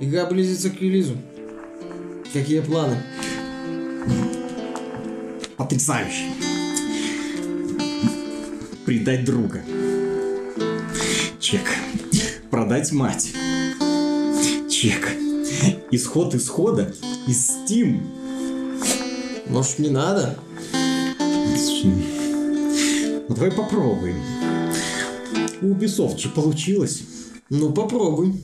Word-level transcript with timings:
Игра 0.00 0.24
близится 0.24 0.70
к 0.70 0.80
релизу. 0.80 1.16
Какие 2.32 2.60
планы? 2.60 2.96
Потрясающе. 5.58 6.24
Предать 8.86 9.26
друга. 9.26 9.62
Чек. 11.38 11.62
Продать 12.50 12.92
мать. 12.92 13.32
Чек. 14.70 15.06
Исход 15.90 16.34
исхода 16.34 16.94
из 17.26 17.50
Steam. 17.50 18.00
Может, 19.48 19.80
не 19.80 19.90
надо? 19.90 20.38
Ну, 21.84 23.34
давай 23.34 23.50
попробуем. 23.52 24.16
У 25.60 25.66
Ubisoft 25.66 26.18
же 26.18 26.30
получилось. 26.30 27.02
Ну, 27.50 27.70
попробуй. 27.70 28.34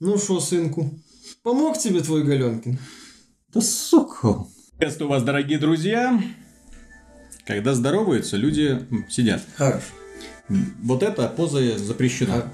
Ну 0.00 0.18
шо, 0.18 0.40
сынку, 0.40 0.98
помог 1.42 1.78
тебе 1.78 2.00
твой 2.00 2.24
Галенкин? 2.24 2.78
Да 3.52 3.60
сука. 3.60 4.46
Приветствую 4.78 5.10
вас, 5.10 5.22
дорогие 5.22 5.58
друзья. 5.58 6.18
Когда 7.44 7.74
здороваются, 7.74 8.38
люди 8.38 8.86
сидят. 9.10 9.42
Хорошо. 9.56 9.84
Вот 10.48 11.02
эта 11.02 11.28
поза 11.28 11.76
запрещена. 11.76 12.50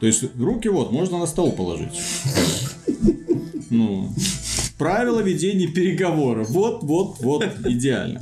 То 0.00 0.06
есть 0.06 0.24
руки 0.38 0.68
вот 0.68 0.92
можно 0.92 1.18
на 1.18 1.26
стол 1.26 1.52
положить. 1.52 2.00
Ну, 3.70 4.08
правила 4.78 5.20
ведения 5.20 5.68
переговоров. 5.68 6.50
Вот, 6.50 6.82
вот, 6.82 7.16
вот, 7.20 7.44
идеально. 7.64 8.20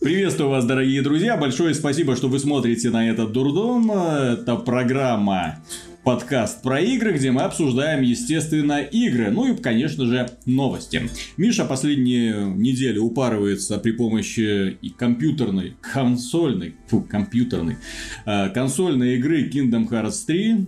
Приветствую 0.00 0.50
вас, 0.50 0.64
дорогие 0.64 1.02
друзья. 1.02 1.36
Большое 1.36 1.74
спасибо, 1.74 2.16
что 2.16 2.28
вы 2.28 2.38
смотрите 2.38 2.90
на 2.90 3.08
этот 3.08 3.32
дурдом. 3.32 3.90
Это 3.90 4.56
программа 4.56 5.62
подкаст 6.06 6.62
про 6.62 6.80
игры, 6.80 7.14
где 7.14 7.32
мы 7.32 7.42
обсуждаем, 7.42 8.00
естественно, 8.02 8.78
игры, 8.78 9.32
ну 9.32 9.52
и, 9.52 9.60
конечно 9.60 10.06
же, 10.06 10.30
новости. 10.44 11.10
Миша 11.36 11.64
последнюю 11.64 12.54
неделю 12.54 13.02
упарывается 13.02 13.76
при 13.78 13.90
помощи 13.90 14.78
и 14.80 14.90
компьютерной, 14.90 15.74
консольной, 15.80 16.76
фу, 16.86 17.00
компьютерной, 17.00 17.78
э, 18.24 18.50
консольной 18.50 19.16
игры 19.16 19.50
Kingdom 19.50 19.88
Hearts 19.88 20.26
3. 20.28 20.66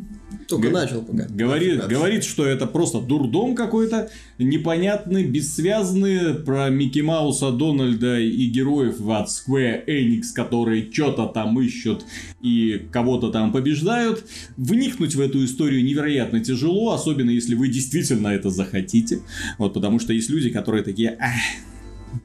Только 0.49 0.71
начал 0.71 1.03
пока. 1.03 1.27
Говорит, 1.29 1.87
говорит, 1.87 2.25
что 2.25 2.47
это 2.47 2.67
просто 2.67 3.01
дурдом 3.01 3.55
какой-то, 3.55 4.11
непонятный, 4.39 5.25
бессвязный, 5.25 6.35
про 6.37 6.71
Микки 6.71 7.01
Мауса, 7.01 7.51
Дональда 7.51 8.19
и 8.19 8.47
героев 8.47 8.97
от 9.07 9.29
Square 9.29 9.85
Enix, 9.87 10.23
которые 10.35 10.91
что-то 10.91 11.27
там 11.27 11.61
ищут 11.61 12.05
и 12.41 12.87
кого-то 12.91 13.31
там 13.31 13.53
побеждают. 13.53 14.25
Вникнуть 14.57 15.15
в 15.15 15.21
эту 15.21 15.45
историю 15.45 15.85
невероятно 15.85 16.43
тяжело, 16.43 16.95
особенно 16.95 17.31
если 17.31 17.55
вы 17.55 17.69
действительно 17.69 18.29
это 18.29 18.49
захотите. 18.49 19.21
Вот, 19.59 19.75
потому 19.75 20.01
что 20.01 20.15
есть 20.15 20.31
люди, 20.31 20.49
которые 20.49 20.83
такие, 20.83 21.19
Ах, 21.21 21.35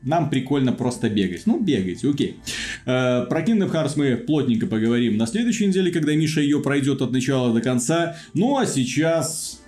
нам 0.02 0.30
прикольно 0.30 0.74
просто 0.74 1.10
бегать. 1.10 1.44
Ну, 1.46 1.60
бегайте, 1.60 2.10
окей. 2.10 2.38
Э, 2.86 3.26
про 3.30 3.42
Kingdom 3.42 3.72
Hearts 3.72 3.94
мы 3.96 4.18
плотненько 4.18 4.68
поговорим 4.68 5.18
на 5.18 5.28
следующей 5.28 5.68
неделе, 5.68 5.92
когда 5.92 6.14
Миша 6.16 6.42
ее 6.42 6.60
пройдет 6.62 7.02
от 7.02 7.12
начала 7.12 7.54
до 7.54 7.62
конца. 7.62 8.16
Ну, 8.34 8.58
а 8.58 8.66
сейчас 8.66 9.62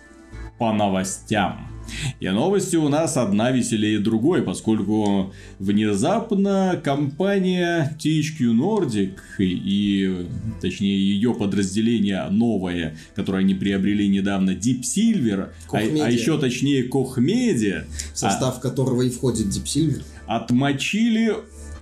по 0.57 0.73
новостям. 0.73 1.74
И 2.19 2.29
новости 2.29 2.75
у 2.75 2.89
нас 2.89 3.17
одна 3.17 3.51
веселее 3.51 3.99
другой, 3.99 4.41
поскольку 4.41 5.33
внезапно 5.59 6.79
компания 6.83 7.95
THQ 7.99 8.53
Nordic 8.53 9.13
и, 9.39 10.27
точнее, 10.61 10.97
ее 10.97 11.33
подразделение 11.33 12.27
новое, 12.29 12.97
которое 13.15 13.39
они 13.39 13.53
приобрели 13.53 14.07
недавно, 14.07 14.51
Deep 14.51 14.81
Silver, 14.81 15.49
а, 15.71 15.77
а 15.77 15.81
еще 15.81 16.39
точнее 16.39 16.87
Koch 16.87 17.17
Media, 17.17 17.85
в 18.13 18.17
состав 18.17 18.57
а, 18.57 18.61
которого 18.61 19.01
и 19.01 19.09
входит 19.09 19.47
Deep 19.47 19.65
Silver, 19.65 20.03
отмочили 20.27 21.33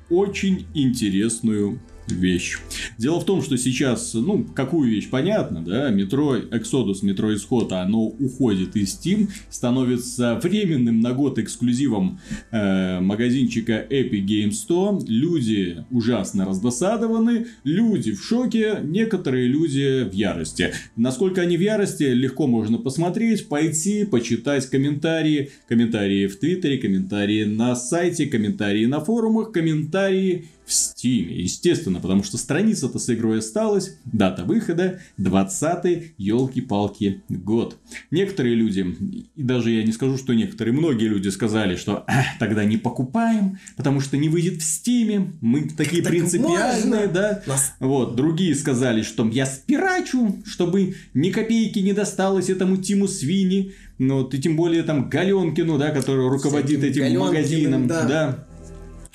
очень 0.10 0.68
интересную 0.74 1.80
вещь. 2.08 2.58
Дело 2.98 3.20
в 3.20 3.26
том, 3.26 3.42
что 3.42 3.58
сейчас, 3.58 4.14
ну, 4.14 4.44
какую 4.44 4.90
вещь, 4.90 5.10
понятно, 5.10 5.62
да, 5.62 5.90
метро 5.90 6.38
Exodus, 6.38 7.00
метро 7.02 7.34
Исход, 7.34 7.72
оно 7.72 8.06
уходит 8.06 8.76
из 8.76 8.98
Steam, 8.98 9.30
становится 9.50 10.40
временным 10.42 11.00
на 11.00 11.14
год 11.14 11.40
эксклюзивом 11.40 12.20
э, 12.52 13.00
магазинчика 13.00 13.86
Epic 13.90 14.26
Games 14.26 14.54
100. 14.54 15.02
Люди 15.08 15.86
ужасно 15.92 16.46
раздосадованы, 16.46 17.48
люди 17.64 18.12
в 18.12 18.24
шоке, 18.24 18.80
некоторые 18.84 19.48
люди 19.48 20.04
в 20.04 20.14
ярости. 20.14 20.74
Насколько 20.96 21.42
они 21.42 21.58
в 21.58 21.62
ярости, 21.62 22.04
легко 22.04 22.48
можно 22.48 22.78
посмотреть, 22.78 23.48
пойти, 23.48 24.06
почитать 24.06 24.66
комментарии, 24.68 25.52
комментарии 25.68 26.28
в 26.28 26.38
Твиттере, 26.38 26.78
комментарии 26.78 27.44
на 27.44 27.76
сайте, 27.76 28.26
комментарии 28.26 28.86
на 28.86 29.00
форумах, 29.00 29.52
комментарии 29.52 30.46
в 30.66 30.70
Steam. 30.70 31.32
Естественно, 31.32 32.00
потому 32.00 32.24
что 32.24 32.38
страница-то 32.38 33.00
с 33.00 33.10
игрой 33.14 33.40
осталась. 33.40 33.98
Дата 34.06 34.44
выхода 34.44 35.00
20 35.18 36.14
елки-палки 36.18 37.24
год. 37.30 37.78
Некоторые 38.12 38.56
люди, 38.56 38.96
и 39.36 39.44
даже 39.44 39.72
я 39.72 39.84
не 39.84 39.92
скажу, 39.92 40.18
что 40.18 40.34
некоторые, 40.34 40.74
многие 40.74 41.08
люди 41.08 41.30
сказали, 41.30 41.76
что 41.76 42.04
а, 42.08 42.24
тогда 42.40 42.64
не 42.64 42.78
покупаем, 42.78 43.60
потому 43.76 44.00
что 44.00 44.18
не 44.18 44.30
выйдет 44.30 44.62
в 44.62 44.66
Steam. 44.66 45.34
Мы 45.42 45.70
такие 45.70 46.02
так 46.02 46.12
принципиальные, 46.12 47.08
можно? 47.08 47.14
да. 47.14 47.44
Нас... 47.48 47.74
Вот, 47.80 48.16
другие 48.16 48.56
сказали, 48.56 49.02
что 49.02 49.28
я 49.30 49.46
спирачу, 49.46 50.42
чтобы 50.46 50.96
ни 51.14 51.30
копейки 51.32 51.80
не 51.80 51.94
досталось 51.94 52.50
этому 52.50 52.78
Тиму 52.78 53.08
Свини. 53.08 53.74
Ну, 54.00 54.24
ты 54.24 54.38
тем 54.38 54.56
более 54.56 54.84
там 54.84 55.10
Галенкину, 55.10 55.78
да, 55.78 55.92
который 55.92 56.28
руководит 56.28 56.84
этим, 56.84 57.04
этим 57.04 57.20
магазином. 57.20 57.88
Да. 57.88 58.06
да. 58.06 58.48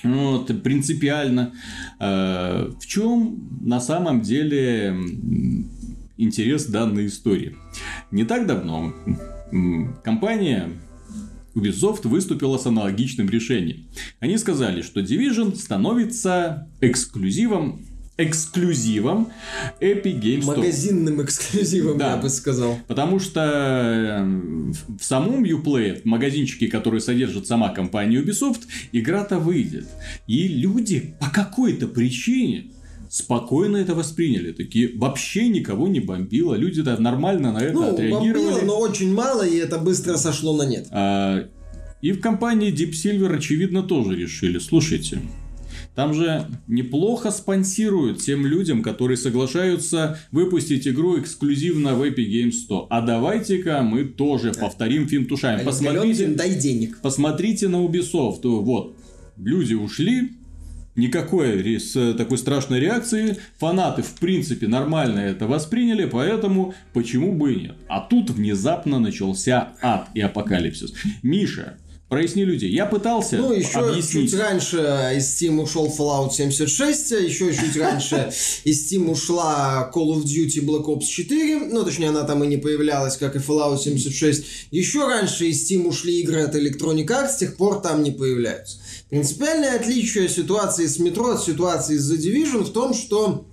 Вот, 0.03 0.63
принципиально. 0.63 1.53
Э, 1.99 2.71
в 2.81 2.87
чем 2.87 3.49
на 3.61 3.81
самом 3.81 4.21
деле 4.21 4.97
интерес 6.17 6.67
данной 6.67 7.07
истории? 7.07 7.57
Не 8.11 8.25
так 8.25 8.47
давно 8.47 8.95
компания 10.05 10.71
Ubisoft 11.55 12.07
выступила 12.07 12.59
с 12.59 12.67
аналогичным 12.67 13.29
решением. 13.29 13.87
Они 14.21 14.37
сказали, 14.39 14.83
что 14.83 15.01
Division 15.01 15.57
становится 15.57 16.69
эксклюзивом 16.81 17.85
эксклюзивом 18.19 19.33
Epic 19.81 20.21
Games 20.21 20.41
Store. 20.41 20.57
Магазинным 20.57 21.23
эксклюзивом, 21.23 21.99
да. 21.99 22.11
я 22.11 22.17
бы 22.17 22.29
сказал. 22.29 22.79
Потому 22.89 23.21
что 23.21 23.41
э, 23.41 24.25
в 24.99 25.03
самом 25.03 25.45
Uplay, 25.45 26.03
в 26.03 26.05
магазинчике, 26.05 26.67
который 26.67 27.01
содержит 27.01 27.47
сама 27.47 27.71
компания 27.71 28.21
Ubisoft, 28.21 28.63
игра-то 28.93 29.39
выйдет. 29.39 29.87
И 30.27 30.49
люди 30.49 31.15
по 31.21 31.31
какой-то 31.31 31.87
причине 31.87 32.73
спокойно 33.09 33.77
это 33.77 33.95
восприняли. 33.95 34.53
Такие 34.53 34.91
вообще 34.97 35.49
никого 35.49 35.87
не 35.87 36.01
бомбило. 36.01 36.55
Люди 36.55 36.83
да, 36.83 36.99
нормально 36.99 37.53
на 37.53 37.59
это 37.59 37.75
ну, 37.75 37.93
отреагировали. 37.93 38.33
Бомбило, 38.33 38.61
но 38.65 38.81
очень 38.81 39.15
мало, 39.15 39.47
и 39.47 39.57
это 39.57 39.79
быстро 39.79 40.17
сошло 40.17 40.57
на 40.57 40.65
нет. 40.65 40.89
А, 40.91 41.49
и 42.03 42.13
в 42.13 42.21
компании 42.21 42.73
Deep 42.73 42.91
Silver, 42.91 43.37
очевидно, 43.37 43.83
тоже 43.83 44.17
решили. 44.17 44.59
Слушайте, 44.59 45.21
там 45.99 46.15
же 46.15 46.47
неплохо 46.69 47.33
спонсируют 47.33 48.21
тем 48.21 48.47
людям, 48.47 48.85
которые 48.85 49.17
соглашаются 49.17 50.17
выпустить 50.31 50.87
игру 50.87 51.19
эксклюзивно 51.19 51.97
в 51.97 52.05
Epic 52.05 52.25
Games 52.25 52.53
100. 52.53 52.87
А 52.89 53.01
давайте-ка 53.01 53.83
мы 53.83 54.05
тоже 54.05 54.53
да. 54.53 54.61
повторим 54.61 55.09
финтушаем. 55.09 55.67
Посмотрите, 55.67 56.29
дай 56.29 56.55
денег. 56.55 57.01
Посмотрите 57.03 57.67
на 57.67 57.85
Ubisoft. 57.85 58.43
Вот, 58.45 58.97
люди 59.37 59.75
ушли, 59.75 60.35
никакой 60.95 61.81
с 61.81 62.15
такой 62.15 62.39
страшной 62.39 62.79
реакции. 62.79 63.37
Фанаты, 63.59 64.03
в 64.03 64.21
принципе, 64.21 64.69
нормально 64.69 65.19
это 65.19 65.49
восприняли, 65.49 66.05
поэтому 66.05 66.75
почему 66.93 67.33
бы 67.33 67.55
и 67.55 67.61
нет. 67.63 67.77
А 67.89 68.03
тут 68.03 68.31
внезапно 68.31 69.01
начался 69.01 69.71
ад 69.83 70.11
и 70.15 70.21
апокалипсис. 70.21 70.95
Миша, 71.25 71.77
Проясни 72.09 72.43
людей. 72.43 72.71
Я 72.73 72.87
пытался 72.87 73.37
Ну, 73.37 73.53
еще 73.53 73.81
объяснить. 73.81 74.31
чуть 74.31 74.41
раньше 74.41 74.79
из 75.15 75.43
Steam 75.43 75.61
ушел 75.61 75.95
Fallout 75.95 76.33
76, 76.33 77.11
еще 77.11 77.55
чуть 77.55 77.77
раньше 77.77 78.33
из 78.65 78.91
Steam 78.91 79.11
ушла 79.11 79.91
Call 79.95 80.15
of 80.15 80.25
Duty 80.25 80.65
Black 80.65 80.87
Ops 80.87 81.05
4, 81.05 81.67
ну, 81.67 81.85
точнее, 81.85 82.09
она 82.09 82.25
там 82.25 82.43
и 82.43 82.47
не 82.47 82.57
появлялась, 82.57 83.19
как 83.19 83.37
и 83.37 83.39
Fallout 83.39 83.79
76. 83.79 84.45
Еще 84.71 85.07
раньше 85.07 85.47
из 85.49 85.71
Steam 85.71 85.87
ушли 85.87 86.21
игры 86.21 86.41
от 86.41 86.55
Electronic 86.55 87.07
Arts, 87.07 87.33
с 87.33 87.37
тех 87.37 87.57
пор 87.57 87.83
там 87.83 88.03
не 88.03 88.11
появляются. 88.11 88.79
Принципиальное 89.11 89.77
отличие 89.77 90.31
ситуации 90.31 90.87
с 90.87 90.99
метро 90.99 91.31
от 91.31 91.43
ситуации 91.45 91.97
с 91.99 92.11
The 92.11 92.17
Division 92.19 92.65
в 92.65 92.73
том, 92.73 92.95
что 92.95 93.47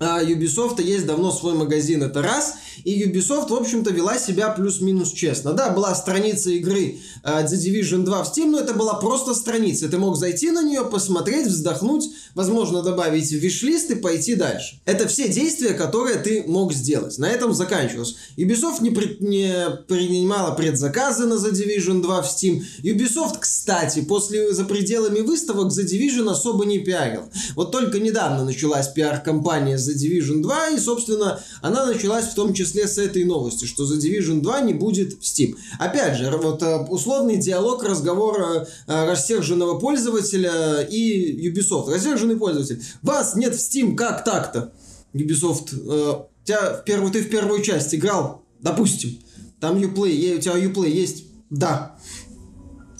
а 0.00 0.22
Ubisoft 0.22 0.82
есть 0.82 1.06
давно 1.06 1.32
свой 1.32 1.54
магазин, 1.54 2.02
это 2.02 2.22
раз. 2.22 2.54
И 2.84 3.04
Ubisoft, 3.04 3.48
в 3.48 3.54
общем-то, 3.54 3.90
вела 3.90 4.18
себя 4.18 4.50
плюс-минус 4.50 5.12
честно. 5.12 5.52
Да, 5.52 5.70
была 5.70 5.94
страница 5.94 6.50
игры 6.50 6.98
uh, 7.24 7.44
The 7.44 7.54
Division 7.54 8.04
2 8.04 8.24
в 8.24 8.28
Steam, 8.28 8.50
но 8.50 8.60
это 8.60 8.74
была 8.74 8.94
просто 8.94 9.34
страница. 9.34 9.88
Ты 9.88 9.98
мог 9.98 10.16
зайти 10.16 10.50
на 10.50 10.62
нее, 10.62 10.84
посмотреть, 10.84 11.48
вздохнуть, 11.48 12.08
возможно, 12.34 12.82
добавить 12.82 13.28
в 13.28 13.34
виш-лист 13.34 13.90
и 13.90 13.96
пойти 13.96 14.36
дальше. 14.36 14.80
Это 14.84 15.08
все 15.08 15.28
действия, 15.28 15.74
которые 15.74 16.16
ты 16.16 16.44
мог 16.46 16.72
сделать. 16.72 17.18
На 17.18 17.28
этом 17.28 17.52
заканчивалось. 17.52 18.16
Ubisoft 18.36 18.80
не, 18.80 18.90
при, 18.90 19.16
не 19.20 19.70
принимала 19.88 20.54
предзаказы 20.54 21.26
на 21.26 21.34
The 21.34 21.52
Division 21.52 22.02
2 22.02 22.22
в 22.22 22.26
Steam. 22.26 22.62
Ubisoft, 22.82 23.38
кстати, 23.40 24.00
после 24.02 24.54
за 24.54 24.64
пределами 24.64 25.20
выставок 25.20 25.72
The 25.72 25.84
Division 25.84 26.30
особо 26.30 26.64
не 26.64 26.78
пиарил. 26.78 27.22
Вот 27.56 27.72
только 27.72 27.98
недавно 27.98 28.44
началась 28.44 28.88
пиар-компания 28.88 29.76
The 29.88 29.94
Division 29.94 30.40
2, 30.42 30.68
и, 30.70 30.78
собственно, 30.78 31.40
она 31.62 31.86
началась 31.86 32.26
в 32.26 32.34
том 32.34 32.54
числе 32.54 32.86
с 32.86 32.98
этой 32.98 33.24
новости, 33.24 33.64
что 33.64 33.84
The 33.84 33.98
Division 33.98 34.40
2 34.40 34.60
не 34.60 34.74
будет 34.74 35.14
в 35.14 35.22
Steam. 35.22 35.56
Опять 35.78 36.18
же, 36.18 36.30
вот 36.30 36.62
э, 36.62 36.78
условный 36.88 37.36
диалог, 37.36 37.82
разговор 37.82 38.40
э, 38.40 38.66
рассерженного 38.86 39.78
пользователя 39.78 40.82
и 40.82 41.48
Ubisoft. 41.48 41.90
Рассерженный 41.90 42.36
пользователь. 42.36 42.82
Вас 43.02 43.34
нет 43.34 43.54
в 43.54 43.58
Steam, 43.58 43.94
как 43.94 44.24
так-то? 44.24 44.72
Ubisoft, 45.14 45.70
э, 45.72 46.24
тебя 46.44 46.74
в 46.74 46.84
первую, 46.84 47.12
ты 47.12 47.22
в 47.22 47.30
первую 47.30 47.62
часть 47.62 47.94
играл? 47.94 48.44
Допустим. 48.60 49.18
Там 49.60 49.76
Uplay, 49.76 50.36
у 50.36 50.40
тебя 50.40 50.58
Uplay 50.58 50.90
есть? 50.90 51.24
Да. 51.50 51.98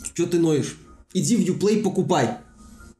Что 0.03 0.27
ты 0.27 0.39
ноешь? 0.39 0.79
Иди 1.15 1.37
в 1.37 1.41
Uplay 1.41 1.83
покупай. 1.83 2.39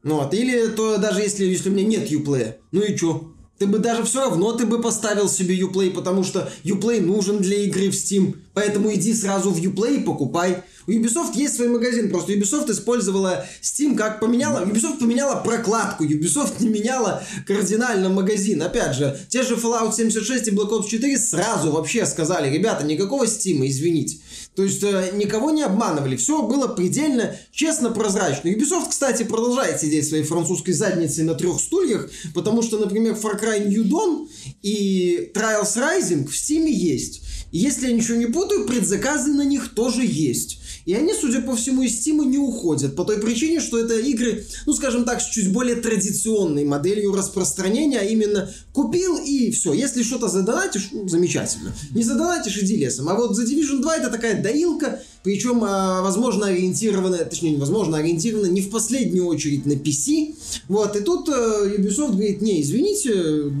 Ну 0.03 0.15
вот, 0.15 0.33
или 0.33 0.67
то 0.67 0.97
даже 0.97 1.21
если, 1.21 1.45
если 1.45 1.69
у 1.69 1.73
меня 1.73 1.85
нет 1.85 2.11
Uplay, 2.11 2.55
ну 2.71 2.81
и 2.81 2.95
чё? 2.97 3.33
Ты 3.59 3.67
бы 3.67 3.79
даже 3.79 4.03
все 4.03 4.21
равно 4.21 4.53
ты 4.53 4.65
бы 4.65 4.81
поставил 4.81 5.27
себе 5.27 5.59
Uplay, 5.59 5.91
потому 5.91 6.23
что 6.23 6.49
Uplay 6.63 7.01
нужен 7.01 7.39
для 7.39 7.57
игры 7.65 7.89
в 7.89 7.93
Steam. 7.93 8.37
Поэтому 8.53 8.93
иди 8.93 9.13
сразу 9.13 9.51
в 9.51 9.57
Uplay 9.57 9.97
и 9.97 10.03
покупай. 10.03 10.63
У 10.89 10.91
Ubisoft 10.91 11.33
есть 11.35 11.55
свой 11.55 11.67
магазин, 11.67 12.09
просто 12.09 12.33
Ubisoft 12.33 12.71
использовала 12.71 13.45
Steam 13.61 13.95
как 13.95 14.19
поменяла. 14.19 14.65
Ubisoft 14.65 14.97
поменяла 14.97 15.35
прокладку, 15.35 16.03
Ubisoft 16.03 16.53
не 16.61 16.67
меняла 16.67 17.23
кардинально 17.45 18.09
магазин. 18.09 18.63
Опять 18.63 18.95
же, 18.95 19.15
те 19.29 19.43
же 19.43 19.53
Fallout 19.53 19.93
76 19.95 20.47
и 20.47 20.51
Black 20.51 20.71
Ops 20.71 20.87
4 20.87 21.15
сразу 21.19 21.71
вообще 21.71 22.07
сказали, 22.07 22.51
ребята, 22.51 22.87
никакого 22.87 23.25
Steam, 23.25 23.67
извините. 23.67 24.17
То 24.55 24.63
есть 24.63 24.81
э, 24.81 25.11
никого 25.13 25.51
не 25.51 25.61
обманывали, 25.61 26.15
все 26.15 26.41
было 26.41 26.67
предельно 26.67 27.35
честно, 27.51 27.91
прозрачно. 27.91 28.49
Ubisoft, 28.49 28.89
кстати, 28.89 29.21
продолжает 29.21 29.79
сидеть 29.79 30.07
своей 30.07 30.23
французской 30.23 30.71
задницей 30.71 31.23
на 31.23 31.35
трех 31.35 31.59
стульях, 31.59 32.09
потому 32.33 32.63
что, 32.63 32.79
например, 32.79 33.13
Far 33.13 33.39
Cry 33.39 33.63
New 33.67 33.85
Dawn 33.85 34.27
и 34.63 35.31
Trials 35.35 35.77
Rising 35.77 36.25
в 36.25 36.33
Steam 36.33 36.67
есть. 36.67 37.21
И 37.51 37.57
если 37.57 37.87
я 37.87 37.93
ничего 37.93 38.17
не 38.17 38.27
путаю, 38.27 38.65
предзаказы 38.65 39.31
на 39.31 39.43
них 39.43 39.73
тоже 39.73 40.01
есть. 40.03 40.59
И 40.89 40.93
они, 40.95 41.13
судя 41.13 41.41
по 41.41 41.55
всему, 41.55 41.83
из 41.83 41.99
Steam 41.99 42.25
не 42.25 42.39
уходят. 42.39 42.95
По 42.95 43.05
той 43.05 43.19
причине, 43.19 43.59
что 43.59 43.77
это 43.77 43.99
игры, 43.99 44.47
ну, 44.65 44.73
скажем 44.73 45.05
так, 45.05 45.21
с 45.21 45.29
чуть 45.29 45.51
более 45.51 45.75
традиционной 45.75 46.65
моделью 46.65 47.13
распространения, 47.13 47.99
а 47.99 48.05
именно 48.05 48.51
купил 48.79 49.17
и 49.17 49.51
все. 49.51 49.73
Если 49.73 50.03
что-то 50.03 50.29
задонатишь, 50.29 50.89
ну, 50.93 51.05
замечательно. 51.05 51.73
Не 51.93 52.01
задонатишь, 52.01 52.57
иди 52.59 52.77
лесом. 52.77 53.09
А 53.09 53.15
вот 53.15 53.37
The 53.37 53.43
Division 53.43 53.81
2 53.81 53.97
это 53.97 54.09
такая 54.09 54.41
доилка, 54.41 55.01
причем, 55.21 55.61
а, 55.65 56.01
возможно, 56.01 56.47
ориентированная, 56.47 57.25
точнее, 57.25 57.51
невозможно, 57.51 57.97
ориентированная 57.97 58.51
не 58.51 58.61
в 58.61 58.69
последнюю 58.69 59.25
очередь 59.25 59.65
на 59.65 59.73
PC. 59.73 60.33
Вот, 60.69 60.95
и 60.95 61.01
тут 61.01 61.27
э, 61.27 61.75
Ubisoft 61.77 62.11
говорит, 62.11 62.41
не, 62.41 62.61
извините, 62.61 63.11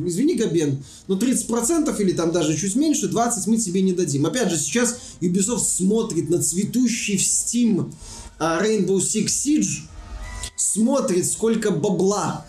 извини, 0.07 0.35
Габен, 0.35 0.81
но 1.07 1.17
30% 1.17 2.01
или 2.01 2.13
там 2.13 2.31
даже 2.31 2.57
чуть 2.57 2.75
меньше, 2.75 3.07
20% 3.07 3.31
мы 3.47 3.57
тебе 3.57 3.81
не 3.81 3.91
дадим. 3.91 4.25
Опять 4.25 4.49
же, 4.49 4.57
сейчас 4.57 4.99
Ubisoft 5.19 5.65
смотрит 5.65 6.29
на 6.29 6.41
цветущий 6.41 7.17
в 7.17 7.21
Steam 7.21 7.91
а, 8.37 8.63
Rainbow 8.63 8.99
Six 8.99 9.25
Siege, 9.25 9.81
смотрит, 10.55 11.25
сколько 11.25 11.71
бабла 11.71 12.45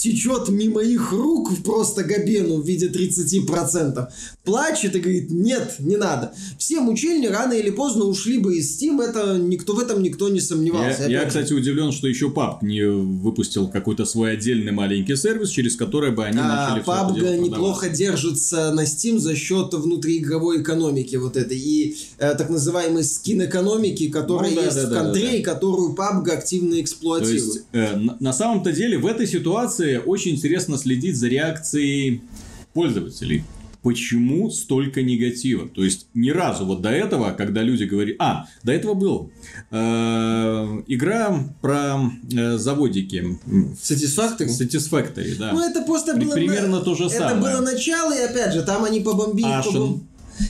течет 0.00 0.48
мимо 0.48 0.82
их 0.82 1.12
рук 1.12 1.50
просто 1.62 2.04
Габену 2.04 2.60
в 2.60 2.66
виде 2.66 2.88
30%. 2.88 4.08
Плачет 4.44 4.96
и 4.96 5.00
говорит, 5.00 5.30
нет, 5.30 5.76
не 5.78 5.96
надо. 5.96 6.32
Все 6.58 6.80
мучильни 6.80 7.26
рано 7.26 7.52
или 7.52 7.70
поздно 7.70 8.04
ушли 8.04 8.38
бы 8.38 8.56
из 8.56 8.80
Steam, 8.80 9.02
это 9.02 9.38
никто 9.38 9.74
в 9.74 9.78
этом 9.78 10.02
никто 10.02 10.28
не 10.28 10.40
сомневался. 10.40 11.02
Я, 11.02 11.22
я 11.22 11.26
кстати, 11.26 11.52
удивлен, 11.52 11.92
что 11.92 12.08
еще 12.08 12.26
PUBG 12.28 12.58
не 12.62 12.86
выпустил 12.86 13.68
какой-то 13.68 14.04
свой 14.04 14.32
отдельный 14.32 14.72
маленький 14.72 15.16
сервис, 15.16 15.50
через 15.50 15.76
который 15.76 16.10
бы 16.10 16.24
они 16.24 16.38
а, 16.40 16.74
начали 16.76 16.84
PUBG 16.84 17.20
все 17.20 17.26
это 17.26 17.38
неплохо 17.38 17.88
держится 17.88 18.72
на 18.72 18.84
Steam 18.84 19.18
за 19.18 19.34
счет 19.36 19.72
внутриигровой 19.74 20.62
экономики 20.62 21.16
вот 21.16 21.36
этой 21.36 21.58
и 21.58 21.96
э, 22.18 22.34
так 22.34 22.48
называемой 22.48 23.04
скин-экономики, 23.04 24.08
которая 24.08 24.50
ну, 24.50 24.56
да, 24.56 24.64
есть 24.64 24.76
да, 24.76 24.86
в 24.86 25.04
контре, 25.04 25.22
да, 25.22 25.30
да, 25.30 25.36
да. 25.36 25.42
которую 25.42 25.94
PUBG 25.94 26.30
активно 26.30 26.80
эксплуатирует. 26.80 27.40
То 27.40 27.58
есть, 27.58 27.66
э, 27.72 27.96
на, 27.96 28.16
на 28.18 28.32
самом-то 28.32 28.72
деле 28.72 28.98
в 28.98 29.06
этой 29.06 29.26
ситуации 29.26 29.89
очень 29.98 30.32
интересно 30.32 30.78
следить 30.78 31.16
за 31.16 31.28
реакцией 31.28 32.22
пользователей. 32.72 33.44
Почему 33.82 34.50
столько 34.50 35.02
негатива? 35.02 35.66
То 35.66 35.82
есть, 35.82 36.08
ни 36.12 36.28
разу 36.28 36.66
вот 36.66 36.82
до 36.82 36.90
этого, 36.90 37.30
когда 37.30 37.62
люди 37.62 37.84
говорили... 37.84 38.14
А, 38.18 38.44
до 38.62 38.72
этого 38.72 38.92
был 38.92 39.32
э, 39.70 39.76
игра 40.86 41.42
про 41.62 42.10
э, 42.30 42.58
заводики. 42.58 43.38
Satisfactory? 43.80 44.48
Satisfactory, 44.48 45.34
да. 45.38 45.52
Ну, 45.52 45.66
это 45.66 45.80
просто 45.80 46.14
было... 46.14 46.34
Примерно 46.34 46.80
то 46.80 46.94
же 46.94 47.08
самое. 47.08 47.30
Это 47.30 47.40
было 47.40 47.60
начало, 47.62 48.12
и 48.12 48.20
опять 48.20 48.52
же, 48.52 48.62
там 48.62 48.84
они 48.84 49.00
побомбили... 49.00 49.48
Ashen. 49.48 50.00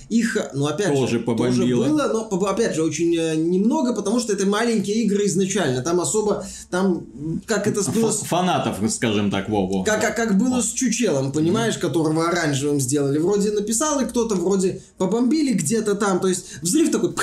Их, 0.08 0.36
ну 0.54 0.66
опять 0.66 0.94
тоже 0.94 1.18
же, 1.18 1.20
побомбило. 1.20 1.84
тоже 1.84 1.94
было, 1.94 2.26
но 2.30 2.46
опять 2.46 2.74
же 2.74 2.82
очень 2.82 3.14
э, 3.16 3.34
немного, 3.36 3.94
потому 3.94 4.20
что 4.20 4.32
это 4.32 4.46
маленькие 4.46 5.04
игры 5.04 5.26
изначально. 5.26 5.82
Там 5.82 6.00
особо, 6.00 6.44
там 6.70 7.06
как 7.46 7.66
это 7.66 7.82
было... 7.90 8.12
Фанатов, 8.12 8.78
скажем 8.90 9.30
так, 9.30 9.48
во, 9.48 9.82
Как, 9.84 10.00
как, 10.00 10.16
как 10.16 10.38
было 10.38 10.60
с 10.60 10.70
Чучелом, 10.72 11.32
понимаешь, 11.32 11.78
которого 11.78 12.28
оранжевым 12.28 12.80
сделали. 12.80 13.18
Вроде 13.18 13.50
написал 13.52 14.00
и 14.00 14.06
кто-то, 14.06 14.34
вроде 14.34 14.82
побомбили 14.98 15.52
где-то 15.52 15.94
там. 15.94 16.20
То 16.20 16.28
есть 16.28 16.62
взрыв 16.62 16.90
такой... 16.90 17.14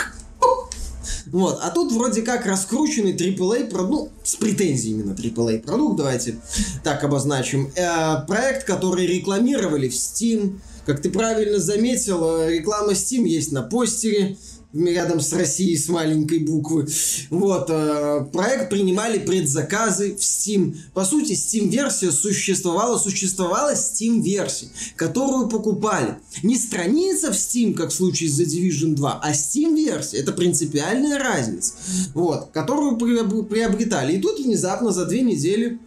Вот, 1.32 1.60
а 1.62 1.72
тут 1.72 1.92
вроде 1.92 2.22
как 2.22 2.46
раскрученный 2.46 3.14
AAA 3.14 3.70
продукт, 3.70 3.90
ну, 3.90 4.10
с 4.24 4.36
претензиями 4.36 5.04
на 5.04 5.12
AAA 5.12 5.60
продукт, 5.60 5.98
давайте 5.98 6.38
так 6.84 7.04
обозначим. 7.04 7.70
Э, 7.76 8.26
проект, 8.26 8.66
который 8.66 9.06
рекламировали 9.06 9.90
в 9.90 9.94
Steam, 9.94 10.60
как 10.88 11.02
ты 11.02 11.10
правильно 11.10 11.60
заметил, 11.60 12.40
э, 12.40 12.54
реклама 12.54 12.94
Steam 12.94 13.28
есть 13.28 13.52
на 13.52 13.62
постере, 13.62 14.38
рядом 14.74 15.20
с 15.20 15.34
Россией 15.34 15.76
с 15.78 15.90
маленькой 15.90 16.40
буквы. 16.40 16.88
Вот, 17.30 17.70
э, 17.70 18.26
проект 18.32 18.70
принимали 18.70 19.20
предзаказы 19.20 20.16
в 20.16 20.20
Steam. 20.20 20.78
По 20.94 21.04
сути, 21.04 21.34
Steam-версия 21.34 22.12
существовала, 22.12 22.98
существовала 22.98 23.74
Steam-версия, 23.74 24.68
которую 24.96 25.50
покупали. 25.50 26.20
Не 26.42 26.58
страница 26.58 27.34
в 27.34 27.36
Steam, 27.36 27.74
как 27.74 27.90
в 27.90 27.94
случае 27.94 28.30
с 28.30 28.40
The 28.40 28.46
Division 28.46 28.96
2, 28.96 29.20
а 29.22 29.32
Steam-версия. 29.34 30.20
Это 30.20 30.32
принципиальная 30.32 31.20
разница. 31.20 31.74
Вот, 32.14 32.52
которую 32.54 32.98
приобретали. 32.98 34.16
И 34.16 34.22
тут 34.22 34.40
внезапно 34.40 34.92
за 34.92 35.06
две 35.06 35.22
недели 35.22 35.80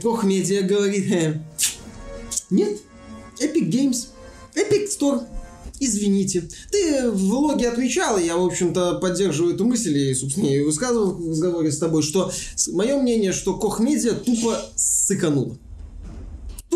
Кох 0.00 0.22
Медиа 0.22 0.62
говорит, 0.62 1.10
э, 1.10 1.42
нет, 2.50 2.78
Epic 3.40 3.70
Games, 3.70 4.08
Epic 4.54 4.88
Store. 4.88 5.22
Извините. 5.78 6.48
Ты 6.70 7.10
в 7.10 7.18
влоге 7.18 7.68
отмечал, 7.68 8.18
и 8.18 8.24
я, 8.24 8.36
в 8.36 8.44
общем-то, 8.46 8.94
поддерживаю 8.94 9.54
эту 9.54 9.66
мысль, 9.66 9.96
и, 9.96 10.14
собственно, 10.14 10.46
и 10.46 10.62
высказывал 10.62 11.12
в 11.12 11.30
разговоре 11.30 11.70
с 11.70 11.78
тобой, 11.78 12.02
что 12.02 12.32
мое 12.72 12.96
мнение, 12.96 13.32
что 13.32 13.54
Кох 13.54 13.78
Медиа 13.80 14.12
тупо 14.14 14.58
сыканула 14.74 15.58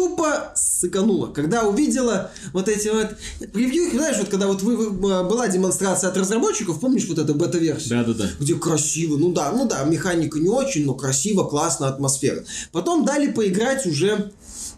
тупо 0.01 0.53
сыканула, 0.55 1.27
когда 1.27 1.65
увидела 1.65 2.31
вот 2.53 2.69
эти 2.69 2.89
вот 2.89 3.17
превью, 3.53 3.91
знаешь, 3.91 4.17
вот 4.19 4.29
когда 4.29 4.47
вот 4.47 4.63
вы, 4.63 4.77
вы, 4.77 4.91
была 4.91 5.49
демонстрация 5.49 6.09
от 6.09 6.17
разработчиков, 6.17 6.81
помнишь 6.81 7.07
вот 7.07 7.19
эту 7.19 7.35
бета-версию? 7.35 7.91
Да-да-да. 7.91 8.31
Где 8.39 8.55
красиво, 8.55 9.19
ну 9.19 9.33
да, 9.33 9.53
ну 9.53 9.69
да, 9.69 9.83
механика 9.85 10.39
не 10.39 10.49
очень, 10.49 10.87
но 10.87 10.95
красиво, 10.95 11.45
классно, 11.45 11.89
атмосфера. 11.89 12.45
Потом 12.73 13.05
дали 13.05 13.31
поиграть 13.31 13.85
уже 13.87 14.33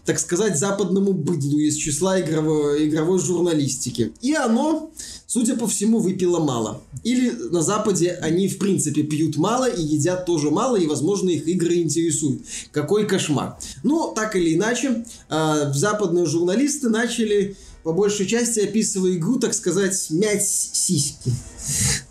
так 0.05 0.19
сказать, 0.19 0.57
западному 0.57 1.13
быдлу 1.13 1.59
из 1.59 1.75
числа 1.75 2.19
игровой, 2.19 2.87
игровой 2.87 3.19
журналистики. 3.19 4.11
И 4.21 4.33
оно, 4.33 4.91
судя 5.27 5.55
по 5.55 5.67
всему, 5.67 5.99
выпило 5.99 6.39
мало. 6.39 6.81
Или 7.03 7.29
на 7.29 7.61
Западе 7.61 8.17
они, 8.21 8.49
в 8.49 8.57
принципе, 8.57 9.03
пьют 9.03 9.37
мало 9.37 9.69
и 9.69 9.81
едят 9.81 10.25
тоже 10.25 10.51
мало, 10.51 10.75
и, 10.75 10.87
возможно, 10.87 11.29
их 11.29 11.47
игры 11.47 11.75
интересуют. 11.75 12.43
Какой 12.71 13.07
кошмар. 13.07 13.57
Но, 13.83 14.11
так 14.13 14.35
или 14.35 14.55
иначе, 14.55 15.05
э, 15.29 15.71
западные 15.73 16.25
журналисты 16.25 16.89
начали 16.89 17.55
по 17.83 17.91
большей 17.91 18.25
части 18.25 18.61
описывая 18.61 19.13
игру, 19.15 19.39
так 19.39 19.53
сказать, 19.53 20.07
мять 20.09 20.47
сиськи. 20.47 21.31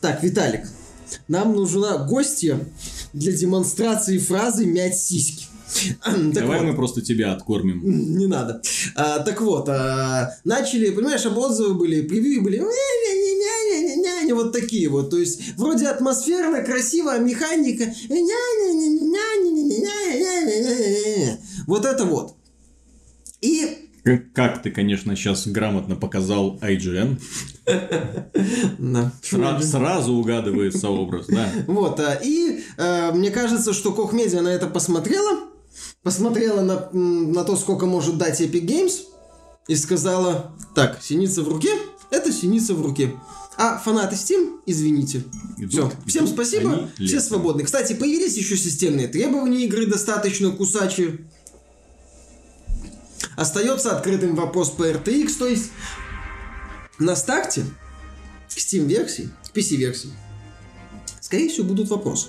Так, 0.00 0.22
Виталик, 0.22 0.68
нам 1.28 1.54
нужна 1.54 1.96
гостья 1.96 2.60
для 3.12 3.32
демонстрации 3.32 4.18
фразы 4.18 4.66
«мять 4.66 4.98
сиськи». 4.98 5.46
Давай 6.32 6.60
вот. 6.60 6.68
мы 6.68 6.74
просто 6.74 7.02
тебя 7.02 7.32
откормим. 7.32 7.82
Не 8.18 8.26
надо. 8.26 8.62
А, 8.94 9.20
так 9.20 9.40
вот, 9.40 9.68
а, 9.68 10.34
начали, 10.44 10.90
понимаешь, 10.90 11.24
отзывы 11.26 11.74
были, 11.74 12.02
превью 12.02 12.42
были 12.42 12.62
вот 14.34 14.52
такие 14.52 14.88
вот. 14.88 15.10
То 15.10 15.18
есть, 15.18 15.56
вроде 15.56 15.86
атмосферно, 15.86 16.62
красиво, 16.62 17.18
механика. 17.18 17.92
Вот 21.66 21.84
это 21.84 22.04
вот. 22.04 22.36
И 23.40 23.88
как 24.34 24.62
ты, 24.62 24.72
конечно, 24.72 25.14
сейчас 25.14 25.46
грамотно 25.46 25.94
показал 25.94 26.58
IGN. 26.60 27.20
Сразу 29.62 30.14
угадывается 30.14 30.88
образ, 30.88 31.26
да. 31.28 31.48
Вот, 31.68 32.00
а, 32.00 32.18
и 32.22 32.64
мне 33.14 33.30
кажется, 33.30 33.72
что 33.72 33.92
Кохмедиа 33.92 34.42
на 34.42 34.48
это 34.48 34.66
посмотрела, 34.66 35.51
посмотрела 36.02 36.60
на, 36.60 36.90
на 36.92 37.44
то, 37.44 37.56
сколько 37.56 37.86
может 37.86 38.18
дать 38.18 38.40
Epic 38.40 38.64
Games, 38.64 38.92
и 39.68 39.76
сказала, 39.76 40.52
так, 40.74 41.02
синица 41.02 41.42
в 41.42 41.48
руке, 41.48 41.70
это 42.10 42.32
синица 42.32 42.74
в 42.74 42.82
руке. 42.82 43.14
А 43.56 43.78
фанаты 43.78 44.16
Steam, 44.16 44.60
извините. 44.66 45.24
Все. 45.68 45.92
Всем 46.06 46.26
спасибо. 46.26 46.90
Все 46.96 47.20
свободны. 47.20 47.64
Кстати, 47.64 47.92
появились 47.92 48.36
еще 48.36 48.56
системные 48.56 49.08
требования 49.08 49.64
игры 49.64 49.86
достаточно 49.86 50.50
кусачие. 50.50 51.26
Остается 53.36 53.96
открытым 53.96 54.34
вопрос 54.34 54.70
по 54.70 54.88
RTX, 54.88 55.38
то 55.38 55.46
есть 55.46 55.70
на 56.98 57.16
старте 57.16 57.64
к 58.48 58.58
Steam-версии, 58.58 59.30
к 59.50 59.56
PC-версии, 59.56 60.10
скорее 61.20 61.48
всего, 61.48 61.66
будут 61.68 61.88
вопросы. 61.88 62.28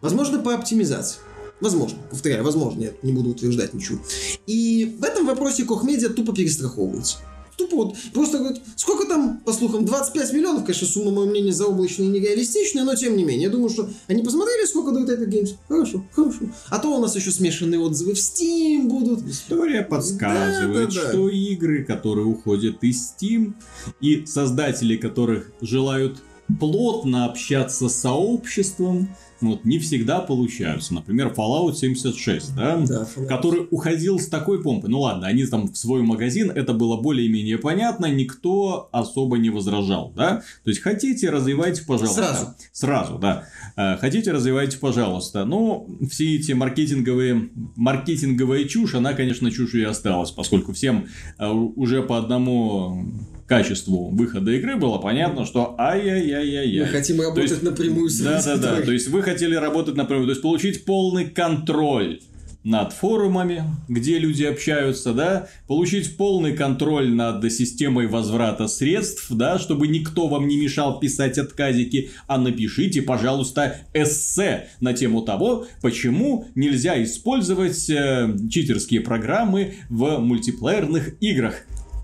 Возможно, 0.00 0.38
по 0.38 0.54
оптимизации. 0.54 1.20
Возможно. 1.60 1.98
Повторяю, 2.10 2.44
возможно. 2.44 2.80
Нет, 2.80 3.02
не 3.02 3.12
буду 3.12 3.30
утверждать 3.30 3.72
ничего. 3.74 3.98
И 4.46 4.96
в 4.98 5.04
этом 5.04 5.26
вопросе 5.26 5.64
Кохмедиа 5.64 6.10
тупо 6.10 6.34
перестраховывается. 6.34 7.18
Тупо 7.56 7.76
вот, 7.76 7.96
просто 8.12 8.38
говорит, 8.38 8.60
сколько 8.76 9.06
там, 9.06 9.40
по 9.40 9.50
слухам, 9.50 9.86
25 9.86 10.32
миллионов, 10.34 10.66
конечно, 10.66 10.86
сумма, 10.86 11.10
мое 11.10 11.26
мнение, 11.26 11.54
заоблачная 11.54 12.06
и 12.06 12.10
нереалистичная, 12.10 12.84
но 12.84 12.94
тем 12.94 13.16
не 13.16 13.24
менее, 13.24 13.44
я 13.44 13.50
думаю, 13.50 13.70
что 13.70 13.88
они 14.08 14.22
посмотрели, 14.22 14.66
сколько 14.66 14.92
дают 14.92 15.08
Epic 15.08 15.30
Games. 15.30 15.54
Хорошо, 15.66 16.04
хорошо. 16.12 16.40
А 16.68 16.78
то 16.78 16.94
у 16.94 17.00
нас 17.00 17.16
еще 17.16 17.30
смешанные 17.30 17.80
отзывы 17.80 18.12
в 18.12 18.18
Steam 18.18 18.88
будут. 18.88 19.26
История 19.26 19.80
подсказывает, 19.82 20.90
да, 20.90 20.94
да, 20.94 21.02
да. 21.02 21.08
что 21.08 21.30
игры, 21.30 21.84
которые 21.84 22.26
уходят 22.26 22.84
из 22.84 23.14
Steam, 23.14 23.54
и 24.02 24.26
создатели 24.26 24.98
которых 24.98 25.50
желают 25.62 26.18
плотно 26.60 27.24
общаться 27.24 27.88
с 27.88 27.96
сообществом, 27.96 29.08
вот, 29.40 29.64
не 29.64 29.78
всегда 29.78 30.20
получаются. 30.20 30.94
Например, 30.94 31.32
Fallout 31.36 31.74
76, 31.74 32.54
да, 32.54 32.76
да 32.76 33.06
Fallout. 33.14 33.26
который 33.26 33.66
уходил 33.70 34.18
с 34.18 34.28
такой 34.28 34.62
помпой. 34.62 34.90
Ну 34.90 35.00
ладно, 35.00 35.26
они 35.26 35.44
там 35.46 35.68
в 35.68 35.76
свой 35.76 36.02
магазин, 36.02 36.50
это 36.50 36.72
было 36.72 36.96
более-менее 36.96 37.58
понятно, 37.58 38.06
никто 38.06 38.88
особо 38.92 39.38
не 39.38 39.50
возражал, 39.50 40.12
да. 40.14 40.42
То 40.64 40.70
есть, 40.70 40.80
хотите, 40.80 41.30
развивайте, 41.30 41.84
пожалуйста. 41.84 42.22
Сразу. 42.22 42.54
Сразу, 42.72 43.18
да. 43.18 43.44
Э, 43.76 43.96
хотите, 43.98 44.32
развивайте, 44.32 44.78
пожалуйста. 44.78 45.44
Но 45.44 45.86
все 46.10 46.36
эти 46.36 46.52
маркетинговые, 46.52 47.50
маркетинговая 47.76 48.64
чушь, 48.64 48.94
она, 48.94 49.14
конечно, 49.14 49.50
чушь 49.50 49.74
и 49.74 49.82
осталась, 49.82 50.30
поскольку 50.30 50.72
всем 50.72 51.06
э, 51.38 51.48
уже 51.48 52.02
по 52.02 52.18
одному 52.18 53.06
качеству 53.46 54.10
выхода 54.10 54.50
игры 54.52 54.76
было 54.76 54.98
понятно, 54.98 55.46
что 55.46 55.74
ай-яй-яй-яй-яй. 55.78 56.86
Мы 56.86 56.90
хотим 56.90 57.20
работать 57.20 57.50
есть, 57.50 57.62
напрямую 57.62 58.08
с 58.08 58.20
Да-да-да, 58.20 58.82
то 58.82 58.92
есть 58.92 59.08
вы 59.08 59.22
хотели 59.22 59.54
работать 59.54 59.96
напрямую, 59.96 60.26
то 60.26 60.32
есть 60.32 60.42
получить 60.42 60.84
полный 60.84 61.26
контроль 61.26 62.20
над 62.66 62.92
форумами, 62.92 63.62
где 63.88 64.18
люди 64.18 64.42
общаются, 64.42 65.14
да, 65.14 65.48
получить 65.68 66.16
полный 66.16 66.56
контроль 66.56 67.14
над 67.14 67.52
системой 67.52 68.08
возврата 68.08 68.66
средств, 68.66 69.28
да, 69.30 69.60
чтобы 69.60 69.86
никто 69.86 70.26
вам 70.26 70.48
не 70.48 70.56
мешал 70.56 70.98
писать 70.98 71.38
отказики, 71.38 72.10
а 72.26 72.38
напишите, 72.38 73.02
пожалуйста, 73.02 73.76
эссе 73.94 74.66
на 74.80 74.94
тему 74.94 75.22
того, 75.22 75.68
почему 75.80 76.48
нельзя 76.56 77.00
использовать 77.04 77.88
э, 77.88 78.36
читерские 78.50 79.00
программы 79.00 79.74
в 79.88 80.18
мультиплеерных 80.18 81.22
играх. 81.22 81.54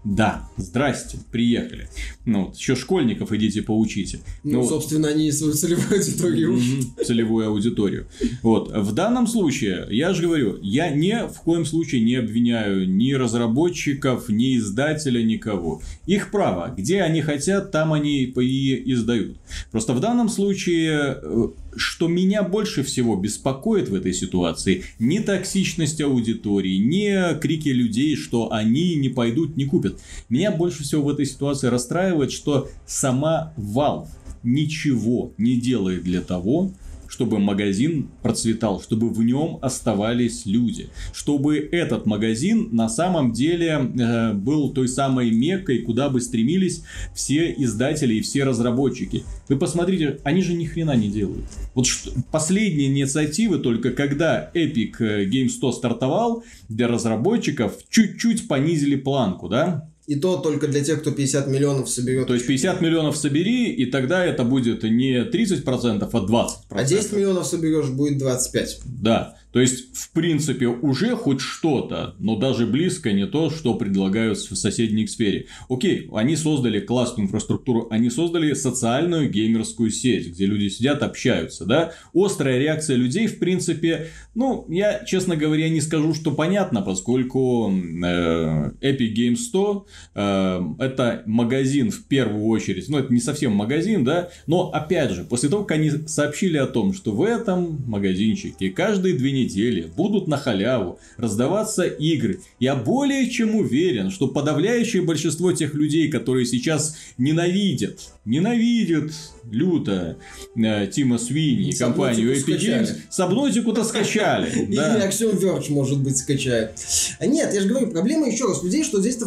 Да, 0.05 0.49
здрасте, 0.57 1.19
приехали. 1.31 1.89
Ну, 2.25 2.47
вот, 2.47 2.57
еще 2.57 2.75
школьников 2.75 3.33
идите 3.33 3.63
поучите. 3.63 4.21
Ну, 4.43 4.63
ну 4.63 4.69
собственно, 4.69 5.07
вот. 5.07 5.15
они 5.15 5.31
свою 5.31 5.53
целевую 5.53 5.93
аудиторию 5.93 6.59
Целевую 7.05 7.47
аудиторию. 7.49 8.07
Вот, 8.43 8.73
в 8.73 8.93
данном 8.93 9.29
случае, 9.29 9.87
я 9.91 10.13
же 10.13 10.25
говорю, 10.25 10.59
я 10.61 10.91
ни 10.91 11.29
в 11.29 11.41
коем 11.43 11.65
случае 11.65 12.03
не 12.03 12.17
обвиняю 12.17 12.89
ни 12.89 13.13
разработчиков, 13.13 14.29
ни 14.29 14.57
издателя, 14.57 15.23
никого. 15.23 15.81
Их 16.07 16.33
право. 16.33 16.75
Где 16.77 17.03
они 17.03 17.23
хотят, 17.23 17.71
там 17.71 17.93
они 17.93 18.25
и 18.25 18.93
издают. 18.93 19.37
Просто 19.71 19.93
в 19.93 20.01
данном 20.01 20.29
случае 20.29 21.19
э, 21.23 21.49
что 21.77 22.09
меня 22.09 22.43
больше 22.43 22.83
всего 22.83 23.17
беспокоит 23.17 23.89
в 23.89 23.95
этой 23.95 24.13
ситуации, 24.13 24.85
не 24.99 25.21
токсичность 25.21 26.01
аудитории, 26.01 26.77
не 26.77 27.35
крики 27.41 27.69
людей, 27.69 28.17
что 28.17 28.53
они 28.53 28.95
не 28.97 29.09
пойдут, 29.09 29.57
не 29.57 29.65
купят. 29.65 30.01
Меня 30.29 30.51
больше 30.51 30.83
всего 30.83 31.03
в 31.03 31.09
этой 31.09 31.27
ситуации 31.27 31.69
расстраивает, 31.69 32.33
что 32.33 32.69
сама 32.87 33.55
Valve 33.57 34.09
ничего 34.43 35.33
не 35.39 35.57
делает 35.57 36.03
для 36.03 36.21
того, 36.21 36.73
чтобы 37.13 37.39
магазин 37.39 38.09
процветал, 38.23 38.81
чтобы 38.81 39.11
в 39.11 39.23
нем 39.23 39.59
оставались 39.61 40.47
люди, 40.47 40.89
чтобы 41.13 41.59
этот 41.59 42.07
магазин 42.07 42.71
на 42.73 42.89
самом 42.89 43.33
деле 43.33 43.69
э, 43.69 44.33
был 44.33 44.73
той 44.73 44.89
самой 44.89 45.31
меккой, 45.31 45.83
куда 45.83 46.09
бы 46.09 46.23
стремились 46.23 46.85
все 47.15 47.53
издатели 47.53 48.15
и 48.15 48.23
все 48.23 48.45
разработчики. 48.45 49.25
Вы 49.51 49.59
посмотрите, 49.59 50.21
они 50.25 50.41
же 50.41 50.55
ни 50.55 50.65
хрена 50.65 50.97
не 50.97 51.11
делают. 51.11 51.45
Вот 51.75 51.87
что, 51.87 52.13
последние 52.31 52.89
инициативы 52.89 53.59
только 53.59 53.91
когда 53.91 54.51
Epic 54.55 54.95
э, 55.01 55.27
Games 55.27 55.51
100 55.51 55.73
стартовал, 55.73 56.45
для 56.71 56.89
разработчиков 56.89 57.75
чуть-чуть 57.91 58.49
понизили 58.49 58.97
планку, 58.97 59.51
да? 59.51 59.92
И 60.07 60.17
то 60.17 60.37
только 60.37 60.67
для 60.67 60.83
тех, 60.83 61.01
кто 61.01 61.13
50 61.13 61.47
миллионов 61.47 61.89
соберет. 61.89 62.27
То 62.27 62.35
есть 62.35 62.47
50 62.47 62.81
миллионов 62.81 63.17
собери, 63.17 63.73
и 63.73 63.87
тогда 63.87 64.25
это 64.25 64.43
будет 64.45 64.83
не 64.83 65.25
30%, 65.25 65.65
а 65.65 66.19
20%. 66.19 66.49
А 66.71 66.85
10 66.85 67.13
миллионов 67.13 67.47
соберешь, 67.47 67.89
будет 67.89 68.19
25. 68.19 68.81
Да. 68.85 69.37
То 69.53 69.61
есть, 69.61 69.95
в 69.95 70.13
принципе, 70.13 70.67
уже 70.67 71.15
хоть 71.15 71.41
что-то, 71.41 72.15
но 72.19 72.37
даже 72.37 72.67
близко 72.67 73.13
не 73.13 73.27
то, 73.27 73.51
что 73.51 73.75
предлагают 73.75 74.39
в 74.39 74.57
соседней 74.57 75.07
сфере. 75.07 75.47
Окей, 75.69 76.09
они 76.13 76.37
создали 76.37 76.81
классную 76.81 77.27
инфраструктуру, 77.27 77.87
они 77.91 78.09
создали 78.09 78.55
социальную 78.55 79.31
геймерскую 79.31 79.91
сеть, 79.91 80.29
где 80.29 80.47
люди 80.47 80.69
сидят, 80.69 81.03
общаются, 81.03 81.67
да. 81.67 81.93
Острая 82.15 82.59
реакция 82.59 82.97
людей, 82.97 83.27
в 83.27 83.39
принципе, 83.39 84.09
ну, 84.35 84.65
я, 84.69 85.05
честно 85.05 85.37
говоря, 85.37 85.69
не 85.69 85.83
скажу, 85.83 86.15
что 86.15 86.31
понятно, 86.31 86.81
поскольку 86.81 87.71
э, 87.71 88.71
Epic 88.81 89.15
Games 89.15 89.37
100 89.37 89.87
э, 90.15 90.61
это 90.79 91.23
магазин 91.27 91.91
в 91.91 92.05
первую 92.07 92.47
очередь, 92.47 92.89
ну, 92.89 92.99
это 92.99 93.13
не 93.13 93.21
совсем 93.21 93.53
магазин, 93.53 94.03
да, 94.03 94.31
но, 94.47 94.71
опять 94.71 95.11
же, 95.11 95.25
после 95.25 95.51
того, 95.51 95.65
как 95.65 95.77
они 95.77 95.91
сообщили 96.07 96.57
о 96.57 96.67
том, 96.67 96.95
что 96.95 97.13
в 97.13 97.23
этом 97.23 97.83
магазинчике 97.87 98.71
каждые 98.71 99.15
две 99.15 99.33
недели 99.33 99.42
недели 99.45 99.91
будут 99.97 100.29
на 100.29 100.37
халяву 100.37 100.99
раздаваться 101.17 101.85
игры. 101.85 102.41
Я 102.59 102.75
более 102.75 103.31
чем 103.31 103.55
уверен, 103.55 104.11
что 104.11 104.29
подавляющее 104.29 105.03
большинство 105.03 105.53
тех 105.53 105.75
людей, 105.75 106.11
которые 106.11 106.47
сейчас 106.47 106.97
ненавидят, 107.19 108.01
ненавидят 108.25 109.13
люто 109.51 110.17
э, 110.57 110.87
Тима 110.87 111.19
Свини 111.19 111.71
и 111.71 111.77
компанию 111.77 112.35
Epic 112.35 112.59
Games, 112.59 112.91
сабнотику-то 113.11 113.85
скачали. 113.85 114.51
Или 114.69 115.07
Axiom 115.07 115.39
Verge, 115.41 115.71
может 115.71 116.01
быть, 116.01 116.17
скачает. 116.17 116.75
Нет, 117.21 117.53
я 117.53 117.61
же 117.61 117.69
говорю, 117.69 117.91
проблема 117.91 118.29
еще 118.29 118.47
раз 118.47 118.63
людей, 118.63 118.85
что 118.85 119.01
здесь 119.01 119.19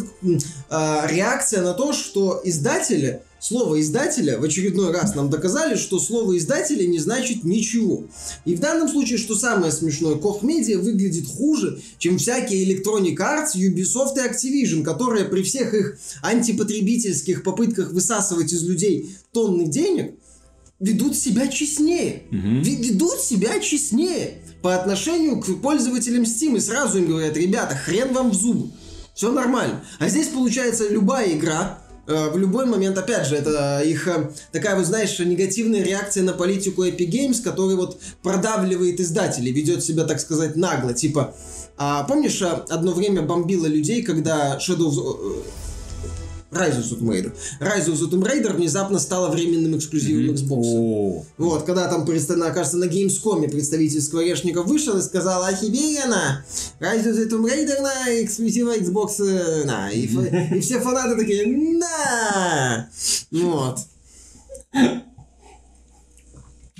а, 0.68 1.06
реакция 1.10 1.62
на 1.62 1.74
то, 1.74 1.92
что 1.92 2.40
издатели 2.44 3.22
слово 3.40 3.80
издателя 3.80 4.38
в 4.38 4.44
очередной 4.44 4.92
раз 4.92 5.14
нам 5.14 5.30
доказали, 5.30 5.76
что 5.76 5.98
слово 5.98 6.36
издателя 6.38 6.86
не 6.86 6.98
значит 6.98 7.44
ничего. 7.44 8.04
И 8.44 8.54
в 8.54 8.60
данном 8.60 8.88
случае, 8.88 9.18
что 9.18 9.34
самое 9.34 9.72
смешное, 9.72 10.14
Koch 10.14 10.42
Media 10.42 10.78
выглядит 10.78 11.26
хуже, 11.26 11.80
чем 11.98 12.18
всякие 12.18 12.64
Electronic 12.64 13.16
Arts, 13.16 13.56
Ubisoft 13.56 14.14
и 14.16 14.28
Activision, 14.28 14.82
которые 14.82 15.26
при 15.26 15.42
всех 15.42 15.74
их 15.74 15.98
антипотребительских 16.22 17.42
попытках 17.42 17.92
высасывать 17.92 18.52
из 18.52 18.62
людей 18.62 19.16
тонны 19.32 19.66
денег, 19.66 20.14
ведут 20.80 21.16
себя 21.16 21.48
честнее. 21.48 22.24
Угу. 22.30 22.64
Ведут 22.64 23.20
себя 23.20 23.58
честнее 23.60 24.42
по 24.62 24.74
отношению 24.74 25.40
к 25.40 25.60
пользователям 25.60 26.24
Steam 26.24 26.56
и 26.56 26.60
сразу 26.60 26.98
им 26.98 27.08
говорят, 27.08 27.36
ребята, 27.36 27.76
хрен 27.76 28.12
вам 28.12 28.30
в 28.30 28.34
зубы. 28.34 28.70
Все 29.14 29.32
нормально. 29.32 29.84
А 29.98 30.08
здесь 30.08 30.28
получается 30.28 30.88
любая 30.88 31.32
игра, 31.32 31.78
в 32.06 32.38
любой 32.38 32.66
момент, 32.66 32.96
опять 32.98 33.26
же, 33.26 33.36
это 33.36 33.80
их 33.80 34.06
э, 34.06 34.30
такая, 34.52 34.76
вот 34.76 34.86
знаешь, 34.86 35.18
негативная 35.18 35.82
реакция 35.82 36.22
на 36.22 36.32
политику 36.32 36.84
Epic 36.84 37.10
Games, 37.10 37.42
который 37.42 37.76
вот 37.76 37.98
продавливает 38.22 39.00
издателей, 39.00 39.52
ведет 39.52 39.82
себя, 39.82 40.04
так 40.04 40.20
сказать, 40.20 40.56
нагло. 40.56 40.94
Типа, 40.94 41.34
а 41.76 42.04
помнишь, 42.04 42.40
э, 42.42 42.46
одно 42.68 42.92
время 42.92 43.22
бомбило 43.22 43.66
людей, 43.66 44.02
когда 44.02 44.56
Shadow 44.58 44.90
of... 44.90 45.42
Rise 46.50 46.78
of 46.78 47.00
Tomb 47.00 47.08
Raider. 47.08 47.32
Rise 47.60 47.88
of 47.88 48.10
Tomb 48.10 48.22
Raider 48.22 48.54
внезапно 48.54 48.98
стала 48.98 49.30
временным 49.30 49.76
эксклюзивом 49.76 50.34
Xbox. 50.34 50.62
О, 50.64 51.24
Вот, 51.38 51.64
когда 51.64 51.88
там, 51.88 52.06
кажется, 52.52 52.76
на 52.76 52.84
Gamescom 52.84 53.48
представитель 53.50 54.00
скворечников 54.00 54.66
вышел 54.66 54.96
и 54.96 55.02
сказал, 55.02 55.44
офигенно, 55.44 56.44
Rise 56.80 57.06
of 57.06 57.28
Tomb 57.28 57.44
Raider 57.44 57.80
на 57.80 58.22
эксклюзива 58.22 58.76
Xbox, 58.76 59.20
э, 59.20 59.64
на. 59.64 59.90
И, 59.90 60.06
и 60.56 60.60
все 60.60 60.80
фанаты 60.80 61.16
такие, 61.16 61.46
на! 61.46 62.88
Вот. 63.32 63.78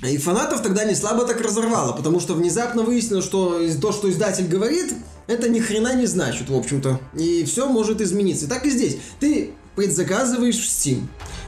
И 0.03 0.17
фанатов 0.17 0.61
тогда 0.61 0.85
не 0.85 0.93
слабо 0.93 1.25
так 1.25 1.41
разорвало, 1.41 1.91
потому 1.91 2.19
что 2.19 2.35
внезапно 2.35 2.83
выяснилось, 2.83 3.25
что 3.25 3.59
то, 3.81 3.91
что 3.91 4.09
издатель 4.11 4.47
говорит, 4.47 4.93
это 5.27 5.49
ни 5.49 5.59
хрена 5.59 5.95
не 5.95 6.05
значит, 6.05 6.49
в 6.49 6.55
общем-то. 6.55 6.99
И 7.17 7.43
все 7.45 7.69
может 7.69 8.01
измениться. 8.01 8.45
И 8.45 8.49
так 8.49 8.65
и 8.65 8.69
здесь. 8.69 8.97
Ты 9.19 9.51
предзаказываешь 9.75 10.57
в 10.57 10.63
Steam, 10.63 11.03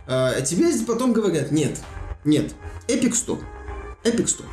а 0.05 0.39
тебе 0.41 0.67
потом 0.85 1.13
говорят, 1.13 1.51
нет, 1.51 1.79
нет, 2.23 2.53
Epic 2.87 3.11
Store. 3.11 3.41
Epic 4.03 4.25
Store. 4.25 4.45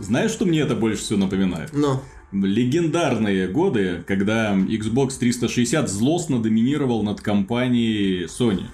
Знаешь, 0.00 0.30
что 0.30 0.44
мне 0.44 0.60
это 0.60 0.74
больше 0.74 1.02
всего 1.02 1.18
напоминает? 1.18 1.72
Но. 1.72 2.02
Легендарные 2.32 3.46
годы, 3.46 4.02
когда 4.08 4.54
Xbox 4.54 5.18
360 5.18 5.88
злостно 5.88 6.42
доминировал 6.42 7.04
над 7.04 7.20
компанией 7.20 8.24
Sony, 8.24 8.64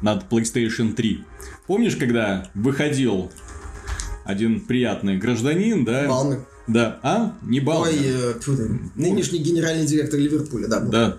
над 0.00 0.30
PlayStation 0.30 0.94
3. 0.94 1.24
Помнишь, 1.66 1.96
когда 1.96 2.50
выходил 2.54 3.30
один 4.24 4.60
приятный 4.60 5.18
гражданин, 5.18 5.84
да? 5.84 6.08
Балмер. 6.08 6.46
Да. 6.72 6.98
А? 7.02 7.32
Не 7.42 7.60
Балмер. 7.60 7.88
Ой, 7.92 7.98
э, 8.02 8.34
тьфу 8.40 8.56
ты, 8.56 8.70
нынешний 8.96 9.38
генеральный 9.40 9.86
директор 9.86 10.18
Ливерпуля, 10.18 10.68
да. 10.68 10.80
был. 10.80 10.90
Да. 10.90 11.16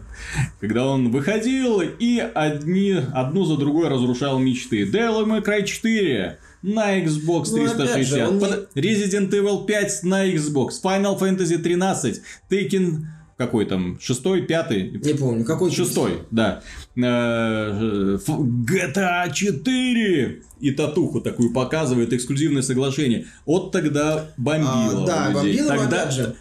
Когда 0.60 0.86
он 0.88 1.12
выходил 1.12 1.82
и 1.82 2.20
одни, 2.20 2.96
одну 3.14 3.46
за 3.46 3.58
другой 3.58 3.88
разрушал 3.90 4.40
мечты. 4.40 4.84
Devil 4.86 5.26
May 5.26 5.44
Cry 5.44 5.64
4 5.66 6.38
на 6.62 7.00
Xbox 7.00 7.48
Ну, 7.52 7.66
опять 7.66 8.08
же, 8.08 8.16
360. 8.16 8.30
он 8.30 8.34
не- 8.36 8.40
Под- 8.40 8.70
Resident 8.76 9.30
Evil 9.32 9.66
5 9.66 10.04
на 10.04 10.28
Xbox. 10.28 10.70
Final 10.84 11.20
Fantasy 11.20 11.58
13. 11.58 12.22
Taken... 12.50 13.06
Какой 13.42 13.66
там? 13.66 13.98
Шестой, 14.00 14.44
пятый? 14.44 14.92
Не 15.04 15.16
помню, 15.16 15.44
какой 15.44 15.72
Шестой, 15.72 16.20
да. 16.30 16.62
Э, 16.96 18.20
ф- 18.22 18.30
GTA 18.30 19.34
4! 19.34 20.42
И 20.60 20.70
татуху 20.70 21.22
такую 21.22 21.52
показывает, 21.52 22.14
эксклюзивное 22.14 22.62
соглашение. 22.62 23.26
Вот 23.48 23.72
тогда 23.72 24.30
бомбило 24.38 25.04
А, 25.04 25.08
да, 25.08 25.28
людей. 25.42 25.58
бомбило, 25.58 25.68
Тогда... 25.76 26.02
опять 26.04 26.14
же. 26.14 26.36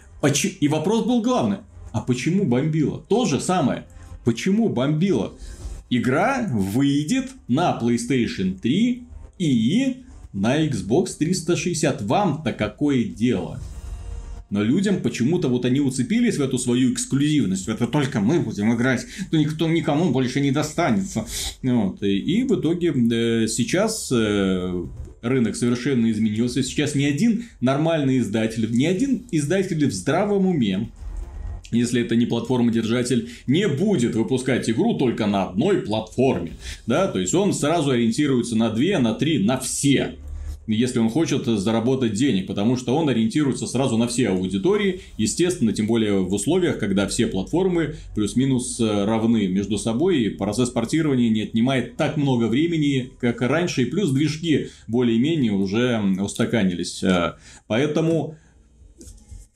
И 0.59 0.67
вопрос 0.67 1.03
был 1.05 1.23
главный. 1.23 1.57
А 1.91 2.01
почему 2.01 2.45
бомбило? 2.45 3.03
То 3.09 3.25
же 3.25 3.39
самое. 3.39 3.85
Почему 4.23 4.69
бомбило? 4.69 5.33
Игра 5.89 6.47
выйдет 6.51 7.31
на 7.47 7.79
PlayStation 7.81 8.59
3 8.59 9.07
и 9.39 10.03
на 10.33 10.63
Xbox 10.67 11.15
360. 11.17 12.03
Вам-то 12.03 12.53
какое 12.53 13.05
дело? 13.05 13.59
Но 14.51 14.61
людям 14.61 15.01
почему-то 15.01 15.47
вот 15.47 15.65
они 15.65 15.79
уцепились 15.79 16.37
в 16.37 16.41
эту 16.41 16.59
свою 16.59 16.93
эксклюзивность. 16.93 17.67
Это 17.67 17.87
только 17.87 18.19
мы 18.19 18.39
будем 18.39 18.73
играть, 18.75 19.05
то 19.31 19.37
никто 19.37 19.67
никому 19.67 20.11
больше 20.11 20.41
не 20.41 20.51
достанется. 20.51 21.25
Вот. 21.63 22.03
И, 22.03 22.43
в 22.43 22.59
итоге 22.59 22.89
э, 22.89 23.47
сейчас 23.47 24.11
э, 24.11 24.85
рынок 25.21 25.55
совершенно 25.55 26.11
изменился. 26.11 26.63
Сейчас 26.63 26.95
ни 26.95 27.05
один 27.05 27.45
нормальный 27.61 28.19
издатель, 28.19 28.69
ни 28.69 28.85
один 28.85 29.25
издатель 29.31 29.87
в 29.87 29.93
здравом 29.93 30.45
уме 30.45 30.89
если 31.71 32.01
это 32.01 32.17
не 32.17 32.25
платформа-держатель, 32.25 33.29
не 33.47 33.65
будет 33.65 34.13
выпускать 34.15 34.69
игру 34.69 34.97
только 34.97 35.25
на 35.25 35.45
одной 35.45 35.77
платформе. 35.77 36.51
Да, 36.85 37.07
то 37.07 37.17
есть 37.17 37.33
он 37.33 37.53
сразу 37.53 37.91
ориентируется 37.91 38.57
на 38.57 38.69
две, 38.71 38.99
на 38.99 39.13
три, 39.13 39.39
на 39.39 39.57
все 39.57 40.15
если 40.67 40.99
он 40.99 41.09
хочет 41.09 41.45
заработать 41.45 42.13
денег, 42.13 42.47
потому 42.47 42.77
что 42.77 42.95
он 42.95 43.09
ориентируется 43.09 43.67
сразу 43.67 43.97
на 43.97 44.07
все 44.07 44.29
аудитории, 44.29 45.01
естественно, 45.17 45.73
тем 45.73 45.87
более 45.87 46.19
в 46.19 46.33
условиях, 46.33 46.79
когда 46.79 47.07
все 47.07 47.27
платформы 47.27 47.95
плюс-минус 48.15 48.79
э, 48.79 49.05
равны 49.05 49.47
между 49.47 49.77
собой, 49.77 50.21
и 50.21 50.29
процесс 50.29 50.69
портирования 50.69 51.29
не 51.29 51.41
отнимает 51.41 51.97
так 51.97 52.15
много 52.17 52.45
времени, 52.45 53.11
как 53.19 53.41
раньше, 53.41 53.83
и 53.83 53.85
плюс 53.85 54.11
движки 54.11 54.69
более-менее 54.87 55.53
уже 55.53 55.99
устаканились. 56.19 57.03
Э, 57.03 57.33
Поэтому 57.67 58.35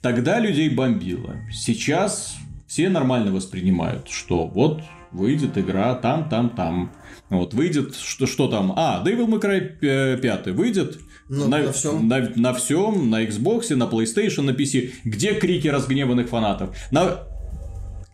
тогда 0.02 0.40
людей 0.40 0.70
бомбило. 0.70 1.36
Сейчас 1.52 2.36
все 2.66 2.90
нормально 2.90 3.32
воспринимают, 3.34 4.10
что 4.10 4.48
вот 4.48 4.82
выйдет 5.12 5.58
игра 5.58 5.96
там, 5.96 6.30
там, 6.30 6.50
там. 6.50 6.92
Вот, 7.38 7.54
выйдет, 7.54 7.96
что, 7.96 8.26
что 8.28 8.48
там? 8.48 8.74
А, 8.76 9.04
Devil 9.06 9.28
May 9.28 9.42
Cry 9.42 10.18
5 10.18 10.48
выйдет. 10.48 11.00
Ну, 11.28 11.48
на, 11.48 11.64
на 11.64 11.72
всем. 11.72 12.08
На, 12.08 12.32
на 12.36 12.54
всем, 12.54 13.10
на 13.10 13.24
Xbox, 13.26 13.76
на 13.76 13.84
PlayStation, 13.86 14.42
на 14.42 14.52
PC. 14.52 14.92
Где 15.06 15.34
крики 15.34 15.68
разгневанных 15.68 16.30
фанатов? 16.30 16.76
На... 16.92 17.24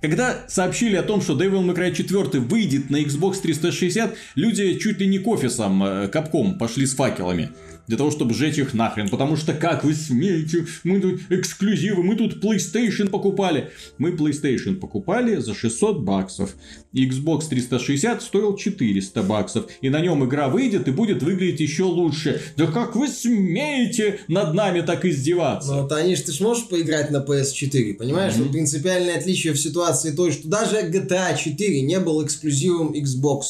Когда 0.01 0.45
сообщили 0.47 0.95
о 0.95 1.03
том, 1.03 1.21
что 1.21 1.33
Devil 1.33 1.63
May 1.63 1.75
Cry 1.75 1.93
4 1.93 2.39
выйдет 2.39 2.89
на 2.89 3.01
Xbox 3.01 3.41
360, 3.41 4.15
люди 4.35 4.73
чуть 4.79 4.99
ли 4.99 5.07
не 5.07 5.19
к 5.19 5.27
офисам 5.27 5.83
э, 5.83 6.07
капком 6.07 6.57
пошли 6.57 6.87
с 6.87 6.95
факелами. 6.95 7.51
Для 7.87 7.97
того, 7.97 8.11
чтобы 8.11 8.33
сжечь 8.33 8.57
их 8.57 8.73
нахрен. 8.73 9.09
Потому 9.09 9.35
что 9.35 9.53
как 9.53 9.83
вы 9.83 9.93
смеете? 9.93 10.65
Мы 10.83 10.99
тут 11.01 11.21
эксклюзивы, 11.29 12.03
мы 12.03 12.15
тут 12.15 12.43
PlayStation 12.43 13.09
покупали. 13.09 13.71
Мы 13.97 14.11
PlayStation 14.11 14.75
покупали 14.75 15.37
за 15.37 15.53
600 15.53 15.99
баксов. 16.01 16.55
Xbox 16.95 17.47
360 17.49 18.21
стоил 18.21 18.55
400 18.55 19.23
баксов. 19.23 19.65
И 19.81 19.89
на 19.89 19.99
нем 20.01 20.23
игра 20.25 20.49
выйдет 20.49 20.87
и 20.87 20.91
будет 20.91 21.23
выглядеть 21.23 21.59
еще 21.59 21.83
лучше. 21.83 22.41
Да 22.57 22.67
как 22.67 22.95
вы 22.95 23.07
смеете 23.07 24.19
над 24.27 24.53
нами 24.53 24.81
так 24.81 25.05
издеваться? 25.05 25.73
Ну, 25.73 25.87
Таниш, 25.87 26.21
ты 26.21 26.31
можешь 26.43 26.67
поиграть 26.67 27.11
на 27.11 27.17
PS4, 27.17 27.93
понимаешь? 27.95 28.35
Вот 28.35 28.51
принципиальное 28.51 29.17
отличие 29.17 29.53
в 29.53 29.59
ситуации 29.59 30.11
той, 30.11 30.31
что 30.31 30.47
даже 30.47 30.77
GTA 30.89 31.37
4 31.37 31.81
не 31.81 31.99
был 31.99 32.23
эксклюзивом 32.25 32.93
Xbox. 32.93 33.41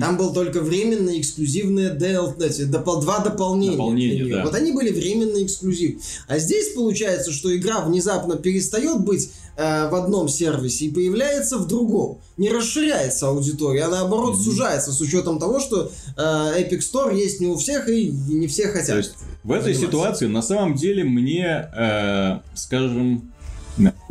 Там 0.00 0.16
был 0.16 0.32
только 0.32 0.60
временно 0.60 1.18
эксклюзивные 1.18 1.90
DL, 1.90 2.42
эти, 2.42 2.62
допол- 2.62 3.00
два 3.02 3.20
дополнения. 3.20 3.79
Неё. 3.88 4.36
да. 4.36 4.44
Вот 4.44 4.54
они 4.54 4.72
были 4.72 4.90
временный 4.90 5.44
эксклюзив. 5.44 6.00
А 6.28 6.38
здесь 6.38 6.74
получается, 6.74 7.32
что 7.32 7.54
игра 7.56 7.80
внезапно 7.80 8.36
перестает 8.36 9.00
быть 9.00 9.30
э, 9.56 9.88
в 9.88 9.94
одном 9.94 10.28
сервисе 10.28 10.86
и 10.86 10.90
появляется 10.90 11.58
в 11.58 11.66
другом. 11.66 12.20
Не 12.36 12.50
расширяется 12.50 13.28
аудитория, 13.28 13.84
а 13.84 13.88
наоборот 13.88 14.40
сужается 14.40 14.92
с 14.92 15.00
учетом 15.00 15.38
того, 15.38 15.60
что 15.60 15.90
э, 16.16 16.20
Epic 16.20 16.80
Store 16.80 17.16
есть 17.16 17.40
не 17.40 17.46
у 17.46 17.56
всех 17.56 17.88
и 17.88 18.10
не 18.10 18.46
все 18.46 18.68
хотят. 18.68 18.88
То 18.88 18.96
есть 18.98 19.14
в 19.42 19.52
этой 19.52 19.72
заниматься. 19.74 19.86
ситуации 19.86 20.26
на 20.26 20.42
самом 20.42 20.74
деле 20.74 21.04
мне, 21.04 21.68
э, 21.74 22.40
скажем, 22.54 23.29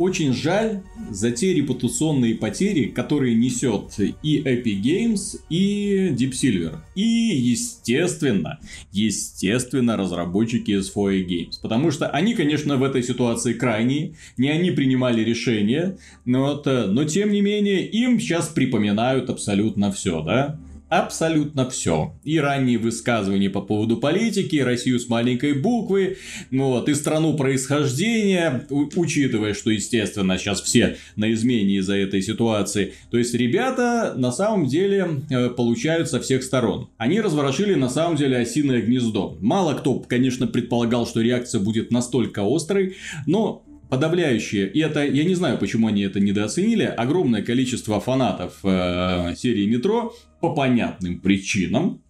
очень 0.00 0.32
жаль 0.32 0.80
за 1.10 1.30
те 1.30 1.52
репутационные 1.52 2.34
потери, 2.34 2.86
которые 2.86 3.34
несет 3.34 4.00
и 4.22 4.40
Epic 4.40 4.80
Games, 4.82 5.38
и 5.50 6.08
Deep 6.08 6.30
Silver. 6.30 6.78
И, 6.94 7.02
естественно, 7.02 8.58
естественно, 8.92 9.98
разработчики 9.98 10.70
из 10.70 10.88
4 10.88 11.22
Games. 11.26 11.52
Потому 11.60 11.90
что 11.90 12.08
они, 12.08 12.32
конечно, 12.32 12.78
в 12.78 12.82
этой 12.82 13.02
ситуации 13.02 13.52
крайние, 13.52 14.14
не 14.38 14.48
они 14.48 14.70
принимали 14.70 15.20
решения, 15.20 15.98
но, 16.24 16.62
э, 16.64 16.86
но 16.86 17.04
тем 17.04 17.30
не 17.30 17.42
менее 17.42 17.86
им 17.86 18.18
сейчас 18.18 18.48
припоминают 18.48 19.28
абсолютно 19.28 19.92
все, 19.92 20.22
да? 20.22 20.58
Абсолютно 20.90 21.70
все. 21.70 22.16
И 22.24 22.40
ранние 22.40 22.76
высказывания 22.76 23.48
по 23.48 23.60
поводу 23.60 23.96
политики, 23.96 24.56
и 24.56 24.60
Россию 24.60 24.98
с 24.98 25.08
маленькой 25.08 25.54
буквы, 25.54 26.16
вот, 26.50 26.88
и 26.88 26.94
страну 26.94 27.36
происхождения, 27.36 28.66
учитывая, 28.68 29.54
что, 29.54 29.70
естественно, 29.70 30.36
сейчас 30.36 30.60
все 30.60 30.96
на 31.14 31.32
измене 31.32 31.76
из-за 31.76 31.94
этой 31.94 32.20
ситуации. 32.22 32.94
То 33.12 33.18
есть, 33.18 33.34
ребята 33.34 34.14
на 34.16 34.32
самом 34.32 34.66
деле 34.66 35.22
э, 35.30 35.50
получают 35.50 36.10
со 36.10 36.20
всех 36.20 36.42
сторон. 36.42 36.90
Они 36.98 37.20
разворошили 37.20 37.74
на 37.74 37.88
самом 37.88 38.16
деле 38.16 38.38
осиное 38.38 38.82
гнездо. 38.82 39.38
Мало 39.40 39.74
кто, 39.74 40.00
конечно, 40.00 40.48
предполагал, 40.48 41.06
что 41.06 41.20
реакция 41.20 41.60
будет 41.60 41.92
настолько 41.92 42.42
острой, 42.44 42.96
но 43.26 43.64
подавляющее, 43.90 44.70
и 44.70 44.78
это, 44.80 45.04
я 45.04 45.24
не 45.24 45.34
знаю, 45.34 45.58
почему 45.58 45.88
они 45.88 46.02
это 46.02 46.20
недооценили, 46.20 46.84
огромное 46.84 47.42
количество 47.42 48.00
фанатов 48.00 48.60
э, 48.62 49.34
серии 49.36 49.66
Метро 49.66 50.14
по 50.40 50.54
понятным 50.54 51.20
причинам 51.20 52.00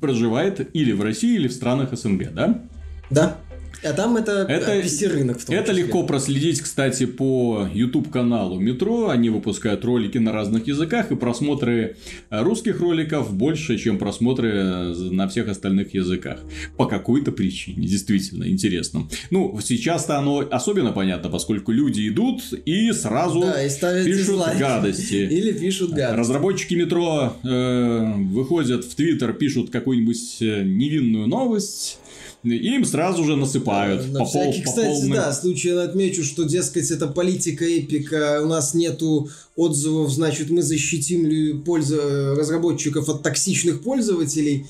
проживает 0.00 0.74
или 0.74 0.92
в 0.92 1.02
России, 1.02 1.36
или 1.36 1.48
в 1.48 1.52
странах 1.52 1.96
СНГ, 1.96 2.32
да? 2.32 2.62
Да. 3.10 3.38
А 3.82 3.92
там 3.92 4.16
это, 4.16 4.46
Это- 4.48 4.80
PC-рынок 4.80 5.38
в 5.38 5.44
том 5.44 5.54
Это 5.54 5.70
числе. 5.72 5.82
легко 5.84 6.02
проследить, 6.04 6.60
кстати, 6.60 7.06
по 7.06 7.68
YouTube-каналу 7.72 8.58
Метро. 8.58 9.08
Они 9.10 9.30
выпускают 9.30 9.84
ролики 9.84 10.18
на 10.18 10.32
разных 10.32 10.66
языках, 10.66 11.12
и 11.12 11.16
просмотры 11.16 11.96
э, 12.30 12.42
русских 12.42 12.80
роликов 12.80 13.32
больше, 13.34 13.78
чем 13.78 13.98
просмотры 13.98 14.50
э, 14.54 14.92
на 15.10 15.28
всех 15.28 15.48
остальных 15.48 15.94
языках. 15.94 16.40
По 16.76 16.86
какой-то 16.86 17.32
причине, 17.32 17.86
действительно, 17.86 18.48
интересно. 18.48 19.08
Ну, 19.30 19.58
сейчас-то 19.62 20.18
оно 20.18 20.46
особенно 20.50 20.92
понятно, 20.92 21.28
поскольку 21.30 21.70
люди 21.70 22.08
идут 22.08 22.42
и 22.64 22.92
сразу 22.92 23.40
Да, 23.40 23.62
и 23.62 23.68
пишут 23.68 24.06
дизлайки. 24.26 24.58
гадости. 24.58 25.14
Или 25.30 25.52
пишут 25.52 25.90
гадости. 25.90 26.18
Разработчики 26.18 26.74
метро 26.74 27.36
э, 27.44 28.12
выходят 28.30 28.84
в 28.84 28.94
Твиттер, 28.94 29.32
пишут 29.34 29.70
какую-нибудь 29.70 30.38
э, 30.40 30.62
невинную 30.64 31.26
новость, 31.26 31.98
им 32.44 32.84
сразу 32.84 33.24
же 33.24 33.36
насыпают. 33.36 34.06
На 34.12 34.20
по 34.20 34.24
пол- 34.24 34.28
всякий, 34.28 34.62
по 34.62 34.68
кстати, 34.70 34.86
полной. 34.86 35.16
да, 35.16 35.32
случай 35.32 35.70
отмечу, 35.70 36.22
что, 36.24 36.44
дескать, 36.44 36.90
это 36.90 37.06
политика 37.08 37.64
эпика, 37.64 38.40
у 38.42 38.46
нас 38.46 38.74
нету 38.74 39.28
отзывов, 39.56 40.10
значит, 40.10 40.50
мы 40.50 40.62
защитим 40.62 41.62
пользу- 41.64 42.34
разработчиков 42.36 43.08
от 43.08 43.22
токсичных 43.22 43.82
пользователей. 43.82 44.66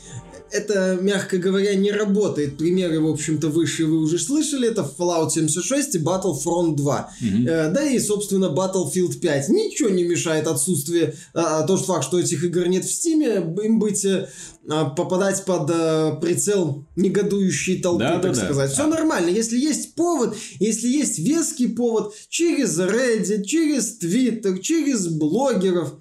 Это, 0.52 0.96
мягко 1.00 1.38
говоря, 1.38 1.74
не 1.74 1.90
работает. 1.90 2.56
Примеры, 2.56 3.00
в 3.00 3.08
общем-то, 3.08 3.48
выше 3.48 3.84
вы 3.86 3.98
уже 3.98 4.18
слышали. 4.18 4.68
Это 4.68 4.88
Fallout 4.98 5.30
76 5.30 5.96
и 5.96 5.98
Battlefront 5.98 6.76
2. 6.76 7.10
Мгм. 7.20 7.46
Э, 7.48 7.70
Да 7.72 7.84
и, 7.84 7.98
собственно, 7.98 8.46
Battlefield 8.46 9.18
5. 9.18 9.48
Ничего 9.48 9.88
не 9.88 10.04
мешает 10.04 10.46
отсутствие, 10.46 11.14
а, 11.34 11.60
а, 11.60 11.66
тот 11.66 11.84
факт, 11.84 12.04
что 12.04 12.18
этих 12.20 12.44
игр 12.44 12.66
нет 12.68 12.84
в 12.84 12.92
Стиме, 12.92 13.54
им 13.64 13.78
быть, 13.80 14.04
э, 14.04 14.28
а, 14.68 14.84
попадать 14.90 15.44
под 15.44 15.68
э, 15.70 16.12
прицел 16.20 16.84
негодующей 16.96 17.80
толпы, 17.82 18.04
так 18.04 18.22
Да-да-да. 18.22 18.44
сказать. 18.44 18.72
Все 18.72 18.84
А. 18.84 18.86
нормально. 18.86 19.28
Если 19.30 19.58
есть 19.58 19.94
повод, 19.94 20.36
если 20.60 20.88
есть 20.88 21.18
веский 21.18 21.68
повод, 21.68 22.14
через 22.28 22.78
Reddit, 22.78 23.42
через 23.44 23.98
Twitter, 24.00 24.58
через 24.60 25.08
блогеров, 25.08 25.94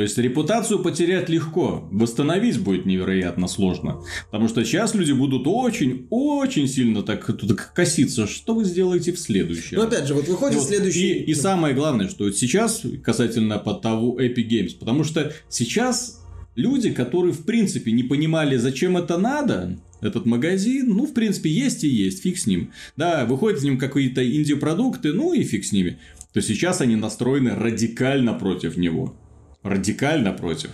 То 0.00 0.04
есть 0.04 0.16
репутацию 0.16 0.78
потерять 0.78 1.28
легко, 1.28 1.86
восстановить 1.92 2.58
будет 2.58 2.86
невероятно 2.86 3.46
сложно. 3.48 4.00
Потому 4.30 4.48
что 4.48 4.64
сейчас 4.64 4.94
люди 4.94 5.12
будут 5.12 5.42
очень-очень 5.44 6.68
сильно 6.68 7.02
так 7.02 7.26
тут 7.26 7.52
коситься, 7.74 8.26
что 8.26 8.54
вы 8.54 8.64
сделаете 8.64 9.12
в 9.12 9.18
следующем. 9.18 9.76
но 9.76 9.82
опять 9.82 10.06
же, 10.06 10.14
вот 10.14 10.26
выходит 10.26 10.56
Вот. 10.56 10.66
следующий... 10.66 11.18
И, 11.18 11.32
и 11.32 11.34
самое 11.34 11.74
главное, 11.74 12.08
что 12.08 12.24
вот 12.24 12.34
сейчас 12.34 12.82
касательно 13.04 13.58
под 13.58 13.82
того 13.82 14.18
Epic 14.18 14.48
Games, 14.48 14.70
потому 14.80 15.04
что 15.04 15.34
сейчас 15.50 16.22
люди, 16.54 16.90
которые 16.92 17.34
в 17.34 17.44
принципе 17.44 17.92
не 17.92 18.02
понимали, 18.02 18.56
зачем 18.56 18.96
это 18.96 19.18
надо, 19.18 19.78
этот 20.00 20.24
магазин, 20.24 20.96
ну, 20.96 21.04
в 21.04 21.12
принципе, 21.12 21.50
есть 21.50 21.84
и 21.84 21.88
есть, 21.88 22.22
фиг 22.22 22.38
с 22.38 22.46
ним. 22.46 22.72
Да, 22.96 23.26
выходят 23.26 23.60
в 23.60 23.64
нем 23.64 23.76
какие-то 23.76 24.26
инди-продукты, 24.26 25.12
ну 25.12 25.34
и 25.34 25.42
фиг 25.42 25.62
с 25.62 25.72
ними. 25.72 25.98
То 26.32 26.40
сейчас 26.40 26.80
они 26.80 26.96
настроены 26.96 27.54
радикально 27.54 28.32
против 28.32 28.78
него. 28.78 29.14
Радикально 29.62 30.32
против. 30.32 30.70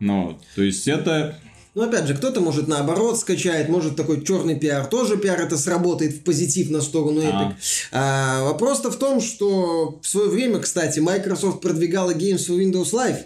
Ну, 0.00 0.38
то 0.54 0.62
есть 0.62 0.86
это... 0.86 1.38
Ну, 1.74 1.82
опять 1.82 2.06
же, 2.06 2.14
кто-то 2.16 2.40
может 2.40 2.66
наоборот 2.66 3.18
скачает, 3.20 3.68
может 3.68 3.94
такой 3.94 4.24
черный 4.24 4.58
пиар, 4.58 4.86
тоже 4.86 5.16
пиар 5.16 5.40
это 5.40 5.56
сработает 5.56 6.14
в 6.14 6.24
позитив 6.24 6.70
на 6.70 6.80
сторону 6.80 7.20
Epic. 7.20 7.30
А. 7.30 7.56
А, 7.92 8.44
Вопрос-то 8.44 8.90
в 8.90 8.96
том, 8.96 9.20
что 9.20 10.00
в 10.02 10.08
свое 10.08 10.28
время, 10.28 10.58
кстати, 10.58 10.98
Microsoft 10.98 11.60
продвигала 11.60 12.14
Games 12.14 12.48
for 12.48 12.58
Windows 12.58 12.92
Live, 12.92 13.18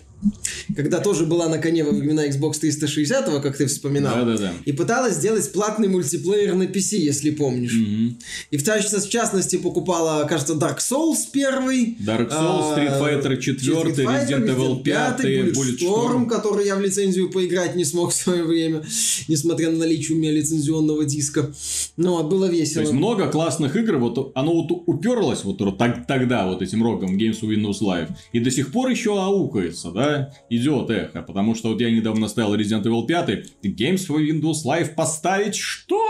когда 0.77 1.01
тоже 1.01 1.27
была 1.27 1.49
на 1.49 1.59
коне 1.59 1.85
во 1.85 1.91
времена 1.91 2.27
Xbox 2.27 2.59
360, 2.61 3.43
как 3.43 3.57
ты 3.57 3.67
вспоминал. 3.67 4.15
Да-да-да. 4.15 4.53
И 4.65 4.73
пыталась 4.73 5.15
сделать 5.17 5.53
платный 5.53 5.89
мультиплеер 5.89 6.55
на 6.55 6.65
PC, 6.65 6.97
если 6.99 7.31
помнишь. 7.31 7.75
Мгм. 7.75 8.19
И 8.51 8.57
в 8.57 8.65
частности, 8.65 9.09
в 9.09 9.11
частности 9.11 9.57
покупала, 9.57 10.25
кажется, 10.29 10.55
Dark 10.55 10.79
Souls 10.79 11.19
первый. 11.33 11.97
Dark 12.01 12.31
Souls, 12.31 12.73
а, 12.73 12.77
Street 12.77 13.01
Fighter 13.01 13.37
4, 13.37 13.75
Street 13.75 13.97
Fighter, 13.97 14.29
Resident 14.29 14.57
Evil 14.57 14.83
5, 14.83 15.21
Bulletstorm, 15.21 15.53
Bulletstorm. 15.53 16.29
который 16.29 16.67
я 16.67 16.77
в 16.77 16.81
лицензию 16.81 17.31
поиграть 17.31 17.75
не 17.75 17.85
смог 17.85 18.13
в 18.13 18.15
свое 18.15 18.45
время, 18.45 18.83
несмотря 19.29 19.71
на 19.71 19.79
наличие 19.79 20.17
у 20.17 20.21
меня 20.21 20.33
лицензионного 20.33 21.05
диска. 21.05 21.53
Но 21.97 22.17
вот, 22.17 22.27
было 22.31 22.47
То 22.49 22.53
весело. 22.55 22.81
есть 22.83 22.93
много 22.93 23.29
классных 23.29 23.77
игр, 23.77 23.97
вот 23.99 24.33
оно 24.35 24.63
вот 24.63 24.83
уперлось 24.87 25.45
вот 25.45 25.59
так- 25.79 26.07
тогда 26.07 26.47
вот 26.47 26.63
этим 26.63 26.83
рогом 26.83 27.17
Games 27.17 27.41
Windows 27.43 27.81
Live, 27.81 28.11
и 28.33 28.41
до 28.41 28.51
сих 28.51 28.73
пор 28.73 28.91
еще 28.91 29.21
аукается, 29.21 29.91
да, 29.91 30.12
идет 30.51 30.91
эхо, 30.91 31.23
потому 31.23 31.55
что 31.55 31.71
вот 31.71 31.81
я 31.81 31.91
недавно 31.91 32.29
ставил 32.29 32.55
Resident 32.55 32.85
Evil 32.85 33.07
5, 33.07 33.31
и 33.63 33.73
Games 33.73 34.07
for 34.09 34.19
Windows 34.19 34.65
Live 34.65 34.95
поставить 34.95 35.55
что? 35.55 36.03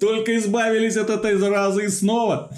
Только 0.00 0.36
избавились 0.36 0.96
от 0.96 1.10
этой 1.10 1.36
заразы 1.36 1.86
и 1.86 1.88
снова. 1.88 2.50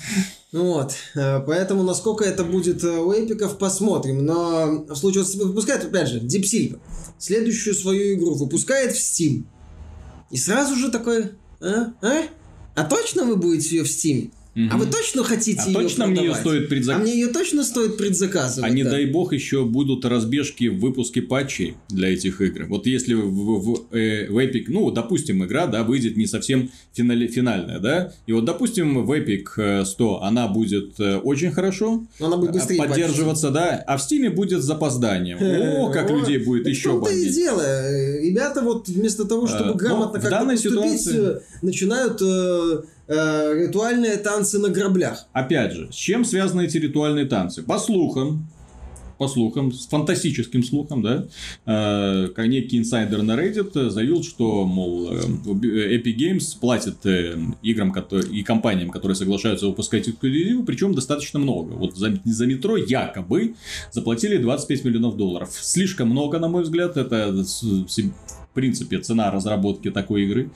Ну 0.53 0.73
Вот, 0.73 0.95
э, 1.14 1.40
поэтому 1.40 1.83
насколько 1.83 2.25
это 2.25 2.45
будет 2.45 2.83
э, 2.83 2.88
у 2.88 3.12
эпиков, 3.12 3.59
посмотрим. 3.59 4.25
Но 4.25 4.85
в 4.88 4.97
случае, 4.97 5.25
выпускает, 5.45 5.85
опять 5.85 6.09
же, 6.09 6.21
Deep 6.21 6.42
Silver, 6.42 6.81
следующую 7.19 7.75
свою 7.75 8.14
игру 8.14 8.35
выпускает 8.35 8.92
в 8.92 8.99
Steam. 8.99 9.45
И 10.31 10.37
сразу 10.37 10.75
же 10.77 10.90
такой, 10.90 11.33
а? 11.61 11.92
А, 12.01 12.23
а 12.75 12.85
точно 12.85 13.25
вы 13.25 13.37
будете 13.37 13.77
ее 13.77 13.85
в 13.85 13.88
Steam? 13.88 14.31
А 14.71 14.79
вы 14.79 14.87
точно 14.87 15.23
хотите 15.23 15.61
А 15.62 15.69
ее 15.69 15.75
точно 15.75 16.07
мне 16.07 16.14
ее 16.23 16.31
продавать? 16.33 16.40
стоит 16.40 16.64
А 16.64 16.69
предзаказать? 16.69 17.03
мне 17.03 17.12
ее 17.21 17.27
точно 17.29 17.62
стоит 17.62 17.97
предзаказывать? 17.99 18.71
А 18.71 18.75
не 18.75 18.85
да? 18.85 18.90
дай 18.92 19.05
бог 19.07 19.35
еще 19.35 19.64
будут 19.66 20.05
разбежки 20.07 20.69
в 20.69 20.81
выпуске 20.81 21.21
патчей 21.21 21.77
для 21.90 22.09
этих 22.14 22.40
игр. 22.40 22.64
Вот 22.69 22.87
если 22.87 23.12
в, 23.14 23.29
в- 23.29 23.87
э, 23.95 24.29
в 24.31 24.38
Epic, 24.38 24.64
ну, 24.69 24.90
допустим, 24.90 25.45
игра, 25.45 25.66
да, 25.66 25.83
выйдет 25.85 26.16
не 26.16 26.27
совсем 26.27 26.71
финали- 26.97 27.27
финальная, 27.27 27.81
да, 27.81 28.12
и 28.27 28.33
вот, 28.33 28.47
допустим, 28.47 29.05
в 29.05 29.12
Epic 29.12 29.45
э, 29.59 29.85
100 29.85 30.23
она 30.23 30.49
будет 30.49 30.99
э, 31.01 31.16
очень 31.19 31.53
хорошо 31.53 32.07
Но 32.19 32.27
она 32.29 32.38
будет 32.38 32.53
быстрее 32.53 32.79
поддерживаться, 32.79 33.51
да, 33.51 33.85
а 33.87 33.99
в 33.99 34.01
Steam 34.01 34.31
будет 34.31 34.62
с 34.62 34.64
запозданием. 34.64 35.37
О, 35.38 35.90
как 35.90 36.11
людей 36.11 36.38
будет 36.38 36.66
еще 36.66 36.88
в 36.88 36.92
том-то 36.92 37.11
и 37.11 37.14
бомбить. 37.16 37.35
дело. 37.35 37.61
Э, 37.61 38.23
Ребята 38.23 38.62
вот 38.62 38.88
вместо 38.88 39.25
того, 39.27 39.47
чтобы 39.47 39.64
Э, 39.64 39.66
но 39.69 39.75
грамотно 39.75 40.19
как-то 40.21 40.47
поступить, 40.47 41.07
э, 41.12 41.40
начинают 41.62 42.21
э, 43.09 43.14
э, 43.14 43.66
ритуальные 43.66 44.16
танцы 44.16 44.59
на 44.59 44.69
граблях. 44.69 45.27
Опять 45.33 45.73
же, 45.73 45.92
с 45.92 45.95
чем 45.95 46.25
связаны 46.25 46.64
эти 46.64 46.79
ритуальные 46.79 47.27
танцы? 47.27 47.62
По 47.62 47.79
слухам, 47.79 48.49
по 49.19 49.29
слухам, 49.29 49.73
с 49.73 49.87
фантастическим 49.87 50.62
слухом, 50.62 51.03
да, 51.03 51.27
э, 51.66 52.47
некий 52.47 52.79
инсайдер 52.79 53.23
на 53.23 53.33
Reddit 53.33 53.90
заявил, 53.90 54.23
что, 54.23 54.64
мол, 54.64 55.11
э, 55.11 55.97
Epic 55.97 56.16
Games 56.16 56.59
платит 56.61 57.05
э, 57.05 57.38
играм 57.62 57.92
и 57.92 58.42
компаниям, 58.42 58.90
которые 58.90 59.16
соглашаются 59.16 59.66
выпускать 59.66 60.09
эксклюзивы, 60.09 60.64
причем 60.64 60.95
достаточно 60.95 61.38
много. 61.38 61.73
Вот 61.73 61.97
за, 61.97 62.19
за 62.25 62.47
метро 62.47 62.77
якобы 62.77 63.55
заплатили 63.90 64.37
25 64.37 64.85
миллионов 64.85 65.16
долларов. 65.16 65.51
Слишком 65.53 66.11
много, 66.11 66.38
на 66.38 66.49
мой 66.49 66.62
взгляд, 66.62 66.97
это 66.97 67.45
принципе 68.57 68.99
цена 68.99 69.31
разработки 69.31 69.90
такой 69.90 70.25
игры. 70.25 70.51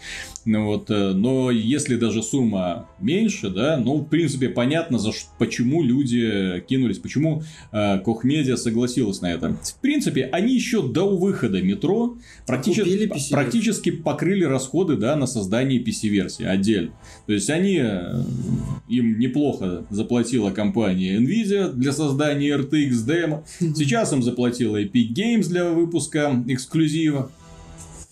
Ну 0.46 0.64
вот, 0.64 0.90
э, 0.90 1.12
но 1.12 1.50
если 1.50 1.96
даже 1.96 2.22
сумма 2.22 2.88
меньше, 2.98 3.50
да, 3.50 3.76
ну, 3.76 3.98
в 3.98 4.06
принципе, 4.06 4.48
понятно, 4.48 4.98
за 4.98 5.12
ш- 5.12 5.26
почему 5.38 5.82
люди 5.82 6.64
кинулись, 6.66 6.98
почему 6.98 7.42
э, 7.72 7.98
согласилась 8.56 9.20
на 9.20 9.30
это. 9.32 9.54
В 9.62 9.80
принципе, 9.80 10.24
они 10.32 10.54
еще 10.54 10.82
до 10.82 11.14
выхода 11.14 11.60
метро 11.60 12.16
практически, 12.46 12.90
практически 13.30 13.90
покрыли 13.90 14.44
расходы, 14.44 14.96
да, 14.96 15.14
на 15.14 15.26
создание 15.26 15.78
PC-версии 15.78 16.44
отдельно. 16.44 16.92
То 17.26 17.34
есть, 17.34 17.50
они, 17.50 17.78
э, 17.82 18.22
им 18.88 19.18
неплохо 19.18 19.84
заплатила 19.90 20.50
компания 20.50 21.18
Nvidia 21.18 21.70
для 21.70 21.92
создания 21.92 22.56
RTX 22.56 23.06
демо. 23.06 23.44
Сейчас 23.58 24.12
им 24.14 24.22
заплатила 24.22 24.82
Epic 24.82 25.12
Games 25.14 25.48
для 25.48 25.68
выпуска 25.68 26.42
эксклюзива. 26.48 27.30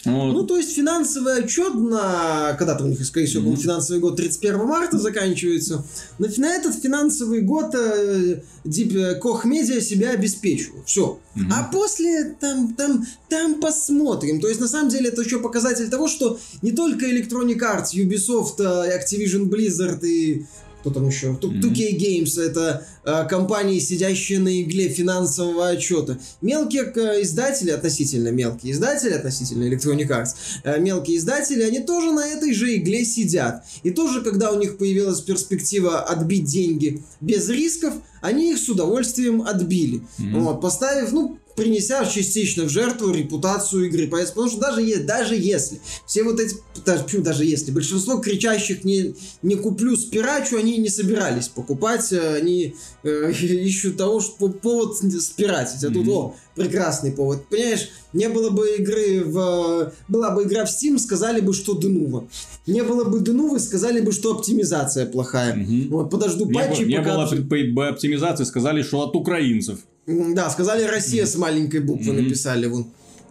Вот. 0.09 0.33
Ну, 0.33 0.45
то 0.45 0.57
есть 0.57 0.75
финансовый 0.75 1.39
отчет 1.43 1.75
на... 1.75 2.55
Когда-то 2.59 2.85
у 2.85 2.89
них, 2.89 3.05
скорее 3.05 3.27
всего, 3.27 3.43
был 3.45 3.53
Мгм. 3.53 3.61
финансовый 3.61 3.99
год 4.01 4.17
31 4.17 4.59
марта 4.67 4.99
заканчивается. 4.99 5.85
На, 6.19 6.29
на 6.37 6.55
этот 6.55 6.75
финансовый 6.75 7.41
год 7.43 7.75
э, 7.75 8.41
Deep, 8.65 9.21
Koch 9.21 9.45
Media 9.45 9.81
себя 9.81 10.11
обеспечивал. 10.11 10.83
Все. 10.85 11.19
Мгм. 11.35 11.53
А 11.53 11.71
после 11.73 12.37
там, 12.41 12.75
там, 12.75 13.07
там 13.29 13.61
посмотрим. 13.61 14.41
То 14.41 14.49
есть, 14.49 14.61
на 14.61 14.69
самом 14.69 14.89
деле, 14.91 15.09
это 15.09 15.23
еще 15.23 15.39
показатель 15.41 15.89
того, 15.89 16.09
что 16.09 16.39
не 16.63 16.73
только 16.73 17.07
Electronic 17.07 17.59
Arts, 17.61 17.95
Ubisoft, 17.95 18.61
э, 18.61 18.99
Activision 18.99 19.49
Blizzard 19.49 20.05
и 20.05 20.47
кто 20.81 20.91
там 20.91 21.09
еще? 21.09 21.31
Мгм. 21.31 21.61
2K 21.61 21.99
Games 21.99 22.41
это 22.41 22.87
компании, 23.29 23.79
сидящие 23.79 24.39
на 24.39 24.61
игле 24.61 24.89
финансового 24.89 25.69
отчета. 25.69 26.19
Мелкие 26.41 26.93
э, 26.95 27.23
издатели, 27.23 27.71
относительно 27.71 28.29
мелкие 28.29 28.73
издатели, 28.73 29.13
относительно 29.13 29.65
Electronic 29.65 30.09
Arts, 30.09 30.31
э, 30.65 30.79
мелкие 30.79 31.17
издатели, 31.17 31.63
они 31.63 31.81
тоже 31.81 32.13
на 32.13 32.27
этой 32.27 32.53
же 32.53 32.75
игле 32.77 33.05
сидят. 33.05 33.65
И 33.83 33.91
тоже, 33.91 34.23
когда 34.23 34.53
у 34.53 34.59
них 34.59 34.79
появилась 34.79 35.21
перспектива 35.21 36.01
отбить 36.01 36.45
деньги 36.45 37.03
без 37.21 37.49
рисков, 37.49 37.95
они 38.21 38.53
их 38.53 38.59
с 38.59 38.69
удовольствием 38.69 39.43
отбили. 39.43 40.03
Мгм. 40.19 40.45
Вот, 40.45 40.61
поставив, 40.61 41.13
ну, 41.13 41.39
принеся 41.59 42.07
частично 42.07 42.65
в 42.65 42.69
жертву 42.69 43.13
репутацию 43.13 43.87
игры. 43.87 44.07
Потому 44.07 44.49
что 44.49 44.59
даже, 44.61 44.81
е- 44.81 44.99
даже 44.99 45.35
если 45.35 45.81
все 46.07 46.23
вот 46.23 46.39
эти, 46.39 46.57
даже, 46.87 47.03
почему 47.03 47.23
даже 47.23 47.45
если, 47.45 47.73
большинство 47.73 48.19
кричащих 48.19 48.85
не, 48.85 49.17
не 49.43 49.57
куплю 49.57 49.97
спирачу, 49.97 50.57
они 50.57 50.79
не 50.79 50.89
собирались 50.89 51.49
покупать, 51.49 52.13
э, 52.13 52.37
они 52.37 52.77
э, 53.09 53.33
ищут 53.67 53.97
того, 53.97 54.21
что 54.21 54.49
повод 54.49 54.97
спиратить. 54.97 55.83
А 55.85 55.89
тут, 55.89 56.05
Мгм. 56.05 56.11
о, 56.11 56.35
прекрасный 56.55 57.13
повод. 57.13 57.47
Понимаешь, 57.49 57.89
не 58.13 58.29
было 58.29 58.51
бы 58.51 58.69
игры 58.79 59.23
в... 59.25 59.93
Была 60.09 60.31
бы 60.31 60.43
игра 60.45 60.65
в 60.65 60.69
Steam, 60.69 60.99
сказали 60.99 61.41
бы, 61.41 61.53
что 61.55 61.75
Денува. 61.75 62.27
Не 62.67 62.83
было 62.83 63.05
бы 63.05 63.21
Денувы, 63.21 63.59
сказали 63.61 64.01
бы, 64.01 64.13
что 64.13 64.33
оптимизация 64.35 65.07
плохая. 65.07 65.55
Мгм. 65.55 65.89
Вот, 65.91 66.11
подожду 66.11 66.47
Не, 66.47 66.53
патчи, 66.55 66.83
было- 66.83 66.87
не 66.89 66.97
пока... 66.99 67.15
было 67.17 67.27
при- 67.27 67.43
при- 67.43 67.89
оптимизации, 67.89 68.45
сказали, 68.45 68.83
что 68.83 69.01
от 69.03 69.15
украинцев. 69.17 69.79
Да, 70.07 70.49
сказали 70.51 70.85
Россия 70.85 71.27
с 71.27 71.37
маленькой 71.37 71.81
буквы 71.81 72.13
Мгм. 72.13 72.25
написали 72.25 72.67
вон. 72.67 72.87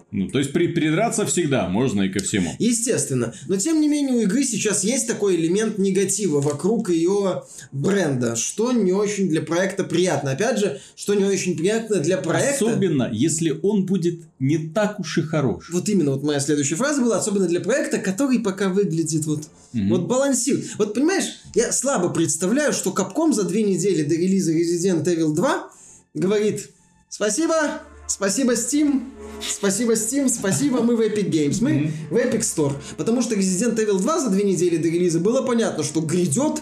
Ну, 0.10 0.30
то 0.30 0.40
есть 0.40 0.54
при, 0.54 0.68
придраться 0.68 1.26
всегда 1.26 1.68
можно 1.68 2.04
и 2.04 2.10
ко 2.10 2.20
всему. 2.20 2.56
Естественно. 2.60 3.34
Но 3.48 3.58
тем 3.58 3.82
не 3.82 3.90
менее 3.90 4.16
у 4.16 4.22
игры 4.22 4.46
сейчас 4.46 4.86
есть 4.86 5.06
такой 5.06 5.36
элемент 5.36 5.78
негатива 5.78 6.40
вокруг 6.40 6.90
ее 6.90 7.44
бренда, 7.74 8.38
что 8.38 8.72
не 8.72 8.94
очень 8.94 9.28
для 9.28 9.42
проекта 9.42 9.84
приятно. 9.84 10.32
Опять 10.32 10.60
же, 10.60 10.80
что 10.96 11.14
не 11.14 11.26
очень 11.26 11.58
приятно 11.58 11.98
для 11.98 12.18
проекта. 12.18 12.66
Особенно, 12.66 13.10
если 13.12 13.60
он 13.62 13.86
будет 13.86 14.22
не 14.40 14.58
так 14.70 14.98
уж 15.02 15.18
и 15.18 15.22
хорош. 15.24 15.70
Вот 15.74 15.90
именно 15.90 16.12
вот 16.12 16.24
моя 16.24 16.40
следующая 16.40 16.76
фраза 16.76 17.02
была, 17.02 17.18
особенно 17.18 17.48
для 17.48 17.60
проекта, 17.60 17.98
который 17.98 18.40
пока 18.40 18.70
выглядит 18.70 19.26
вот, 19.26 19.50
Мгм. 19.74 19.90
вот 19.90 20.08
балансирует. 20.08 20.68
Вот 20.78 20.94
понимаешь, 20.94 21.26
я 21.54 21.74
слабо 21.74 22.10
представляю, 22.10 22.72
что 22.72 22.92
Capcom 22.92 23.34
за 23.34 23.44
две 23.44 23.64
недели 23.64 24.04
до 24.04 24.16
релиза 24.16 24.54
Resident 24.54 25.04
Evil 25.04 25.34
2 25.36 25.70
говорит 26.14 26.70
спасибо, 27.10 27.82
спасибо 28.08 28.54
Steam, 28.54 29.04
спасибо 29.42 29.94
Steam, 29.94 30.30
спасибо, 30.30 30.82
мы 30.82 30.96
в 30.96 31.02
Epic 31.02 31.30
Games, 31.30 31.58
мы 31.62 31.74
Мгм. 31.74 31.92
в 32.12 32.16
Epic 32.16 32.40
Store. 32.42 32.74
Потому 32.98 33.22
что 33.22 33.36
Resident 33.36 33.76
Evil 33.76 34.00
2 34.00 34.20
за 34.22 34.30
две 34.30 34.44
недели 34.44 34.78
до 34.78 34.88
релиза 34.88 35.20
было 35.20 35.42
понятно, 35.44 35.84
что 35.84 36.02
грядет 36.02 36.62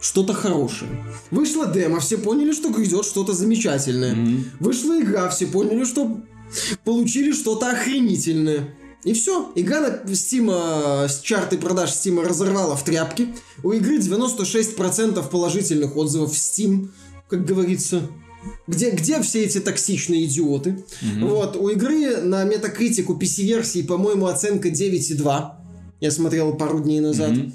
что-то 0.00 0.34
хорошее. 0.34 0.90
Вышла 1.30 1.66
демо, 1.66 2.00
все 2.00 2.18
поняли, 2.18 2.52
что 2.52 2.70
грядет 2.70 3.04
что-то 3.04 3.32
замечательное. 3.32 4.14
Мгм. 4.14 4.44
Вышла 4.60 5.00
игра, 5.00 5.28
все 5.30 5.46
поняли, 5.46 5.84
что 5.84 6.20
получили 6.84 7.32
что-то 7.32 7.70
охренительное. 7.70 8.74
И 9.04 9.12
все, 9.12 9.52
игра 9.54 9.80
на 9.80 10.10
Steam, 10.10 10.50
э, 10.52 11.08
с 11.08 11.20
чарты 11.20 11.58
продаж 11.58 11.90
Steam 11.90 12.20
разорвала 12.26 12.74
в 12.74 12.82
тряпки. 12.84 13.34
У 13.62 13.70
игры 13.72 13.98
96% 13.98 15.30
положительных 15.30 15.96
отзывов 15.96 16.32
в 16.32 16.36
Steam, 16.36 16.88
как 17.28 17.44
говорится. 17.44 18.02
Где, 18.66 18.90
где 18.90 19.20
все 19.22 19.44
эти 19.44 19.60
токсичные 19.60 20.24
идиоты? 20.24 20.84
Мгм. 21.02 21.28
Вот, 21.28 21.56
у 21.56 21.68
игры 21.68 22.16
на 22.18 22.44
метакритику 22.44 23.14
PC-версии, 23.14 23.82
по-моему, 23.82 24.26
оценка 24.26 24.68
9,2. 24.68 25.52
Я 26.00 26.10
смотрел 26.10 26.54
пару 26.54 26.80
дней 26.80 27.00
назад. 27.00 27.30
Мгм. 27.30 27.52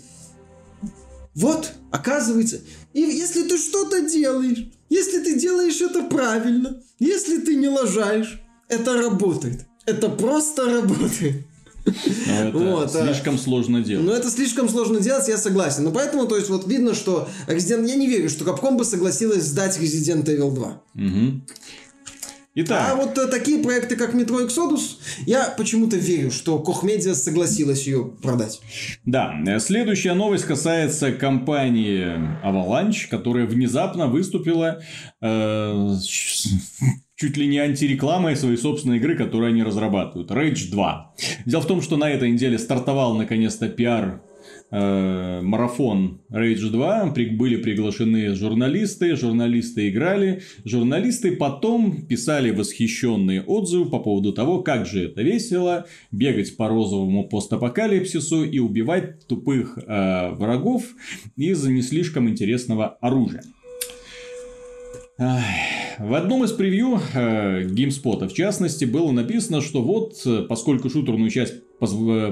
Вот, 1.34 1.72
оказывается, 1.92 2.60
и 2.94 3.00
если 3.00 3.44
ты 3.44 3.58
что-то 3.58 4.02
делаешь, 4.02 4.70
если 4.90 5.20
ты 5.24 5.40
делаешь 5.40 5.80
это 5.80 6.04
правильно, 6.04 6.82
если 7.00 7.40
ты 7.40 7.56
не 7.56 7.70
лажаешь, 7.70 8.42
это 8.68 8.98
работает. 8.98 9.66
Это 9.86 10.10
просто 10.10 10.66
работает. 10.66 11.46
Но 11.86 12.34
это 12.34 12.58
Вот, 12.58 12.96
а- 12.96 13.06
слишком 13.06 13.38
сложно 13.38 13.82
делать. 13.82 14.06
Но 14.06 14.14
это 14.14 14.30
слишком 14.30 14.70
сложно 14.70 15.00
делать, 15.00 15.28
я 15.28 15.38
согласен. 15.38 15.84
Но 15.84 15.92
поэтому, 15.92 16.28
то 16.28 16.36
есть, 16.36 16.50
вот 16.50 16.68
видно, 16.68 16.94
что 16.94 17.28
Resident... 17.48 17.88
Я 17.88 17.96
не 17.96 18.08
верю, 18.08 18.30
что 18.30 18.46
Capcom 18.46 18.78
бы 18.78 18.86
согласилась 18.86 19.44
сдать 19.44 19.80
Resident 19.80 20.26
Evil 20.26 20.54
2. 20.54 20.82
Мгм. 20.94 21.46
Итак, 22.54 22.92
А 22.92 22.96
вот 22.96 23.18
э, 23.18 23.28
такие 23.28 23.64
проекты, 23.64 23.96
как 23.96 24.14
Metro 24.14 24.46
Exodus, 24.46 24.98
я 25.26 25.54
почему-то 25.58 25.96
верю, 25.96 26.32
что 26.32 26.62
Media 26.84 27.14
согласилась 27.14 27.88
ее 27.88 28.12
продать. 28.22 28.60
Да, 29.06 29.34
э, 29.48 29.58
следующая 29.60 30.14
новость 30.14 30.44
касается 30.44 31.14
компании 31.14 32.06
Avalanche, 32.44 33.08
которая 33.10 33.46
внезапно 33.46 34.08
выступила 34.08 34.82
э, 35.22 35.96
чуть 37.22 37.38
ли 37.38 37.46
не 37.46 37.60
антирекламой 37.60 38.36
своей 38.36 38.58
собственной 38.58 38.98
игры, 38.98 39.16
которую 39.16 39.50
они 39.50 39.62
разрабатывают. 39.62 40.32
Rage 40.32 40.72
2. 40.72 41.14
Дело 41.46 41.62
в 41.62 41.68
том, 41.68 41.82
что 41.84 41.96
на 41.96 42.10
этой 42.10 42.32
неделе 42.32 42.58
стартовал 42.58 43.16
наконец-то 43.16 43.70
пиар 43.70 44.24
э, 44.72 45.42
Rage 45.44 46.70
2, 46.72 47.12
При- 47.14 47.30
были 47.30 47.58
приглашены 47.58 48.34
журналисты, 48.34 49.16
журналисты 49.16 49.90
играли, 49.90 50.42
журналисты 50.66 51.36
потом 51.36 52.08
писали 52.08 52.50
восхищенные 52.50 53.44
отзывы 53.44 53.92
по 53.92 54.00
поводу 54.00 54.34
того, 54.34 54.64
как 54.64 54.88
же 54.88 55.06
это 55.06 55.22
весело 55.22 55.86
бегать 56.12 56.58
по 56.58 56.70
розовому 56.70 57.30
постапокалипсису 57.30 58.46
и 58.46 58.58
убивать 58.58 59.28
тупых 59.28 59.78
э, 59.78 60.32
врагов 60.32 60.86
из 61.38 61.64
не 61.68 61.84
слишком 61.84 62.28
интересного 62.28 62.98
оружия. 63.00 63.44
В 66.00 66.16
одном 66.16 66.44
из 66.44 66.52
превью 66.52 67.00
э, 67.14 67.62
GameSpot, 67.66 68.28
в 68.28 68.34
частности, 68.34 68.86
было 68.86 69.12
написано, 69.12 69.62
что 69.62 69.84
вот, 69.84 70.20
э, 70.26 70.46
поскольку 70.50 70.90
шутерную 70.90 71.30
часть 71.30 71.54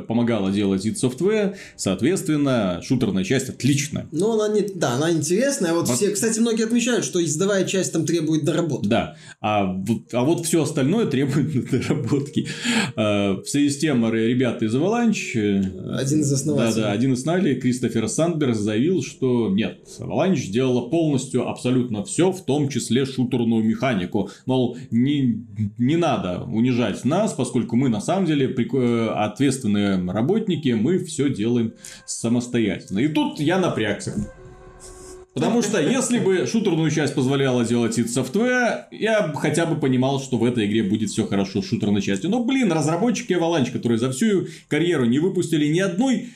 помогала 0.07 0.51
делать 0.51 0.85
id 0.85 0.95
Software, 0.95 1.55
соответственно, 1.75 2.81
шутерная 2.83 3.23
часть 3.23 3.49
отличная. 3.49 4.07
Но 4.11 4.33
она 4.39 4.53
не... 4.53 4.61
Да, 4.61 4.93
она 4.93 5.11
интересная. 5.11 5.73
Вот 5.73 5.87
Вот. 5.87 5.97
все, 5.97 6.11
кстати, 6.11 6.39
многие 6.39 6.65
отмечают, 6.65 7.05
что 7.05 7.23
издавая 7.23 7.65
часть 7.65 7.93
там 7.93 8.05
требует 8.05 8.43
доработки. 8.45 8.87
Да, 8.87 9.15
а 9.41 9.65
вот, 9.65 10.13
а 10.13 10.23
вот 10.23 10.45
все 10.45 10.63
остальное 10.63 11.05
требует 11.07 11.69
доработки. 11.71 12.47
Э, 12.95 13.33
В 13.33 13.45
связи 13.45 13.69
с 13.69 13.77
тем, 13.79 14.11
ребята 14.11 14.65
из 14.65 14.75
Avalanche... 14.75 15.35
э, 15.35 15.95
Один 15.95 16.21
из 16.21 16.31
основателей. 16.31 16.75
Да, 16.81 16.87
да, 16.87 16.91
один 16.91 17.13
из 17.13 17.19
основателей, 17.19 17.55
Кристофер 17.59 18.07
Сандберг, 18.07 18.55
заявил, 18.55 19.01
что 19.03 19.49
нет, 19.49 19.79
Avalanche 19.99 20.37
сделала 20.37 20.89
полностью 20.89 21.47
абсолютно 21.47 22.03
все, 22.03 22.31
в 22.31 22.43
том 22.45 22.69
числе 22.69 23.05
шутерную 23.05 23.63
механику. 23.63 24.29
Мол, 24.45 24.77
не, 24.91 25.43
не 25.77 25.97
надо 25.97 26.43
унижать 26.43 27.03
нас, 27.05 27.33
поскольку 27.33 27.75
мы 27.75 27.89
на 27.89 28.01
самом 28.01 28.25
деле 28.25 28.47
э, 28.47 29.07
ответственные 29.39 30.11
работники, 30.11 30.69
мы 30.69 30.99
все 30.99 31.29
делаем 31.29 31.73
самостоятельно. 32.05 32.99
И 32.99 33.07
тут 33.07 33.39
я 33.39 33.57
напрягся. 33.57 34.13
Потому 35.33 35.61
что 35.61 35.81
если 35.81 36.19
бы 36.19 36.45
шутерную 36.45 36.91
часть 36.91 37.15
позволяла 37.15 37.63
делать 37.63 37.97
id 37.97 38.07
Software, 38.07 38.85
я 38.91 39.31
хотя 39.35 39.65
бы 39.65 39.79
понимал, 39.79 40.19
что 40.19 40.37
в 40.37 40.43
этой 40.43 40.65
игре 40.65 40.83
будет 40.83 41.09
все 41.09 41.25
хорошо 41.25 41.61
с 41.61 41.67
шутерной 41.67 42.01
частью. 42.01 42.29
Но, 42.29 42.43
блин, 42.43 42.71
разработчики 42.71 43.31
Avalanche, 43.31 43.71
которые 43.71 43.99
за 43.99 44.11
всю 44.11 44.47
карьеру 44.67 45.05
не 45.05 45.19
выпустили 45.19 45.67
ни 45.67 45.79
одной 45.79 46.29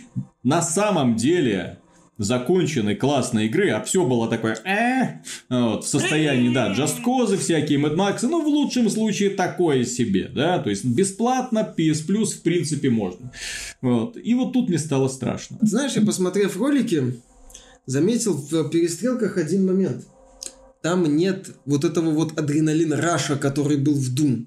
на 0.44 0.62
самом 0.62 1.18
деле 1.18 1.80
законченной 2.18 2.96
классной 2.96 3.48
игры, 3.48 3.72
а 3.72 3.84
все 3.84 4.06
было 4.06 4.30
такое 4.30 4.58
«э», 4.66 5.22
вот, 5.50 5.84
в 5.84 5.88
состоянии, 5.88 6.54
да, 6.54 6.74
Just 6.74 7.04
Cause 7.06 7.38
всякие, 7.38 7.80
Mad 7.80 7.96
Max, 7.96 8.20
ну, 8.24 8.44
в 8.44 8.48
лучшем 8.48 8.90
случае 8.90 9.32
такое 9.32 9.84
себе, 9.84 10.30
да, 10.34 10.60
то 10.60 10.70
есть 10.70 10.86
бесплатно, 10.86 11.74
PS 11.78 12.08
Plus 12.08 12.26
в 12.26 12.42
принципе 12.42 12.90
можно. 12.90 13.32
Вот. 13.82 14.18
И 14.18 14.34
вот 14.36 14.54
тут 14.54 14.70
мне 14.70 14.78
стало 14.78 15.08
страшно. 15.08 15.58
Знаешь, 15.62 15.94
я 15.94 16.02
посмотрев 16.02 16.58
ролики, 16.58 17.20
заметил 17.86 18.34
в 18.34 18.70
перестрелках 18.70 19.38
один 19.38 19.66
момент. 19.66 20.06
Там 20.82 21.16
нет 21.16 21.50
вот 21.66 21.86
этого 21.86 22.12
вот 22.12 22.38
адреналина 22.38 22.98
раша, 22.98 23.38
который 23.38 23.78
был 23.78 23.96
в 23.96 24.14
Doom. 24.14 24.46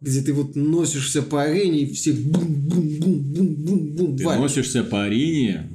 Где 0.00 0.22
ты 0.22 0.32
вот 0.32 0.56
носишься 0.56 1.22
по 1.22 1.42
арене 1.42 1.80
и 1.80 1.94
все 1.94 2.12
бум-бум-бум-бум-бум-бум 2.12 4.16
Ты 4.16 4.24
валят. 4.24 4.40
носишься 4.40 4.82
по 4.82 5.04
арене, 5.04 5.68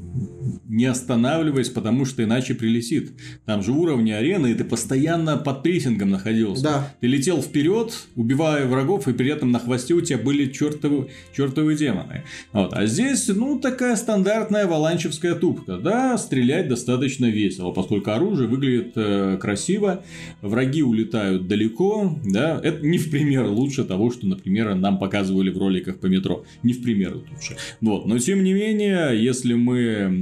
не 0.74 0.86
останавливаясь, 0.86 1.70
потому 1.70 2.04
что 2.04 2.24
иначе 2.24 2.56
прилетит. 2.56 3.12
Там 3.46 3.62
же 3.62 3.72
уровни 3.72 4.10
арены, 4.10 4.52
и 4.52 4.54
ты 4.56 4.64
постоянно 4.64 5.38
под 5.38 5.62
прессингом 5.62 6.10
находился. 6.10 6.64
Да. 6.64 6.94
Ты 7.00 7.08
летел 7.08 7.44
вперед, 7.44 7.94
убивая 8.16 8.66
врагов, 8.66 9.08
и 9.08 9.14
при 9.14 9.30
этом 9.30 9.52
на 9.52 9.60
хвосте 9.60 9.94
у 9.94 10.02
тебя 10.02 10.18
были 10.18 10.52
чертовы, 10.52 11.10
чертовы 11.36 11.76
демоны. 11.76 12.24
Вот. 12.54 12.74
А 12.74 12.88
здесь, 12.88 13.28
ну, 13.28 13.60
такая 13.60 13.96
стандартная 13.96 14.66
валанчевская 14.66 15.36
тупка. 15.36 15.78
Да, 15.78 16.18
стрелять 16.18 16.70
достаточно 16.70 17.28
весело, 17.28 17.72
поскольку 17.72 18.10
оружие 18.10 18.50
выглядит 18.50 18.94
э, 18.96 19.38
красиво, 19.40 20.04
враги 20.42 20.82
улетают 20.82 21.48
далеко, 21.48 22.18
да, 22.26 22.60
это 22.64 22.84
не 22.84 22.98
в 22.98 23.12
пример 23.12 23.46
лучше 23.46 23.84
того, 23.84 24.10
что, 24.10 24.26
например, 24.26 24.74
нам 24.74 24.98
показывали 24.98 25.52
в 25.52 25.58
роликах 25.60 26.00
по 26.00 26.08
метро. 26.08 26.46
Не 26.64 26.74
в 26.74 26.82
пример 26.82 27.14
лучше. 27.16 27.58
Вот. 27.80 28.08
Но, 28.08 28.18
тем 28.18 28.44
не 28.44 28.54
менее, 28.54 29.24
если 29.24 29.54
мы, 29.54 29.80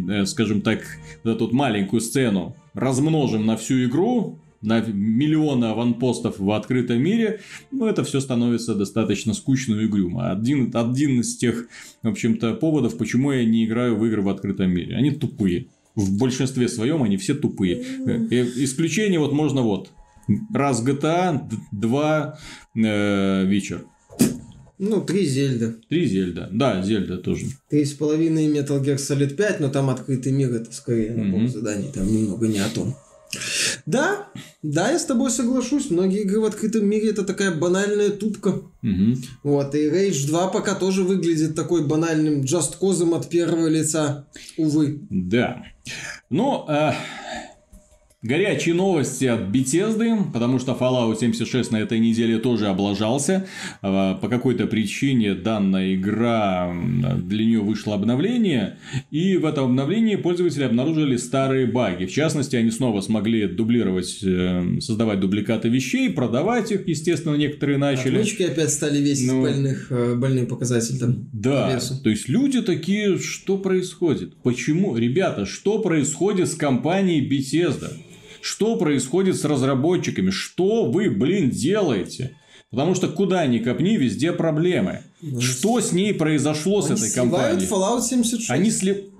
э, 0.10 0.26
скажем 0.42 0.62
так, 0.62 0.82
вот 1.24 1.36
эту 1.36 1.54
маленькую 1.54 2.02
сцену 2.02 2.56
размножим 2.74 3.46
на 3.46 3.58
всю 3.58 3.86
игру, 3.86 4.40
на 4.64 4.82
миллионы 4.82 5.66
аванпостов 5.66 6.40
в 6.40 6.50
открытом 6.52 7.00
мире, 7.00 7.42
ну, 7.70 7.86
это 7.86 8.04
все 8.04 8.20
становится 8.20 8.74
достаточно 8.74 9.36
скучно 9.36 9.76
и 9.76 9.86
угрюмо. 9.86 10.32
Один, 10.32 10.72
один 10.74 11.22
из 11.22 11.38
тех, 11.38 11.68
в 12.02 12.08
общем-то, 12.08 12.56
поводов, 12.56 12.98
почему 12.98 13.32
я 13.32 13.46
не 13.46 13.66
играю 13.66 13.96
в 13.96 14.06
игры 14.06 14.24
в 14.24 14.30
открытом 14.30 14.72
мире. 14.72 14.96
Они 14.96 15.12
тупые. 15.12 15.68
В 15.94 16.18
большинстве 16.18 16.68
своем 16.68 17.04
они 17.04 17.18
все 17.18 17.36
тупые. 17.36 17.84
Э, 18.08 18.28
э, 18.32 18.48
Исключение 18.64 19.20
вот 19.20 19.34
можно 19.34 19.62
вот. 19.62 19.92
Раз 20.52 20.84
GTA, 20.84 21.40
два 21.72 22.40
э, 22.76 23.46
Witcher. 23.46 23.82
Ну, 24.84 25.00
три 25.02 25.28
Зельда. 25.28 25.76
Три 25.90 26.08
Зельда. 26.08 26.50
Да, 26.52 26.82
Зельда 26.82 27.18
тоже. 27.18 27.46
Три 27.70 27.86
с 27.86 27.94
половиной 27.94 28.48
Metal 28.48 28.84
Gear 28.84 28.96
Solid 28.96 29.36
5, 29.36 29.60
но 29.60 29.70
там 29.70 29.92
открытый 29.92 30.32
мир, 30.32 30.52
это 30.52 30.74
скорее 30.74 31.12
набор 31.12 31.42
Мгм. 31.42 31.50
заданий, 31.50 31.92
там 31.94 32.12
немного 32.12 32.48
не 32.48 32.58
о 32.58 32.68
том. 32.68 32.96
Да, 33.86 34.28
да, 34.64 34.90
я 34.90 34.98
с 34.98 35.06
тобой 35.06 35.30
соглашусь. 35.30 35.92
Многие 35.92 36.22
игры 36.24 36.40
в 36.40 36.46
открытом 36.46 36.90
мире 36.90 37.12
это 37.12 37.24
такая 37.24 37.52
банальная 37.56 38.10
тупка. 38.10 38.60
Мгм. 38.82 39.22
Вот, 39.44 39.76
и 39.76 39.88
Rage 39.88 40.26
2 40.26 40.48
пока 40.48 40.74
тоже 40.74 41.04
выглядит 41.04 41.54
такой 41.54 41.86
банальным 41.86 42.42
Cause 42.42 43.16
от 43.16 43.30
первого 43.30 43.68
лица. 43.68 44.28
Увы. 44.58 45.02
Да. 45.12 45.64
Ну, 46.32 46.66
э, 46.68 46.94
горячие 48.24 48.76
новости 48.76 49.26
от 49.26 49.42
Bethesda, 49.50 50.32
потому 50.32 50.60
что 50.60 50.74
Fallout 50.80 51.20
76 51.20 51.72
на 51.72 51.78
этой 51.78 51.98
неделе 52.00 52.38
тоже 52.38 52.68
облажался. 52.68 53.48
Э, 53.82 54.16
По 54.22 54.28
какой-то 54.30 54.68
причине 54.68 55.34
данная 55.34 55.96
игра, 55.96 56.72
для 57.18 57.46
нее 57.46 57.62
вышло 57.62 57.96
обновление, 57.96 58.78
и 59.10 59.38
в 59.38 59.46
этом 59.46 59.66
обновлении 59.66 60.16
пользователи 60.18 60.64
обнаружили 60.64 61.18
старые 61.18 61.66
баги. 61.66 62.06
В 62.06 62.12
частности, 62.12 62.56
они 62.56 62.70
снова 62.70 63.02
смогли 63.02 63.48
дублировать, 63.48 64.20
э, 64.24 64.80
создавать 64.82 65.20
дубликаты 65.20 65.70
вещей, 65.70 66.10
продавать 66.12 66.72
их, 66.72 66.88
естественно, 66.88 67.36
некоторые 67.36 67.80
начали. 67.80 68.18
Отмычки 68.18 68.44
опять 68.44 68.72
стали 68.72 69.00
весить 69.00 69.32
Ну. 69.32 69.42
больных, 69.42 69.88
э, 69.92 70.16
больные 70.16 70.46
показатели 70.46 70.98
там. 71.00 71.28
Да, 71.34 71.80
то 72.04 72.10
есть 72.10 72.30
люди 72.30 72.62
такие, 72.62 73.18
что 73.18 73.58
происходит? 73.58 74.36
Почему? 74.44 74.96
Ребята, 74.96 75.48
что 75.48 75.80
происходит 75.80 76.50
с 76.50 76.54
компанией 76.56 77.28
Bethesda? 77.28 77.92
Что 78.42 78.76
происходит 78.76 79.36
с 79.36 79.46
разработчиками? 79.46 80.30
Что 80.30 80.86
вы, 80.86 81.10
блин, 81.10 81.50
делаете? 81.50 82.36
Потому 82.72 82.96
что 82.96 83.10
куда 83.10 83.46
ни 83.48 83.60
копни, 83.60 83.98
везде 83.98 84.32
проблемы. 84.32 85.02
Что 85.40 85.82
с 85.82 85.92
ней 85.92 86.14
произошло 86.14 86.82
с 86.82 86.86
Они 86.86 86.96
этой 86.96 87.10
сливают 87.10 87.60
компанией? 87.60 87.70
Fallout 87.70 88.02
76. 88.02 88.50
Они 88.50 88.72
сли... 88.72 89.11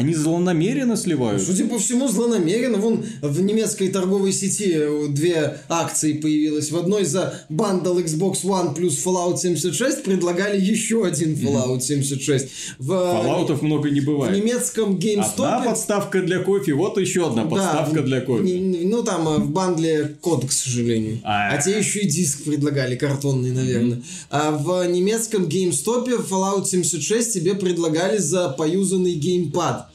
Они 0.00 0.14
злонамеренно 0.14 0.96
сливают? 0.96 1.42
Судя 1.42 1.66
по 1.66 1.78
всему, 1.78 2.08
злонамеренно. 2.08 2.78
Вон 2.78 3.04
в 3.20 3.42
немецкой 3.42 3.88
торговой 3.88 4.32
сети 4.32 4.72
э, 4.72 5.08
две 5.10 5.58
акции 5.68 6.14
появилось. 6.14 6.70
В 6.70 6.78
одной 6.78 7.04
за 7.04 7.34
бандл 7.50 7.98
Xbox 7.98 8.42
One 8.44 8.74
плюс 8.74 9.04
Fallout 9.04 9.36
76 9.36 10.02
предлагали 10.02 10.58
еще 10.58 11.04
один 11.04 11.34
Fallout 11.34 11.80
76. 11.80 12.48
В, 12.78 12.86
Фоллаутов 12.86 13.60
много 13.60 13.90
не 13.90 14.00
в 14.00 14.06
бывает. 14.06 14.34
немецком 14.34 14.94
Одна 14.94 15.06
GameStop... 15.06 15.64
подставка 15.66 16.22
для 16.22 16.38
кофе, 16.38 16.72
вот 16.72 16.98
еще 16.98 17.26
одна 17.26 17.44
подставка 17.44 18.00
для 18.00 18.22
кофе. 18.22 18.58
Ну, 18.58 19.02
там 19.02 19.28
э, 19.28 19.36
в 19.36 19.50
бандле 19.50 20.16
код, 20.22 20.46
к 20.46 20.52
сожалению. 20.52 21.20
А. 21.24 21.50
А 21.54 21.60
те 21.60 21.76
еще 21.76 22.00
и 22.00 22.08
диск 22.08 22.44
предлагали, 22.44 22.96
картонный, 22.96 23.50
наверное. 23.50 24.00
А 24.30 24.52
в 24.52 24.88
немецком 24.88 25.44
GameStop 25.44 26.26
Fallout 26.26 26.64
76 26.64 27.34
тебе 27.34 27.54
предлагали 27.54 28.16
за 28.16 28.48
поюзанный 28.48 29.12
геймпад. 29.12 29.89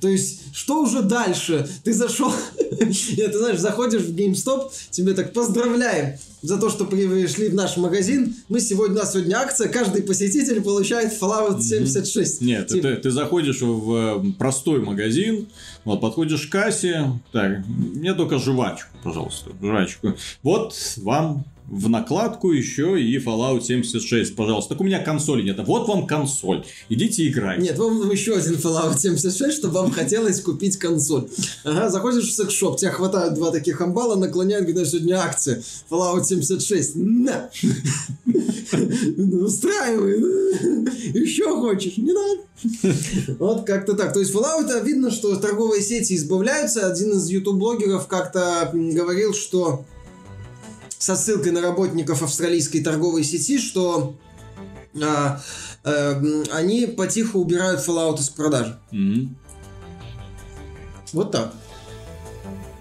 То 0.00 0.08
есть, 0.08 0.54
что 0.54 0.82
уже 0.82 1.02
дальше? 1.02 1.68
Ты 1.84 1.92
зашел... 1.92 2.32
Нет, 2.80 3.32
ты 3.32 3.38
знаешь, 3.38 3.58
заходишь 3.58 4.02
в 4.02 4.14
GameStop, 4.14 4.70
тебе 4.90 5.14
так 5.14 5.32
поздравляем 5.32 6.18
за 6.42 6.58
то, 6.58 6.70
что 6.70 6.84
пришли 6.84 7.48
в 7.48 7.54
наш 7.54 7.76
магазин. 7.76 8.34
Мы 8.48 8.60
сегодня, 8.60 8.96
у 8.96 8.98
нас 8.98 9.12
сегодня 9.12 9.36
акция, 9.36 9.68
каждый 9.68 10.02
посетитель 10.02 10.62
получает 10.62 11.12
Fallout 11.20 11.60
76. 11.60 12.40
Нет, 12.40 12.68
Типа, 12.68 12.88
ты, 12.88 12.96
ты 12.96 13.10
заходишь 13.10 13.60
в 13.62 13.94
э, 13.94 14.32
простой 14.38 14.80
магазин, 14.80 15.48
вот 15.84 16.00
подходишь 16.00 16.46
к 16.46 16.52
кассе, 16.52 17.10
так, 17.32 17.66
мне 17.66 18.14
только 18.14 18.38
жвачку, 18.38 18.90
пожалуйста, 19.02 19.50
жвачку. 19.60 20.14
Вот 20.42 20.74
вам 20.98 21.44
в 21.68 21.88
накладку 21.88 22.52
еще 22.52 23.00
и 23.00 23.18
Fallout 23.18 23.62
76, 23.62 24.36
пожалуйста. 24.36 24.74
Так 24.74 24.80
у 24.80 24.84
меня 24.84 25.02
консоли 25.02 25.42
нет. 25.42 25.58
Вот 25.66 25.88
вам 25.88 26.06
консоль. 26.06 26.64
Идите 26.88 27.26
играйте. 27.28 27.62
Нет, 27.62 27.78
вам 27.78 28.10
еще 28.10 28.36
один 28.36 28.54
Fallout 28.54 28.98
76, 28.98 29.58
чтобы 29.58 29.74
вам 29.74 29.90
хотелось 29.90 30.40
купить 30.40 30.76
консоль. 30.76 31.28
Ага, 31.64 31.88
заходишь 31.90 32.28
в 32.28 32.34
секс-шоп, 32.34 32.78
тебя 32.78 32.92
хватают 32.92 33.34
два 33.34 33.50
таких 33.50 33.80
амбала, 33.80 34.16
наклоняют, 34.16 34.66
говорят, 34.66 34.88
сегодня 34.88 35.16
акция. 35.16 35.62
Fallout 35.90 36.24
76. 36.24 36.96
На! 36.96 37.50
Ну, 39.16 39.44
Устраивай. 39.44 40.18
Еще 41.14 41.44
хочешь? 41.56 41.96
Не 41.96 42.12
надо. 42.12 42.42
Вот 43.38 43.66
как-то 43.66 43.94
так. 43.94 44.12
То 44.12 44.20
есть 44.20 44.32
Fallout 44.32 44.70
а, 44.70 44.80
видно, 44.80 45.10
что 45.10 45.36
торговые 45.36 45.82
сети 45.82 46.14
избавляются. 46.14 46.86
Один 46.86 47.12
из 47.12 47.28
YouTube-блогеров 47.28 48.06
как-то 48.06 48.70
говорил, 48.72 49.34
что 49.34 49.84
со 51.06 51.14
ссылкой 51.14 51.52
на 51.52 51.60
работников 51.60 52.20
австралийской 52.24 52.82
торговой 52.82 53.22
сети, 53.22 53.60
что 53.60 54.16
а, 55.00 55.40
м, 55.84 56.42
они 56.50 56.86
потихо 56.86 57.36
убирают 57.36 57.80
Fallout 57.86 58.18
из 58.18 58.28
продажи. 58.28 58.76
Мгм. 58.90 59.36
Вот 61.12 61.30
так. 61.30 61.54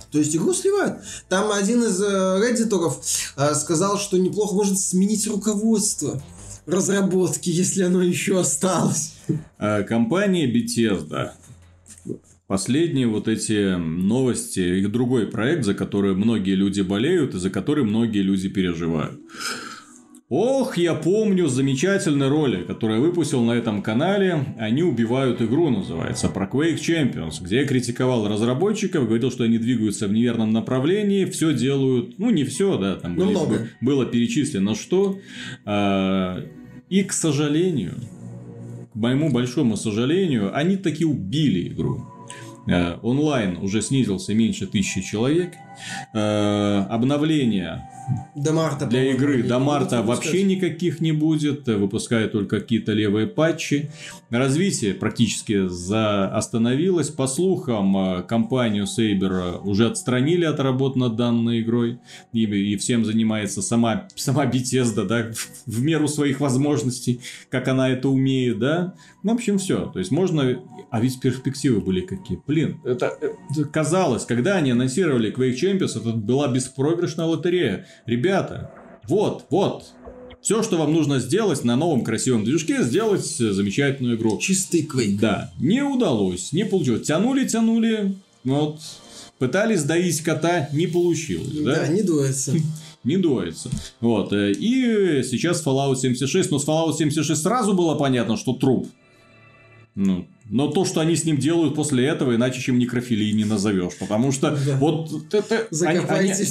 То 0.10 0.18
есть 0.18 0.36
игру 0.36 0.56
сливают. 0.56 1.04
Там 1.30 1.52
один 1.52 1.84
из 1.84 2.02
э, 2.02 2.42
реддиторов 2.42 3.00
э, 3.38 3.54
сказал, 3.54 4.00
что 4.00 4.18
неплохо 4.18 4.56
может 4.56 4.80
сменить 4.80 5.28
руководство 5.28 6.20
разработки, 6.66 7.50
если 7.50 7.84
оно 7.84 8.02
еще 8.02 8.40
осталось. 8.40 9.14
Э, 9.60 9.84
Компания 9.84 10.52
Bethesda. 10.52 11.34
Последние 12.48 13.08
вот 13.08 13.28
эти 13.28 13.76
новости, 13.76 14.60
их 14.60 14.92
другой 14.92 15.26
проект, 15.28 15.64
за 15.66 15.74
который 15.74 16.14
многие 16.16 16.54
люди 16.56 16.82
болеют 16.82 17.34
и 17.34 17.40
за 17.40 17.50
который 17.50 17.84
многие 17.84 18.22
люди 18.22 18.50
переживают. 18.50 19.20
Ох, 20.30 20.78
я 20.78 20.96
помню 20.96 21.48
замечательный 21.48 22.28
ролик, 22.30 22.66
который 22.68 22.96
я 22.96 23.02
выпустил 23.02 23.44
на 23.44 23.52
этом 23.52 23.82
канале. 23.84 24.56
Они 24.60 24.82
убивают 24.84 25.40
игру, 25.42 25.70
называется, 25.70 26.30
про 26.30 26.48
Quake 26.48 26.78
Champions, 26.78 27.36
где 27.42 27.58
я 27.58 27.66
критиковал 27.66 28.28
разработчиков, 28.28 29.06
говорил, 29.08 29.32
что 29.32 29.44
они 29.44 29.60
двигаются 29.60 30.08
в 30.08 30.14
неверном 30.14 30.52
направлении, 30.52 31.26
все 31.26 31.54
делают, 31.54 32.18
ну 32.20 32.32
не 32.32 32.44
все, 32.44 32.78
да, 32.78 32.96
там 32.96 33.16
Ну, 33.16 33.26
были- 33.26 33.32
много. 33.36 33.68
было 33.82 34.06
перечислено 34.06 34.76
что. 34.76 35.20
А, 35.66 36.44
И, 36.90 37.02
к 37.04 37.14
сожалению, 37.14 37.94
к 38.94 38.96
моему 38.96 39.32
большому 39.32 39.76
сожалению, 39.78 40.56
они 40.56 40.78
таки 40.78 41.04
убили 41.06 41.70
игру. 41.70 42.04
Э, 42.68 42.98
Онлайн 43.02 43.58
уже 43.58 43.82
снизился 43.82 44.34
меньше 44.34 44.66
тысячи 44.66 45.02
человек. 45.02 45.54
Э, 46.14 46.86
Обновления 46.90 47.90
До 48.36 48.54
марта. 48.54 48.86
для 48.86 49.12
игры 49.12 49.44
до 49.44 49.60
марта 49.60 50.02
вообще 50.02 50.44
никаких 50.44 51.02
не 51.02 51.12
будет, 51.12 51.68
э, 51.68 51.76
выпускают 51.76 52.32
только 52.32 52.60
какие-то 52.60 52.94
левые 52.94 53.28
патчи. 53.28 53.92
Развитие 54.30 54.94
практически 54.94 55.68
за... 55.68 56.28
остановилось. 56.28 57.10
По 57.10 57.28
слухам, 57.28 58.24
компанию 58.28 58.86
Saber 58.86 59.60
уже 59.62 59.88
отстранили 59.88 60.46
от 60.46 60.60
работ 60.60 60.96
над 60.96 61.16
данной 61.16 61.62
игрой. 61.62 62.00
И, 62.34 62.44
и 62.44 62.78
всем 62.78 63.06
занимается 63.06 63.62
сама, 63.62 64.08
сама 64.16 64.46
Bethesda, 64.46 65.06
да, 65.06 65.32
в, 65.32 65.48
в 65.68 65.84
меру 65.84 66.08
своих 66.08 66.40
возможностей, 66.40 67.20
как 67.50 67.68
она 67.68 67.90
это 67.90 68.10
умеет, 68.10 68.60
да. 68.60 68.96
В 69.26 69.30
общем, 69.32 69.58
все. 69.58 69.88
То 69.88 69.98
есть 69.98 70.12
можно... 70.12 70.62
А 70.92 71.02
ведь 71.02 71.20
перспективы 71.20 71.82
были 71.82 72.02
какие. 72.02 72.40
Блин, 72.46 72.80
это, 72.86 73.18
это 73.20 73.66
казалось, 73.66 74.24
когда 74.24 74.58
они 74.58 74.70
анонсировали 74.70 75.34
Quake 75.36 75.56
Champions, 75.56 76.00
это 76.00 76.12
была 76.12 76.48
беспроигрышная 76.48 77.26
лотерея. 77.26 77.88
Ребята, 78.06 78.72
вот, 79.08 79.46
вот. 79.50 79.86
Все, 80.42 80.62
что 80.62 80.78
вам 80.78 80.94
нужно 80.94 81.20
сделать 81.20 81.64
на 81.64 81.76
новом 81.76 82.04
красивом 82.04 82.44
движке, 82.44 82.84
сделать 82.84 83.42
э, 83.42 83.52
замечательную 83.52 84.16
игру. 84.16 84.38
Чистый 84.38 84.84
квейк. 84.84 85.20
Да, 85.20 85.52
не 85.60 85.82
удалось, 85.82 86.54
не 86.54 86.64
получилось. 86.64 87.08
Тянули, 87.08 87.48
тянули, 87.48 88.14
вот. 88.44 88.80
Пытались 89.40 89.84
доить 89.84 90.22
кота, 90.22 90.70
не 90.72 90.86
получилось, 90.86 91.50
Да, 91.64 91.78
да? 91.78 91.88
не 91.88 92.04
дуется. 92.04 92.54
Не 93.04 93.18
доится. 93.18 93.70
Вот. 94.02 94.34
э, 94.34 94.52
И 94.52 95.22
сейчас 95.24 95.64
Fallout 95.66 95.96
76. 95.96 96.50
Но 96.52 96.58
с 96.60 96.68
Fallout 96.68 96.94
76 96.98 97.40
сразу 97.42 97.74
было 97.74 97.94
понятно, 97.96 98.36
что 98.38 98.54
труп. 98.54 98.88
Ну, 99.96 100.28
но 100.50 100.68
то, 100.68 100.84
что 100.84 101.00
они 101.00 101.16
с 101.16 101.24
ним 101.24 101.38
делают 101.38 101.74
после 101.74 102.06
этого, 102.06 102.36
иначе 102.36 102.62
чем 102.62 102.78
некрофилии 102.78 103.32
не 103.32 103.46
назовешь. 103.46 103.94
Потому 103.98 104.32
что 104.34 104.52
Да. 104.52 104.78
вот 104.78 105.10
это... 105.34 105.68
Закопайте 105.72 106.34
они-. 106.34 106.44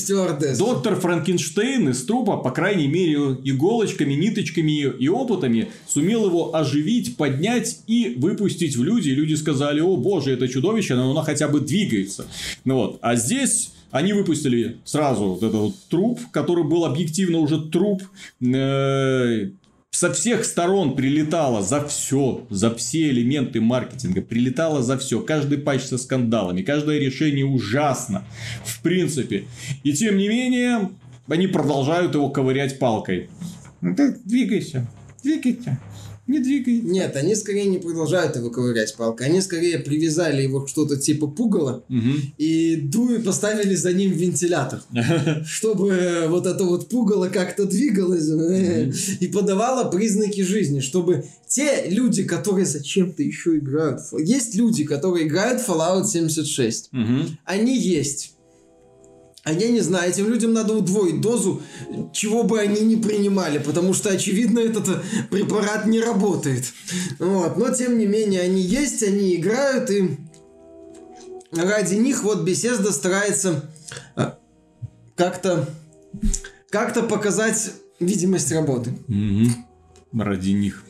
Доктор 0.59 0.97
Франкенштейн 0.97 1.91
из 1.91 2.05
трупа, 2.05 2.39
по 2.39 2.51
крайней 2.51 2.89
мере, 2.89 3.15
иголочками, 3.45 4.15
ниточками 4.15 4.87
и 4.99 5.09
опытами 5.09 5.69
сумел 5.87 6.27
его 6.27 6.57
оживить, 6.57 7.17
поднять 7.19 7.81
и 7.87 8.15
выпустить 8.17 8.77
в 8.77 8.83
люди. 8.83 9.11
И 9.11 9.15
люди 9.15 9.35
сказали, 9.35 9.81
о 9.81 9.97
боже, 9.97 10.33
это 10.33 10.49
чудовище, 10.49 10.95
но 10.95 11.11
оно 11.11 11.23
хотя 11.23 11.47
бы 11.49 11.61
двигается. 11.61 12.27
Ну 12.65 12.77
вот. 12.77 12.99
А 13.03 13.15
здесь 13.17 13.73
они 13.91 14.13
выпустили 14.13 14.79
сразу 14.85 15.25
вот 15.27 15.43
этот 15.43 15.61
вот 15.61 15.75
труп, 15.89 16.21
который 16.33 16.65
был 16.65 16.85
объективно 16.85 17.39
уже 17.39 17.61
труп. 17.61 18.03
Э, 18.43 19.51
со 19.95 20.13
всех 20.13 20.45
сторон 20.45 20.97
прилетало 20.97 21.63
за 21.63 21.87
все, 21.87 22.45
за 22.51 22.75
все 22.75 23.11
элементы 23.11 23.61
маркетинга, 23.61 24.23
прилетало 24.23 24.83
за 24.83 24.99
все. 24.99 25.21
Каждый 25.21 25.59
патч 25.59 25.83
со 25.83 25.99
скандалами, 25.99 26.63
каждое 26.63 26.99
решение 26.99 27.47
ужасно, 27.47 28.25
в 28.65 28.83
принципе. 28.83 29.45
И 29.85 29.93
тем 29.93 30.19
не 30.19 30.29
менее, 30.29 30.91
они 31.29 31.47
продолжают 31.47 32.17
его 32.17 32.29
ковырять 32.29 32.81
палкой. 32.81 33.31
Ну, 33.81 33.95
ты 33.95 34.17
двигайся, 34.25 34.85
двигайся. 35.23 35.79
Не 36.27 36.39
двигай. 36.39 36.81
Нет, 36.81 37.17
они 37.17 37.35
скорее 37.35 37.67
не 37.67 37.79
продолжают 37.79 38.37
его 38.37 38.51
ковырять 38.51 38.95
палкой. 38.97 39.27
Они 39.27 39.41
скорее 39.43 39.79
привязали 39.79 40.43
его 40.43 40.63
к 40.63 40.69
что-то 40.69 40.97
типа 40.97 41.27
пугала 41.27 41.85
Угу. 41.89 42.13
и 42.39 42.77
дуй 42.77 43.21
поставили 43.21 43.75
за 43.75 43.93
ним 43.93 44.13
вентилятор. 44.13 44.83
Чтобы 45.45 46.27
вот 46.29 46.47
это 46.47 46.65
вот 46.65 46.89
пугало 46.89 47.29
как-то 47.29 47.67
двигалось 47.67 48.29
э, 48.29 48.91
и 49.21 49.27
подавало 49.29 49.91
признаки 49.91 50.43
жизни. 50.43 50.81
Чтобы 50.81 51.25
те 51.47 51.85
люди, 51.89 52.25
которые 52.25 52.67
зачем-то 52.67 53.23
еще 53.23 53.59
играют... 53.59 54.01
Есть 54.19 54.55
люди, 54.55 54.85
которые 54.85 55.27
играют 55.27 55.63
Fallout 55.67 56.07
76. 56.07 56.89
Мгм. 56.93 57.39
Они 57.45 57.79
есть. 57.79 58.35
А 59.45 59.53
я 59.53 59.71
не 59.71 59.81
знаю, 59.81 60.11
этим 60.11 60.29
людям 60.29 60.55
надо 60.55 60.75
удвоить 60.75 61.21
дозу, 61.21 61.63
чего 62.13 62.45
бы 62.45 62.59
они 62.61 62.81
ни 62.81 62.97
принимали, 62.97 63.59
потому 63.59 63.93
что, 63.93 64.09
очевидно, 64.09 64.59
этот 64.59 64.89
э, 64.89 65.03
препарат 65.31 65.85
не 65.85 66.01
работает. 66.01 66.65
Вот. 67.19 67.59
Но, 67.59 67.69
тем 67.69 67.99
не 67.99 68.07
менее, 68.07 68.41
они 68.41 68.63
есть, 68.63 69.03
они 69.03 69.37
играют, 69.37 69.91
и 69.91 70.17
ради 71.53 71.97
них 71.97 72.25
вот 72.25 72.43
Бесезда 72.43 72.91
старается 72.91 73.71
а, 74.17 74.39
как-то 75.15 75.69
как-то 76.71 77.03
показать 77.03 77.73
видимость 78.01 78.51
работы. 78.51 78.93
Мгм. 79.09 79.67
Ради 80.13 80.51
них. 80.51 80.85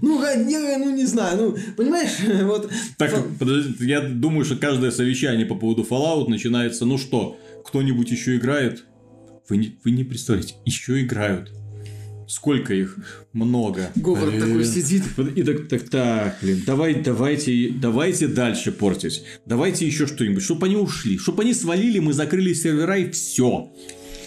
Ну, 0.00 0.20
не, 0.44 0.78
ну, 0.78 0.94
не 0.94 1.06
знаю, 1.06 1.36
ну, 1.36 1.56
понимаешь, 1.76 2.12
вот... 2.42 2.70
Так, 2.98 3.14
подожди, 3.38 3.86
я 3.86 4.00
думаю, 4.00 4.44
что 4.44 4.56
каждое 4.56 4.90
совещание 4.90 5.46
по 5.46 5.54
поводу 5.54 5.82
Fallout 5.82 6.28
начинается, 6.28 6.84
ну 6.84 6.98
что, 6.98 7.38
кто-нибудь 7.64 8.10
еще 8.10 8.36
играет? 8.36 8.84
Вы 9.48 9.58
не, 9.58 9.78
вы 9.84 9.90
не 9.90 10.04
представляете, 10.04 10.54
еще 10.64 11.02
играют. 11.02 11.52
Сколько 12.26 12.72
их? 12.72 12.98
Много. 13.32 13.90
Говард 13.96 14.38
такой 14.38 14.64
сидит. 14.64 15.02
Вот 15.16 15.36
И 15.36 15.42
так, 15.42 15.68
так, 15.68 15.88
так, 15.88 16.38
блин, 16.40 16.62
давай, 16.66 16.94
давайте, 16.94 17.68
давайте 17.70 18.28
дальше 18.28 18.72
портить. 18.72 19.22
Давайте 19.44 19.86
еще 19.86 20.06
что-нибудь, 20.06 20.42
чтобы 20.42 20.66
они 20.66 20.76
ушли, 20.76 21.18
чтобы 21.18 21.42
они 21.42 21.52
свалили, 21.52 21.98
мы 21.98 22.14
закрыли 22.14 22.54
сервера 22.54 22.98
и 22.98 23.10
все. 23.10 23.70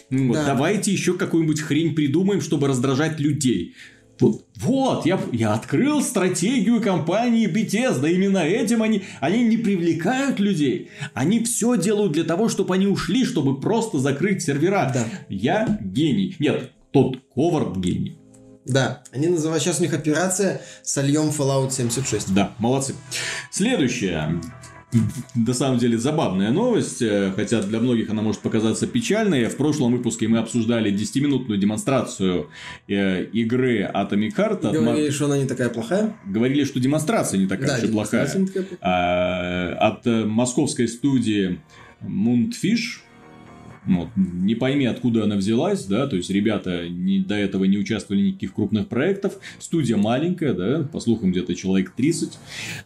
Да. 0.09 0.45
Давайте 0.45 0.91
еще 0.91 1.15
какую-нибудь 1.15 1.61
хрень 1.61 1.95
придумаем, 1.95 2.41
чтобы 2.41 2.67
раздражать 2.67 3.19
людей. 3.19 3.75
Вот, 4.19 4.45
вот 4.57 5.05
я, 5.05 5.19
я 5.31 5.53
открыл 5.53 6.01
стратегию 6.01 6.81
компании 6.81 7.47
Bethesda. 7.47 8.09
Именно 8.09 8.39
этим 8.39 8.81
они, 8.81 9.03
они 9.19 9.43
не 9.43 9.57
привлекают 9.57 10.39
людей. 10.39 10.89
Они 11.13 11.43
все 11.43 11.77
делают 11.77 12.13
для 12.13 12.23
того, 12.23 12.49
чтобы 12.49 12.73
они 12.73 12.87
ушли, 12.87 13.25
чтобы 13.25 13.59
просто 13.59 13.99
закрыть 13.99 14.41
сервера. 14.41 14.91
Да. 14.93 15.05
Я 15.29 15.77
гений. 15.81 16.35
Нет, 16.39 16.71
тот 16.91 17.17
Ковард 17.33 17.77
гений. 17.77 18.17
Да, 18.67 19.01
они 19.13 19.27
называют, 19.27 19.63
сейчас 19.63 19.79
у 19.79 19.83
них 19.83 19.93
операция 19.93 20.61
«Сольем 20.83 21.29
Fallout 21.29 21.69
76». 21.69 22.33
Да, 22.33 22.51
молодцы. 22.59 22.95
Следующая. 23.49 24.41
На 25.35 25.53
самом 25.53 25.79
деле 25.79 25.97
забавная 25.97 26.51
новость, 26.51 27.01
э, 27.01 27.33
хотя 27.35 27.61
для 27.61 27.79
многих 27.79 28.09
она 28.09 28.21
может 28.21 28.41
показаться 28.41 28.87
печальной. 28.87 29.45
В 29.49 29.57
прошлом 29.57 29.91
выпуске 29.91 30.29
мы 30.29 30.37
обсуждали 30.37 30.93
10-минутную 30.93 31.57
демонстрацию 31.57 32.49
э, 32.87 33.25
игры 33.25 33.81
Atomic 33.93 34.35
Heart. 34.37 34.67
от 34.67 34.73
Говорили, 34.73 35.09
что 35.09 35.25
она 35.25 35.37
не 35.37 35.45
такая 35.45 35.69
плохая. 35.69 36.15
Говорили, 36.25 36.63
что 36.63 36.79
демонстрация 36.79 37.37
не 37.37 37.47
такая 37.47 37.67
да, 37.67 37.77
уж 37.77 37.83
и 37.83 37.87
плохая. 37.91 38.37
не 38.37 38.47
такая 38.47 38.63
плохая. 38.63 38.79
А, 38.81 39.87
от 39.89 40.07
э, 40.07 40.23
московской 40.23 40.87
студии 40.87 41.59
Moonfish. 42.01 43.01
Вот, 43.87 44.09
не 44.15 44.55
пойми, 44.55 44.85
откуда 44.85 45.23
она 45.23 45.35
взялась, 45.37 45.85
да, 45.85 46.07
то 46.07 46.15
есть 46.17 46.29
ребята 46.29 46.89
не, 46.89 47.19
до 47.19 47.35
этого 47.35 47.63
не 47.63 47.77
участвовали 47.77 48.21
в 48.21 48.25
никаких 48.27 48.53
крупных 48.53 48.87
проектов, 48.87 49.39
студия 49.59 49.95
маленькая, 49.95 50.53
да, 50.53 50.83
по 50.83 50.99
слухам 50.99 51.31
где-то 51.31 51.55
человек 51.55 51.91
30, 51.95 52.37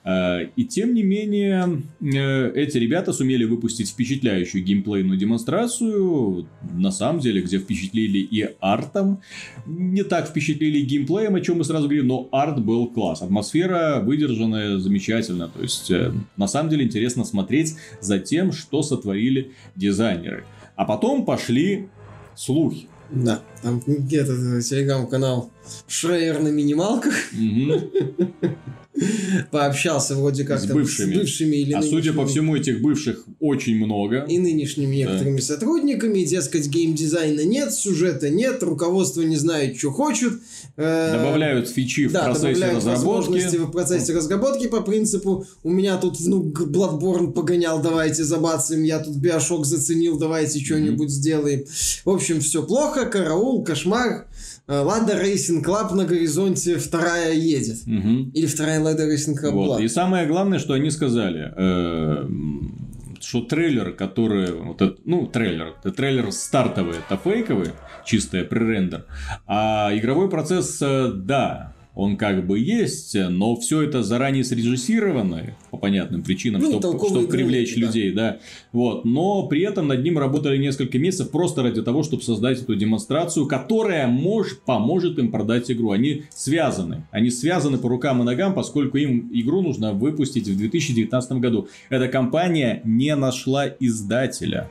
А, 0.04 0.42
и 0.56 0.66
тем 0.66 0.94
не 0.94 1.04
менее 1.04 1.84
э, 2.02 2.52
эти 2.54 2.78
ребята 2.78 3.14
сумели 3.14 3.46
выпустить 3.46 3.90
впечатляющую 3.90 4.64
геймплейную 4.64 5.18
демонстрацию, 5.18 6.48
на 6.72 6.92
самом 6.92 7.20
деле, 7.20 7.42
где 7.42 7.58
впечатлили 7.58 8.20
и 8.20 8.50
артом, 8.60 9.22
не 9.66 10.04
так 10.04 10.28
впечатлили 10.28 10.82
геймплеем, 10.82 11.36
о 11.36 11.42
чем 11.42 11.58
мы 11.58 11.64
сразу 11.64 11.86
говорили, 11.86 12.06
но 12.06 12.30
арт 12.32 12.64
был 12.64 12.88
класс, 12.88 13.22
атмосфера 13.22 14.02
выдержанная 14.04 14.78
замечательно, 14.78 15.48
то 15.48 15.62
есть 15.62 15.90
э, 15.90 16.14
на 16.38 16.48
самом 16.48 16.70
деле 16.70 16.86
интересно 16.86 17.24
смотреть 17.24 17.76
за 18.02 18.20
тем, 18.20 18.52
что 18.52 18.84
сотворили 18.84 19.52
дизайнеры. 19.76 20.46
А 20.82 20.86
потом 20.86 21.26
пошли 21.26 21.90
слухи. 22.36 22.88
Да, 23.12 23.44
там 23.62 23.84
где-то 23.86 24.60
телеграм-канал 24.64 25.52
Шрейер 25.88 26.40
на 26.40 26.48
минималках 26.48 27.14
пообщался 29.52 30.16
вроде 30.16 30.44
как 30.44 30.60
С 30.60 30.66
бывшими. 30.66 31.14
с 31.14 31.18
бывшими 31.20 31.56
или 31.58 31.74
А 31.74 31.84
судя 31.84 32.14
по 32.14 32.26
всему, 32.26 32.56
этих 32.56 32.82
бывших 32.82 33.26
очень 33.40 33.76
много. 33.76 34.26
и 34.28 34.40
нынешними 34.40 34.96
некоторыми 34.96 35.40
сотрудниками, 35.40 36.24
дескать, 36.24 36.68
геймдизайна 36.68 37.42
нет, 37.44 37.74
сюжета 37.74 38.32
нет, 38.32 38.64
руководство 38.64 39.22
не 39.22 39.38
знает, 39.38 39.78
что 39.78 39.92
хочет. 39.92 40.34
Э, 40.78 41.18
Добавляют 41.18 41.68
фичи 41.70 42.08
в 42.08 42.12
да, 42.12 42.26
процессе 42.26 42.72
разработки. 42.72 43.58
в 43.58 43.72
процессе 43.72 44.14
разработки 44.14 44.68
по 44.68 44.82
принципу 44.82 45.46
у 45.64 45.70
меня 45.70 45.98
тут 45.98 46.20
внук 46.20 46.62
Bloodborne 46.62 47.32
погонял, 47.34 47.82
давайте 47.82 48.24
забацаем, 48.24 48.84
я 48.84 49.00
тут 49.00 49.16
Биошок 49.16 49.66
заценил, 49.66 50.18
давайте 50.18 50.60
что-нибудь 50.60 51.10
сделаем. 51.10 51.64
В 52.06 52.10
общем, 52.10 52.40
все 52.42 52.64
плохо, 52.64 53.06
караул, 53.06 53.64
кошмар. 53.64 54.28
Э, 54.68 54.80
Лада 54.82 55.20
Рейсинг 55.22 55.66
Клаб 55.66 55.92
на 55.94 56.06
горизонте 56.06 56.78
вторая 56.78 57.34
едет. 57.34 57.80
Мгм. 57.86 58.32
Или 58.34 58.46
вторая 58.46 58.80
Лада 58.80 59.06
Рейсинг 59.06 59.40
Клаб 59.40 59.54
Вот. 59.54 59.66
была. 59.66 59.84
И 59.84 59.88
самое 59.88 60.28
главное, 60.28 60.60
что 60.60 60.74
они 60.74 60.92
сказали, 60.92 61.52
э, 61.58 62.26
что 63.32 63.40
трейлер, 63.44 63.94
который, 63.94 64.52
вот 64.52 64.82
это- 64.82 64.98
ну, 65.06 65.26
трейлер, 65.26 65.74
трейлер 65.96 66.34
стартовый, 66.34 66.98
это 66.98 67.16
фейковый, 67.16 67.70
чистый 68.04 68.44
пререндер, 68.44 69.06
а 69.48 69.90
игровой 69.94 70.30
процесс, 70.30 70.82
э, 70.82 71.14
да, 71.16 71.74
он 71.94 72.16
как 72.16 72.48
бы 72.48 72.58
есть, 72.58 73.16
но 73.16 73.56
все 73.58 73.82
это 73.82 74.02
заранее 74.02 74.44
срежиссировано 74.44 75.56
по 75.72 75.78
понятным 75.78 76.24
причинам, 76.24 76.62
Ну, 76.62 76.68
чтобы, 76.68 76.82
толковые 76.82 77.28
привлечь 77.28 77.76
да. 77.76 77.82
людей, 77.82 78.12
да. 78.12 78.40
Вот. 78.72 79.04
Но 79.04 79.48
при 79.48 79.62
этом 79.62 79.88
над 79.88 80.02
ним 80.04 80.18
работали 80.18 80.58
несколько 80.58 80.98
месяцев 81.00 81.32
просто 81.32 81.64
ради 81.64 81.82
того, 81.82 82.04
чтобы 82.04 82.24
создать 82.24 82.62
эту 82.62 82.76
демонстрацию, 82.76 83.46
которая 83.46 84.08
мож, 84.08 84.58
поможет 84.66 85.20
им 85.20 85.32
продать 85.32 85.70
игру. 85.70 85.92
Они 85.92 86.24
связаны. 86.30 87.06
Они 87.12 87.30
связаны 87.30 87.78
по 87.78 87.90
рукам 87.90 88.22
и 88.22 88.26
ногам, 88.26 88.54
поскольку 88.54 88.98
им 88.98 89.30
игру 89.34 89.62
нужно 89.62 89.92
выпустить 89.94 90.48
в 90.48 90.58
2019 90.58 91.32
году. 91.34 91.68
Эта 91.90 92.08
компания 92.08 92.82
не 92.86 93.16
нашла 93.16 93.68
издателя. 93.68 94.70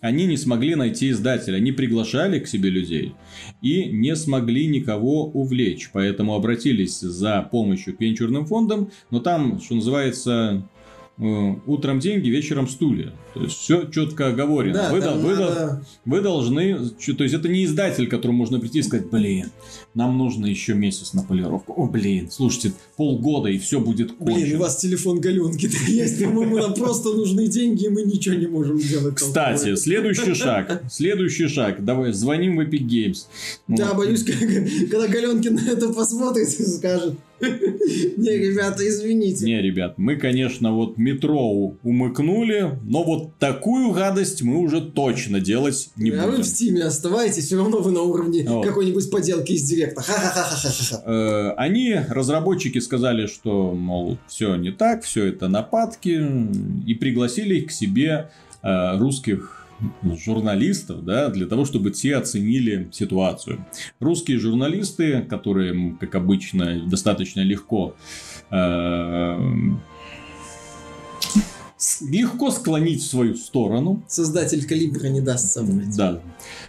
Они 0.00 0.26
не 0.26 0.36
смогли 0.36 0.74
найти 0.74 1.10
издателя. 1.10 1.56
Они 1.56 1.72
приглашали 1.72 2.38
к 2.38 2.46
себе 2.46 2.70
людей 2.70 3.14
и 3.62 3.86
не 3.86 4.14
смогли 4.14 4.66
никого 4.66 5.26
увлечь. 5.26 5.90
Поэтому 5.92 6.34
обратились 6.34 7.00
за 7.00 7.42
помощью 7.50 7.96
к 7.96 8.00
венчурным 8.00 8.46
фондам. 8.46 8.90
Но 9.10 9.20
там, 9.20 9.60
что 9.60 9.74
называется, 9.76 10.68
утром 11.18 11.98
деньги, 11.98 12.28
вечером 12.28 12.68
стулья. 12.68 13.12
То 13.34 13.42
есть 13.42 13.56
все 13.56 13.84
четко 13.90 14.28
оговорено. 14.28 14.74
Да, 14.74 14.92
вы, 14.92 15.00
дол- 15.00 15.18
вы 15.18 15.34
надо- 15.34 15.84
вы 16.04 16.20
должны, 16.20 16.78
то 17.16 17.22
есть 17.22 17.34
это 17.34 17.48
не 17.48 17.64
издатель, 17.64 18.06
которому 18.08 18.38
можно 18.38 18.58
прийти 18.60 18.78
и 18.80 18.82
сказать, 18.82 19.08
блин, 19.10 19.46
нам 19.94 20.16
нужно 20.18 20.46
еще 20.46 20.74
месяц 20.74 21.14
на 21.14 21.22
полировку. 21.22 21.72
О, 21.74 21.86
блин, 21.86 22.28
слушайте, 22.30 22.72
полгода 22.96 23.48
и 23.48 23.58
все 23.58 23.80
будет 23.80 24.12
кончено. 24.12 24.40
Блин, 24.40 24.56
у 24.56 24.60
вас 24.60 24.76
телефон 24.76 25.20
галенки 25.20 25.70
есть, 25.90 26.22
по-моему, 26.22 26.58
нам 26.58 26.74
просто 26.74 27.10
нужны 27.14 27.46
деньги, 27.48 27.86
и 27.86 27.88
мы 27.88 28.02
ничего 28.02 28.34
не 28.34 28.46
можем 28.46 28.78
сделать. 28.78 29.14
Кстати, 29.16 29.74
следующий 29.76 30.34
шаг, 30.34 30.82
следующий 30.90 31.48
шаг, 31.48 31.84
давай, 31.84 32.12
звоним 32.12 32.56
в 32.56 32.60
Epic 32.60 32.86
Games. 32.86 33.24
Ну, 33.68 33.76
Я 33.76 33.94
боюсь, 33.94 34.22
когда 34.90 35.08
Галенкин 35.08 35.54
на 35.54 35.68
это 35.70 35.92
посмотрит 35.92 36.48
и 36.48 36.64
скажет, 36.64 37.14
не, 37.40 38.30
ребята, 38.30 38.86
извините. 38.86 39.44
Не, 39.44 39.60
ребят, 39.60 39.94
мы, 39.98 40.16
конечно, 40.16 40.72
вот 40.72 40.96
метро 40.96 41.74
умыкнули, 41.82 42.78
но 42.82 43.02
вот 43.02 43.36
такую 43.38 43.92
гадость 43.92 44.42
мы 44.42 44.58
уже 44.58 44.80
точно 44.80 45.40
делать 45.40 45.90
не 45.96 46.10
а 46.10 46.24
вы 46.24 46.30
будем. 46.32 46.42
в 46.42 46.46
стиме 46.46 46.84
оставайтесь, 46.84 47.46
все 47.46 47.56
равно 47.56 47.78
вы 47.78 47.90
на 47.90 48.02
уровне 48.02 48.44
какой-нибудь 48.44 49.10
поделки 49.10 49.52
из 49.52 49.62
директа. 49.62 50.02
Э, 51.04 51.50
Они, 51.56 51.96
разработчики, 52.08 52.78
сказали, 52.78 53.26
что, 53.26 53.72
мол, 53.72 54.18
все 54.28 54.56
не 54.56 54.70
так, 54.70 55.04
все 55.04 55.26
это 55.26 55.48
нападки, 55.48 56.24
и 56.86 56.94
пригласили 56.94 57.60
к 57.60 57.70
себе 57.70 58.30
э, 58.62 58.98
русских 58.98 59.55
журналистов, 60.16 61.04
да, 61.04 61.28
для 61.28 61.46
того, 61.46 61.64
чтобы 61.64 61.90
те 61.90 62.16
оценили 62.16 62.88
ситуацию. 62.92 63.64
Русские 64.00 64.38
журналисты, 64.38 65.22
которые, 65.22 65.96
как 66.00 66.14
обычно, 66.14 66.86
достаточно 66.86 67.40
легко 67.40 67.94
э, 68.50 69.38
легко 72.00 72.50
склонить 72.50 73.02
в 73.02 73.06
свою 73.06 73.34
сторону. 73.34 74.02
Создатель 74.08 74.66
калибра 74.66 75.08
не 75.08 75.20
даст 75.20 75.52
соврать. 75.52 75.96
Да. 75.96 76.20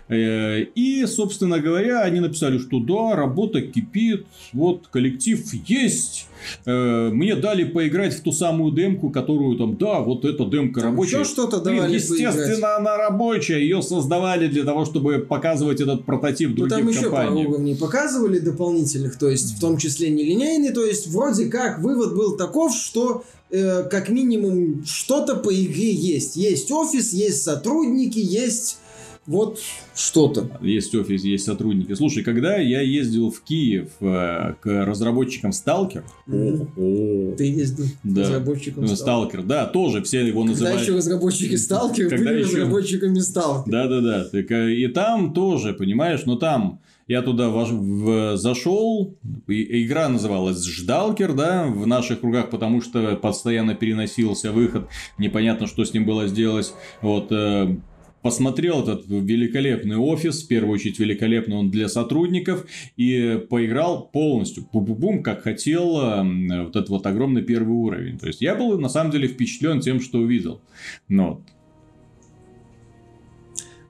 Э, 0.09 0.61
и, 0.61 1.05
собственно 1.05 1.59
говоря, 1.59 2.01
они 2.01 2.19
написали, 2.19 2.57
что 2.57 2.79
да, 2.79 3.15
работа 3.15 3.61
кипит, 3.61 4.25
вот 4.53 4.87
коллектив 4.87 5.41
есть. 5.53 6.27
Э, 6.65 7.09
мне 7.09 7.35
дали 7.35 7.63
поиграть 7.63 8.13
в 8.13 8.21
ту 8.21 8.31
самую 8.31 8.71
демку, 8.73 9.09
которую 9.09 9.57
там, 9.57 9.77
да, 9.77 9.99
вот 9.99 10.25
эта 10.25 10.45
демка 10.45 10.81
там 10.81 10.91
рабочая. 10.91 11.19
Еще 11.19 11.29
что-то 11.29 11.59
давали 11.61 11.95
Естественно, 11.95 12.31
поиграть. 12.31 12.79
она 12.79 12.97
рабочая. 12.97 13.59
Ее 13.59 13.81
создавали 13.81 14.47
для 14.47 14.63
того, 14.63 14.85
чтобы 14.85 15.19
показывать 15.19 15.81
этот 15.81 16.05
прототип 16.05 16.55
другим 16.55 16.85
ну, 16.85 16.93
там 16.93 17.03
еще 17.03 17.11
пару 17.11 17.39
уровней 17.39 17.75
показывали 17.75 18.39
дополнительных, 18.39 19.17
то 19.17 19.29
есть 19.29 19.57
в 19.57 19.59
том 19.59 19.77
числе 19.77 20.09
нелинейный, 20.09 20.71
то 20.71 20.85
есть 20.85 21.07
вроде 21.07 21.45
как 21.45 21.79
вывод 21.79 22.15
был 22.15 22.37
таков, 22.37 22.73
что 22.75 23.23
э, 23.49 23.83
как 23.83 24.09
минимум 24.09 24.83
что-то 24.85 25.35
по 25.35 25.53
игре 25.53 25.91
есть. 25.91 26.35
Есть 26.35 26.71
офис, 26.71 27.13
есть 27.13 27.43
сотрудники, 27.43 28.19
есть 28.19 28.79
вот 29.27 29.59
что-то. 29.93 30.57
Есть 30.61 30.95
офис, 30.95 31.23
есть 31.23 31.43
сотрудники. 31.43 31.93
Слушай, 31.95 32.23
когда 32.23 32.55
я 32.55 32.79
ездил 32.79 33.29
в 33.29 33.41
Киев 33.41 33.89
э, 33.99 34.53
к 34.61 34.85
разработчикам 34.85 35.51
Сталкер... 35.51 36.05
Mm-hmm. 36.27 37.35
Ты 37.35 37.43
ездил 37.43 37.85
да. 38.03 38.21
к 38.21 38.25
разработчикам 38.25 38.87
Сталкер? 38.87 39.43
Да, 39.43 39.65
тоже 39.65 40.01
все 40.01 40.25
его 40.25 40.41
когда 40.41 40.53
называют... 40.53 40.79
Когда 40.79 40.91
еще 40.91 40.97
разработчики 40.97 41.55
Сталкер 41.55 42.09
были 42.09 42.39
еще... 42.39 42.57
разработчиками 42.57 43.19
Сталкер. 43.19 43.71
Да-да-да. 43.71 44.27
Э, 44.31 44.71
и 44.71 44.87
там 44.87 45.33
тоже, 45.33 45.73
понимаешь, 45.73 46.21
но 46.25 46.37
там... 46.37 46.79
Я 47.07 47.21
туда 47.21 47.47
в, 47.47 47.63
в, 47.71 48.37
зашел, 48.37 49.15
и, 49.47 49.85
игра 49.85 50.09
называлась 50.09 50.61
Ждалкер, 50.65 51.33
да, 51.35 51.65
в 51.65 51.87
наших 51.87 52.19
кругах, 52.19 52.49
потому 52.49 52.81
что 52.81 53.15
постоянно 53.15 53.75
переносился 53.75 54.51
выход, 54.51 54.89
непонятно, 55.17 55.67
что 55.67 55.85
с 55.85 55.93
ним 55.93 56.05
было 56.05 56.27
сделать. 56.27 56.73
Вот, 57.01 57.31
э, 57.31 57.77
посмотрел 58.21 58.81
этот 58.81 59.05
великолепный 59.07 59.97
офис, 59.97 60.43
в 60.43 60.47
первую 60.47 60.73
очередь 60.73 60.99
великолепный 60.99 61.55
он 61.55 61.71
для 61.71 61.87
сотрудников, 61.89 62.65
и 62.95 63.41
поиграл 63.49 64.07
полностью, 64.07 64.67
бум-бум, 64.71 65.23
как 65.23 65.43
хотел 65.43 65.99
э, 65.99 66.63
вот 66.63 66.75
этот 66.75 66.89
вот 66.89 67.05
огромный 67.05 67.41
первый 67.41 67.73
уровень. 67.73 68.17
То 68.17 68.27
есть, 68.27 68.41
я 68.41 68.55
был 68.55 68.77
на 68.79 68.89
самом 68.89 69.11
деле 69.11 69.27
впечатлен 69.27 69.79
тем, 69.79 70.01
что 70.01 70.19
увидел. 70.19 70.61
Но 71.07 71.41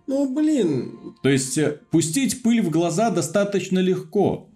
ну, 0.07 0.33
блин. 0.33 1.15
То 1.21 1.29
есть, 1.29 1.57
э, 1.57 1.79
пустить 1.91 2.41
пыль 2.41 2.61
в 2.61 2.69
глаза 2.69 3.09
достаточно 3.09 3.79
легко 3.79 4.49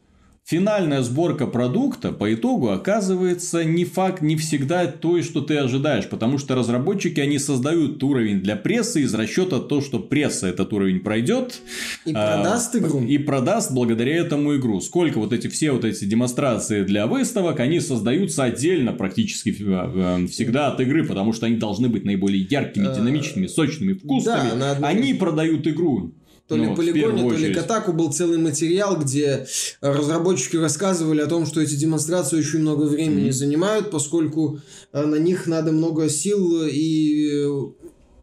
финальная 0.44 1.02
сборка 1.02 1.48
продукта 1.48 2.12
по 2.12 2.34
итогу 2.34 2.70
оказывается 2.70 3.64
не 3.64 3.86
факт, 3.86 4.22
не 4.22 4.36
всегда 4.36 4.88
то, 4.88 5.22
что 5.22 5.42
ты 5.42 5.58
ожидаешь, 5.58 6.08
потому 6.10 6.38
что 6.38 6.56
разработчики, 6.56 7.20
они 7.20 7.39
создают 7.39 8.04
уровень 8.04 8.42
для 8.42 8.56
прессы 8.56 9.02
из 9.02 9.14
расчета 9.14 9.60
то, 9.60 9.82
что 9.82 10.00
пресса 10.00 10.48
этот 10.48 10.74
уровень 10.74 11.00
пройдет. 11.00 11.62
И 12.06 12.12
а, 12.14 12.36
продаст 12.36 12.76
игру. 12.76 13.02
И 13.02 13.18
продаст 13.18 13.72
благодаря 13.72 14.16
этому 14.16 14.56
игру. 14.58 14.82
Сколько 14.82 15.20
вот 15.20 15.32
эти 15.34 15.48
все 15.48 15.72
вот 15.72 15.86
эти 15.86 16.06
демонстрации 16.06 16.84
для 16.84 17.08
выставок, 17.08 17.60
они 17.60 17.80
создаются 17.80 18.44
отдельно 18.44 18.94
практически 18.94 19.56
э, 19.58 20.28
всегда 20.28 20.68
от 20.68 20.80
игры, 20.82 21.06
потому 21.06 21.34
что 21.34 21.46
они 21.46 21.56
должны 21.58 21.88
быть 21.88 22.04
наиболее 22.04 22.42
яркими, 22.42 22.88
э, 22.88 22.96
динамичными, 22.96 23.48
сочными, 23.48 23.94
вкусными. 23.94 24.60
Да, 24.60 24.78
они 24.82 25.14
продают 25.14 25.68
игру. 25.68 26.14
То 26.52 26.58
ли 26.58 26.68
ну, 26.68 26.76
полигоне, 26.76 27.30
то 27.30 27.38
ли 27.38 27.54
Катаку 27.54 27.93
был 27.93 28.12
целый 28.12 28.38
материал, 28.38 28.97
где 28.97 29.47
разработчики 29.80 30.58
рассказывали 30.58 31.22
о 31.22 31.28
том, 31.28 31.45
что 31.45 31.62
эти 31.62 31.76
демонстрации 31.76 32.39
очень 32.39 32.60
много 32.60 32.84
времени 32.84 33.30
mm-hmm. 33.30 33.32
занимают, 33.32 33.89
поскольку 33.89 34.60
э, 34.91 35.06
на 35.06 35.16
них 35.16 35.47
надо 35.47 35.72
много 35.72 36.10
сил 36.10 36.64
и 36.66 37.45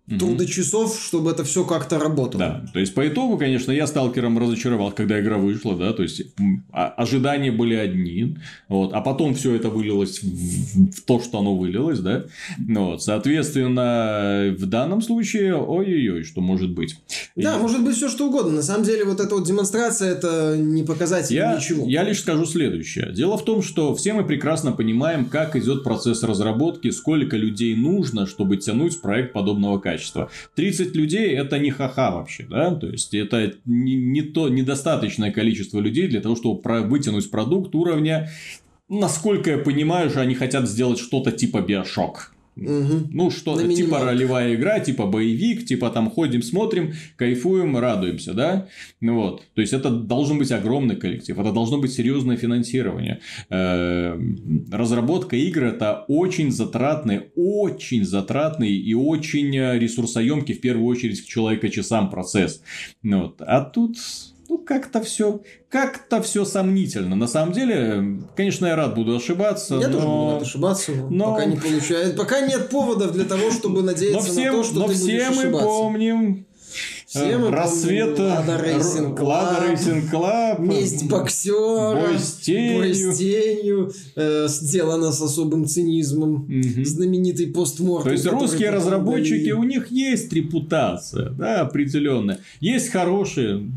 угу. 0.09 0.18
трудочасов, 0.18 0.98
чтобы 1.00 1.30
это 1.30 1.44
все 1.44 1.64
как-то 1.64 1.98
работало. 1.98 2.38
Да, 2.38 2.64
то 2.72 2.78
есть 2.78 2.94
по 2.94 3.06
итогу, 3.06 3.38
конечно, 3.38 3.72
я 3.72 3.86
сталкером 3.86 4.38
разочаровал, 4.38 4.92
когда 4.92 5.20
игра 5.20 5.38
вышла, 5.38 5.76
да, 5.76 5.92
то 5.92 6.02
есть 6.02 6.22
а, 6.72 6.88
ожидания 6.88 7.52
были 7.52 7.74
одни, 7.74 8.38
вот, 8.68 8.92
а 8.92 9.00
потом 9.00 9.34
все 9.34 9.54
это 9.54 9.68
вылилось 9.68 10.22
в, 10.22 10.96
в 10.96 11.02
то, 11.02 11.20
что 11.20 11.38
оно 11.38 11.56
вылилось, 11.56 12.00
да, 12.00 12.24
ну 12.59 12.86
вот, 12.86 13.02
соответственно, 13.02 14.54
в 14.59 14.66
данном 14.66 15.02
случае, 15.02 15.54
ой-ой-ой, 15.56 16.24
что 16.24 16.40
может 16.40 16.70
быть. 16.70 16.96
Да, 17.36 17.56
И... 17.56 17.61
может 17.61 17.84
быть 17.84 17.96
все 17.96 18.09
что 18.09 18.28
угодно. 18.28 18.52
На 18.52 18.62
самом 18.62 18.84
деле 18.84 19.04
вот 19.04 19.20
эта 19.20 19.34
вот 19.34 19.46
демонстрация 19.46 20.12
это 20.12 20.56
не 20.59 20.82
показатель 20.82 21.36
я, 21.36 21.56
ничего. 21.56 21.86
Я 21.86 22.02
лишь 22.02 22.20
скажу 22.20 22.46
следующее. 22.46 23.12
Дело 23.12 23.36
в 23.36 23.44
том, 23.44 23.62
что 23.62 23.94
все 23.94 24.12
мы 24.12 24.24
прекрасно 24.24 24.72
понимаем, 24.72 25.26
как 25.26 25.56
идет 25.56 25.84
процесс 25.84 26.22
разработки, 26.22 26.90
сколько 26.90 27.36
людей 27.36 27.76
нужно, 27.76 28.26
чтобы 28.26 28.56
тянуть 28.56 29.00
проект 29.00 29.32
подобного 29.32 29.78
качества 29.78 29.97
качества. 29.99 30.30
30 30.55 30.94
людей 30.94 31.36
это 31.36 31.59
не 31.59 31.70
ха-ха 31.70 32.11
вообще, 32.11 32.46
да, 32.49 32.74
то 32.74 32.86
есть 32.86 33.14
это 33.14 33.55
не, 33.64 33.96
не 33.96 34.22
то 34.22 34.49
недостаточное 34.49 35.32
количество 35.32 35.80
людей 35.80 36.09
для 36.09 36.20
того, 36.20 36.36
чтобы 36.36 36.62
про, 36.62 36.82
вытянуть 36.82 37.30
продукт 37.30 37.74
уровня, 37.74 38.30
насколько 38.88 39.51
я 39.51 39.59
понимаю, 39.59 40.11
что 40.11 40.20
они 40.20 40.34
хотят 40.34 40.68
сделать 40.68 40.99
что-то 40.99 41.32
типа 41.32 41.61
Биошок. 41.61 42.32
Угу. 42.61 43.09
Ну, 43.12 43.30
что 43.30 43.54
На 43.56 43.74
типа 43.74 44.04
ролевая 44.04 44.54
игра, 44.54 44.80
типа 44.80 45.06
боевик, 45.06 45.64
типа 45.64 45.90
там 45.90 46.11
ходим, 46.11 46.42
смотрим, 46.42 46.92
кайфуем, 47.16 47.76
радуемся, 47.76 48.34
да? 48.34 48.68
Ну 49.00 49.14
вот. 49.14 49.42
То 49.54 49.61
есть, 49.61 49.72
это 49.72 49.90
должен 49.90 50.38
быть 50.38 50.50
огромный 50.50 50.96
коллектив, 50.96 51.38
это 51.38 51.52
должно 51.52 51.78
быть 51.78 51.92
серьезное 51.92 52.36
финансирование. 52.36 53.20
Э, 53.50 54.18
разработка 54.72 55.36
игр 55.36 55.64
это 55.64 56.04
очень 56.09 56.50
затратный, 56.50 57.30
очень 57.36 58.04
затратный 58.04 58.72
и 58.76 58.94
очень 58.94 59.52
ресурсоемкий, 59.52 60.54
в 60.54 60.61
первую 60.61 60.86
очередь, 60.86 61.22
к 61.22 61.26
человека 61.26 61.68
часам 61.68 62.11
процесс. 62.11 62.62
Ну 63.02 63.22
вот. 63.22 63.40
А 63.40 63.61
тут 63.61 63.96
ну, 64.49 64.59
как-то 64.59 65.03
все, 65.03 65.40
как-то 65.68 66.22
все 66.22 66.44
сомнительно. 66.44 67.16
На 67.16 67.26
самом 67.26 67.53
деле, 67.53 68.20
конечно, 68.34 68.66
я 68.66 68.76
рад 68.76 68.94
буду 68.94 69.16
ошибаться. 69.16 69.76
Я 69.76 69.88
но... 69.88 69.92
тоже 69.92 70.07
буду 70.07 70.30
рад 70.32 70.42
ошибаться, 70.42 70.92
но, 70.92 71.09
но 71.11 71.34
пока 71.34 71.44
не 71.44 71.57
получается. 71.57 72.14
Пока 72.16 72.40
нет 72.40 72.70
поводов 72.70 73.12
для 73.12 73.24
того, 73.24 73.51
чтобы 73.51 73.82
надеяться 73.82 74.26
но 74.26 74.32
всем, 74.32 74.57
на 74.57 74.62
то, 74.62 74.64
что 74.64 74.78
но 74.80 74.88
ты 74.88 74.94
все 74.94 75.05
будешь 75.05 75.28
мы 75.28 75.42
ошибаться. 75.42 75.66
помним 75.66 76.46
все 77.09 77.38
мы 77.38 77.51
Рассвета, 77.51 78.22
Лада 78.22 78.62
Рейсинг 78.62 79.18
Лада 79.18 79.66
Рейсинг 79.66 80.11
Клаб, 80.11 80.59
Месть 80.59 81.09
боксера, 81.09 82.07
Бой 82.07 82.18
с 82.18 82.34
тенью, 82.34 82.78
Бой 82.78 82.94
с 82.94 83.16
тенью 83.16 83.92
э, 84.14 84.46
сделано 84.49 85.11
с 85.11 85.22
особым 85.22 85.66
цинизмом, 85.66 86.44
угу. 86.44 86.84
знаменитый 86.84 87.46
postmortem. 87.47 88.05
То 88.05 88.11
есть 88.11 88.26
русские 88.26 88.70
разработчики, 88.70 89.53
у 89.53 89.62
них 89.62 89.90
есть 89.90 90.30
репутация, 90.34 91.30
да, 91.30 91.62
определенная, 91.62 92.40
есть 92.61 92.90
хорошие 92.90 93.70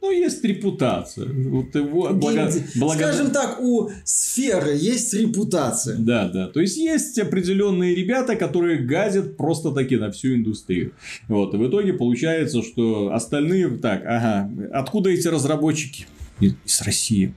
ну, 0.00 0.12
есть 0.12 0.44
репутация. 0.44 1.26
Вот 1.26 1.74
его, 1.74 2.10
благо, 2.12 2.50
благо... 2.76 2.98
Скажем 2.98 3.30
так, 3.30 3.60
у 3.60 3.90
сферы 4.04 4.76
есть 4.76 5.12
репутация. 5.12 5.96
Да, 5.98 6.28
да. 6.28 6.46
То 6.46 6.60
есть, 6.60 6.76
есть 6.76 7.18
определенные 7.18 7.94
ребята, 7.94 8.36
которые 8.36 8.78
газят 8.78 9.36
просто 9.36 9.72
таки 9.72 9.96
на 9.96 10.12
всю 10.12 10.36
индустрию. 10.36 10.92
Вот. 11.26 11.52
И 11.54 11.56
в 11.56 11.68
итоге 11.68 11.94
получается, 11.94 12.62
что 12.62 13.12
остальные... 13.12 13.70
Так, 13.78 14.04
ага. 14.06 14.50
Откуда 14.72 15.10
эти 15.10 15.26
разработчики? 15.26 16.06
Из, 16.40 16.54
из 16.64 16.82
России. 16.82 17.34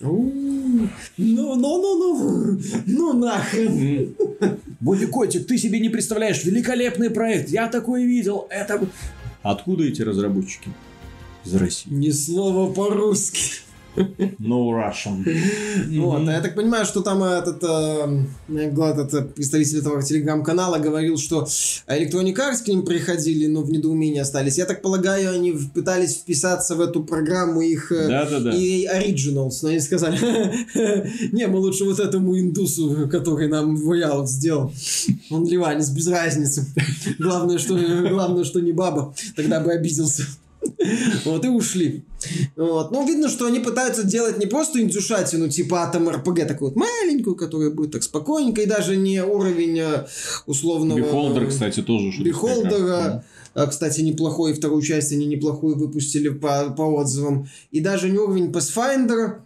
Ну, 0.00 0.88
ну, 1.16 1.54
ну, 1.56 1.78
ну, 1.80 2.60
ну 2.86 3.12
нахрен. 3.14 4.14
Боди 4.80 5.06
Котик, 5.06 5.46
ты 5.46 5.56
себе 5.56 5.80
не 5.80 5.88
представляешь, 5.88 6.44
великолепный 6.44 7.08
проект, 7.08 7.48
я 7.48 7.68
такой 7.68 8.04
видел, 8.04 8.46
это... 8.50 8.86
Откуда 9.42 9.84
эти 9.84 10.02
разработчики? 10.02 10.68
Из 11.44 11.54
России. 11.54 11.92
Ни 11.92 12.10
слова 12.10 12.72
по-русски. 12.72 13.64
No 13.96 14.70
Russian. 14.72 15.24
Вот, 16.00 16.28
а 16.28 16.32
я 16.32 16.40
так 16.40 16.54
понимаю, 16.54 16.84
что 16.84 17.00
там 17.00 17.22
этот, 17.22 17.62
э, 17.62 18.24
этот 18.48 19.14
э, 19.14 19.22
представитель 19.22 19.78
этого 19.78 20.02
телеграм-канала 20.02 20.78
говорил, 20.78 21.16
что 21.16 21.46
Electronic 21.86 22.34
Arts 22.34 22.64
к 22.64 22.68
ним 22.68 22.84
приходили, 22.84 23.46
но 23.46 23.62
в 23.62 23.70
недоумении 23.70 24.18
остались. 24.18 24.58
Я 24.58 24.64
так 24.64 24.82
полагаю, 24.82 25.32
они 25.32 25.52
пытались 25.74 26.16
вписаться 26.16 26.74
в 26.74 26.80
эту 26.80 27.04
программу 27.04 27.60
их 27.60 27.88
да. 27.90 28.24
и 28.54 28.86
Originals, 28.86 29.58
но 29.62 29.68
они 29.68 29.80
сказали, 29.80 30.18
не, 31.32 31.46
мы 31.46 31.58
лучше 31.58 31.84
вот 31.84 32.00
этому 32.00 32.38
индусу, 32.38 33.08
который 33.10 33.48
нам 33.48 33.76
Voyalt 33.76 34.26
сделал. 34.26 34.72
Он 35.30 35.46
ливанец, 35.46 35.90
без 35.90 36.08
разницы. 36.08 36.66
Главное, 37.18 37.58
что, 37.58 37.78
главное, 38.08 38.44
что 38.44 38.60
не 38.60 38.72
баба. 38.72 39.14
Тогда 39.36 39.60
бы 39.60 39.72
обиделся. 39.72 40.24
Вот, 41.24 41.44
и 41.44 41.48
ушли. 41.48 42.04
Вот. 42.56 42.90
Ну, 42.90 43.06
видно, 43.06 43.28
что 43.28 43.46
они 43.46 43.60
пытаются 43.60 44.04
делать 44.04 44.38
не 44.38 44.46
просто 44.46 44.80
индюшатину, 44.80 45.48
типа 45.48 45.82
атом 45.82 46.08
РПГ, 46.08 46.46
такую 46.46 46.70
вот 46.70 46.76
маленькую, 46.76 47.36
которая 47.36 47.70
будет 47.70 47.92
так 47.92 48.02
спокойненько, 48.02 48.62
и 48.62 48.66
даже 48.66 48.96
не 48.96 49.22
уровень 49.22 49.78
э, 49.78 50.06
условного... 50.46 50.98
Beholder, 50.98 51.48
кстати, 51.48 51.82
тоже 51.82 52.12
шутка. 52.12 52.24
Beholder'а, 52.24 53.24
а, 53.54 53.66
кстати, 53.66 54.00
неплохой, 54.00 54.52
вторую 54.54 54.82
часть 54.82 55.12
они 55.12 55.26
неплохую 55.26 55.76
выпустили 55.76 56.28
по, 56.28 56.70
по 56.70 56.82
отзывам. 56.82 57.48
И 57.70 57.80
даже 57.80 58.10
не 58.10 58.18
уровень 58.18 58.50
Pathfinder, 58.50 59.40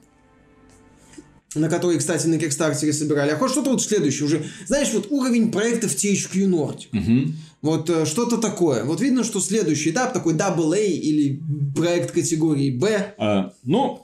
на 1.54 1.68
который, 1.68 1.98
кстати, 1.98 2.26
на 2.26 2.38
Кикстартере 2.38 2.92
собирали, 2.92 3.30
а 3.30 3.36
хоть 3.36 3.50
что-то 3.50 3.70
вот 3.70 3.82
следующее 3.82 4.26
уже. 4.26 4.44
Знаешь, 4.66 4.92
вот 4.92 5.06
уровень 5.10 5.50
проектов 5.50 5.94
THQ 5.94 6.46
Nordic. 6.46 6.86
Мгм. 6.92 7.36
Вот 7.60 7.90
э, 7.90 8.06
что-то 8.06 8.38
такое. 8.38 8.84
Вот 8.84 9.00
видно, 9.00 9.24
что 9.24 9.40
следующий 9.40 9.90
этап 9.90 10.12
такой 10.12 10.34
AA 10.34 10.86
или 10.86 11.40
проект 11.74 12.12
категории 12.12 12.70
B. 12.70 13.14
А, 13.18 13.52
ну, 13.64 14.02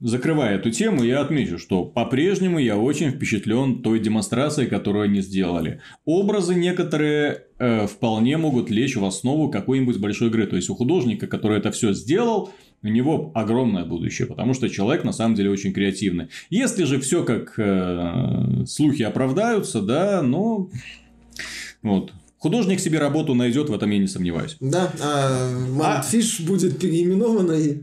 закрывая 0.00 0.56
эту 0.56 0.70
тему, 0.70 1.02
я 1.02 1.20
отмечу, 1.20 1.58
что 1.58 1.84
по-прежнему 1.84 2.58
я 2.58 2.76
очень 2.76 3.10
впечатлен 3.10 3.82
той 3.82 4.00
демонстрацией, 4.00 4.68
которую 4.68 5.04
они 5.04 5.20
сделали. 5.20 5.80
Образы 6.04 6.54
некоторые 6.54 7.44
э, 7.58 7.86
вполне 7.86 8.36
могут 8.36 8.70
лечь 8.70 8.96
в 8.96 9.04
основу 9.04 9.50
какой-нибудь 9.50 9.98
большой 9.98 10.28
игры. 10.28 10.46
То 10.46 10.56
есть 10.56 10.68
у 10.68 10.74
художника, 10.74 11.26
который 11.26 11.58
это 11.58 11.70
все 11.70 11.92
сделал, 11.92 12.50
у 12.82 12.88
него 12.88 13.30
огромное 13.34 13.84
будущее, 13.84 14.26
потому 14.26 14.52
что 14.52 14.68
человек 14.68 15.02
на 15.04 15.12
самом 15.12 15.34
деле 15.34 15.50
очень 15.50 15.72
креативный. 15.72 16.28
Если 16.50 16.84
же 16.84 17.00
все 17.00 17.24
как 17.24 17.54
э, 17.56 18.64
слухи 18.66 19.02
оправдаются, 19.02 19.80
да, 19.80 20.22
ну 20.22 20.70
вот. 21.82 22.12
Художник 22.46 22.78
себе 22.78 23.00
работу 23.00 23.34
найдет, 23.34 23.68
в 23.70 23.74
этом 23.74 23.90
я 23.90 23.98
не 23.98 24.06
сомневаюсь. 24.06 24.56
Да, 24.60 24.92
а 25.02 25.50
Мантфиш 25.72 26.38
будет 26.42 26.78
переименована 26.78 27.50
и 27.54 27.78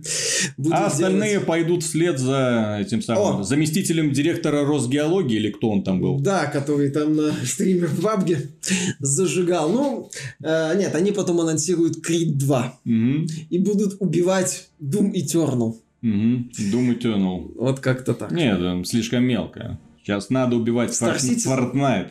будет 0.55 0.71
а 0.73 0.85
остальные 0.85 1.31
делать- 1.31 1.45
пойдут 1.47 1.83
вслед 1.83 2.17
за 2.17 2.77
этим 2.79 3.01
самым 3.01 3.41
О! 3.41 3.43
заместителем 3.43 4.13
директора 4.13 4.63
Росгеологии 4.65 5.35
или 5.35 5.51
кто 5.51 5.69
он 5.69 5.83
там 5.83 5.99
был. 5.99 6.17
Да, 6.21 6.45
который 6.45 6.91
там 6.91 7.13
на 7.13 7.33
стриме 7.45 7.87
в 7.87 8.01
Бабге 8.01 8.51
зажигал. 8.99 9.69
Ну, 9.69 10.09
э, 10.41 10.77
нет, 10.79 10.95
они 10.95 11.11
потом 11.11 11.41
анонсируют 11.41 12.01
Крид 12.01 12.37
2 12.37 12.79
Мгм. 12.85 13.27
и 13.49 13.59
будут 13.59 13.97
убивать 13.99 14.69
Doom 14.81 15.11
Eternal. 15.11 15.75
Мгм. 16.01 16.51
Doom 16.71 16.97
Eternal. 16.97 17.51
Вот 17.57 17.81
как-то 17.81 18.13
так. 18.13 18.31
Нет, 18.31 18.87
слишком 18.87 19.25
мелко. 19.25 19.77
Сейчас 20.05 20.29
надо 20.29 20.55
убивать 20.55 20.91
Star 20.91 21.17
Форт- 21.17 21.21
Citizen? 21.21 21.73
Fortnite. 21.73 22.09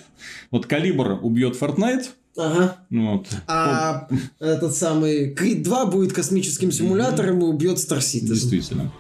Вот 0.51 0.67
Калибр 0.67 1.19
убьет 1.23 1.57
Fortnite. 1.59 2.05
Ага. 2.37 2.77
ну 2.89 3.17
Вот. 3.17 3.27
А 3.47 4.09
этот 4.41 4.75
самый 4.75 5.35
Крид 5.35 5.63
2 5.63 5.87
будет 5.87 6.13
космическим 6.13 6.73
симулятором 6.73 7.41
и 7.41 7.45
убьет 7.45 7.77
Star 7.77 7.99
Citizen. 7.99 8.29
Действительно. 8.29 8.93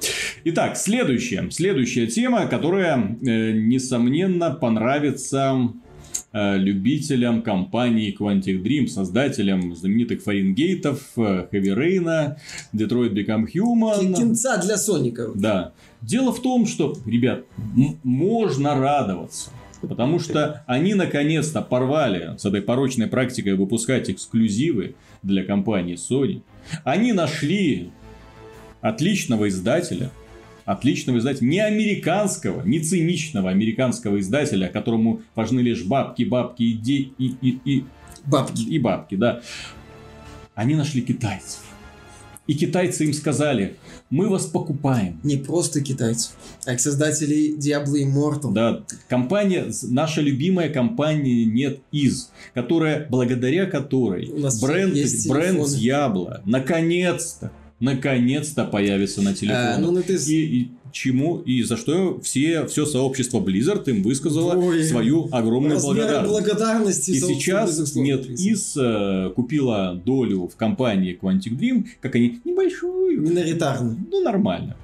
Итак, 0.44 0.76
следующая. 0.76 1.50
Следующая 1.50 2.06
тема, 2.06 2.46
которая, 2.46 2.98
э, 2.98 3.52
несомненно, 3.52 4.50
понравится 4.50 5.72
э, 6.34 6.58
любителям 6.58 7.42
компании 7.42 8.14
Quantic 8.18 8.62
Dream, 8.62 8.86
создателям 8.86 9.74
знаменитых 9.74 10.22
Фаренгейтов, 10.22 11.00
Heavy 11.16 11.74
Rain, 11.74 12.36
Detroit 12.74 13.14
Become 13.14 13.46
Human. 13.54 14.14
Кинца 14.14 14.58
для 14.58 14.76
Соника. 14.76 15.30
Да. 15.34 15.72
Дело 16.02 16.32
в 16.32 16.42
том, 16.42 16.66
что, 16.66 16.96
ребят, 17.06 17.44
можно 18.02 18.74
радоваться. 18.74 19.50
Потому 19.88 20.18
что 20.20 20.62
они 20.66 20.94
наконец-то 20.94 21.60
порвали 21.62 22.36
с 22.38 22.44
этой 22.44 22.62
порочной 22.62 23.08
практикой 23.08 23.54
выпускать 23.54 24.08
эксклюзивы 24.10 24.94
для 25.22 25.44
компании 25.44 25.96
Sony. 25.96 26.42
Они 26.84 27.12
нашли 27.12 27.90
отличного 28.80 29.48
издателя, 29.48 30.10
отличного 30.64 31.18
издателя, 31.18 31.46
не 31.48 31.60
американского, 31.60 32.62
не 32.64 32.78
циничного 32.80 33.50
американского 33.50 34.20
издателя, 34.20 34.68
которому 34.68 35.22
важны 35.34 35.60
лишь 35.60 35.84
бабки, 35.84 36.22
бабки 36.22 36.62
и, 36.62 36.72
де- 36.74 37.10
и, 37.18 37.34
и, 37.40 37.58
и, 37.64 37.84
Бабки. 38.24 38.62
и 38.62 38.78
бабки, 38.78 39.16
да. 39.16 39.40
Они 40.54 40.74
нашли 40.76 41.02
китайцев. 41.02 41.60
И 42.46 42.54
китайцы 42.54 43.04
им 43.04 43.12
сказали, 43.12 43.76
мы 44.12 44.28
вас 44.28 44.44
покупаем. 44.44 45.18
Не 45.22 45.38
просто 45.38 45.80
китайцев, 45.80 46.32
а 46.66 46.74
их 46.74 46.80
создателей 46.80 47.56
Diablo 47.56 47.94
Immortal. 47.94 48.52
Да, 48.52 48.84
компания, 49.08 49.72
наша 49.84 50.20
любимая 50.20 50.68
компания 50.68 51.46
NetEase, 51.46 52.28
которая, 52.52 53.06
благодаря 53.08 53.64
которой 53.64 54.28
У 54.28 54.38
нас 54.38 54.60
бренд, 54.60 54.94
бренд. 55.28 55.60
Diablo 55.60 56.40
наконец-то, 56.44 57.50
наконец-то 57.82 58.64
появится 58.64 59.22
на 59.22 59.34
телефоне. 59.34 59.74
А, 59.74 59.78
ну, 59.78 59.90
ну, 59.90 60.02
ты 60.02 60.14
и, 60.14 60.60
и 60.60 60.70
чему, 60.92 61.38
и 61.40 61.62
за 61.62 61.76
что 61.76 62.20
все, 62.20 62.66
все 62.66 62.86
сообщество 62.86 63.40
Blizzard 63.40 63.88
им 63.90 64.02
высказало 64.02 64.54
Ой. 64.54 64.84
свою 64.84 65.28
огромную 65.32 65.80
благодарность. 65.80 66.30
благодарности. 66.30 67.10
И 67.10 67.18
сейчас 67.18 67.94
нет 67.96 68.30
из 68.30 68.76
э, 68.76 69.32
купила 69.34 70.00
долю 70.04 70.46
в 70.46 70.56
компании 70.56 71.18
Quantic 71.20 71.58
Dream, 71.58 71.86
как 72.00 72.14
они 72.14 72.40
небольшую, 72.44 73.20
Миноритарно. 73.20 73.98
ну 74.10 74.22
нормально. 74.22 74.76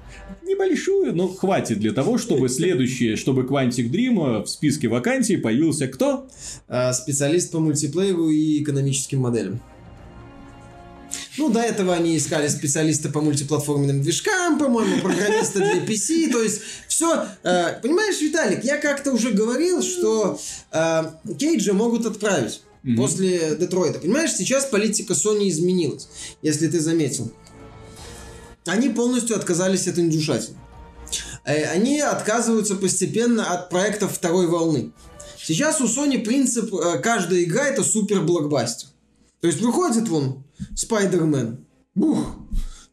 Небольшую, 0.43 1.15
но 1.15 1.29
хватит 1.29 1.79
для 1.79 1.93
того, 1.93 2.17
чтобы 2.17 2.49
следующее, 2.49 3.15
чтобы 3.15 3.43
Quantic 3.43 3.89
Dream 3.89 4.41
э, 4.41 4.43
в 4.43 4.49
списке 4.49 4.89
вакансий 4.89 5.37
появился 5.37 5.87
кто? 5.87 6.27
А, 6.67 6.91
специалист 6.91 7.51
по 7.51 7.59
мультиплееру 7.59 8.29
и 8.29 8.61
экономическим 8.61 9.19
моделям. 9.19 9.61
Ну, 11.39 11.49
до 11.49 11.61
этого 11.61 11.93
они 11.95 12.17
искали 12.17 12.49
специалиста 12.49 13.07
по 13.07 13.21
мультиплатформенным 13.21 14.01
движкам, 14.01 14.59
по-моему, 14.59 14.99
программиста 15.01 15.59
для 15.59 15.77
PC, 15.85 16.29
то 16.31 16.43
есть 16.43 16.59
все, 16.89 17.27
понимаешь, 17.81 18.19
Виталик, 18.19 18.65
я 18.65 18.77
как-то 18.77 19.13
уже 19.13 19.31
говорил, 19.31 19.81
что 19.81 20.37
э, 20.73 21.03
Кейджа 21.39 21.71
могут 21.73 22.05
отправить 22.05 22.61
Мгм. 22.83 22.97
после 22.97 23.55
Детройта. 23.55 23.99
Понимаешь, 23.99 24.33
сейчас 24.33 24.65
политика 24.65 25.13
Sony 25.13 25.47
изменилась, 25.49 26.09
если 26.41 26.67
ты 26.67 26.81
заметил. 26.81 27.31
Они 28.65 28.89
полностью 28.89 29.35
отказались 29.37 29.87
от 29.87 29.97
индюшатины. 29.97 30.57
Э, 31.45 31.65
Они 31.71 32.01
отказываются 32.01 32.75
постепенно 32.75 33.53
от 33.53 33.69
проектов 33.69 34.13
второй 34.13 34.47
волны. 34.47 34.91
Сейчас 35.41 35.79
у 35.79 35.85
Sony 35.85 36.19
принцип, 36.23 36.73
э, 36.73 36.99
каждая 36.99 37.43
игра 37.43 37.65
это 37.67 37.83
супер 37.83 38.21
блокбастер. 38.21 38.89
То 39.39 39.47
есть 39.47 39.61
выходит 39.61 40.09
вон 40.09 40.43
Spider-Man, 40.75 41.57
бух, 41.95 42.35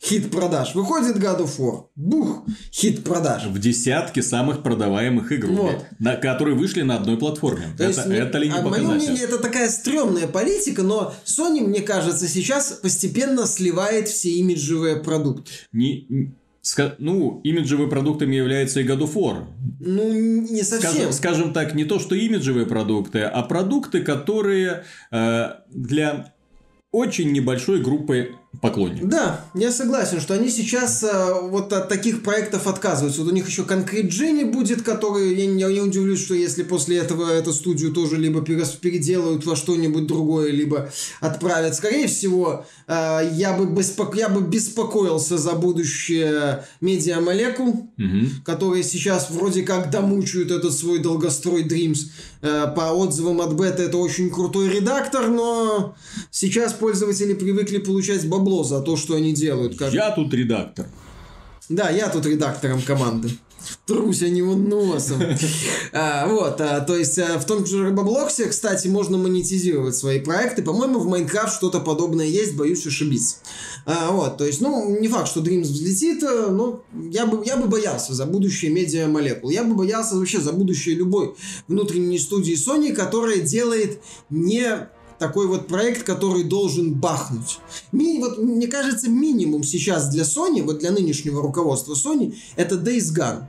хит 0.02 0.30
продаж. 0.30 0.74
Выходит 0.74 1.16
God 1.16 1.40
of 1.40 1.58
War, 1.58 1.84
бух, 1.96 2.44
хит 2.72 3.04
продаж. 3.04 3.46
В 3.46 3.58
десятке 3.58 4.22
самых 4.22 4.62
продаваемых 4.62 5.32
игр, 5.32 5.48
Вот. 5.48 5.84
на, 5.98 6.16
которые 6.16 6.56
вышли 6.56 6.82
на 6.82 6.96
одной 6.96 7.16
платформе. 7.16 7.66
То 7.76 7.84
это, 7.84 8.02
есть, 8.02 8.20
это 8.20 8.38
ли 8.38 8.48
не 8.48 8.54
а 8.54 8.62
мое 8.62 8.72
показатель? 8.80 8.96
мнение, 8.96 9.24
это 9.24 9.38
такая 9.38 9.68
стрёмная 9.68 10.26
политика, 10.28 10.82
но 10.82 11.14
Sony, 11.24 11.60
мне 11.66 11.80
кажется, 11.80 12.28
сейчас 12.28 12.72
постепенно 12.72 13.46
сливает 13.46 14.08
все 14.08 14.30
имиджевые 14.30 14.96
продукты. 14.96 15.50
Не- 15.72 16.34
ну, 16.98 17.40
имиджевыми 17.44 17.88
продуктами 17.88 18.34
является 18.34 18.80
и 18.80 18.84
God 18.84 19.02
of 19.02 19.14
War. 19.14 19.44
Ну, 19.78 20.12
не 20.12 20.62
совсем. 20.62 20.90
Скажем, 20.90 21.12
скажем 21.12 21.52
так, 21.52 21.74
не 21.74 21.84
то, 21.84 22.00
что 22.00 22.14
имиджевые 22.16 22.66
продукты, 22.66 23.20
а 23.20 23.42
продукты, 23.42 24.02
которые 24.02 24.84
э, 25.12 25.48
для 25.70 26.34
очень 26.96 27.30
небольшой 27.30 27.82
группы 27.82 28.36
поклонников. 28.60 29.08
Да, 29.08 29.44
я 29.54 29.70
согласен, 29.72 30.20
что 30.20 30.34
они 30.34 30.48
сейчас 30.50 31.02
э, 31.02 31.40
вот 31.42 31.72
от 31.72 31.88
таких 31.88 32.22
проектов 32.22 32.66
отказываются. 32.66 33.22
Вот 33.22 33.30
у 33.30 33.34
них 33.34 33.46
еще 33.48 33.64
конкрет 33.64 34.06
Дженни 34.06 34.44
будет, 34.44 34.82
который, 34.82 35.34
я 35.34 35.46
не, 35.46 35.60
я 35.60 35.68
не 35.68 35.80
удивлюсь, 35.80 36.22
что 36.24 36.34
если 36.34 36.62
после 36.62 36.98
этого 36.98 37.30
эту 37.30 37.52
студию 37.52 37.92
тоже 37.92 38.16
либо 38.16 38.40
переделают 38.42 39.44
во 39.46 39.56
что-нибудь 39.56 40.06
другое, 40.06 40.50
либо 40.50 40.90
отправят. 41.20 41.74
Скорее 41.74 42.06
всего, 42.08 42.64
э, 42.86 43.30
я, 43.34 43.52
бы 43.52 43.64
беспоко- 43.66 44.16
я 44.18 44.28
бы 44.28 44.40
беспокоился 44.40 45.38
за 45.38 45.52
будущее 45.52 46.64
медиамолекул, 46.80 47.90
Мгм. 47.96 48.30
которые 48.44 48.82
сейчас 48.82 49.30
вроде 49.30 49.62
как 49.62 49.90
домучают 49.90 50.50
этот 50.50 50.72
свой 50.72 50.98
долгострой 50.98 51.64
Dreams. 51.64 51.98
Э, 52.42 52.66
По 52.76 52.92
отзывам 52.92 53.40
от 53.40 53.54
бета 53.54 53.82
это 53.82 53.96
очень 53.98 54.30
крутой 54.30 54.68
редактор, 54.68 55.28
но 55.28 55.94
сейчас 56.30 56.72
пользователи 56.72 57.34
привыкли 57.34 57.78
получать 57.78 58.28
бабло 58.46 58.64
за 58.64 58.80
то, 58.80 58.96
что 58.96 59.14
они 59.16 59.32
делают. 59.32 59.76
Как- 59.76 59.92
Я 59.92 60.10
тут 60.12 60.32
редактор. 60.32 60.86
Да, 61.68 61.90
я 61.90 62.08
тут 62.08 62.26
редактором 62.26 62.80
команды. 62.80 63.30
Трусь 63.86 64.22
о 64.22 64.28
него 64.28 64.54
носом. 64.54 65.20
А, 65.92 66.28
вот, 66.28 66.60
а, 66.60 66.80
то 66.80 66.96
есть 66.96 67.18
а, 67.18 67.38
в 67.40 67.44
том 67.46 67.66
же 67.66 67.82
Робоблоксе, 67.84 68.46
кстати, 68.46 68.86
можно 68.86 69.18
монетизировать 69.18 69.96
свои 69.96 70.20
проекты. 70.20 70.62
По-моему, 70.62 71.00
в 71.00 71.08
Майнкрафт 71.08 71.56
что-то 71.56 71.80
подобное 71.80 72.26
есть, 72.26 72.54
боюсь 72.54 72.86
ошибиться. 72.86 73.36
А, 73.84 74.12
вот, 74.12 74.36
то 74.36 74.44
есть, 74.46 74.60
ну, 74.60 74.96
не 75.00 75.08
факт, 75.08 75.26
что 75.28 75.40
Dreams 75.40 75.62
взлетит, 75.62 76.22
а, 76.22 76.50
но 76.52 76.84
я 77.10 77.26
бы, 77.26 77.44
я 77.44 77.56
бы 77.56 77.66
боялся 77.66 78.14
за 78.14 78.26
будущее 78.26 78.70
медиа 78.70 79.08
молекул. 79.08 79.50
Я 79.50 79.64
бы 79.64 79.74
боялся 79.74 80.14
вообще 80.14 80.40
за 80.40 80.52
будущее 80.52 80.94
любой 80.94 81.34
внутренней 81.66 82.20
студии 82.20 82.54
Sony, 82.54 82.92
которая 82.92 83.38
делает 83.40 84.00
не 84.30 84.88
такой 85.18 85.46
вот 85.46 85.66
проект, 85.66 86.02
который 86.02 86.44
должен 86.44 86.94
бахнуть. 86.94 87.58
Ми, 87.92 88.18
вот, 88.18 88.38
мне 88.38 88.66
кажется, 88.66 89.08
минимум 89.08 89.62
сейчас 89.64 90.08
для 90.08 90.24
Sony, 90.24 90.62
вот 90.62 90.78
для 90.78 90.90
нынешнего 90.90 91.42
руководства 91.42 91.94
Sony, 91.94 92.34
это 92.56 92.76
Days 92.76 93.14
Gone. 93.16 93.44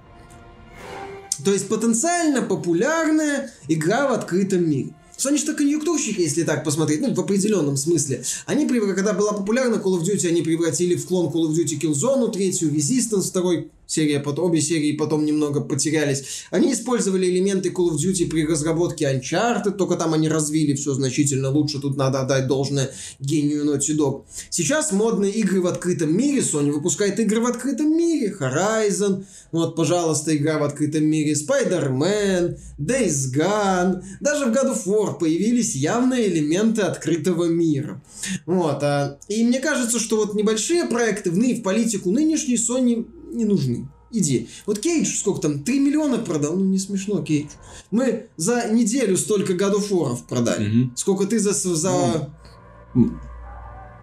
То 1.43 1.53
есть 1.53 1.68
потенциально 1.68 2.41
популярная 2.41 3.51
игра 3.68 4.07
в 4.09 4.13
открытом 4.13 4.70
мире. 4.70 4.93
Sony 5.18 5.38
что 5.38 5.55
конъюнктурщики, 5.55 6.22
если 6.22 6.43
так 6.43 6.63
посмотреть, 6.63 7.01
ну, 7.01 7.13
в 7.13 7.20
определенном 7.20 7.76
смысле. 7.76 8.24
Они, 8.45 8.68
когда 8.68 9.13
была 9.13 9.34
популярна 9.34 9.76
Call 9.76 9.99
of 9.99 10.03
Duty, 10.03 10.28
они 10.28 10.43
превратили 10.43 10.95
в 10.95 11.07
клон 11.07 11.34
Call 11.34 11.49
of 11.49 11.55
Duty 11.55 11.80
Killzone, 11.80 12.32
третью, 12.32 12.72
Resistance, 12.72 13.30
второй, 13.30 13.72
серия, 13.88 14.21
обе 14.21 14.61
серии 14.61 14.91
потом 14.91 15.25
немного 15.25 15.61
потерялись. 15.61 16.45
Они 16.51 16.73
использовали 16.73 17.27
элементы 17.27 17.69
Call 17.69 17.91
of 17.91 17.95
Duty 17.95 18.29
при 18.29 18.45
разработке 18.45 19.05
Uncharted, 19.05 19.71
только 19.71 19.95
там 19.95 20.13
они 20.13 20.29
развили 20.29 20.75
все 20.75 20.93
значительно 20.93 21.49
лучше, 21.49 21.79
тут 21.79 21.97
надо 21.97 22.21
отдать 22.21 22.47
должное 22.47 22.91
гению 23.19 23.65
Naughty 23.65 23.97
Dog. 23.97 24.25
Сейчас 24.49 24.91
модные 24.91 25.31
игры 25.31 25.61
в 25.61 25.67
открытом 25.67 26.15
мире, 26.15 26.41
Sony 26.41 26.71
выпускает 26.71 27.19
игры 27.19 27.41
в 27.41 27.45
открытом 27.45 27.97
мире, 27.97 28.35
Horizon, 28.39 29.23
вот, 29.51 29.75
пожалуйста, 29.75 30.35
игра 30.35 30.59
в 30.59 30.63
открытом 30.63 31.05
мире, 31.05 31.33
Spider-Man, 31.33 32.57
Days 32.77 33.33
Gone, 33.33 34.03
даже 34.19 34.45
в 34.45 34.49
God 34.49 34.73
of 34.73 34.85
War 34.85 35.17
появились 35.17 35.75
явные 35.75 36.27
элементы 36.27 36.81
открытого 36.81 37.45
мира. 37.45 38.01
Вот, 38.45 38.83
а, 38.83 39.17
и 39.29 39.43
мне 39.43 39.59
кажется, 39.59 39.99
что 39.99 40.17
вот 40.17 40.33
небольшие 40.33 40.85
проекты 40.85 41.31
в, 41.31 41.35
в 41.35 41.61
политику 41.61 42.11
нынешней 42.11 42.55
Sony 42.55 43.07
не 43.38 43.45
нужны. 43.45 43.88
Иди. 44.11 44.47
Вот 44.65 44.79
Кейдж 44.79 45.17
сколько 45.17 45.41
там? 45.41 45.63
3 45.63 45.79
миллиона 45.79 46.17
продал? 46.17 46.55
Ну, 46.55 46.65
не 46.65 46.79
смешно, 46.79 47.21
Кейдж. 47.21 47.49
Мы 47.91 48.27
за 48.38 48.69
неделю 48.71 49.17
столько 49.17 49.53
годофоров 49.53 50.25
продали. 50.25 50.83
Угу. 50.83 50.91
Сколько 50.95 51.25
ты 51.25 51.39
за... 51.39 51.53
за... 51.53 52.29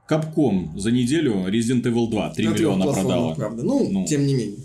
Капком 0.07 0.79
за 0.79 0.91
неделю 0.91 1.47
Resident 1.49 1.83
Evil 1.83 2.11
2 2.11 2.31
3 2.31 2.47
На 2.47 2.51
миллиона 2.51 2.93
продала. 2.93 3.35
Правда. 3.35 3.63
Ну, 3.63 3.89
ну, 3.91 4.07
тем 4.07 4.27
не 4.27 4.35
менее. 4.35 4.59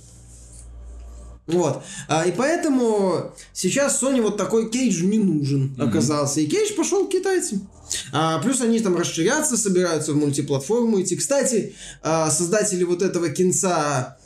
Вот. 1.47 1.81
А, 2.07 2.25
и 2.25 2.31
поэтому 2.31 3.31
сейчас 3.53 4.03
Sony 4.03 4.21
вот 4.21 4.37
такой 4.37 4.69
Кейдж 4.69 5.03
не 5.03 5.17
нужен 5.17 5.75
оказался. 5.79 6.41
Mm-hmm. 6.41 6.43
И 6.43 6.47
Кейдж 6.47 6.75
пошел 6.75 7.07
к 7.07 7.11
китайцам. 7.11 7.67
А, 8.11 8.39
плюс 8.39 8.61
они 8.61 8.79
там 8.79 8.95
расширяться, 8.95 9.57
собираются 9.57 10.13
в 10.13 10.17
мультиплатформу 10.17 11.01
идти. 11.01 11.15
Кстати, 11.15 11.73
а, 12.03 12.29
создатели 12.29 12.83
вот 12.83 13.01
этого 13.01 13.29
кинца 13.29 14.18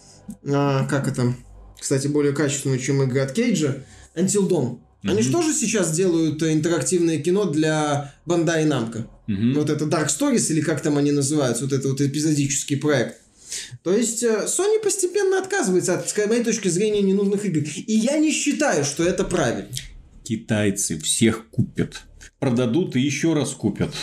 а, 0.46 0.86
как 0.88 1.08
это, 1.08 1.36
кстати, 1.80 2.08
более 2.08 2.34
качественную, 2.34 2.80
чем 2.80 3.02
игры 3.04 3.22
от 3.22 3.32
Кейджа, 3.32 3.84
Until 4.16 4.48
Dawn. 4.48 4.80
Они 5.04 5.20
mm-hmm. 5.20 5.24
же 5.24 5.32
тоже 5.32 5.54
сейчас 5.54 5.92
делают 5.92 6.42
интерактивное 6.44 7.20
кино 7.20 7.46
для 7.46 8.14
Bandai 8.26 8.66
Namco. 8.66 9.06
Mm-hmm. 9.28 9.54
Вот 9.54 9.70
это 9.70 9.86
Dark 9.86 10.08
Stories, 10.08 10.52
или 10.52 10.62
как 10.62 10.82
там 10.82 10.98
они 10.98 11.12
называются, 11.12 11.66
вот 11.66 11.74
это 11.74 11.90
вот 11.90 12.00
эпизодический 12.00 12.78
проект. 12.78 13.18
То 13.84 13.94
есть 13.94 14.24
э, 14.24 14.46
Sony 14.48 14.82
постепенно 14.82 15.40
отказывается 15.40 15.96
от, 16.00 16.10
с 16.10 16.28
моей 16.28 16.44
точки 16.44 16.70
зрения, 16.70 17.02
ненужных 17.02 17.46
игр. 17.46 17.60
И 17.60 17.94
я 17.94 18.18
не 18.18 18.32
считаю, 18.32 18.84
что 18.86 19.04
это 19.04 19.24
правильно. 19.24 19.70
Китайцы 20.24 20.98
всех 21.00 21.50
купят. 21.50 22.02
Продадут 22.40 22.96
и 22.96 23.02
еще 23.02 23.34
раз 23.34 23.52
купят. 23.52 23.94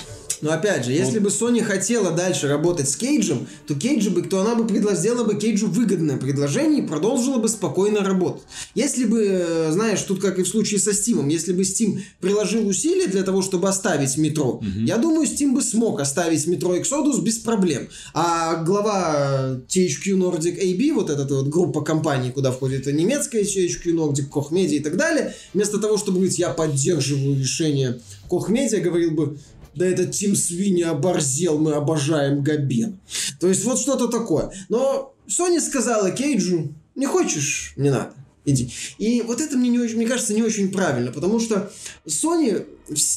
Но 0.42 0.52
опять 0.52 0.84
же, 0.84 0.92
если 0.92 1.18
бы 1.18 1.28
Sony 1.28 1.62
хотела 1.62 2.12
дальше 2.12 2.48
работать 2.48 2.88
с 2.88 2.96
Кейджем, 2.96 3.46
то 3.66 3.74
Кейджу 3.74 4.10
бы, 4.10 4.22
то 4.22 4.40
она 4.40 4.54
бы 4.54 4.66
предложила, 4.66 5.24
бы 5.24 5.36
Кейджу 5.36 5.68
выгодное 5.68 6.16
предложение 6.16 6.82
и 6.82 6.86
продолжила 6.86 7.38
бы 7.38 7.48
спокойно 7.48 8.00
работать. 8.00 8.42
Если 8.74 9.04
бы, 9.04 9.22
э, 9.22 9.68
знаешь, 9.72 10.00
тут 10.02 10.20
как 10.20 10.38
и 10.38 10.42
в 10.42 10.48
случае 10.48 10.80
со 10.80 10.90
Steam, 10.90 11.30
если 11.30 11.52
бы 11.52 11.62
Steam 11.62 12.00
приложил 12.20 12.66
усилия 12.66 13.06
для 13.06 13.22
того, 13.22 13.42
чтобы 13.42 13.68
оставить 13.68 14.16
метро, 14.16 14.52
угу. 14.52 14.66
я 14.86 14.96
думаю, 14.96 15.26
Steam 15.26 15.52
бы 15.52 15.62
смог 15.62 16.00
оставить 16.00 16.46
метро 16.46 16.76
Exodus 16.76 17.20
без 17.22 17.38
проблем. 17.38 17.88
А 18.14 18.62
глава 18.62 19.60
THQ 19.68 20.16
Nordic 20.16 20.58
AB, 20.58 20.92
вот 20.94 21.10
эта 21.10 21.34
вот 21.34 21.48
группа 21.48 21.82
компаний, 21.82 22.30
куда 22.30 22.50
входит 22.50 22.86
немецкая 22.86 23.42
THQ 23.42 23.94
Nordic, 23.94 24.28
Koch 24.30 24.50
Media 24.50 24.76
и 24.76 24.80
так 24.80 24.96
далее, 24.96 25.34
вместо 25.52 25.78
того, 25.78 25.98
чтобы 25.98 26.18
говорить, 26.18 26.38
я 26.38 26.50
поддерживаю 26.50 27.38
решение 27.38 28.00
Koch 28.28 28.48
Media, 28.48 28.80
говорил 28.80 29.10
бы, 29.10 29.38
да 29.74 29.86
этот 29.86 30.12
Тим 30.12 30.34
Свиньи 30.34 30.82
оборзел, 30.82 31.58
мы 31.58 31.74
обожаем 31.74 32.42
Габен. 32.42 32.98
То 33.38 33.48
есть 33.48 33.64
вот 33.64 33.78
что-то 33.78 34.08
такое. 34.08 34.52
Но 34.68 35.14
Sony 35.28 35.60
сказала 35.60 36.10
Кейджу, 36.10 36.74
не 36.94 37.06
хочешь, 37.06 37.72
не 37.76 37.90
надо. 37.90 38.14
Иди. 38.46 38.72
И 38.98 39.20
вот 39.22 39.40
это 39.40 39.56
мне 39.56 39.68
не 39.68 39.78
очень, 39.78 39.96
мне 39.96 40.06
кажется, 40.06 40.32
не 40.32 40.42
очень 40.42 40.72
правильно, 40.72 41.12
потому 41.12 41.40
что 41.40 41.70
Sony 42.06 42.66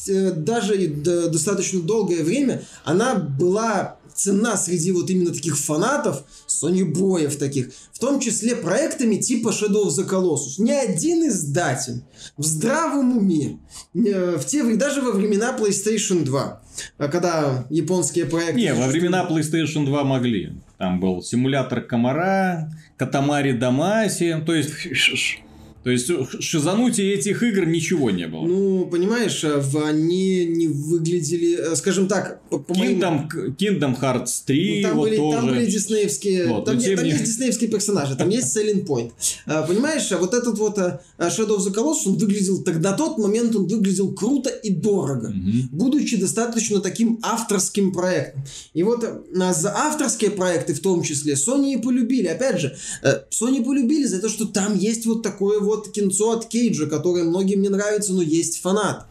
э, 0.09 0.31
даже 0.31 0.87
достаточно 0.87 1.81
долгое 1.81 2.23
время 2.23 2.63
она 2.83 3.15
была 3.15 3.97
цена 4.23 4.55
среди 4.55 4.91
вот 4.91 5.09
именно 5.09 5.33
таких 5.33 5.57
фанатов, 5.57 6.23
Sony 6.47 6.85
боев 6.85 7.35
таких, 7.37 7.71
в 7.91 7.99
том 7.99 8.19
числе 8.19 8.55
проектами 8.55 9.17
типа 9.17 9.49
Shadow 9.49 9.87
of 9.87 9.89
the 9.89 10.09
Colossus. 10.09 10.55
Ни 10.59 10.71
один 10.71 11.27
издатель 11.27 12.03
в 12.37 12.43
здравом 12.43 13.17
уме, 13.17 13.59
э, 13.93 14.37
в 14.37 14.45
те, 14.45 14.63
даже 14.75 15.01
во 15.01 15.11
времена 15.11 15.57
PlayStation 15.57 16.23
2, 16.23 16.61
э, 16.99 17.07
когда 17.09 17.65
японские 17.69 18.25
проекты... 18.25 18.61
Не, 18.61 18.73
во 18.73 18.87
времена 18.87 19.27
PlayStation 19.29 19.85
2 19.85 20.03
могли. 20.03 20.53
Там 20.77 20.99
был 20.99 21.21
симулятор 21.21 21.81
комара, 21.81 22.71
Катамари 22.95 23.51
Дамаси, 23.51 24.41
то 24.45 24.53
есть 24.53 24.71
то 25.83 25.89
есть 25.89 26.09
шизануть 26.39 26.97
этих 26.97 27.43
игр 27.43 27.65
ничего 27.65 28.09
не 28.09 28.27
было. 28.27 28.45
Ну, 28.45 28.85
понимаешь, 28.85 29.43
э, 29.43 29.61
они 29.83 30.45
не 30.45 30.67
выглядели, 30.69 31.73
э, 31.73 31.75
скажем 31.75 32.07
так, 32.07 32.41
по, 32.49 32.55
Kingdom, 32.55 33.27
моим... 33.33 33.55
Kingdom 33.57 33.99
Hearts 33.99 34.43
3 34.45 34.81
ну, 34.81 34.87
там, 34.87 34.97
вот 34.97 35.09
были, 35.09 35.17
тоже... 35.17 35.37
там 35.37 35.47
были 35.49 35.65
диснеевские, 35.65 36.47
вот, 36.47 36.65
там, 36.65 36.77
не, 36.77 36.95
там 36.95 37.03
не... 37.03 37.11
есть 37.11 37.25
диснеевские 37.25 37.69
персонажи, 37.69 38.15
там 38.15 38.29
есть 38.29 38.55
Selling 38.55 38.85
Point. 38.85 39.11
Э, 39.45 39.65
понимаешь, 39.67 40.09
а 40.13 40.17
вот 40.17 40.33
этот 40.33 40.57
вот 40.57 40.77
Shadow 40.77 41.57
of 41.57 41.67
the 41.67 41.73
Colossus, 41.73 42.07
он 42.07 42.17
выглядел, 42.17 42.63
на 42.65 42.93
тот 42.93 43.17
момент 43.17 43.53
он 43.55 43.67
выглядел 43.67 44.13
круто 44.13 44.49
и 44.49 44.69
дорого, 44.69 45.27
угу. 45.27 45.67
будучи 45.71 46.15
достаточно 46.15 46.79
таким 46.79 47.19
авторским 47.21 47.91
проектом. 47.91 48.43
И 48.73 48.83
вот 48.83 49.05
за 49.27 49.75
авторские 49.75 50.31
проекты 50.31 50.73
в 50.73 50.79
том 50.79 51.03
числе 51.03 51.33
Sony 51.33 51.73
и 51.73 51.81
полюбили. 51.81 52.27
Опять 52.27 52.61
же, 52.61 52.77
Sony 53.03 53.63
полюбили 53.63 54.05
за 54.05 54.21
то, 54.21 54.29
что 54.29 54.45
там 54.45 54.77
есть 54.77 55.05
вот 55.05 55.23
такое 55.23 55.59
вот 55.59 55.72
вот 55.75 55.91
кинцо 55.91 56.31
от 56.31 56.45
Кейджа, 56.47 56.87
которое 56.87 57.23
многим 57.23 57.61
не 57.61 57.69
нравится, 57.69 58.13
но 58.13 58.21
есть 58.21 58.61
фанат. 58.61 59.05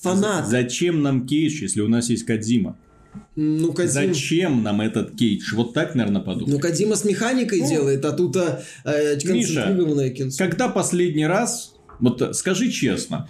Фанат. 0.00 0.46
Зачем 0.48 1.02
нам 1.02 1.26
Кейдж, 1.26 1.62
если 1.62 1.80
у 1.80 1.88
нас 1.88 2.08
есть 2.08 2.24
Кадзима? 2.24 2.76
Ну, 3.36 3.72
Кадзим... 3.72 4.14
Зачем 4.14 4.62
нам 4.62 4.80
этот 4.80 5.16
Кейдж? 5.16 5.54
Вот 5.54 5.74
так, 5.74 5.94
наверное, 5.94 6.22
подумать. 6.22 6.52
Ну, 6.52 6.60
Кадима 6.60 6.96
с 6.96 7.04
механикой 7.04 7.60
ну, 7.60 7.68
делает, 7.68 8.04
а 8.04 8.12
тут 8.12 8.36
а, 8.36 8.62
э, 8.84 9.18
концентрированное 9.20 10.10
Миша, 10.10 10.16
кинцо. 10.16 10.38
когда 10.38 10.68
последний 10.68 11.26
раз, 11.26 11.74
вот 12.00 12.36
скажи 12.36 12.70
честно, 12.70 13.28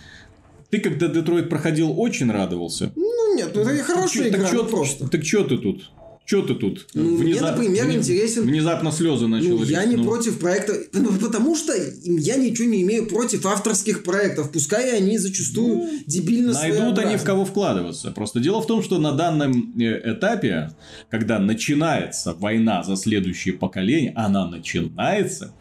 ты 0.70 0.80
когда 0.80 1.08
Детройт 1.08 1.48
проходил, 1.48 1.98
очень 1.98 2.30
радовался? 2.30 2.92
Ну, 2.96 3.36
нет, 3.36 3.50
ну, 3.54 3.62
это 3.62 3.82
хорошая 3.82 4.30
так, 4.30 4.40
игра, 4.40 4.50
чё, 4.50 4.62
ну, 4.64 4.68
просто. 4.68 5.08
Так 5.08 5.24
что 5.24 5.44
ты 5.44 5.58
тут? 5.58 5.90
Что 6.28 6.42
ты 6.42 6.54
тут? 6.56 6.88
Ну, 6.92 7.16
Внезап... 7.16 7.56
Мне, 7.56 7.70
например, 7.70 7.96
интересен... 7.96 8.42
Внезапно 8.42 8.92
слезы 8.92 9.26
начали. 9.28 9.48
Ну, 9.48 9.64
я 9.64 9.86
не 9.86 9.96
ну. 9.96 10.04
против 10.04 10.38
проекта, 10.38 10.74
ну, 10.92 11.10
потому 11.14 11.56
что 11.56 11.72
я 11.72 12.36
ничего 12.36 12.68
не 12.68 12.82
имею 12.82 13.06
против 13.06 13.46
авторских 13.46 14.02
проектов, 14.02 14.52
пускай 14.52 14.94
они 14.94 15.16
зачастую 15.16 15.78
ну, 15.78 15.90
дебильно 16.06 16.52
Найдут 16.52 16.98
они 16.98 17.16
в 17.16 17.24
кого 17.24 17.46
вкладываться. 17.46 18.10
Просто 18.10 18.40
дело 18.40 18.60
в 18.60 18.66
том, 18.66 18.82
что 18.82 18.98
на 18.98 19.12
данном 19.12 19.72
э, 19.80 20.12
этапе, 20.12 20.72
когда 21.08 21.38
начинается 21.38 22.34
война 22.34 22.82
за 22.82 22.96
следующее 22.96 23.54
поколение, 23.54 24.12
она 24.14 24.46
начинается, 24.46 25.54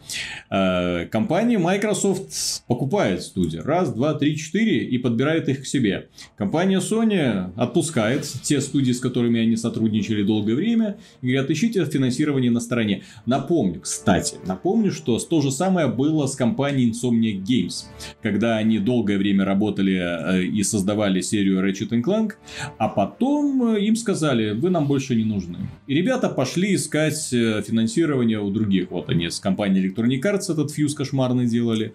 э, 0.50 1.06
компания 1.06 1.56
Microsoft 1.56 2.62
покупает 2.66 3.22
студии. 3.22 3.56
Раз, 3.56 3.90
два, 3.94 4.12
три, 4.12 4.36
четыре 4.36 4.84
и 4.84 4.98
подбирает 4.98 5.48
их 5.48 5.62
к 5.62 5.66
себе. 5.66 6.08
Компания 6.36 6.80
Sony 6.80 7.54
отпускает 7.56 8.30
те 8.42 8.60
студии, 8.60 8.92
с 8.92 9.00
которыми 9.00 9.40
они 9.40 9.56
сотрудничали 9.56 10.22
долгое 10.22 10.57
время 10.58 10.98
и 11.22 11.28
говорят, 11.28 11.50
ищите 11.50 11.84
финансирование 11.84 12.50
на 12.50 12.60
стороне. 12.60 13.02
Напомню, 13.26 13.80
кстати, 13.80 14.36
напомню, 14.46 14.92
что 14.92 15.18
то 15.18 15.40
же 15.40 15.50
самое 15.50 15.88
было 15.88 16.26
с 16.26 16.36
компанией 16.36 16.90
Insomniac 16.90 17.42
Games, 17.42 17.84
когда 18.22 18.56
они 18.56 18.78
долгое 18.78 19.18
время 19.18 19.44
работали 19.44 19.94
э, 19.94 20.44
и 20.44 20.62
создавали 20.62 21.20
серию 21.20 21.64
Ratchet 21.66 21.90
Clank, 22.02 22.32
а 22.78 22.88
потом 22.88 23.74
э, 23.74 23.80
им 23.80 23.96
сказали, 23.96 24.52
вы 24.52 24.70
нам 24.70 24.86
больше 24.86 25.14
не 25.14 25.24
нужны. 25.24 25.58
И 25.86 25.94
ребята 25.94 26.28
пошли 26.28 26.74
искать 26.74 27.32
э, 27.32 27.62
финансирование 27.66 28.40
у 28.40 28.50
других. 28.50 28.90
Вот 28.90 29.08
они 29.08 29.30
с 29.30 29.40
компанией 29.40 29.88
Electronic 29.88 30.20
Arts 30.22 30.52
этот 30.52 30.70
фьюз 30.70 30.94
кошмарный 30.94 31.46
делали. 31.46 31.94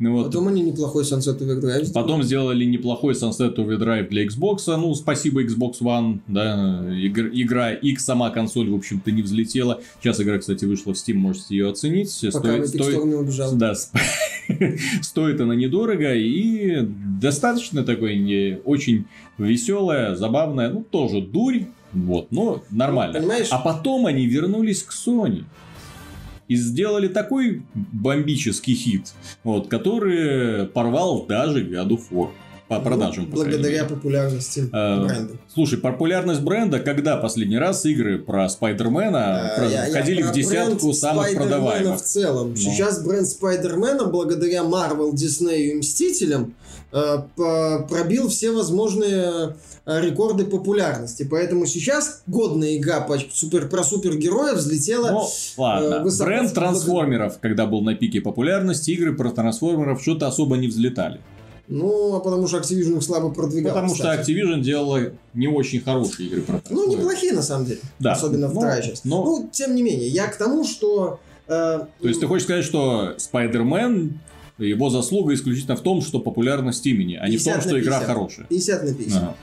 Ну, 0.00 0.12
вот. 0.12 0.26
Потом 0.26 0.48
они 0.48 0.62
неплохой 0.62 1.04
Sunset 1.04 1.38
Overdrive. 1.38 1.92
Потом 1.92 2.22
сделали 2.22 2.64
неплохой 2.64 3.12
Sunset 3.12 3.54
Overdrive 3.56 4.08
для 4.08 4.24
Xbox. 4.26 4.64
Ну, 4.66 4.94
спасибо 4.94 5.44
Xbox 5.44 5.80
One, 5.82 6.20
да. 6.26 6.82
Игр- 6.90 7.30
игра 7.32 7.72
X, 7.72 8.06
сама 8.06 8.30
консоль, 8.30 8.70
в 8.70 8.74
общем-то, 8.74 9.10
не 9.10 9.20
взлетела. 9.20 9.80
Сейчас 10.00 10.18
игра, 10.20 10.38
кстати, 10.38 10.64
вышла 10.64 10.94
в 10.94 10.96
Steam, 10.96 11.14
можете 11.14 11.54
ее 11.54 11.68
оценить. 11.68 12.18
Пока 12.32 12.56
Epic 12.56 12.72
Store 12.72 13.06
не 13.06 13.14
убежал. 13.14 13.54
Да, 13.54 13.74
стоит 15.02 15.40
она 15.40 15.54
недорого 15.54 16.14
и 16.14 16.80
достаточно 17.20 17.84
такой 17.84 18.16
не 18.16 18.58
очень 18.64 19.04
веселая, 19.36 20.16
забавная, 20.16 20.70
ну 20.70 20.82
тоже 20.82 21.20
дурь, 21.20 21.66
вот, 21.92 22.28
но 22.30 22.62
нормально. 22.70 23.14
Ну, 23.14 23.20
понимаешь? 23.20 23.48
А 23.50 23.58
потом 23.58 24.06
они 24.06 24.26
вернулись 24.26 24.82
к 24.82 24.92
Sony 24.92 25.44
и 26.50 26.56
сделали 26.56 27.06
такой 27.06 27.62
бомбический 27.74 28.74
хит, 28.74 29.12
вот, 29.44 29.68
который 29.68 30.66
порвал 30.66 31.24
даже 31.26 31.64
God 31.64 31.90
of 31.90 32.00
War 32.10 32.30
по 32.66 32.80
продажам. 32.80 33.24
Ну, 33.26 33.30
по 33.30 33.36
крайней 33.36 33.52
благодаря 33.58 33.82
мере. 33.84 33.94
популярности 33.94 34.68
А, 34.72 35.04
бренда. 35.06 35.34
Слушай, 35.52 35.78
популярность 35.78 36.40
бренда, 36.40 36.80
когда 36.80 37.16
последний 37.16 37.56
раз 37.58 37.86
игры 37.86 38.18
про 38.18 38.48
Спайдермена 38.48 39.54
А, 39.56 39.86
входили 39.90 40.22
в 40.22 40.32
десятку 40.32 40.92
самых 40.92 41.32
продаваемых? 41.34 42.00
в 42.00 42.02
целом. 42.02 42.50
Ну. 42.50 42.56
Сейчас 42.56 43.04
бренд 43.04 43.28
Спайдермена, 43.28 44.06
благодаря 44.06 44.62
Marvel, 44.62 45.12
Disney 45.12 45.56
и 45.70 45.74
Мстителям, 45.74 46.46
по- 46.46 46.54
пробил 46.90 48.28
все 48.28 48.50
возможные 48.52 49.56
э, 49.86 50.00
рекорды 50.00 50.44
популярности. 50.44 51.26
Поэтому 51.30 51.66
сейчас 51.66 52.22
годная 52.26 52.76
игра 52.76 53.00
по 53.00 53.18
супер, 53.32 53.68
про 53.68 53.82
супергероев 53.84 54.56
взлетела. 54.56 55.10
Ну, 55.10 55.26
ладно. 55.56 55.86
э, 55.96 56.02
высоко 56.02 56.24
Бренд 56.30 56.52
трансформеров, 56.54 57.38
когда 57.40 57.66
был 57.66 57.80
на 57.82 57.94
пике 57.94 58.20
популярности, 58.20 58.90
игры 58.90 59.14
про 59.14 59.30
трансформеров 59.30 60.02
что-то 60.02 60.26
особо 60.26 60.56
не 60.56 60.68
взлетали. 60.68 61.20
Ну, 61.68 62.16
а 62.16 62.20
потому 62.20 62.48
что 62.48 62.58
Activision 62.58 62.96
их 62.96 63.02
слабо 63.04 63.30
продвигал. 63.30 63.72
Потому 63.74 63.92
кстати. 63.94 64.22
что 64.22 64.32
Activision 64.32 64.60
делала 64.60 65.12
не 65.34 65.46
очень 65.46 65.80
хорошие 65.80 66.28
игры 66.28 66.42
про 66.42 66.60
Ну, 66.68 66.90
неплохие 66.90 67.32
на 67.32 67.42
самом 67.42 67.66
деле. 67.66 67.78
Да. 68.00 68.12
Особенно 68.12 68.48
Но- 68.48 68.54
вторая 68.54 68.82
часть. 68.82 69.04
но- 69.04 69.22
Ну, 69.24 69.48
тем 69.52 69.76
не 69.76 69.82
менее, 69.84 70.08
я 70.08 70.26
к 70.26 70.36
тому, 70.36 70.64
что... 70.64 71.20
э, 71.46 71.50
То 72.02 72.08
есть 72.08 72.18
ты 72.18 72.26
хочешь 72.26 72.44
сказать, 72.44 72.64
что 72.64 73.14
Спайдермен, 73.18 74.18
его 74.64 74.90
заслуга 74.90 75.34
исключительно 75.34 75.76
в 75.76 75.80
том, 75.82 76.02
что 76.02 76.18
популярность 76.20 76.86
имени, 76.86 77.14
а 77.20 77.28
не 77.28 77.36
в 77.36 77.44
50 77.44 77.54
том, 77.54 77.62
что 77.62 77.80
игра 77.80 77.98
50. 78.00 78.06
хорошая. 78.06 78.46
50 78.46 78.84
на 78.84 78.94
50. 78.94 79.22
Ага. 79.22 79.34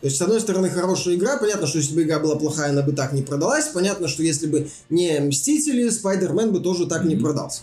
То 0.00 0.06
есть, 0.06 0.16
с 0.18 0.22
одной 0.22 0.40
стороны, 0.40 0.68
хорошая 0.70 1.14
игра. 1.14 1.36
Понятно, 1.38 1.66
что 1.66 1.78
если 1.78 1.94
бы 1.94 2.02
игра 2.02 2.18
была 2.20 2.36
плохая, 2.36 2.70
она 2.70 2.82
бы 2.82 2.92
так 2.92 3.12
не 3.12 3.22
продалась. 3.22 3.66
Понятно, 3.68 4.08
что 4.08 4.22
если 4.22 4.46
бы 4.46 4.68
не 4.90 5.20
Мстители, 5.20 5.88
Спайдермен 5.88 6.52
бы 6.52 6.60
тоже 6.60 6.86
так 6.86 7.04
не 7.04 7.14
Мгм. 7.14 7.24
продался. 7.24 7.62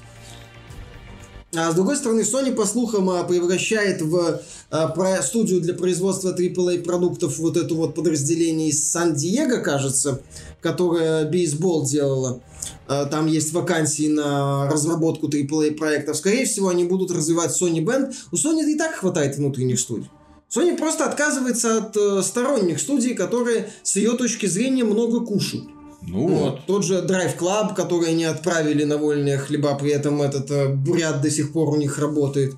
А 1.55 1.71
с 1.71 1.75
другой 1.75 1.97
стороны, 1.97 2.21
Sony, 2.21 2.51
по 2.51 2.65
слухам, 2.65 3.09
а, 3.11 3.23
превращает 3.23 4.01
в 4.01 4.41
а, 4.71 5.21
студию 5.21 5.61
для 5.61 5.75
производства 5.75 6.35
AAA 6.35 6.81
продуктов 6.81 7.37
вот 7.37 7.57
это 7.57 7.75
вот 7.75 7.93
подразделение 7.93 8.69
из 8.69 8.83
Сан-Диего, 8.89 9.57
кажется, 9.57 10.21
которое 10.61 11.29
бейсбол 11.29 11.85
делала. 11.85 12.41
А, 12.87 13.05
Там 13.05 13.27
есть 13.27 13.53
вакансии 13.53 14.07
на 14.07 14.67
разработку 14.67 15.27
AAA 15.27 15.75
проектов. 15.75 16.17
Скорее 16.17 16.45
всего, 16.45 16.69
они 16.69 16.85
будут 16.85 17.11
развивать 17.11 17.51
Sony 17.51 17.83
Band. 17.83 18.13
У 18.31 18.35
Sony 18.35 18.63
и 18.67 18.75
так 18.75 18.95
хватает 18.95 19.37
внутренних 19.37 19.79
студий. 19.79 20.09
Sony 20.49 20.75
просто 20.77 21.05
отказывается 21.05 21.77
от 21.77 21.97
э, 21.97 22.21
сторонних 22.21 22.79
студий, 22.79 23.15
которые 23.15 23.69
с 23.81 23.95
ее 23.95 24.11
точки 24.11 24.45
зрения 24.45 24.83
много 24.83 25.25
кушают. 25.25 25.65
Ну 26.05 26.27
Вот. 26.27 26.41
вот. 26.41 26.65
Тот 26.65 26.85
же 26.85 26.95
Drive 27.07 27.37
Club, 27.37 27.75
который 27.75 28.09
они 28.09 28.25
отправили 28.25 28.83
на 28.83 28.97
вольные 28.97 29.37
хлеба, 29.37 29.75
при 29.75 29.91
этом 29.91 30.21
этот 30.21 30.51
э, 30.51 30.67
бурят 30.73 31.21
до 31.21 31.29
сих 31.31 31.53
пор 31.53 31.69
у 31.69 31.77
них 31.77 31.97
работает. 31.97 32.55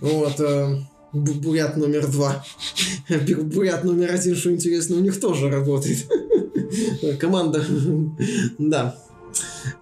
Вот. 0.00 0.40
э, 0.40 0.80
бу- 1.12 1.34
бурят 1.40 1.76
номер 1.76 2.06
два. 2.10 2.44
Бурят 3.54 3.84
номер 3.84 4.12
один, 4.14 4.34
что 4.34 4.50
интересно, 4.52 4.96
у 4.96 5.00
них 5.00 5.20
тоже 5.20 5.50
работает. 5.50 6.06
Команда. 7.20 7.64
Да. 8.58 8.96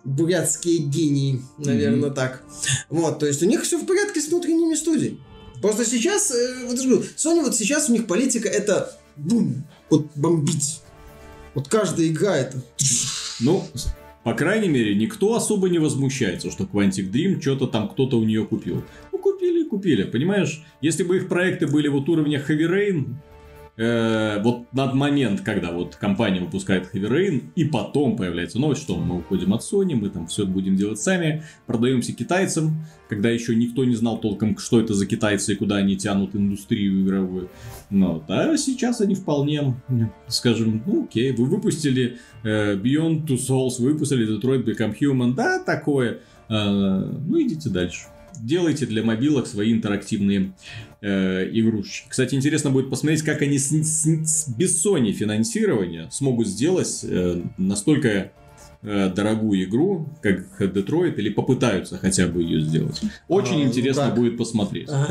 Бурятские 0.04 0.78
гении, 0.78 1.40
наверное, 1.58 2.10
так. 2.10 2.42
Вот, 2.90 3.20
то 3.20 3.26
есть 3.26 3.42
у 3.42 3.46
них 3.46 3.62
все 3.62 3.78
в 3.78 3.86
порядке 3.86 4.20
с 4.20 4.28
внутренними 4.28 4.74
студиями. 4.74 5.18
Просто 5.62 5.84
сейчас, 5.84 6.30
э, 6.32 6.66
вот 6.66 6.76
Sony 6.76 7.42
вот 7.42 7.54
сейчас 7.54 7.88
у 7.88 7.92
них 7.92 8.06
политика 8.06 8.48
это 8.48 8.98
бум, 9.16 9.64
вот 9.90 10.06
бомбить. 10.16 10.80
Вот 11.54 11.68
каждая 11.68 12.08
игра 12.08 12.36
это 12.36 12.58
Ну, 13.40 13.64
по 14.24 14.34
крайней 14.34 14.68
мере, 14.68 14.94
никто 14.94 15.34
особо 15.34 15.68
не 15.68 15.78
возмущается, 15.78 16.50
что 16.50 16.64
Quantic 16.64 17.10
Dream 17.10 17.40
что-то 17.40 17.66
там 17.66 17.88
кто-то 17.88 18.18
у 18.18 18.24
нее 18.24 18.44
купил. 18.46 18.82
Ну, 19.12 19.18
купили 19.18 19.64
и 19.64 19.68
купили, 19.68 20.04
понимаешь? 20.04 20.64
Если 20.80 21.02
бы 21.02 21.16
их 21.18 21.28
проекты 21.28 21.66
были 21.66 21.88
вот 21.88 22.08
уровня 22.08 22.38
Heavy 22.38 22.68
Rain, 22.68 23.14
э, 23.76 24.40
вот 24.42 24.72
над 24.72 24.94
момент, 24.94 25.40
когда 25.40 25.72
вот 25.72 25.96
компания 25.96 26.40
выпускает 26.40 26.94
Heavy 26.94 27.08
Rain, 27.08 27.42
и 27.54 27.64
потом 27.64 28.16
появляется 28.16 28.58
новость, 28.58 28.82
что 28.82 28.96
мы 28.96 29.18
уходим 29.18 29.52
от 29.52 29.62
Sony, 29.62 29.94
мы 29.94 30.10
там 30.10 30.26
все 30.26 30.46
будем 30.46 30.76
делать 30.76 31.00
сами, 31.00 31.44
продаемся 31.66 32.12
китайцам, 32.12 32.84
когда 33.08 33.30
еще 33.30 33.54
никто 33.54 33.84
не 33.84 33.94
знал 33.94 34.18
толком, 34.18 34.58
что 34.58 34.80
это 34.80 34.94
за 34.94 35.06
китайцы 35.06 35.52
и 35.52 35.56
куда 35.56 35.76
они 35.76 35.96
тянут 35.96 36.34
индустрию 36.34 37.02
игровую. 37.02 37.50
Но 37.90 38.24
да, 38.26 38.56
сейчас 38.56 39.00
они 39.00 39.14
вполне, 39.14 39.74
скажем, 40.28 40.82
ну 40.86 41.04
окей, 41.04 41.32
вы 41.32 41.46
выпустили 41.46 42.18
э, 42.42 42.76
Beyond 42.76 43.26
Two 43.26 43.36
Souls, 43.36 43.80
выпустили 43.80 44.38
Detroit 44.38 44.64
Become 44.64 44.96
Human, 45.00 45.34
да, 45.34 45.62
такое. 45.62 46.20
Э, 46.48 46.54
ну 46.54 47.40
идите 47.40 47.70
дальше. 47.70 48.06
Делайте 48.42 48.86
для 48.86 49.02
мобилок 49.04 49.46
свои 49.46 49.72
интерактивные 49.72 50.54
э, 51.06 51.50
игрушечки. 51.52 52.06
Кстати, 52.08 52.34
интересно 52.34 52.70
будет 52.70 52.88
посмотреть, 52.90 53.22
как 53.22 53.42
они 53.42 53.58
с, 53.58 53.68
с- 53.70 54.04
с- 54.04 54.48
без 54.48 54.84
Sony 54.84 55.12
финансирования 55.12 56.08
смогут 56.10 56.46
сделать 56.48 57.00
э, 57.02 57.42
настолько 57.58 58.32
э, 58.82 59.12
дорогую 59.14 59.64
игру, 59.64 60.08
как 60.22 60.46
Детройт, 60.72 61.18
или 61.18 61.28
попытаются 61.28 61.98
хотя 61.98 62.26
бы 62.26 62.42
ее 62.42 62.60
сделать. 62.62 63.00
Очень 63.28 63.56
А, 63.56 63.58
ну 63.58 63.64
интересно 63.64 64.02
как? 64.06 64.14
будет 64.16 64.38
посмотреть. 64.38 64.88
А, 64.90 65.06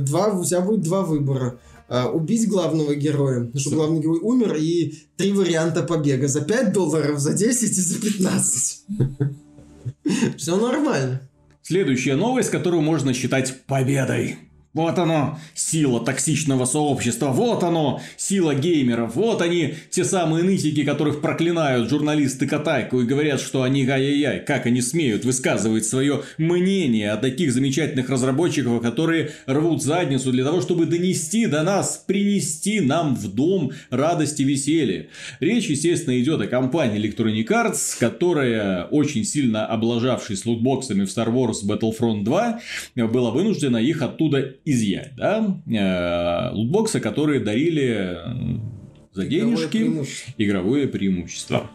Два, 0.00 0.28
у 0.38 0.44
тебя 0.44 0.60
будет 0.60 0.82
два 0.82 1.02
выбора. 1.02 1.58
А, 1.88 2.08
Убить 2.10 2.48
главного 2.48 2.94
героя, 2.94 3.50
чтобы 3.56 3.76
главный 3.76 4.00
герой 4.00 4.18
умер, 4.20 4.56
и 4.58 4.94
три 5.16 5.32
варианта 5.32 5.82
побега. 5.82 6.28
За 6.28 6.40
5 6.42 6.72
долларов, 6.72 7.18
за 7.18 7.32
10 7.34 7.70
и 7.70 7.80
за 7.80 8.00
15. 8.00 8.84
Все 10.36 10.56
нормально. 10.56 11.20
Следующая 11.62 12.16
новость, 12.16 12.50
которую 12.50 12.82
можно 12.82 13.12
считать 13.14 13.62
победой. 13.66 14.36
Вот 14.74 14.98
оно, 14.98 15.38
сила 15.54 16.00
токсичного 16.00 16.64
сообщества, 16.64 17.26
вот 17.26 17.62
оно, 17.62 18.00
сила 18.16 18.54
геймеров, 18.54 19.16
вот 19.16 19.42
они, 19.42 19.74
те 19.90 20.02
самые 20.02 20.44
нытики, 20.44 20.82
которых 20.82 21.20
проклинают 21.20 21.90
журналисты 21.90 22.46
Катайку 22.46 23.02
и 23.02 23.04
говорят, 23.04 23.38
что 23.38 23.64
они 23.64 23.86
ай-яй-яй, 23.86 24.40
как 24.40 24.64
они 24.64 24.80
смеют 24.80 25.26
высказывать 25.26 25.84
свое 25.84 26.22
мнение 26.38 27.10
о 27.10 27.18
таких 27.18 27.52
замечательных 27.52 28.08
разработчиках, 28.08 28.80
которые 28.80 29.32
рвут 29.44 29.82
задницу 29.82 30.32
для 30.32 30.42
того, 30.42 30.62
чтобы 30.62 30.86
донести 30.86 31.44
до 31.44 31.62
нас, 31.64 32.02
принести 32.06 32.80
нам 32.80 33.14
в 33.14 33.28
дом 33.28 33.72
радость 33.90 34.40
и 34.40 34.44
веселье. 34.44 35.10
Речь, 35.40 35.66
естественно, 35.66 36.18
идет 36.18 36.40
о 36.40 36.46
компании 36.46 36.98
Electronic 36.98 37.46
Arts, 37.48 37.98
которая, 38.00 38.84
очень 38.86 39.24
сильно 39.24 39.66
облажавшись 39.66 40.46
лутбоксами 40.46 41.04
в 41.04 41.08
Star 41.08 41.28
Wars 41.28 41.62
Battlefront 41.62 42.24
2, 42.24 42.60
была 43.08 43.32
вынуждена 43.32 43.76
их 43.76 44.00
оттуда 44.00 44.54
изъять. 44.64 45.14
Да? 45.16 45.56
Э, 45.66 46.54
Лутбоксы, 46.54 47.00
которые 47.00 47.40
дарили 47.40 48.16
э, 48.16 48.58
за 49.12 49.26
Игровое 49.26 49.56
денежки 49.56 49.78
преимущество. 49.78 50.32
игровое 50.38 50.88
преимущество. 50.88 51.70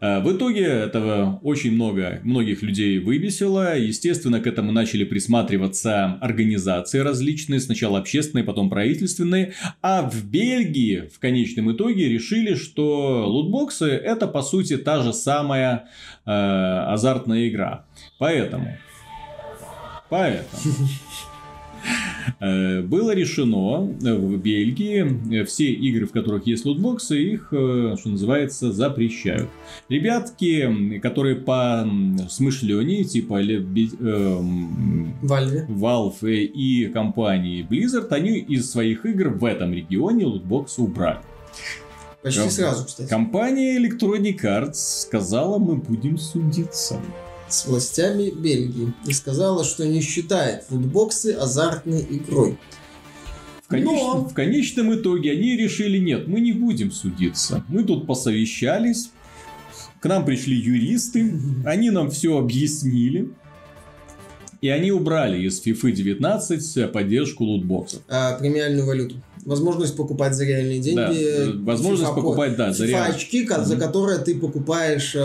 Э, 0.00 0.20
В 0.20 0.32
итоге 0.34 0.64
этого 0.64 1.38
очень 1.42 1.72
много, 1.72 2.20
многих 2.24 2.62
людей 2.62 2.98
выбесило. 3.00 3.76
Естественно, 3.76 4.40
к 4.40 4.46
этому 4.46 4.72
начали 4.72 5.04
присматриваться 5.04 6.18
организации 6.22 7.00
различные, 7.00 7.60
сначала 7.60 7.98
общественные, 7.98 8.44
потом 8.44 8.70
правительственные. 8.70 9.52
А 9.82 10.08
в 10.08 10.24
Бельгии 10.24 11.08
в 11.14 11.18
конечном 11.18 11.72
итоге 11.72 12.08
решили, 12.08 12.54
что 12.54 13.26
лутбоксы 13.26 13.86
это 13.90 14.26
по 14.26 14.40
сути 14.40 14.78
та 14.78 15.02
же 15.02 15.12
самая 15.12 15.88
э, 16.24 16.30
азартная 16.30 17.48
игра. 17.48 17.84
Поэтому... 18.18 18.78
Поэтому... 20.08 20.62
Э, 22.38 22.82
Было 22.82 23.14
решено 23.14 23.92
э, 24.02 24.14
в 24.14 24.36
Бельгии 24.38 25.40
э, 25.40 25.44
все 25.44 25.72
игры, 25.72 26.06
в 26.06 26.12
которых 26.12 26.46
есть 26.46 26.64
лутбоксы, 26.64 27.20
их, 27.20 27.46
что 27.48 27.98
называется, 28.08 28.72
запрещают. 28.72 29.48
Ребятки, 29.88 30.98
которые 31.00 31.36
по 31.36 31.88
смышлению, 32.28 33.04
типа 33.04 33.40
эм, 33.42 35.14
Вальве. 35.22 35.66
Valve 35.68 36.44
и 36.44 36.86
компании 36.86 37.66
Blizzard, 37.68 38.08
они 38.10 38.38
из 38.38 38.70
своих 38.70 39.04
игр 39.06 39.28
в 39.30 39.44
этом 39.44 39.72
регионе 39.72 40.26
лутбоксы 40.26 40.80
убрали. 40.82 41.20
Почти 42.22 42.40
Ком- 42.40 42.50
сразу, 42.50 42.84
кстати. 42.84 43.08
Компания 43.08 43.78
Electronic 43.78 44.40
Arts 44.42 44.74
сказала, 44.74 45.58
мы 45.58 45.76
будем 45.76 46.18
судиться. 46.18 47.00
С 47.50 47.66
властями 47.66 48.30
Бельгии 48.30 48.92
и 49.06 49.12
сказала, 49.12 49.64
что 49.64 49.86
не 49.86 50.00
считает 50.00 50.64
лутбоксы 50.70 51.32
азартной 51.32 52.06
игрой. 52.08 52.58
В, 53.66 53.72
конеч- 53.72 53.84
Но- 53.84 54.24
в 54.28 54.34
конечном 54.34 54.94
итоге 54.94 55.32
они 55.32 55.56
решили, 55.56 55.98
нет, 55.98 56.26
мы 56.28 56.40
не 56.40 56.52
будем 56.52 56.90
судиться. 56.90 57.64
Мы 57.68 57.84
тут 57.84 58.06
посовещались, 58.06 59.10
к 60.00 60.06
нам 60.06 60.24
пришли 60.24 60.56
юристы, 60.56 61.32
они 61.64 61.90
нам 61.90 62.10
все 62.10 62.38
объяснили. 62.38 63.30
И 64.60 64.68
они 64.68 64.92
убрали 64.92 65.46
из 65.46 65.64
FIFA 65.64 65.90
19 65.92 66.92
поддержку 66.92 67.44
лутбоксов. 67.44 68.02
А, 68.08 68.34
премиальную 68.34 68.86
валюту. 68.86 69.16
Возможность 69.46 69.96
покупать 69.96 70.34
за 70.34 70.44
реальные 70.44 70.80
деньги. 70.80 70.96
Да, 70.96 71.12
э, 71.12 71.52
возможность 71.62 72.10
FIFA 72.10 72.14
покупать, 72.14 72.56
да, 72.56 72.72
за 72.72 72.86
реальные. 72.86 73.14
очки, 73.16 73.44
ка- 73.44 73.64
за 73.64 73.76
которые 73.76 74.18
ты 74.18 74.38
покупаешь, 74.38 75.14
э, 75.14 75.20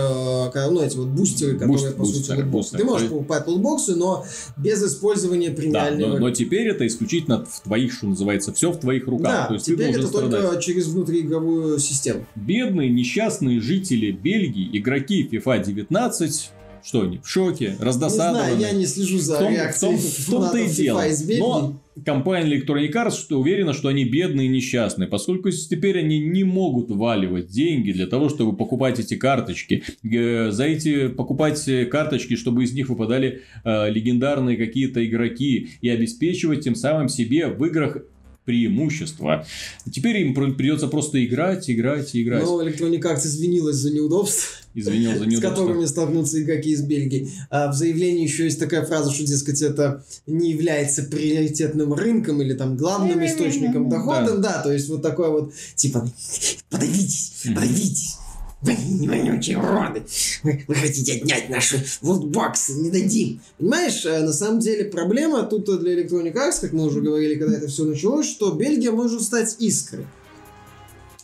ну, 0.70 0.80
эти 0.82 0.96
вот 0.96 1.08
бустеры, 1.08 1.52
которые, 1.58 1.72
Буст- 1.76 1.96
по 1.96 2.04
сути, 2.04 2.16
бустеры, 2.18 2.38
лутбоксы. 2.44 2.52
бустеры. 2.72 2.82
Ты 2.82 2.88
можешь 2.88 3.08
покупать 3.08 3.46
лутбоксы, 3.46 3.94
но 3.96 4.24
без 4.56 4.82
использования 4.82 5.50
Да, 5.50 5.56
премиальной 5.56 6.06
но, 6.06 6.18
но 6.18 6.30
теперь 6.30 6.68
это 6.68 6.86
исключительно 6.86 7.44
в 7.44 7.60
твоих, 7.62 7.92
что 7.92 8.06
называется, 8.06 8.52
все 8.52 8.72
в 8.72 8.78
твоих 8.78 9.06
руках. 9.06 9.32
Да, 9.32 9.46
То 9.48 9.54
есть 9.54 9.66
ты 9.66 9.72
теперь 9.74 9.86
должен 9.92 10.02
это 10.02 10.08
страдать. 10.18 10.42
только 10.42 10.62
через 10.62 10.86
внутриигровую 10.86 11.78
систему. 11.78 12.26
Бедные 12.34 12.90
несчастные 12.90 13.60
жители 13.60 14.10
Бельгии, 14.12 14.68
игроки 14.78 15.28
FIFA 15.30 15.64
19, 15.64 16.50
что 16.84 17.02
они, 17.02 17.18
в 17.18 17.28
шоке, 17.28 17.76
Не 17.78 17.84
раздосадованы. 17.84 18.38
знаю, 18.56 18.58
я 18.60 18.70
не 18.72 18.86
слежу 18.86 19.18
за 19.18 19.36
В 19.36 19.38
том- 19.38 19.48
в 19.48 19.50
реакцией 19.56 19.90
том- 19.92 19.98
в 20.00 20.30
том-то 20.30 20.58
и 20.58 20.68
дело. 20.70 21.02
Но 21.38 21.80
компания 22.04 22.56
Electronic 22.56 22.92
Arts 22.92 23.34
уверена, 23.34 23.72
что 23.72 23.88
они 23.88 24.04
бедные 24.04 24.46
и 24.46 24.50
несчастные, 24.50 25.08
поскольку 25.08 25.50
теперь 25.50 25.98
они 25.98 26.18
не 26.18 26.44
могут 26.44 26.90
валивать 26.90 27.48
деньги 27.48 27.92
для 27.92 28.06
того, 28.06 28.28
чтобы 28.28 28.56
покупать 28.56 28.98
эти 28.98 29.14
карточки. 29.16 29.82
За 30.02 30.64
эти 30.64 31.08
покупать 31.08 31.66
э, 31.68 31.86
карточки, 31.86 32.36
чтобы 32.36 32.64
из 32.64 32.72
них 32.72 32.88
выпадали 32.88 33.42
э, 33.64 33.90
легендарные 33.90 34.56
какие-то 34.56 35.04
игроки 35.06 35.70
и 35.80 35.88
обеспечивать 35.88 36.60
тем 36.64 36.74
самым 36.74 37.08
себе 37.08 37.48
в 37.48 37.64
играх 37.64 37.98
преимущество. 38.46 39.44
Теперь 39.92 40.16
им 40.22 40.34
пр- 40.34 40.54
придется 40.54 40.86
просто 40.88 41.22
играть, 41.24 41.68
играть 41.68 42.14
и 42.14 42.22
играть. 42.22 42.42
Но 42.44 42.62
Electronic 42.62 43.00
Arts 43.02 43.26
извинилась 43.26 43.76
за 43.76 43.90
неудобства. 43.92 44.56
Извинил 44.74 45.12
за 45.12 45.18
с 45.24 45.26
неудобство. 45.26 45.50
которыми 45.50 45.84
столкнутся 45.84 46.40
игроки 46.40 46.70
из 46.70 46.82
Бельгии. 46.82 47.30
А 47.50 47.70
в 47.70 47.74
заявлении 47.74 48.22
еще 48.22 48.44
есть 48.44 48.58
такая 48.58 48.86
фраза, 48.86 49.10
что, 49.12 49.24
дескать, 49.24 49.60
это 49.60 50.04
не 50.26 50.52
является 50.52 51.02
приоритетным 51.02 51.92
рынком 51.92 52.40
или 52.40 52.54
там 52.54 52.76
главным 52.76 53.24
источником 53.26 53.88
дохода. 53.90 54.38
Да. 54.38 54.62
то 54.62 54.72
есть 54.72 54.88
вот 54.88 55.02
такой 55.02 55.30
вот, 55.30 55.52
типа, 55.74 56.08
подавитесь, 56.70 57.32
подавитесь. 57.44 58.16
Вы 58.62 58.74
не 58.74 59.06
вонючие 59.06 59.58
уроды. 59.58 60.02
Вы, 60.42 60.64
вы 60.66 60.74
хотите 60.74 61.14
отнять 61.16 61.50
наши 61.50 61.84
лутбоксы, 62.00 62.72
не 62.72 62.90
дадим. 62.90 63.40
Понимаешь, 63.58 64.04
э, 64.06 64.22
на 64.22 64.32
самом 64.32 64.60
деле 64.60 64.86
проблема 64.86 65.42
тут 65.42 65.66
для 65.80 65.94
Electronic 65.94 66.34
Arts, 66.34 66.60
как 66.62 66.72
мы 66.72 66.84
уже 66.86 67.00
говорили, 67.00 67.34
когда 67.34 67.58
это 67.58 67.68
все 67.68 67.84
началось, 67.84 68.26
что 68.28 68.52
Бельгия 68.52 68.92
может 68.92 69.22
стать 69.22 69.56
искрой. 69.58 70.06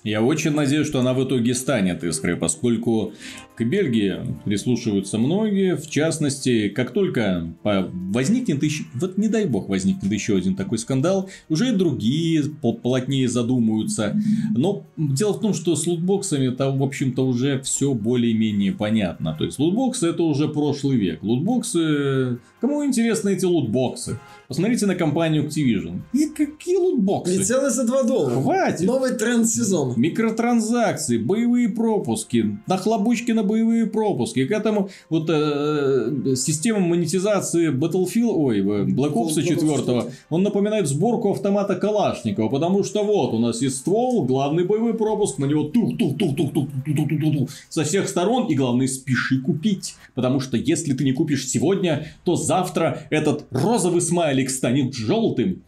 Я 0.05 0.21
очень 0.21 0.51
надеюсь, 0.51 0.89
что 0.89 0.99
она 0.99 1.15
в 1.15 1.25
итоге 1.25 1.55
станет 1.55 2.03
искрой, 2.03 2.37
поскольку 2.37 3.13
к 3.57 3.65
Бельгии 3.65 4.15
прислушиваются 4.45 5.19
многие. 5.19 5.77
В 5.77 5.89
частности, 5.89 6.69
как 6.69 6.93
только 6.93 7.53
возникнет 7.63 8.63
еще... 8.63 8.85
Вот 8.95 9.19
не 9.19 9.29
дай 9.29 9.45
бог 9.47 9.69
возникнет 9.69 10.11
еще 10.11 10.37
один 10.37 10.55
такой 10.55 10.79
скандал, 10.79 11.29
уже 11.49 11.69
и 11.69 11.77
другие 11.77 12.45
плотнее 12.83 13.29
задумаются. 13.29 14.17
Но 14.57 14.87
дело 14.97 15.35
в 15.35 15.41
том, 15.41 15.55
что 15.55 15.77
с 15.77 15.87
лутбоксами 15.87 16.49
там, 16.49 16.79
в 16.79 16.83
общем-то, 16.83 17.27
уже 17.27 17.61
все 17.61 17.95
более-менее 17.95 18.73
понятно. 18.73 19.35
То 19.39 19.45
есть, 19.45 19.59
лутбоксы 19.59 20.09
это 20.09 20.23
уже 20.23 20.49
прошлый 20.49 20.97
век. 20.97 21.23
Лутбоксы... 21.23 22.39
Кому 22.61 22.85
интересны 22.85 23.31
эти 23.31 23.45
лутбоксы? 23.45 24.19
Посмотрите 24.49 24.87
на 24.87 24.95
компанию 24.95 25.45
Activision. 25.45 26.01
И 26.13 26.27
какие 26.27 26.77
лутбоксы? 26.77 27.37
Прицелы 27.37 27.71
за 27.71 27.85
2 27.85 28.03
доллара. 28.05 28.41
Хватит! 28.41 28.87
Новый 28.87 29.13
тренд 29.15 29.47
сезона. 29.49 29.95
Микротранзакции, 29.97 31.19
боевые 31.19 31.69
пропуски, 31.69 32.59
нахлобучки 32.67 33.33
на 33.33 33.42
боевые 33.43 33.87
пропуски. 33.87 34.47
К 34.47 34.53
этому 34.53 34.91
вот 35.09 35.29
э, 35.29 36.35
система 36.37 36.81
монетизации 36.81 37.71
Battlefield, 37.71 38.33
ой, 38.35 38.59
э, 38.61 38.63
Black 38.85 39.13
Ops 39.15 39.33
Black 39.35 39.37
Ops 39.37 39.43
4, 39.43 40.13
он 40.31 40.43
напоминает 40.43 40.87
сборку 40.89 41.31
автомата 41.33 41.75
Калашникова, 41.77 42.49
потому 42.49 42.85
что 42.85 43.05
вот 43.05 43.35
у 43.35 43.39
нас 43.39 43.63
есть 43.63 43.79
ствол, 43.79 44.25
главный 44.25 44.65
боевой 44.65 44.95
пропуск, 44.95 45.39
на 45.39 45.47
него 45.47 45.65
тух 45.65 45.97
тух 45.99 46.17
тух 46.19 46.37
тух 46.37 46.53
тух 46.53 46.69
тух 46.69 46.85
тух 46.85 47.09
тух 47.09 47.21
тух 47.21 47.33
тух 47.35 47.51
со 47.69 47.85
всех 47.85 48.09
сторон, 48.09 48.47
и 48.47 48.55
главное 48.55 48.87
спеши 48.87 49.41
купить, 49.41 49.95
потому 50.15 50.41
что 50.41 50.57
если 50.57 50.95
ты 50.95 51.05
не 51.05 51.13
купишь 51.13 51.49
сегодня, 51.49 52.07
то 52.25 52.37
завтра 52.37 53.07
этот 53.11 53.47
розовый 53.51 54.01
смайлик 54.01 54.51
станет 54.51 54.95
желтым, 54.95 55.63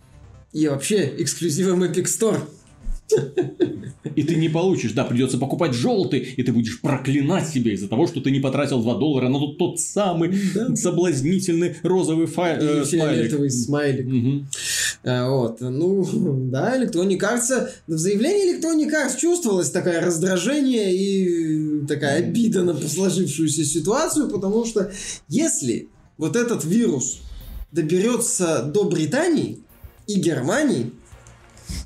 И 0.52 0.68
вообще, 0.68 1.12
эксклюзивом 1.18 1.82
Epic 1.82 2.04
Store. 2.04 2.40
И 4.16 4.22
ты 4.22 4.36
не 4.36 4.48
получишь, 4.48 4.92
да, 4.92 5.05
придется 5.05 5.38
покупать 5.38 5.72
желтый, 5.74 6.20
и 6.20 6.42
ты 6.42 6.52
будешь 6.52 6.80
проклинать 6.80 7.48
себя 7.48 7.72
из-за 7.72 7.88
того, 7.88 8.07
что 8.07 8.20
ты 8.20 8.30
не 8.30 8.40
потратил 8.40 8.80
2 8.82 8.94
доллара 8.98 9.28
на 9.28 9.38
тот, 9.38 9.59
тот 9.59 9.80
самый 9.80 10.32
Да. 10.55 10.74
соблазнительный 10.76 11.74
розовый 11.82 12.26
фай- 12.26 12.59
э, 12.61 12.84
фиолетовый 12.84 13.50
смайлик. 13.50 14.07
Мгм. 14.07 14.48
А, 15.05 15.28
Вот, 15.30 15.61
ну, 15.61 16.05
да, 16.50 16.80
Electronic 16.80 17.18
Arts, 17.20 17.68
в 17.86 17.96
заявлении 17.96 18.59
Electronic 18.59 18.90
Arts 18.92 19.18
чувствовалось 19.18 19.70
такое 19.70 20.00
раздражение 20.00 20.94
и 20.94 21.86
такая 21.86 22.18
обида 22.18 22.62
на 22.62 22.74
сложившуюся 22.76 23.64
ситуацию, 23.64 24.28
потому 24.30 24.64
что 24.64 24.90
если 25.28 25.88
вот 26.18 26.36
этот 26.36 26.64
вирус 26.64 27.20
доберется 27.72 28.62
до 28.62 28.84
Британии 28.84 29.59
и 30.07 30.20
Германии, 30.20 30.90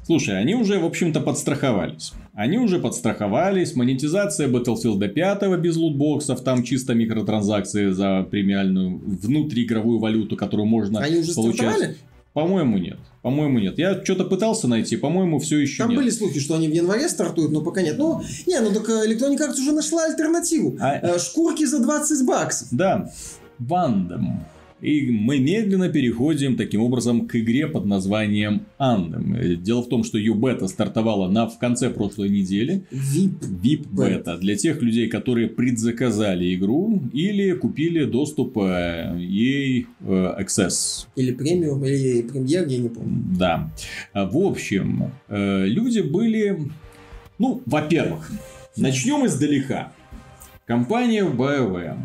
Слушай, 0.07 0.39
они 0.41 0.55
уже, 0.55 0.79
в 0.79 0.85
общем-то, 0.85 1.21
подстраховались. 1.21 2.13
Они 2.35 2.57
уже 2.59 2.79
подстраховались. 2.79 3.75
Монетизация 3.75 4.49
Battlefield 4.49 5.07
5 5.09 5.59
без 5.61 5.77
лутбоксов. 5.77 6.41
Там 6.43 6.63
чисто 6.63 6.95
микротранзакции 6.95 7.91
за 7.91 8.23
премиальную 8.31 8.99
внутриигровую 8.99 9.99
валюту, 9.99 10.37
которую 10.37 10.67
можно 10.67 11.01
они 11.01 11.19
уже 11.19 11.35
получать. 11.35 11.61
стартовали? 11.69 11.97
По-моему, 12.35 12.79
нет. 12.79 12.99
По-моему, 13.23 13.59
нет. 13.59 13.79
Я 13.79 14.01
что-то 14.05 14.25
пытался 14.25 14.69
найти, 14.69 14.97
по-моему, 14.97 15.41
все 15.41 15.59
еще 15.59 15.79
Там 15.83 15.91
нет. 15.91 15.99
были 15.99 16.11
слухи, 16.11 16.39
что 16.39 16.55
они 16.55 16.69
в 16.69 16.73
январе 16.73 17.09
стартуют, 17.09 17.51
но 17.51 17.63
пока 17.63 17.83
нет. 17.83 17.97
Ну, 17.99 18.23
не, 18.47 18.61
ну 18.61 18.71
так 18.73 18.89
э, 18.89 19.09
Electronic 19.11 19.39
Arts 19.41 19.55
уже 19.61 19.73
нашла 19.73 20.05
альтернативу. 20.05 20.77
А- 20.81 20.99
Э, 21.03 21.19
Шкурки 21.19 21.65
за 21.67 21.81
20 21.81 22.25
баксов. 22.27 22.69
Да, 22.71 23.11
Вандом. 23.59 24.45
И 24.81 25.11
мы 25.11 25.39
медленно 25.41 25.89
переходим 25.89 26.57
таким 26.57 26.83
образом 26.83 27.27
к 27.27 27.35
игре 27.37 27.67
под 27.67 27.85
названием 27.87 28.67
Андем. 28.79 29.35
Э, 29.35 29.57
Дело 29.57 29.83
в 29.83 29.89
том, 29.89 30.05
что 30.05 30.19
ее 30.19 30.35
бета 30.35 30.69
стартовала 30.69 31.29
на, 31.29 31.49
в 31.49 31.59
конце 31.59 31.91
прошлой 31.91 32.29
недели. 32.29 32.85
VIP. 32.93 33.41
VIP 33.63 33.89
бета 33.91 34.37
для 34.39 34.55
тех 34.57 34.81
людей, 34.81 35.09
которые 35.09 35.49
предзаказали 35.49 36.55
игру 36.55 37.03
или 37.13 37.53
купили 37.53 38.05
доступ 38.05 38.59
э, 38.59 39.17
EA 39.19 39.85
э, 40.01 40.43
Access. 40.43 41.07
Или 41.17 41.33
премиум, 41.33 41.85
или 41.85 42.23
премьер, 42.23 42.67
я 42.69 42.79
не 42.79 42.89
помню. 42.89 43.25
Да. 43.37 43.71
А, 44.13 44.27
В 44.27 44.37
общем, 44.39 45.11
люди 45.29 46.01
были... 46.01 46.59
Ну, 47.39 47.63
во-первых, 47.67 48.31
начнем 48.77 49.27
издалека. 49.27 49.93
Компания 50.67 51.25
BioWare. 51.25 51.97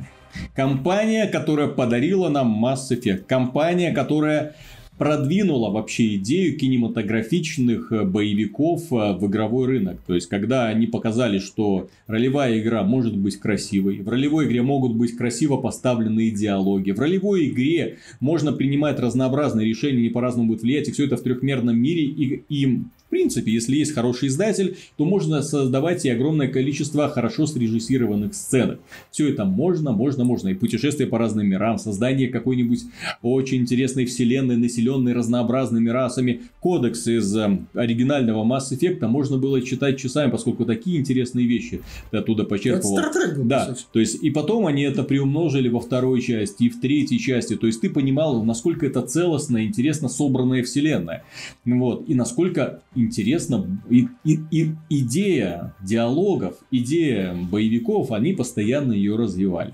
Компания, 0.56 1.28
которая 1.28 1.68
подарила 1.68 2.30
нам 2.30 2.64
Mass 2.64 2.92
Effect. 2.92 3.24
Компания, 3.28 3.92
которая 3.92 4.56
продвинула 4.98 5.72
вообще 5.72 6.16
идею 6.16 6.58
кинематографичных 6.58 7.92
э, 7.92 8.04
боевиков 8.04 8.84
э, 8.92 9.14
в 9.14 9.26
игровой 9.28 9.68
рынок. 9.68 10.00
То 10.06 10.14
есть, 10.14 10.30
когда 10.30 10.68
они 10.68 10.88
показали, 10.88 11.40
что 11.40 11.90
ролевая 12.08 12.60
игра 12.60 12.84
может 12.84 13.18
быть 13.18 13.38
красивой, 13.38 14.02
в 14.02 14.10
ролевой 14.10 14.46
игре 14.46 14.62
могут 14.62 14.96
быть 14.96 15.18
красиво 15.18 15.58
поставленные 15.58 16.32
диалоги, 16.32 16.92
в 16.92 17.00
ролевой 17.00 17.48
игре 17.48 17.98
можно 18.20 18.54
принимать 18.54 19.00
разнообразные 19.00 19.68
решения, 19.68 20.00
они 20.00 20.10
по-разному 20.10 20.50
будут 20.50 20.64
влиять, 20.64 20.88
и 20.88 20.92
все 20.92 21.06
это 21.06 21.18
в 21.18 21.22
трехмерном 21.22 21.78
мире, 21.78 22.04
и, 22.04 22.44
и 22.48 22.82
принципе, 23.14 23.52
если 23.52 23.76
есть 23.76 23.94
хороший 23.94 24.30
издатель, 24.30 24.76
то 24.98 25.06
можно 25.06 25.44
создавать 25.44 26.04
и 26.04 26.10
огромное 26.10 26.48
количество 26.48 27.08
хорошо 27.10 27.46
срежиссированных 27.46 28.34
сценок. 28.34 28.80
Все 29.12 29.30
это 29.30 29.46
можно, 29.46 29.92
можно, 29.92 30.24
можно. 30.24 30.50
И 30.50 30.56
путешествие 30.56 31.08
по 31.08 31.20
разным 31.20 31.48
мирам, 31.48 31.78
создание 31.78 32.28
какой-нибудь 32.28 32.86
очень 33.22 33.60
интересной 33.60 34.06
вселенной, 34.06 34.58
населенной 34.58 35.14
разнообразными 35.14 35.90
расами. 35.90 36.42
Кодекс 36.60 37.06
из 37.06 37.38
э, 37.38 37.60
оригинального 37.76 38.44
Mass 38.44 38.72
Effect 38.72 39.06
можно 39.06 39.38
было 39.38 39.62
читать 39.62 40.00
часами, 40.00 40.32
поскольку 40.32 40.66
такие 40.66 41.00
интересные 41.00 41.46
вещи 41.46 41.82
ты 42.10 42.18
оттуда 42.18 42.46
почерпывал. 42.46 42.96
Был, 42.96 43.44
Да, 43.44 43.76
то 43.92 44.00
есть 44.00 44.24
и 44.24 44.32
потом 44.32 44.66
они 44.66 44.82
это 44.82 45.04
приумножили 45.04 45.70
во 45.70 45.80
второй 45.80 46.20
части 46.22 46.64
и 46.64 46.70
в 46.70 46.82
третьей 46.82 47.20
части. 47.20 47.56
То 47.56 47.68
есть 47.68 47.80
ты 47.80 47.92
понимал, 47.92 48.44
насколько 48.44 48.88
это 48.88 49.04
целостная, 49.04 49.66
интересно 49.66 50.10
собранная 50.10 50.64
вселенная. 50.64 51.24
Вот. 51.64 52.10
И 52.10 52.16
насколько 52.16 52.82
интересно 53.04 53.82
и, 53.90 54.08
и- 54.24 54.40
и 54.52 54.72
идея 54.90 55.74
диалогов, 55.82 56.56
идея 56.72 57.34
боевиков, 57.36 58.12
они 58.12 58.34
постоянно 58.34 58.94
ее 58.94 59.16
развивали. 59.16 59.74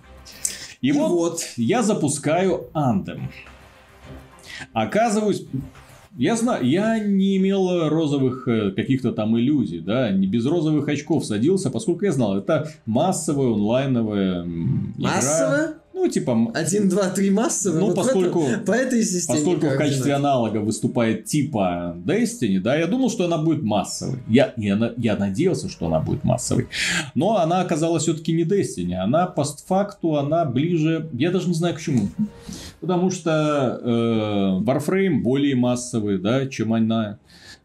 И, 0.82 0.90
И 0.90 0.92
вот, 0.92 1.12
вот. 1.12 1.40
я 1.58 1.84
запускаю 1.84 2.68
Anthem. 2.74 3.22
Оказываюсь, 4.74 5.46
я 6.18 6.36
знаю, 6.36 6.66
я 6.66 7.00
не 7.00 7.38
имел 7.38 7.88
розовых 7.90 8.48
э, 8.48 8.72
каких-то 8.72 9.12
там 9.12 9.38
иллюзий, 9.38 9.80
да, 9.80 10.12
не 10.12 10.28
без 10.28 10.46
розовых 10.46 10.88
очков 10.88 11.26
садился, 11.26 11.70
поскольку 11.70 12.06
я 12.06 12.12
знал, 12.12 12.38
это 12.38 12.70
массовая 12.86 13.54
онлайновая 13.54 14.42
м, 14.44 14.94
игра. 14.98 15.16
Массово? 15.16 15.74
Ну, 16.02 16.08
типа, 16.08 16.32
м- 16.32 16.52
Один, 16.54 16.88
два, 16.88 17.10
три 17.10 17.30
массово? 17.30 17.78
Ну, 17.80 17.86
Вот 17.88 17.96
поскольку- 17.98 18.44
этом- 18.44 18.64
по 18.64 18.72
этой 18.72 19.04
системе 19.04 19.38
Поскольку 19.40 19.68
в 19.68 19.78
качестве 19.78 20.14
аналога 20.14 20.58
выступает 20.60 21.26
типа 21.26 21.98
Destiny, 22.06 22.60
да, 22.62 22.78
я 22.78 22.88
думал, 22.88 23.10
что 23.10 23.26
она 23.26 23.38
будет 23.38 23.64
массовой. 23.64 24.20
Я, 24.30 24.54
я, 24.56 24.94
я 24.96 25.18
надеялся, 25.18 25.68
что 25.70 25.88
она 25.88 26.00
будет 26.00 26.24
массовой. 26.24 26.68
Но 27.16 27.38
она 27.38 27.60
оказалась 27.60 28.04
все-таки 28.04 28.32
не 28.32 28.44
Destiny. 28.44 28.94
Она 28.94 29.28
постфакту, 29.28 30.16
она 30.16 30.46
ближе... 30.46 31.10
Я 31.12 31.32
даже 31.32 31.48
не 31.50 31.54
знаю 31.54 31.76
к 31.76 31.82
чему. 31.82 32.08
Потому 32.80 33.12
что 33.12 33.82
э, 33.84 34.64
Warframe 34.64 35.20
более 35.22 35.56
массовый, 35.56 36.18
да, 36.18 36.48
чем 36.48 36.74
она. 36.74 37.18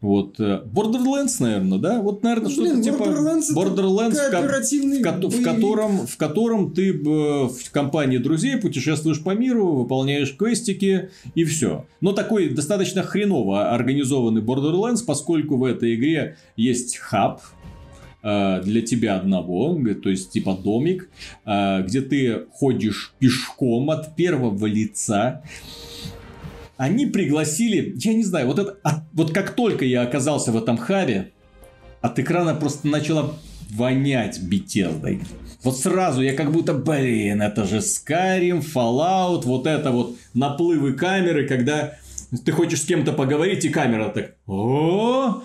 Вот. 0.05 0.39
э, 0.39 0.61
Borderlands, 0.71 1.37
наверное, 1.39 1.79
да? 1.79 1.99
Вот, 1.99 2.21
наверное, 2.21 2.49
Ну, 2.49 2.51
что-то 2.51 2.81
типа... 2.83 3.03
Borderlands 3.03 3.55
Borderlands, 3.55 4.29
Кооперативный 4.29 4.99
в, 4.99 5.01
ко- 5.01 5.29
в 5.29 5.41
котором, 5.43 6.05
в 6.05 6.17
котором 6.17 6.73
ты 6.73 6.93
б, 6.93 7.47
в 7.47 7.71
компании 7.71 8.19
друзей 8.19 8.57
путешествуешь 8.57 9.23
по 9.23 9.31
миру, 9.31 9.73
выполняешь 9.73 10.35
квестики 10.37 11.09
и 11.33 11.43
все. 11.43 11.87
Но 12.01 12.13
такой 12.13 12.49
достаточно 12.49 13.01
хреново 13.01 13.71
организованный 13.71 14.41
Borderlands, 14.41 15.03
поскольку 15.03 15.57
в 15.57 15.63
этой 15.63 15.95
игре 15.95 16.37
есть 16.55 16.97
хаб, 16.97 17.41
э, 18.21 18.61
для 18.63 18.81
тебя 18.83 19.15
одного, 19.15 19.75
то 20.03 20.09
есть 20.11 20.29
типа 20.29 20.53
домик, 20.53 21.09
э, 21.47 21.81
где 21.81 22.01
ты 22.01 22.45
ходишь 22.51 23.15
пешком 23.17 23.89
от 23.89 24.15
первого 24.15 24.67
лица. 24.67 25.41
Они 26.77 27.05
пригласили, 27.05 27.93
я 27.97 28.13
не 28.13 28.23
знаю, 28.23 28.47
вот 28.47 28.59
это, 28.59 28.77
от- 28.83 29.03
вот 29.13 29.33
как 29.33 29.51
только 29.51 29.85
я 29.85 30.01
оказался 30.01 30.51
в 30.51 30.57
этом 30.57 30.77
хабе, 30.77 31.31
от 32.01 32.19
экрана 32.19 32.53
просто 32.53 32.87
начало 32.87 33.35
вонять 33.71 34.41
Бетездой. 34.41 35.21
Вот 35.63 35.77
сразу 35.77 36.21
я 36.21 36.33
как 36.35 36.51
будто, 36.51 36.73
блин, 36.73 37.41
это 37.41 37.65
же 37.65 37.77
Skyrim, 37.77 38.61
Fallout, 38.61 39.43
вот 39.45 39.65
это 39.67 39.91
вот 39.91 40.15
наплывы 40.33 40.93
камеры, 40.93 41.47
когда 41.47 41.93
ты 42.43 42.51
хочешь 42.51 42.81
с 42.81 42.85
кем-то 42.85 43.13
поговорить, 43.13 43.63
и 43.65 43.69
камера 43.69 44.09
так, 44.09 44.35
о 44.45 45.41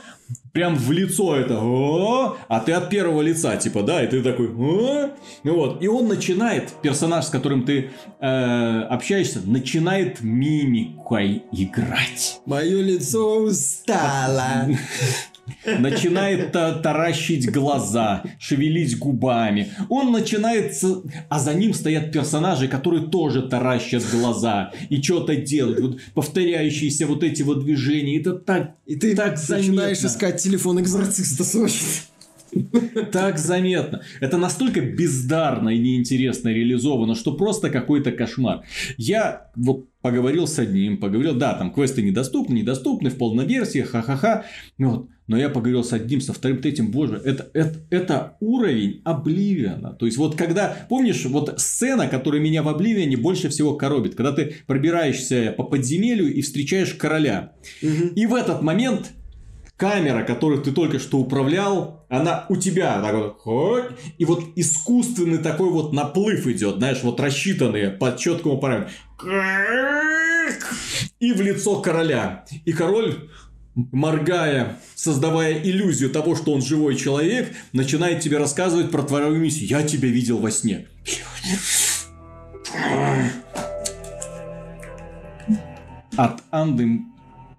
прям 0.52 0.76
в 0.76 0.90
лицо 0.90 1.36
это, 1.36 1.58
о! 1.60 2.36
А 2.48 2.60
ты 2.60 2.72
от 2.72 2.88
первого 2.90 3.22
лица, 3.22 3.56
типа, 3.56 3.82
да, 3.82 4.02
и 4.02 4.06
ты 4.06 4.22
такой, 4.22 4.48
ну 4.48 5.54
вот, 5.54 5.82
и 5.82 5.88
он 5.88 6.08
начинает, 6.08 6.72
персонаж, 6.82 7.26
с 7.26 7.28
которым 7.28 7.64
ты 7.64 7.90
э, 8.20 8.80
общаешься, 8.90 9.40
начинает 9.44 10.20
мимикой 10.20 11.44
играть. 11.52 12.40
Мое 12.46 12.82
лицо 12.82 13.42
устало. 13.42 14.68
начинает 15.78 16.52
та- 16.52 16.74
таращить 16.74 17.50
глаза, 17.50 18.22
шевелить 18.38 18.98
губами. 18.98 19.68
Он 19.88 20.12
начинает... 20.12 20.74
А 21.28 21.38
за 21.38 21.54
ним 21.54 21.74
стоят 21.74 22.12
персонажи, 22.12 22.68
которые 22.68 23.08
тоже 23.08 23.42
таращат 23.42 24.04
глаза 24.10 24.72
и 24.88 25.00
что-то 25.02 25.36
делают. 25.36 25.80
Вот 25.80 25.98
повторяющиеся 26.14 27.06
вот 27.06 27.22
эти 27.22 27.42
вот 27.42 27.64
движения. 27.64 28.18
Это 28.20 28.34
так, 28.34 28.74
И 28.86 28.96
ты 28.96 29.14
так 29.16 29.36
начинаешь 29.48 29.98
заметно. 29.98 30.06
искать 30.06 30.42
телефон 30.42 30.80
экзорциста 30.80 31.44
срочно. 31.44 31.86
Так 33.12 33.38
заметно. 33.38 34.02
Это 34.20 34.36
настолько 34.36 34.80
бездарно 34.80 35.70
и 35.70 35.78
неинтересно 35.78 36.48
реализовано, 36.48 37.14
что 37.14 37.34
просто 37.34 37.70
какой-то 37.70 38.12
кошмар. 38.12 38.64
Я 38.96 39.50
вот 39.56 39.88
поговорил 40.00 40.46
с 40.46 40.58
одним, 40.58 40.98
поговорил, 40.98 41.34
да, 41.34 41.54
там 41.54 41.72
квесты 41.72 42.02
недоступны, 42.02 42.54
недоступны 42.54 43.10
в 43.10 43.18
полной 43.18 43.46
версии, 43.46 43.80
ха-ха-ха. 43.80 44.44
Ну 44.78 44.90
Вот. 44.90 45.08
Но 45.30 45.38
я 45.38 45.48
поговорил 45.48 45.84
с 45.84 45.92
одним, 45.92 46.20
со 46.20 46.32
вторым, 46.32 46.58
третьим, 46.58 46.90
боже, 46.90 47.22
это, 47.24 47.48
это, 47.54 47.78
это 47.90 48.36
уровень 48.40 49.00
Обливиона. 49.04 49.92
То 49.92 50.06
есть, 50.06 50.18
вот 50.18 50.34
когда, 50.34 50.76
помнишь, 50.88 51.24
вот 51.24 51.54
сцена, 51.60 52.08
которая 52.08 52.40
меня 52.40 52.64
в 52.64 52.68
Обливионе 52.68 53.16
больше 53.16 53.48
всего 53.48 53.74
коробит, 53.74 54.16
когда 54.16 54.32
ты 54.32 54.56
пробираешься 54.66 55.54
по 55.56 55.62
подземелью 55.62 56.34
и 56.34 56.42
встречаешь 56.42 56.94
короля. 56.94 57.52
И 57.80 58.26
в 58.26 58.34
этот 58.34 58.62
момент 58.62 59.12
камера, 59.80 60.24
которую 60.24 60.60
ты 60.60 60.72
только 60.72 60.98
что 60.98 61.18
управлял, 61.18 62.04
она 62.10 62.44
у 62.50 62.56
тебя 62.56 63.00
так 63.00 63.14
вот, 63.14 63.92
и 64.18 64.24
вот 64.26 64.44
искусственный 64.54 65.38
такой 65.38 65.70
вот 65.70 65.94
наплыв 65.94 66.46
идет, 66.46 66.76
знаешь, 66.76 67.02
вот 67.02 67.18
рассчитанные 67.18 67.90
по 67.90 68.14
четкому 68.14 68.58
параметру. 68.58 68.92
И 71.18 71.32
в 71.32 71.40
лицо 71.40 71.80
короля. 71.80 72.44
И 72.66 72.72
король 72.74 73.30
моргая, 73.74 74.76
создавая 74.94 75.58
иллюзию 75.62 76.10
того, 76.10 76.36
что 76.36 76.52
он 76.52 76.60
живой 76.60 76.94
человек, 76.96 77.54
начинает 77.72 78.20
тебе 78.20 78.36
рассказывать 78.36 78.90
про 78.90 79.02
твою 79.02 79.34
миссию. 79.36 79.68
Я 79.68 79.82
тебя 79.82 80.08
видел 80.08 80.38
во 80.38 80.50
сне. 80.50 80.88
От 86.16 86.42
Анды 86.50 87.00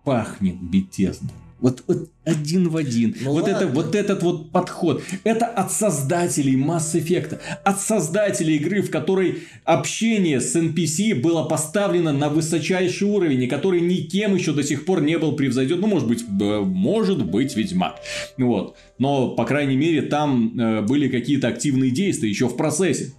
пахнет 0.03 0.61
Бетезда. 0.61 1.33
Вот, 1.61 1.83
вот 1.87 2.09
один 2.25 2.69
в 2.69 2.77
один. 2.77 3.15
Ну 3.21 3.31
вот, 3.31 3.47
это, 3.47 3.67
вот 3.67 3.95
этот 3.95 4.23
вот 4.23 4.51
подход. 4.51 5.03
Это 5.23 5.45
от 5.45 5.71
создателей 5.71 6.55
Mass 6.55 6.93
Effect. 6.93 7.39
От 7.63 7.79
создателей 7.79 8.55
игры, 8.55 8.81
в 8.81 8.89
которой 8.89 9.43
общение 9.63 10.41
с 10.41 10.55
NPC 10.55 11.21
было 11.21 11.43
поставлено 11.43 12.11
на 12.11 12.29
высочайший 12.29 13.07
уровень, 13.07 13.43
и 13.43 13.47
который 13.47 13.79
никем 13.79 14.33
еще 14.35 14.53
до 14.53 14.63
сих 14.63 14.85
пор 14.85 15.01
не 15.01 15.17
был 15.19 15.33
превзойден. 15.33 15.79
Ну, 15.79 15.87
может 15.87 16.07
быть, 16.07 16.25
может 16.27 17.23
быть, 17.25 17.55
Ведьмак. 17.55 17.95
Вот. 18.37 18.75
Но, 18.97 19.29
по 19.29 19.45
крайней 19.45 19.77
мере, 19.77 20.01
там 20.01 20.59
э, 20.59 20.81
были 20.81 21.09
какие-то 21.09 21.47
активные 21.47 21.91
действия 21.91 22.29
еще 22.29 22.47
в 22.47 22.57
процессе. 22.57 23.13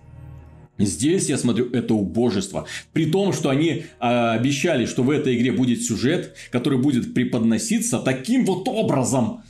Здесь 0.85 1.29
я 1.29 1.39
смотрю, 1.39 1.71
это 1.73 1.95
убожество. 1.95 2.67
При 2.93 3.07
том, 3.07 3.33
что 3.33 3.51
они 3.51 3.85
а, 4.01 4.33
обещали, 4.35 4.87
что 4.87 5.03
в 5.03 5.11
этой 5.11 5.37
игре 5.37 5.53
будет 5.53 5.83
сюжет, 5.83 6.35
который 6.51 6.79
будет 6.79 7.15
преподноситься 7.15 7.99
таким 7.99 8.45
вот 8.45 8.69
образом, 8.69 9.43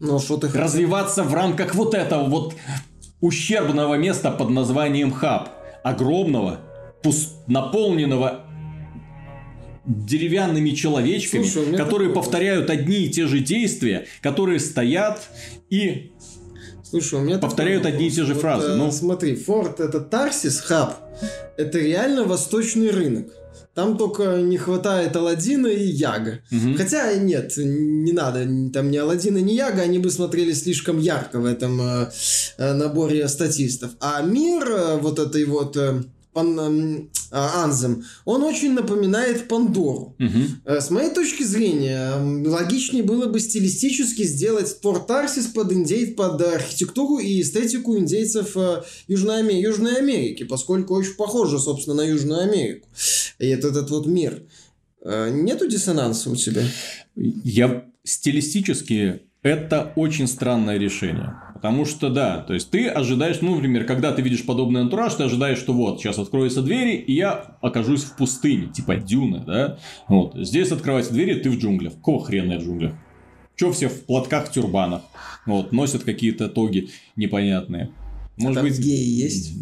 Ну, 0.00 0.18
что 0.18 0.36
ты 0.36 0.48
развиваться 0.48 1.22
в 1.22 1.32
рамках 1.34 1.74
вот 1.74 1.94
этого 1.94 2.24
вот 2.28 2.54
ущербного 3.20 3.94
места 3.94 4.30
под 4.30 4.50
названием 4.50 5.12
хаб. 5.12 5.50
Огромного, 5.84 6.60
пус- 7.02 7.30
наполненного 7.46 8.44
деревянными 9.86 10.70
человечками, 10.70 11.42
Слушай, 11.42 11.76
которые 11.76 12.12
повторяют 12.12 12.70
одни 12.70 13.04
и 13.04 13.10
те 13.10 13.26
же 13.26 13.40
действия, 13.40 14.06
которые 14.20 14.60
стоят 14.60 15.28
и 15.70 16.12
Слушай, 16.92 17.20
у 17.20 17.22
меня 17.22 17.38
Повторяют 17.38 17.86
одни 17.86 18.08
и 18.08 18.10
те 18.10 18.22
же 18.22 18.34
вопрос. 18.34 18.42
фразы, 18.42 18.72
э, 18.72 18.76
ну. 18.76 18.92
Смотри, 18.92 19.34
Форд 19.34 19.80
это 19.80 19.98
Тарсис, 19.98 20.60
хаб. 20.60 20.94
Это 21.56 21.78
реально 21.78 22.24
восточный 22.24 22.90
рынок. 22.90 23.28
Там 23.74 23.96
только 23.96 24.42
не 24.42 24.58
хватает 24.58 25.16
Аладдина 25.16 25.68
и 25.68 25.86
Яга. 25.86 26.40
Мгм. 26.50 26.76
Хотя 26.76 27.14
нет, 27.14 27.54
не 27.56 28.12
надо, 28.12 28.46
там 28.70 28.90
ни 28.90 28.98
Аладдина, 28.98 29.38
ни 29.38 29.52
Яга, 29.52 29.80
они 29.80 29.98
бы 29.98 30.10
смотрели 30.10 30.52
слишком 30.52 30.98
ярко 30.98 31.40
в 31.40 31.46
этом 31.46 31.80
э, 31.80 32.10
э, 32.58 32.72
наборе 32.74 33.26
статистов. 33.28 33.92
А 34.00 34.20
мир 34.20 34.70
э, 34.70 34.96
вот 34.98 35.18
этой 35.18 35.46
вот 35.46 35.78
э, 35.78 36.02
пан, 36.32 37.10
а, 37.30 37.64
Анзем, 37.64 38.04
он 38.24 38.42
очень 38.42 38.74
напоминает 38.74 39.48
Пандору. 39.48 40.16
Э, 40.64 40.80
С 40.80 40.90
моей 40.90 41.10
точки 41.10 41.42
зрения, 41.42 42.14
логичнее 42.46 43.02
было 43.02 43.26
бы 43.26 43.40
стилистически 43.40 44.22
сделать 44.22 44.80
Порт 44.80 45.06
Тарсис 45.06 45.46
под, 45.46 45.72
индей... 45.72 46.08
под 46.08 46.40
архитектуру 46.40 47.18
и 47.18 47.40
эстетику 47.40 47.96
индейцев 47.98 48.56
э, 48.56 48.82
Южной, 49.08 49.60
Южной 49.60 49.96
Америки, 49.96 50.44
поскольку 50.44 50.94
очень 50.94 51.14
похоже, 51.14 51.58
собственно, 51.58 51.96
на 51.96 52.02
Южную 52.02 52.42
Америку. 52.42 52.88
И 53.38 53.46
этот, 53.46 53.72
этот 53.72 53.90
вот 53.90 54.06
мир. 54.06 54.42
Э, 55.04 55.30
Нету 55.30 55.68
диссонанса 55.68 56.30
у 56.30 56.36
тебя? 56.36 56.62
Я 57.14 57.86
стилистически 58.04 59.22
это 59.42 59.92
очень 59.96 60.28
странное 60.28 60.78
решение. 60.78 61.34
Потому 61.62 61.84
что, 61.84 62.10
да, 62.10 62.38
то 62.38 62.54
есть 62.54 62.70
ты 62.70 62.88
ожидаешь, 62.88 63.40
ну, 63.40 63.54
например, 63.54 63.84
когда 63.84 64.10
ты 64.10 64.20
видишь 64.20 64.44
подобный 64.44 64.80
антураж, 64.80 65.14
ты 65.14 65.22
ожидаешь, 65.22 65.58
что 65.58 65.72
вот, 65.72 66.00
сейчас 66.00 66.18
откроются 66.18 66.60
двери, 66.60 66.96
и 66.96 67.12
я 67.12 67.56
окажусь 67.60 68.02
в 68.02 68.16
пустыне, 68.16 68.66
типа 68.66 68.96
дюны, 68.96 69.44
да? 69.46 69.78
Вот, 70.08 70.34
здесь 70.34 70.72
открываются 70.72 71.12
двери, 71.12 71.34
ты 71.34 71.50
в 71.50 71.58
джунглях. 71.58 71.94
Какого 71.94 72.24
хрена 72.24 72.54
я 72.54 72.58
в 72.58 72.64
джунглях? 72.64 72.94
Че 73.54 73.70
все 73.70 73.88
в 73.88 74.04
платках, 74.06 74.50
тюрбанах? 74.50 75.02
Вот, 75.46 75.70
носят 75.70 76.02
какие-то 76.02 76.48
тоги 76.48 76.88
непонятные. 77.14 77.90
Может 78.36 78.56
там 78.56 78.64
быть, 78.64 78.80
геи 78.80 79.22
есть? 79.22 79.52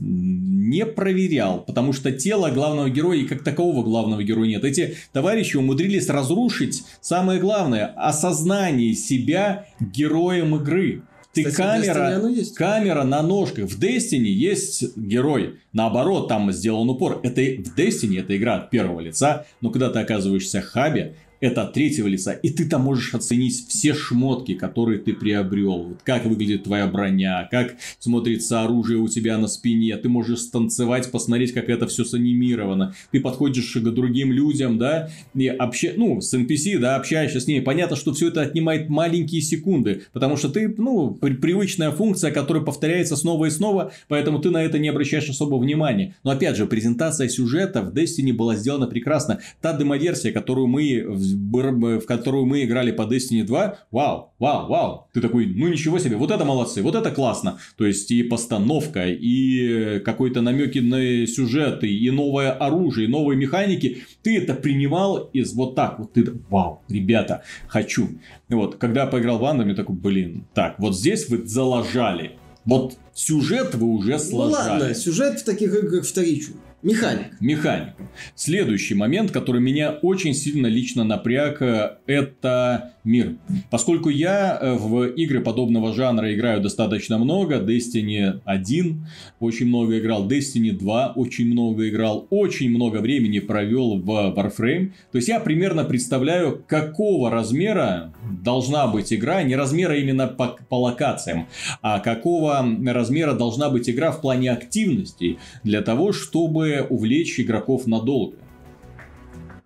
не 0.70 0.86
проверял, 0.86 1.64
потому 1.64 1.92
что 1.92 2.12
тело 2.12 2.48
главного 2.50 2.88
героя 2.88 3.18
и 3.18 3.26
как 3.26 3.42
такового 3.42 3.82
главного 3.82 4.22
героя 4.22 4.48
нет. 4.48 4.64
Эти 4.64 4.94
товарищи 5.12 5.56
умудрились 5.56 6.08
разрушить 6.08 6.84
самое 7.00 7.40
главное– 7.40 7.86
осознание 7.96 8.94
себя 8.94 9.66
героем 9.80 10.54
игры. 10.54 11.02
Ты 11.32 11.44
Кстати, 11.44 11.86
камера, 11.86 12.28
есть. 12.28 12.54
камера 12.56 13.04
на 13.04 13.22
ножках. 13.22 13.70
В 13.70 13.78
Destiny 13.78 14.26
есть 14.26 14.96
герой. 14.96 15.60
Наоборот, 15.72 16.28
там 16.28 16.50
сделан 16.50 16.90
упор. 16.90 17.20
Это 17.22 17.40
в 17.40 17.78
Destiny 17.78 18.18
это 18.18 18.36
игра 18.36 18.56
от 18.56 18.70
первого 18.70 19.00
лица, 19.00 19.46
но 19.60 19.70
когда 19.70 19.90
ты 19.90 20.00
оказываешься 20.00 20.60
в 20.60 20.64
хабе, 20.64 21.14
это 21.40 21.62
от 21.62 21.72
третьего 21.72 22.06
лица, 22.06 22.32
и 22.32 22.50
ты 22.50 22.68
там 22.68 22.82
можешь 22.82 23.14
оценить 23.14 23.66
все 23.68 23.94
шмотки, 23.94 24.54
которые 24.54 24.98
ты 24.98 25.12
приобрел. 25.12 25.84
Вот 25.84 26.00
как 26.04 26.24
выглядит 26.26 26.64
твоя 26.64 26.86
броня, 26.86 27.48
как 27.50 27.76
смотрится 27.98 28.62
оружие 28.62 28.98
у 28.98 29.08
тебя 29.08 29.38
на 29.38 29.48
спине. 29.48 29.96
Ты 29.96 30.08
можешь 30.08 30.40
станцевать, 30.40 31.10
посмотреть, 31.10 31.52
как 31.52 31.68
это 31.68 31.86
все 31.86 32.04
санимировано. 32.04 32.94
Ты 33.10 33.20
подходишь 33.20 33.72
к 33.72 33.90
другим 33.90 34.32
людям, 34.32 34.78
да, 34.78 35.10
и 35.34 35.48
обще... 35.48 35.94
ну, 35.96 36.20
с 36.20 36.34
NPC, 36.34 36.78
да, 36.78 36.96
общаешься 36.96 37.40
с 37.40 37.46
ними. 37.46 37.60
Понятно, 37.60 37.96
что 37.96 38.12
все 38.12 38.28
это 38.28 38.42
отнимает 38.42 38.88
маленькие 38.88 39.40
секунды, 39.40 40.02
потому 40.12 40.36
что 40.36 40.48
ты, 40.48 40.72
ну, 40.76 41.14
при- 41.14 41.34
привычная 41.34 41.90
функция, 41.90 42.30
которая 42.30 42.62
повторяется 42.62 43.16
снова 43.16 43.46
и 43.46 43.50
снова, 43.50 43.92
поэтому 44.08 44.38
ты 44.40 44.50
на 44.50 44.62
это 44.62 44.78
не 44.78 44.88
обращаешь 44.88 45.28
особо 45.28 45.56
внимания. 45.56 46.14
Но 46.24 46.30
опять 46.30 46.56
же, 46.56 46.66
презентация 46.66 47.28
сюжета 47.28 47.82
в 47.82 47.94
Destiny 47.94 48.32
была 48.32 48.56
сделана 48.56 48.86
прекрасно. 48.86 49.40
Та 49.60 49.76
демоверсия, 49.76 50.32
которую 50.32 50.66
мы, 50.66 51.04
в 51.34 52.00
которую 52.06 52.46
мы 52.46 52.64
играли 52.64 52.90
по 52.92 53.02
Destiny 53.02 53.44
2, 53.44 53.78
вау, 53.90 54.32
вау, 54.38 54.68
вау. 54.68 55.08
Ты 55.12 55.20
такой, 55.20 55.46
ну 55.46 55.68
ничего 55.68 55.98
себе, 55.98 56.16
вот 56.16 56.30
это 56.30 56.44
молодцы, 56.44 56.82
вот 56.82 56.94
это 56.94 57.10
классно. 57.10 57.58
То 57.76 57.86
есть 57.86 58.10
и 58.10 58.22
постановка, 58.22 59.06
и 59.08 60.00
какой-то 60.00 60.40
намеки 60.40 60.78
на 60.78 61.26
сюжеты, 61.26 61.88
и 61.88 62.10
новое 62.10 62.52
оружие, 62.52 63.06
и 63.08 63.10
новые 63.10 63.36
механики. 63.36 64.02
Ты 64.22 64.38
это 64.38 64.54
принимал 64.54 65.30
из 65.32 65.52
вот 65.54 65.74
так 65.74 65.98
вот. 65.98 66.12
Ты, 66.12 66.26
вау, 66.48 66.82
ребята, 66.88 67.42
хочу. 67.68 68.08
Вот, 68.48 68.76
когда 68.76 69.02
я 69.02 69.06
поиграл 69.06 69.38
в 69.38 69.44
Андом, 69.44 69.68
я 69.68 69.74
такой, 69.74 69.96
блин, 69.96 70.44
так, 70.54 70.78
вот 70.78 70.96
здесь 70.96 71.28
вы 71.28 71.46
залажали. 71.46 72.32
Вот 72.64 72.98
сюжет 73.14 73.74
вы 73.74 73.86
уже 73.88 74.12
Ну 74.12 74.18
сложали. 74.18 74.80
ладно, 74.80 74.94
сюжет 74.94 75.40
в 75.40 75.44
таких 75.44 75.74
играх 75.74 76.04
вторичный. 76.04 76.56
Механик. 76.82 77.38
Механик. 77.40 77.92
Следующий 78.34 78.94
момент, 78.94 79.32
который 79.32 79.60
меня 79.60 79.90
очень 79.90 80.32
сильно 80.32 80.66
лично 80.66 81.04
напряг, 81.04 81.60
э, 81.60 81.98
это 82.06 82.94
мир. 83.04 83.36
Поскольку 83.70 84.08
я 84.08 84.58
э, 84.58 84.74
в 84.76 85.08
игры 85.08 85.40
подобного 85.42 85.92
жанра 85.92 86.34
играю 86.34 86.62
достаточно 86.62 87.18
много, 87.18 87.56
Destiny 87.56 88.40
1 88.46 89.06
очень 89.40 89.66
много 89.66 89.98
играл, 89.98 90.26
Destiny 90.26 90.72
2 90.72 91.12
очень 91.16 91.48
много 91.48 91.86
играл, 91.86 92.26
очень 92.30 92.70
много 92.70 92.98
времени 92.98 93.40
провел 93.40 93.98
в 93.98 94.34
Warframe. 94.34 94.92
То 95.12 95.16
есть 95.18 95.28
я 95.28 95.38
примерно 95.38 95.84
представляю, 95.84 96.64
какого 96.66 97.30
размера 97.30 98.14
должна 98.42 98.86
быть 98.86 99.12
игра, 99.12 99.42
не 99.42 99.54
размера 99.54 99.98
именно 99.98 100.28
по, 100.28 100.56
по 100.68 100.80
локациям, 100.80 101.46
а 101.82 102.00
какого 102.00 102.64
размера 102.86 103.34
должна 103.34 103.68
быть 103.68 103.90
игра 103.90 104.12
в 104.12 104.22
плане 104.22 104.50
активностей 104.50 105.38
для 105.62 105.82
того, 105.82 106.12
чтобы 106.12 106.69
увлечь 106.88 107.38
игроков 107.40 107.86
надолго. 107.86 108.36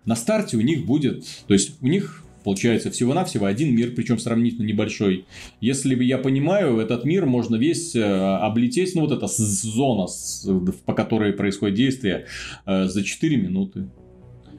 На 0.05 0.15
старте 0.15 0.57
у 0.57 0.61
них 0.61 0.85
будет, 0.85 1.25
то 1.47 1.53
есть 1.53 1.81
у 1.81 1.87
них 1.87 2.23
получается 2.43 2.91
всего-навсего 2.91 3.47
один 3.47 3.75
мир, 3.75 3.91
причем 3.95 4.19
сравнительно 4.19 4.65
небольшой. 4.65 5.25
Если 5.61 6.01
я 6.03 6.19
понимаю, 6.19 6.77
этот 6.77 7.03
мир 7.03 7.25
можно 7.25 7.55
весь 7.55 7.95
э, 7.95 8.03
облететь, 8.03 8.93
ну 8.93 9.01
вот 9.01 9.11
эта 9.11 9.25
зона, 9.27 10.05
по 10.85 10.93
которой 10.93 11.33
происходит 11.33 11.75
действие, 11.75 12.27
э, 12.67 12.85
за 12.85 13.03
4 13.03 13.37
минуты. 13.37 13.87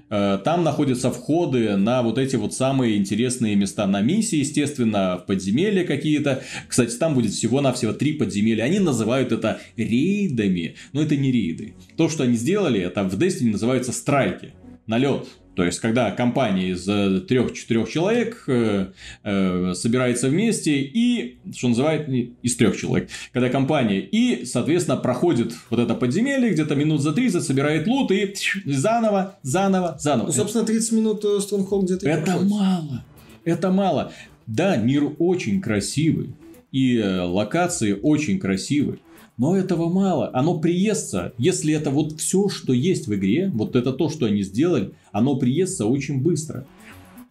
Э, 0.09 0.39
Там 0.45 0.62
находятся 0.62 1.11
входы 1.11 1.77
на 1.77 2.03
вот 2.03 2.19
эти 2.19 2.37
вот 2.37 2.55
самые 2.55 2.97
интересные 2.97 3.57
места 3.57 3.87
на 3.87 4.01
миссии, 4.01 4.39
естественно, 4.39 5.19
в 5.19 5.27
подземелья 5.27 5.85
какие-то. 5.85 6.43
Кстати, 6.69 6.95
там 6.97 7.15
будет 7.15 7.33
всего-навсего 7.33 7.93
три 7.93 8.12
подземелья. 8.12 8.65
Они 8.65 8.78
называют 8.78 9.33
это 9.33 9.61
рейдами, 9.77 10.77
но 10.93 11.03
это 11.03 11.16
не 11.16 11.33
рейды. 11.33 11.74
То, 11.97 12.09
что 12.09 12.23
они 12.24 12.37
сделали, 12.37 12.81
это 12.81 13.03
в 13.05 13.19
Destiny 13.19 13.51
называется 13.53 13.93
страйки, 13.93 14.53
налет. 14.87 15.27
То 15.57 15.65
есть, 15.65 15.81
когда 15.81 16.11
компания 16.11 16.69
из 16.69 16.87
э, 16.87 17.20
трех-четырех 17.20 17.89
человек 17.89 18.45
э, 18.47 18.89
э, 19.24 19.73
собирается 19.74 20.28
вместе 20.28 20.81
и, 20.83 21.39
что 21.57 21.69
называют, 21.69 22.09
из 22.43 22.57
трех 22.57 22.77
человек, 22.77 23.09
когда 23.33 23.49
компания 23.49 24.01
и, 24.01 24.45
соответственно, 24.45 24.99
проходит 24.99 25.55
вот 25.70 25.81
это 25.81 25.95
подземелье, 25.95 26.51
где-то 26.51 26.74
минут 26.74 27.01
за 27.01 27.12
30, 27.12 27.43
собирает 27.43 27.87
лут 27.87 28.12
и 28.12 28.35
заново, 28.66 29.39
заново, 29.43 29.97
заново. 29.99 30.27
Ну, 30.27 30.33
собственно, 30.35 30.66
30 30.66 30.93
минут 30.93 31.24
э, 31.24 31.39
Stronghold 31.39 31.85
где-то 31.85 32.07
Это 32.07 32.23
проходит. 32.27 32.51
мало. 32.51 33.05
Это 33.45 33.70
мало. 33.70 34.12
Да, 34.47 34.77
мир 34.77 35.11
очень 35.19 35.62
красивый. 35.62 36.35
И 36.70 36.99
э, 36.99 37.23
локации 37.23 37.99
очень 38.03 38.39
красивые. 38.39 38.99
Но 39.36 39.56
этого 39.56 39.88
мало. 39.88 40.30
Оно 40.32 40.58
приестся, 40.58 41.32
если 41.36 41.74
это 41.74 41.90
вот 41.90 42.18
все, 42.18 42.48
что 42.48 42.72
есть 42.72 43.06
в 43.06 43.14
игре, 43.14 43.50
вот 43.52 43.76
это 43.76 43.92
то, 43.92 44.08
что 44.08 44.26
они 44.26 44.42
сделали, 44.42 44.92
оно 45.12 45.36
приестся 45.36 45.84
очень 45.86 46.22
быстро. 46.22 46.66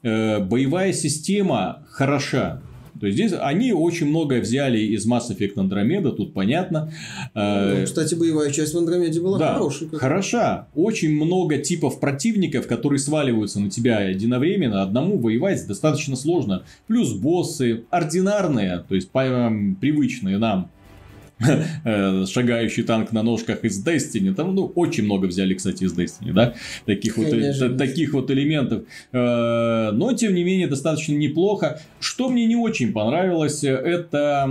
Э, 0.04 0.40
боевая 0.40 0.94
система 0.94 1.84
хороша. 1.90 2.62
То 3.00 3.08
есть 3.08 3.18
здесь 3.18 3.34
они 3.38 3.74
очень 3.74 4.08
многое 4.08 4.40
взяли 4.40 4.80
из 4.80 5.06
Mass 5.06 5.24
Effect 5.30 5.56
Andromeda, 5.56 6.16
тут 6.16 6.34
понятно. 6.34 6.92
Э, 7.34 7.80
Ну, 7.80 7.86
кстати, 7.86 8.16
боевая 8.16 8.52
часть 8.52 8.74
в 8.74 8.78
Андромеде 8.78 9.20
была 9.20 9.38
да, 9.38 9.54
хорошей. 9.56 9.90
хороша. 9.90 10.68
Очень 10.76 11.12
много 11.12 11.58
типов 11.58 12.00
противников, 12.00 12.68
которые 12.68 13.00
сваливаются 13.00 13.60
на 13.60 13.70
тебя 13.70 14.02
единовременно. 14.02 14.82
Одному 14.82 15.18
воевать 15.18 15.66
достаточно 15.68 16.16
сложно. 16.16 16.64
Плюс 16.88 17.14
боссы 17.14 17.84
ординарные, 17.90 18.86
то 18.88 18.96
есть 18.96 19.10
эм, 19.14 19.76
привычные 19.76 20.38
нам. 20.38 20.70
Э, 21.86 22.26
Шагающий 22.26 22.84
танк 22.84 23.12
на 23.12 23.22
ножках 23.24 23.64
из 23.64 23.84
Destiny. 23.86 24.34
Там, 24.34 24.56
ну, 24.56 24.66
очень 24.76 25.04
много 25.04 25.26
взяли, 25.28 25.54
кстати, 25.54 25.84
из 25.84 25.94
Destiny, 25.94 26.34
да? 26.34 26.54
Таких 26.86 27.18
вот, 27.18 27.28
э, 27.28 27.32
Конечно. 27.32 27.70
таких 27.78 28.14
вот 28.14 28.32
элементов. 28.32 28.84
Э, 29.12 29.92
Но, 29.92 30.14
тем 30.14 30.34
не 30.34 30.44
менее, 30.44 30.68
достаточно 30.68 31.14
неплохо. 31.14 31.80
Что 32.00 32.30
мне 32.30 32.46
не 32.46 32.56
очень 32.56 32.92
понравилось, 32.94 33.64
это 33.64 34.50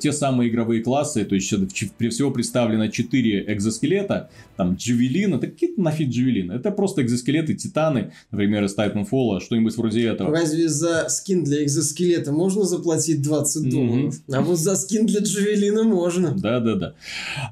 те 0.00 0.12
самые 0.12 0.50
игровые 0.50 0.82
классы. 0.82 1.24
То 1.24 1.34
есть, 1.34 1.48
всего 1.48 2.30
представлено 2.30 2.88
4 2.88 3.44
экзоскелета. 3.48 4.30
Там 4.56 4.74
джавелины. 4.76 5.38
Да 5.38 5.46
какие 5.48 5.74
нафиг 5.76 6.08
джавелины? 6.08 6.52
Это 6.54 6.70
просто 6.70 7.02
экзоскелеты, 7.02 7.54
титаны, 7.54 8.12
например, 8.30 8.64
из 8.64 8.76
Titanfall, 8.76 9.40
что-нибудь 9.40 9.76
вроде 9.76 10.06
этого. 10.06 10.30
Разве 10.30 10.68
за 10.68 11.08
скин 11.08 11.44
для 11.44 11.64
экзоскелета 11.64 12.32
можно 12.32 12.64
заплатить 12.64 13.20
20 13.22 13.62
Мгм. 13.62 13.70
долларов? 13.70 14.14
А 14.32 14.40
вот 14.40 14.58
за 14.58 14.76
скин 14.76 15.06
для 15.06 15.20
Джавелина 15.20 15.82
можно. 15.84 16.13
Да, 16.36 16.60
да, 16.60 16.74
да. 16.74 16.94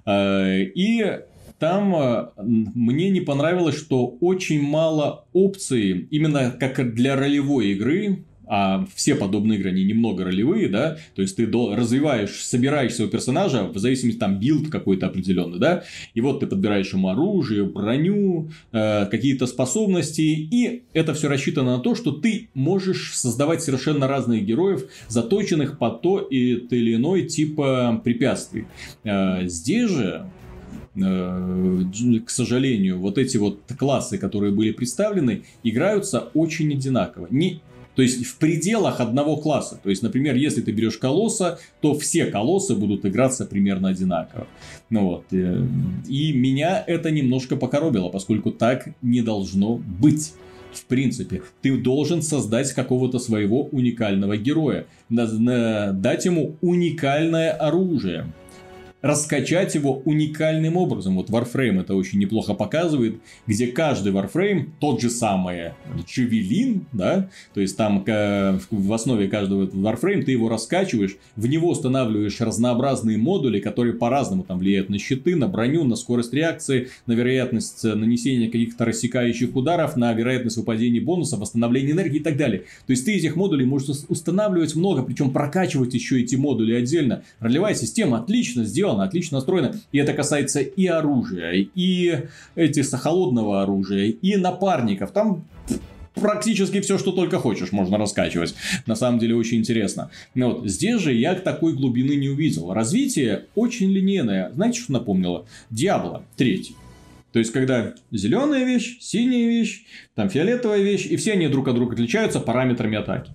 Э, 0.07 0.63
И 0.75 1.05
там 1.59 1.95
м, 1.95 2.33
мне 2.75 3.11
не 3.11 3.21
понравилось, 3.21 3.77
что 3.79 4.07
очень 4.21 4.63
мало 4.63 5.27
опций, 5.33 6.09
именно 6.11 6.51
как 6.51 6.95
для 6.95 7.15
ролевой 7.17 7.69
игры, 7.73 8.25
а 8.55 8.87
все 8.95 9.15
подобные 9.15 9.59
игры, 9.59 9.71
они 9.71 9.83
немного 9.83 10.25
ролевые, 10.25 10.69
да, 10.69 10.99
то 11.15 11.23
есть 11.23 11.37
ты 11.37 11.47
до- 11.47 11.75
развиваешь, 11.75 12.45
собираешь 12.45 12.95
своего 12.95 13.11
персонажа, 13.11 13.65
в 13.65 13.79
зависимости, 13.79 14.19
там, 14.19 14.39
build 14.39 14.69
какой-то 14.69 15.07
определенный, 15.07 15.59
да, 15.59 15.85
и 16.13 16.21
вот 16.21 16.41
ты 16.41 16.47
подбираешь 16.47 16.93
ему 16.93 17.09
оружие, 17.09 17.65
броню, 17.65 18.51
э, 18.73 19.07
какие-то 19.07 19.47
способности, 19.47 20.21
и 20.21 20.83
это 20.93 21.15
все 21.15 21.29
рассчитано 21.29 21.79
на 21.79 21.83
то, 21.83 21.95
что 21.95 22.13
ты 22.13 22.51
можешь 22.53 23.17
создавать 23.17 23.63
совершенно 23.63 24.07
разных 24.07 24.45
героев, 24.45 24.85
заточенных 25.09 25.79
под 25.79 26.03
то 26.03 26.19
и 26.19 26.57
то 26.57 26.77
или 26.77 26.97
иной 26.97 27.23
типа 27.23 28.03
препятствий. 28.05 28.67
Э, 29.03 29.47
Здесь 29.49 29.89
же 29.89 30.27
э, 30.95 31.83
к 32.27 32.29
сожалению, 32.29 32.99
вот 32.99 33.17
эти 33.17 33.39
вот 33.39 33.61
классы, 33.79 34.19
которые 34.19 34.53
были 34.53 34.73
представлены, 34.73 35.45
играются 35.63 36.29
очень 36.35 36.71
одинаково. 36.75 37.29
Не, 37.31 37.63
то 37.95 38.03
есть 38.03 38.25
в 38.25 38.37
пределах 38.39 39.01
одного 39.01 39.37
класса. 39.37 39.79
То 39.83 39.91
есть, 39.91 40.03
например, 40.03 40.35
если 40.35 40.63
ты 40.63 40.73
берешь 40.73 40.97
колосса, 40.97 41.59
то 41.81 41.95
все 41.95 42.27
колоссы 42.27 42.75
будут 42.75 43.05
играться 43.05 43.45
примерно 43.45 43.89
одинаково. 43.89 44.47
Ну 44.91 45.07
вот. 45.07 45.25
э, 45.33 45.67
И 46.09 46.33
меня 46.33 46.83
это 46.87 47.11
немножко 47.11 47.57
покоробило, 47.57 48.09
поскольку 48.09 48.51
так 48.51 48.89
не 49.03 49.23
должно 49.23 49.77
быть. 49.77 50.33
В 50.73 50.87
принципе, 50.87 51.43
ты 51.61 51.77
должен 51.77 52.23
создать 52.23 52.73
какого-то 52.73 53.19
своего 53.19 53.65
уникального 53.65 54.39
героя, 54.39 54.87
дать 55.11 56.25
ему 56.25 56.57
уникальное 56.63 57.53
оружие. 57.53 58.33
Раскачать 59.03 59.75
его 59.75 60.01
уникальным 60.05 60.77
образом. 60.77 61.17
Вот 61.17 61.29
Warframe 61.29 61.81
это 61.81 61.95
очень 61.95 62.21
неплохо 62.21 62.55
показывает, 62.55 63.17
где 63.47 63.67
каждый 63.67 64.13
Warframe 64.13 64.71
тот 64.81 65.01
же 65.01 65.11
самый 65.11 65.73
Джавелин, 66.07 66.87
да, 66.93 67.29
то 67.53 67.61
есть 67.61 67.77
там 67.77 68.05
в 68.71 68.93
основе 68.93 69.29
каждого 69.29 69.67
Warframe 69.67 70.23
ты 70.23 70.33
его 70.33 70.49
раскачиваешь, 70.49 71.17
в 71.37 71.47
него 71.49 71.71
устанавливаешь 71.71 72.41
разнообразные 72.41 73.19
модули, 73.19 73.59
которые 73.59 73.95
по-разному 73.95 74.45
там 74.45 74.59
влияют 74.59 74.89
на 74.89 74.99
щиты, 74.99 75.35
на 75.35 75.49
броню, 75.49 75.85
на 75.85 75.97
скорость 75.97 76.33
реакции, 76.33 76.89
на 77.07 77.13
вероятность 77.13 77.83
нанесения 77.83 78.47
каких-то 78.47 78.85
рассекающих 78.85 79.57
ударов, 79.57 79.97
на 79.97 80.13
вероятность 80.13 80.57
выпадения 80.57 81.01
бонусов, 81.01 81.41
восстановления 81.41 81.91
энергии 81.91 82.19
и 82.19 82.23
так 82.23 82.37
далее. 82.37 82.61
То 82.87 82.93
есть 82.93 83.05
ты 83.05 83.15
этих 83.15 83.35
модулей 83.35 83.67
можешь 83.67 84.05
устанавливать 84.09 84.77
много, 84.77 85.03
причем 85.03 85.33
прокачивать 85.33 85.93
еще 85.93 86.21
эти 86.21 86.37
модули 86.37 86.75
отдельно. 86.75 87.25
Ролевая 87.41 87.75
система 87.75 88.19
отлично 88.19 88.65
сделана, 88.65 88.92
отлично 89.01 89.39
настроена. 89.39 89.75
И 89.93 89.99
это 89.99 90.13
касается 90.13 90.61
и 90.61 90.87
оружия, 90.87 91.67
и 91.75 92.23
этих 92.55 92.91
холодного 92.91 93.63
оружия, 93.63 94.07
и 94.11 94.37
напарников. 94.37 95.13
Там 95.13 95.45
практически 96.15 96.81
все, 96.81 96.99
что 96.99 97.13
только 97.13 97.39
хочешь, 97.39 97.73
можно 97.73 97.99
раскачивать. 97.99 98.55
На 98.87 98.95
самом 98.95 99.19
деле 99.19 99.35
очень 99.35 99.59
интересно. 99.59 100.11
Но 100.35 100.51
вот 100.51 100.69
здесь 100.69 101.01
же 101.01 101.13
я 101.13 101.35
такой 101.35 101.75
глубины 101.75 102.17
не 102.17 102.29
увидел. 102.29 102.73
Развитие 102.73 103.47
очень 103.55 103.91
линейное. 103.91 104.53
Знаете, 104.53 104.81
что 104.81 104.93
напомнило? 104.93 105.47
Диабло 105.71 106.25
3. 106.37 106.77
То 107.33 107.39
есть, 107.39 107.51
когда 107.51 107.95
зеленая 108.11 108.65
вещь, 108.65 108.99
синяя 109.01 109.49
вещь, 109.49 109.85
там 110.15 110.29
фиолетовая 110.29 110.83
вещь, 110.83 111.07
и 111.07 111.17
все 111.17 111.33
они 111.33 111.49
друг 111.49 111.67
от 111.69 111.75
друга 111.75 111.95
отличаются 111.95 112.41
параметрами 112.41 112.99
атаки. 112.99 113.31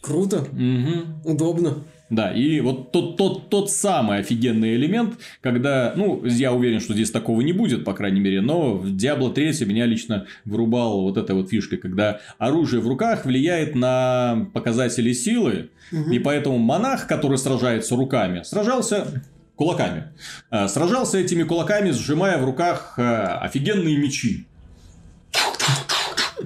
Круто. 0.00 0.46
Угу. 0.52 1.32
Удобно. 1.32 1.78
Да, 2.08 2.30
и 2.30 2.60
вот 2.60 2.92
тот, 2.92 3.16
тот, 3.16 3.48
тот 3.48 3.70
самый 3.70 4.18
офигенный 4.18 4.76
элемент, 4.76 5.14
когда, 5.40 5.92
ну, 5.96 6.24
я 6.24 6.52
уверен, 6.52 6.80
что 6.80 6.94
здесь 6.94 7.10
такого 7.10 7.40
не 7.40 7.52
будет, 7.52 7.84
по 7.84 7.94
крайней 7.94 8.20
мере, 8.20 8.40
но 8.40 8.74
в 8.74 8.86
Diablo 8.86 9.32
3 9.32 9.66
меня 9.66 9.86
лично 9.86 10.26
вырубала 10.44 11.00
вот 11.02 11.16
эта 11.16 11.34
вот 11.34 11.50
фишка, 11.50 11.76
когда 11.78 12.20
оружие 12.38 12.80
в 12.80 12.86
руках 12.86 13.24
влияет 13.24 13.74
на 13.74 14.48
показатели 14.54 15.12
силы, 15.12 15.70
угу. 15.90 16.10
и 16.12 16.20
поэтому 16.20 16.58
монах, 16.58 17.08
который 17.08 17.38
сражается 17.38 17.96
руками, 17.96 18.42
сражался 18.44 19.22
кулаками. 19.56 20.12
Э, 20.50 20.68
сражался 20.68 21.18
этими 21.18 21.42
кулаками, 21.42 21.90
сжимая 21.90 22.38
в 22.38 22.44
руках 22.44 22.94
э, 22.98 23.02
офигенные 23.02 23.96
мечи. 23.96 24.46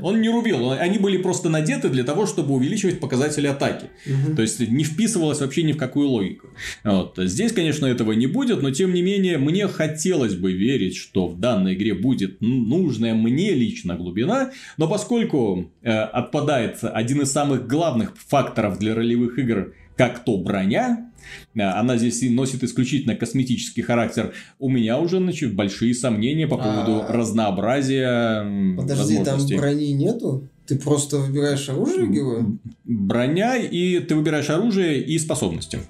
Он 0.03 0.21
не 0.21 0.29
рубил, 0.29 0.71
они 0.71 0.99
были 0.99 1.17
просто 1.17 1.49
надеты 1.49 1.89
для 1.89 2.05
того, 2.05 2.27
чтобы 2.27 2.55
увеличивать 2.55 3.01
показатели 3.01 3.47
атаки. 3.47 3.87
Угу. 4.07 4.37
То 4.37 4.43
есть 4.43 4.61
не 4.61 4.85
вписывалось 4.85 5.41
вообще 5.41 5.63
ни 5.63 5.73
в 5.73 5.77
какую 5.77 6.09
логику. 6.09 6.49
Вот. 6.85 7.15
Здесь, 7.19 7.53
конечно, 7.53 7.87
этого 7.87 8.13
не 8.13 8.27
будет, 8.27 8.63
но 8.63 8.71
тем 8.71 8.95
не 8.95 9.03
менее, 9.03 9.39
мне 9.39 9.67
хотелось 9.69 10.35
бы 10.35 10.53
верить, 10.53 10.97
что 10.97 11.29
в 11.29 11.39
данной 11.39 11.75
игре 11.75 11.95
будет 11.95 12.41
нужная 12.41 13.15
мне 13.15 13.53
лично 13.55 13.97
глубина, 13.97 14.53
но 14.77 14.89
поскольку 14.89 15.71
э, 15.83 15.91
отпадает 15.91 16.79
один 16.83 17.23
из 17.23 17.33
самых 17.33 17.67
главных 17.67 18.15
факторов 18.17 18.79
для 18.79 18.95
ролевых 18.95 19.39
игр, 19.39 19.75
как 20.01 20.25
то 20.25 20.39
броня, 20.39 21.13
э, 21.55 21.61
она 21.61 21.99
здесь 21.99 22.23
носит 22.31 22.65
исключительно 22.65 23.15
косметический 23.15 23.83
характер. 23.83 24.33
У 24.59 24.71
меня 24.71 24.99
уже 24.99 25.19
значит, 25.19 25.55
большие 25.55 25.95
сомнения 25.95 26.49
по 26.49 26.57
поводу 26.57 27.03
а... 27.07 27.13
разнообразия 27.13 28.77
Подожди, 28.79 29.23
там 29.23 29.39
брони 29.47 29.93
нету? 29.93 30.49
Ты 30.67 30.79
просто 30.79 31.19
выбираешь 31.19 31.69
оружие 31.69 32.09
героя? 32.09 32.47
Броня, 32.85 33.57
и 33.57 33.99
ты 33.99 34.15
выбираешь 34.15 34.49
оружие 34.49 35.03
и 35.05 35.19
способности. 35.19 35.81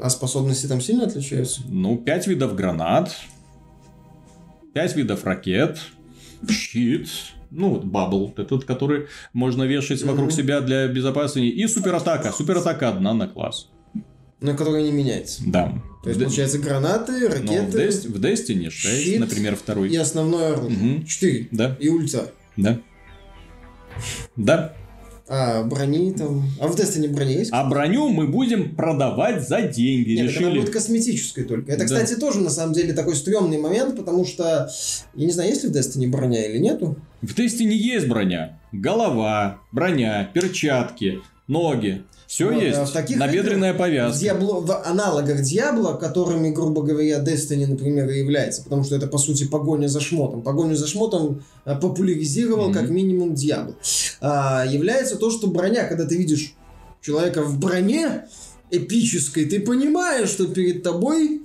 А 0.00 0.08
способности 0.08 0.68
там 0.68 0.80
сильно 0.80 1.06
отличаются? 1.06 1.62
Ну, 1.68 1.96
пять 1.96 2.28
видов 2.28 2.54
гранат, 2.54 3.12
пять 4.72 4.94
видов 4.94 5.24
ракет, 5.24 5.80
щит, 6.48 7.08
ну, 7.50 7.70
вот 7.70 7.84
бабл, 7.84 8.34
этот, 8.36 8.64
который 8.64 9.06
можно 9.32 9.64
вешать 9.64 10.02
mm-hmm. 10.02 10.10
вокруг 10.10 10.32
себя 10.32 10.60
для 10.60 10.88
безопасности, 10.88 11.46
и 11.46 11.66
суператака. 11.66 12.32
Суператака 12.32 12.90
одна 12.90 13.14
на 13.14 13.28
класс. 13.28 13.68
На 14.40 14.54
которой 14.54 14.82
не 14.82 14.92
меняется. 14.92 15.42
Да. 15.46 15.72
То 16.02 16.10
есть, 16.10 16.22
получается, 16.22 16.58
гранаты, 16.58 17.26
ракеты... 17.28 17.46
Ну, 17.46 17.70
в, 17.70 17.74
Dest... 17.74 18.08
в 18.08 18.20
Destiny 18.20 18.70
6, 18.70 19.02
щит 19.02 19.20
например, 19.20 19.56
второй. 19.56 19.88
И 19.88 19.96
основное 19.96 20.52
оружие. 20.52 20.98
Угу. 20.98 21.06
4. 21.06 21.48
Да. 21.52 21.76
И 21.80 21.88
ульта. 21.88 22.30
Да. 22.56 22.78
Да. 24.36 24.76
А 25.28 25.64
брони 25.64 26.12
там... 26.12 26.44
А 26.60 26.68
в 26.68 26.76
Destiny 26.76 27.08
брони 27.08 27.32
есть? 27.32 27.50
А 27.52 27.64
броню 27.64 28.08
мы 28.10 28.28
будем 28.28 28.76
продавать 28.76 29.46
за 29.46 29.62
деньги. 29.62 30.12
Нет, 30.12 30.26
решили. 30.26 30.44
она 30.44 30.54
будет 30.60 30.70
косметической 30.70 31.44
только. 31.44 31.72
Это, 31.72 31.80
да. 31.80 31.84
кстати, 31.86 32.18
тоже 32.18 32.40
на 32.40 32.50
самом 32.50 32.74
деле 32.74 32.92
такой 32.92 33.16
стрёмный 33.16 33.58
момент, 33.58 33.96
потому 33.96 34.24
что... 34.24 34.70
Я 35.14 35.26
не 35.26 35.32
знаю, 35.32 35.50
есть 35.50 35.64
ли 35.64 35.70
в 35.70 35.72
Destiny 35.72 36.08
броня 36.08 36.46
или 36.46 36.58
нету. 36.58 36.96
В 37.22 37.34
Destiny 37.36 37.74
есть 37.74 38.06
броня. 38.06 38.60
Голова, 38.70 39.58
броня, 39.72 40.30
перчатки, 40.32 41.20
ноги. 41.48 42.04
Все 42.26 42.50
вот, 42.52 42.60
есть. 42.60 42.78
В 42.78 42.92
таких 42.92 43.18
Набедренная 43.18 43.70
играх, 43.70 43.78
повязка. 43.78 44.16
В, 44.16 44.20
Диабло, 44.20 44.60
в 44.60 44.82
аналогах 44.84 45.42
Диабло, 45.42 45.94
которыми, 45.94 46.50
грубо 46.50 46.82
говоря, 46.82 47.22
Destiny, 47.22 47.66
например, 47.66 48.08
и 48.10 48.18
является. 48.18 48.62
Потому 48.64 48.82
что 48.84 48.96
это, 48.96 49.06
по 49.06 49.18
сути, 49.18 49.44
погоня 49.46 49.86
за 49.86 50.00
шмотом. 50.00 50.42
Погоню 50.42 50.74
за 50.74 50.86
шмотом 50.86 51.44
э, 51.64 51.76
популяризировал, 51.76 52.70
mm-hmm. 52.70 52.74
как 52.74 52.90
минимум, 52.90 53.34
Диабло. 53.34 53.74
А, 54.20 54.64
является 54.66 55.16
то, 55.16 55.30
что 55.30 55.46
броня, 55.46 55.84
когда 55.84 56.04
ты 56.04 56.16
видишь 56.16 56.54
человека 57.00 57.42
в 57.42 57.58
броне, 57.60 58.24
эпической, 58.70 59.44
ты 59.44 59.60
понимаешь, 59.60 60.28
что 60.28 60.46
перед 60.46 60.82
тобой 60.82 61.42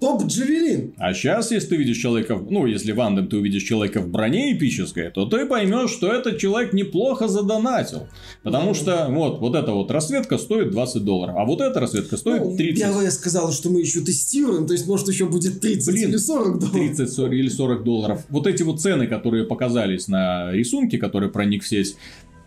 топ 0.00 0.24
Джавелин. 0.24 0.94
А 0.96 1.12
сейчас, 1.12 1.50
если 1.50 1.70
ты 1.70 1.76
видишь 1.76 1.96
человека, 1.96 2.40
ну, 2.48 2.66
если 2.66 2.92
в 2.92 3.00
Андем 3.00 3.28
ты 3.28 3.36
увидишь 3.36 3.64
человека 3.64 4.00
в 4.00 4.08
броне 4.08 4.56
эпической, 4.56 5.10
то 5.10 5.26
ты 5.26 5.46
поймешь, 5.46 5.90
что 5.90 6.12
этот 6.12 6.38
человек 6.38 6.72
неплохо 6.72 7.26
задонатил. 7.28 8.06
Потому 8.42 8.68
ну, 8.68 8.74
что 8.74 9.08
вот, 9.10 9.40
вот 9.40 9.56
эта 9.56 9.72
вот 9.72 9.90
расцветка 9.90 10.38
стоит 10.38 10.70
20 10.70 11.04
долларов, 11.04 11.34
а 11.38 11.44
вот 11.44 11.60
эта 11.60 11.80
расцветка 11.80 12.16
стоит 12.16 12.42
ну, 12.42 12.56
30. 12.56 12.80
Я 12.80 13.10
сказал, 13.10 13.52
что 13.52 13.70
мы 13.70 13.80
еще 13.80 14.00
тестируем, 14.00 14.66
то 14.66 14.72
есть, 14.72 14.86
может, 14.86 15.08
еще 15.08 15.26
будет 15.26 15.60
30 15.60 15.86
Блин, 15.92 16.08
или 16.10 16.16
40 16.16 16.58
долларов. 16.58 16.96
30 16.96 17.18
или 17.32 17.48
40 17.48 17.84
долларов. 17.84 18.24
Вот 18.28 18.46
эти 18.46 18.62
вот 18.62 18.80
цены, 18.80 19.06
которые 19.06 19.44
показались 19.44 20.06
на 20.06 20.52
рисунке, 20.52 20.98
который 20.98 21.28
проник 21.28 21.64
в 21.64 21.68
сеть, 21.68 21.96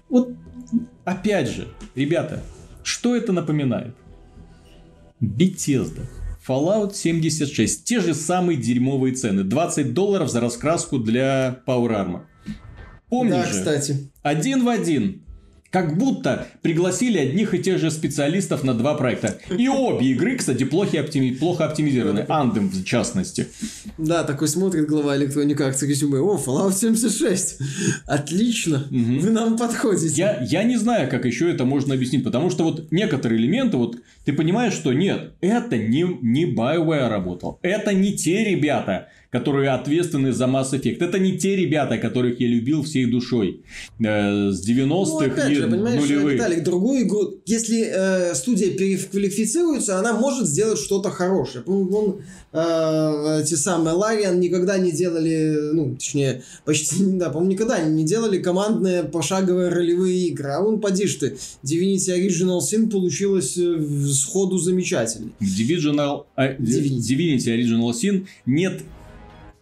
вот 0.10 0.30
опять 1.04 1.50
же, 1.50 1.68
ребята, 1.96 2.44
что 2.84 3.16
это 3.16 3.32
напоминает? 3.34 3.96
Bethesda. 5.26 6.08
Fallout 6.48 6.94
76. 6.94 7.84
Те 7.84 8.00
же 8.00 8.14
самые 8.14 8.58
дерьмовые 8.58 9.16
цены. 9.16 9.44
20 9.44 9.94
долларов 9.94 10.30
за 10.30 10.40
раскраску 10.42 11.00
для 11.00 11.62
Power 11.68 11.90
Armor. 11.90 12.22
Помнишь 13.10 13.36
да, 13.36 13.46
же? 13.46 13.52
кстати. 13.52 14.12
Один 14.22 14.64
в 14.64 14.70
один. 14.70 15.25
Как 15.72 15.98
будто 15.98 16.48
пригласили 16.62 17.18
одних 17.18 17.54
и 17.54 17.60
тех 17.60 17.80
же 17.80 17.92
специалистов 17.92 18.64
на 18.64 18.74
два 18.74 18.94
проекта. 18.94 19.38
И 19.50 19.68
обе 19.68 20.08
игры, 20.12 20.38
кстати, 20.38 20.64
плохо, 20.64 21.02
оптими... 21.02 21.32
плохо 21.32 21.66
оптимизированы. 21.66 22.26
Андем, 22.30 22.70
в 22.70 22.84
частности. 22.86 23.48
Да, 23.98 24.24
такой 24.24 24.48
смотрит 24.48 24.88
глава 24.88 25.18
Electronic 25.18 25.58
Arts 25.58 25.86
резюме. 25.86 26.20
О, 26.20 26.38
Fallout 26.38 26.74
76. 26.74 27.60
Отлично. 28.06 28.88
Угу. 28.90 29.20
Вы 29.20 29.30
нам 29.32 29.58
подходите. 29.58 30.14
Я, 30.16 30.42
я 30.44 30.64
не 30.64 30.78
знаю, 30.78 31.10
как 31.10 31.26
еще 31.26 31.52
это 31.52 31.66
можно 31.66 31.94
объяснить. 31.94 32.24
Потому 32.24 32.50
что 32.50 32.64
вот 32.64 32.92
некоторые 32.92 33.42
элементы, 33.42 33.76
вот 33.76 33.98
ты 34.24 34.32
понимаешь, 34.32 34.74
что 34.74 34.94
нет, 34.94 35.34
это 35.42 35.78
не, 35.78 36.06
не 36.22 36.46
BioWare 36.46 37.10
работал. 37.10 37.60
Это 37.62 37.94
не 37.94 38.16
те 38.16 38.46
ребята, 38.46 39.10
которые 39.36 39.72
ответственны 39.72 40.32
за 40.32 40.46
Mass 40.46 40.72
Effect. 40.72 41.04
Это 41.04 41.20
не 41.20 41.38
те 41.38 41.58
ребята, 41.58 41.98
которых 41.98 42.40
я 42.40 42.48
любил 42.48 42.84
всей 42.84 43.06
душой 43.06 43.64
э, 44.00 44.52
с 44.52 44.66
90-х 44.66 45.44
ну, 45.44 45.50
и 45.50 45.56
же, 45.56 45.68
нулевых. 45.68 46.36
Виталик, 46.36 46.64
другую 46.64 47.02
игру, 47.02 47.34
если 47.46 47.86
э, 47.86 48.34
студия 48.34 48.72
переквалифицируется, 48.72 50.00
она 50.00 50.14
может 50.14 50.48
сделать 50.48 50.80
что-то 50.80 51.10
хорошее. 51.10 51.66
Вон, 51.68 52.22
э, 52.54 53.44
те 53.46 53.58
самые 53.58 53.96
Лариан 53.96 54.40
никогда 54.40 54.78
не 54.78 54.94
делали, 54.94 55.72
ну, 55.74 55.96
точнее, 55.96 56.42
почти, 56.64 56.96
да, 57.20 57.30
по-моему, 57.30 57.52
никогда 57.52 57.82
не 57.82 58.06
делали 58.06 58.42
командные 58.42 59.04
пошаговые 59.04 59.68
ролевые 59.68 60.28
игры. 60.28 60.52
А 60.52 60.62
вон, 60.62 60.80
поди 60.80 61.08
ты, 61.08 61.36
Divinity 61.62 62.16
Original 62.18 62.60
Sin 62.60 62.90
получилось 62.90 63.58
э, 63.58 63.82
сходу 64.14 64.60
замечательно. 64.60 65.32
В 65.42 65.44
Divisional, 65.44 66.24
а, 66.38 66.54
Divinity. 66.54 67.00
Divinity 67.00 67.48
Original 67.54 67.92
Sin 67.92 68.28
нет 68.46 68.82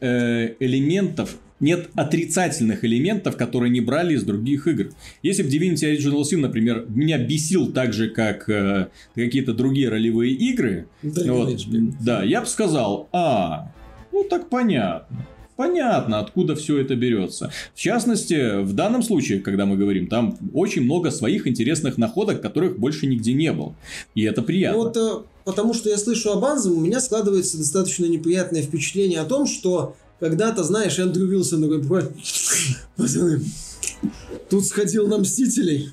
Э, 0.05 0.55
элементов, 0.59 1.38
нет 1.61 1.89
отрицательных 1.95 2.84
элементов, 2.84 3.38
которые 3.38 3.69
не 3.69 3.80
брали 3.80 4.15
из 4.15 4.23
других 4.23 4.67
игр. 4.67 4.89
Если 5.21 5.43
бы 5.43 5.49
Divinity 5.49 5.95
Original 5.95 6.23
Sin, 6.23 6.39
например, 6.39 6.85
меня 6.89 7.17
бесил 7.17 7.71
так 7.71 7.93
же, 7.93 8.09
как 8.09 8.49
э, 8.49 8.89
какие-то 9.15 9.53
другие 9.53 9.88
ролевые 9.88 10.34
игры, 10.34 10.88
да, 11.03 11.31
вот, 11.31 11.57
да, 12.01 12.21
я 12.21 12.41
бы 12.41 12.47
сказал, 12.47 13.07
а, 13.13 13.71
ну 14.11 14.25
так 14.25 14.49
понятно. 14.49 15.25
Понятно, 15.55 16.19
откуда 16.19 16.55
все 16.55 16.80
это 16.80 16.95
берется. 16.95 17.51
В 17.73 17.80
частности, 17.80 18.61
в 18.61 18.73
данном 18.73 19.03
случае, 19.03 19.39
когда 19.39 19.65
мы 19.65 19.77
говорим, 19.77 20.07
там 20.07 20.38
очень 20.53 20.84
много 20.84 21.11
своих 21.11 21.47
интересных 21.47 21.97
находок, 21.97 22.41
которых 22.41 22.80
больше 22.80 23.07
нигде 23.07 23.34
не 23.34 23.51
было. 23.51 23.75
И 24.15 24.23
это 24.23 24.41
приятно. 24.41 24.80
Вот, 24.80 24.97
э, 24.97 25.23
потому 25.45 25.73
что 25.73 25.89
я 25.89 25.97
слышу 25.97 26.31
об 26.31 26.43
Анзем, 26.45 26.77
у 26.77 26.81
меня 26.81 26.99
складывается 26.99 27.57
достаточно 27.57 28.05
неприятное 28.05 28.61
впечатление 28.61 29.19
о 29.19 29.25
том, 29.25 29.47
что 29.47 29.95
когда-то, 30.19 30.63
знаешь, 30.63 30.97
Эндрю 30.99 31.27
Вилсон 31.27 31.61
такой, 31.61 32.07
пацаны, 32.95 33.41
тут 34.49 34.65
сходил 34.65 35.07
на 35.07 35.17
Мстителей, 35.17 35.89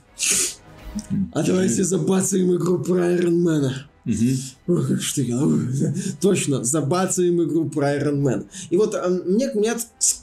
а 1.32 1.42
давайте 1.42 1.84
забацаем 1.84 2.54
игру 2.54 2.78
про 2.78 3.06
Айронмена. 3.06 3.89
Угу. 4.06 4.78
Ох, 4.78 5.00
что 5.00 5.22
я, 5.22 5.38
точно, 6.20 6.64
забацаем 6.64 7.42
игру 7.42 7.68
про 7.68 7.96
Iron 7.96 8.22
Man. 8.22 8.46
И 8.70 8.76
вот 8.76 8.94
а, 8.94 9.08
мне, 9.08 9.50
мне 9.54 9.74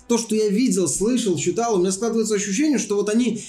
то, 0.07 0.17
что 0.17 0.35
я 0.35 0.49
видел, 0.49 0.87
слышал, 0.87 1.37
читал, 1.37 1.75
у 1.75 1.79
меня 1.79 1.91
складывается 1.91 2.35
ощущение, 2.35 2.79
что 2.79 2.95
вот 2.95 3.09
они 3.09 3.43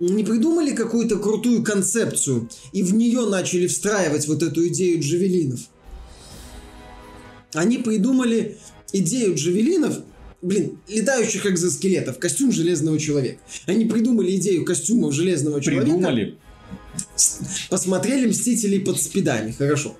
не 0.00 0.24
придумали 0.24 0.74
какую-то 0.74 1.18
крутую 1.18 1.62
концепцию 1.62 2.48
и 2.72 2.82
в 2.82 2.94
нее 2.94 3.26
начали 3.26 3.66
встраивать 3.66 4.26
вот 4.28 4.42
эту 4.42 4.66
идею 4.68 5.00
джавелинов. 5.00 5.60
Они 7.54 7.78
придумали 7.78 8.58
идею 8.92 9.34
джавелинов, 9.34 10.00
блин, 10.42 10.78
летающих 10.88 11.46
экзоскелетов, 11.46 12.18
костюм 12.18 12.52
железного 12.52 12.98
человека. 12.98 13.40
Они 13.66 13.84
придумали 13.86 14.36
идею 14.36 14.64
костюмов 14.64 15.14
железного 15.14 15.60
человека. 15.60 15.84
Придумали. 15.84 16.38
Посмотрели 17.70 18.26
«Мстителей» 18.26 18.80
под 18.80 19.00
спидами, 19.00 19.52
хорошо. 19.52 19.96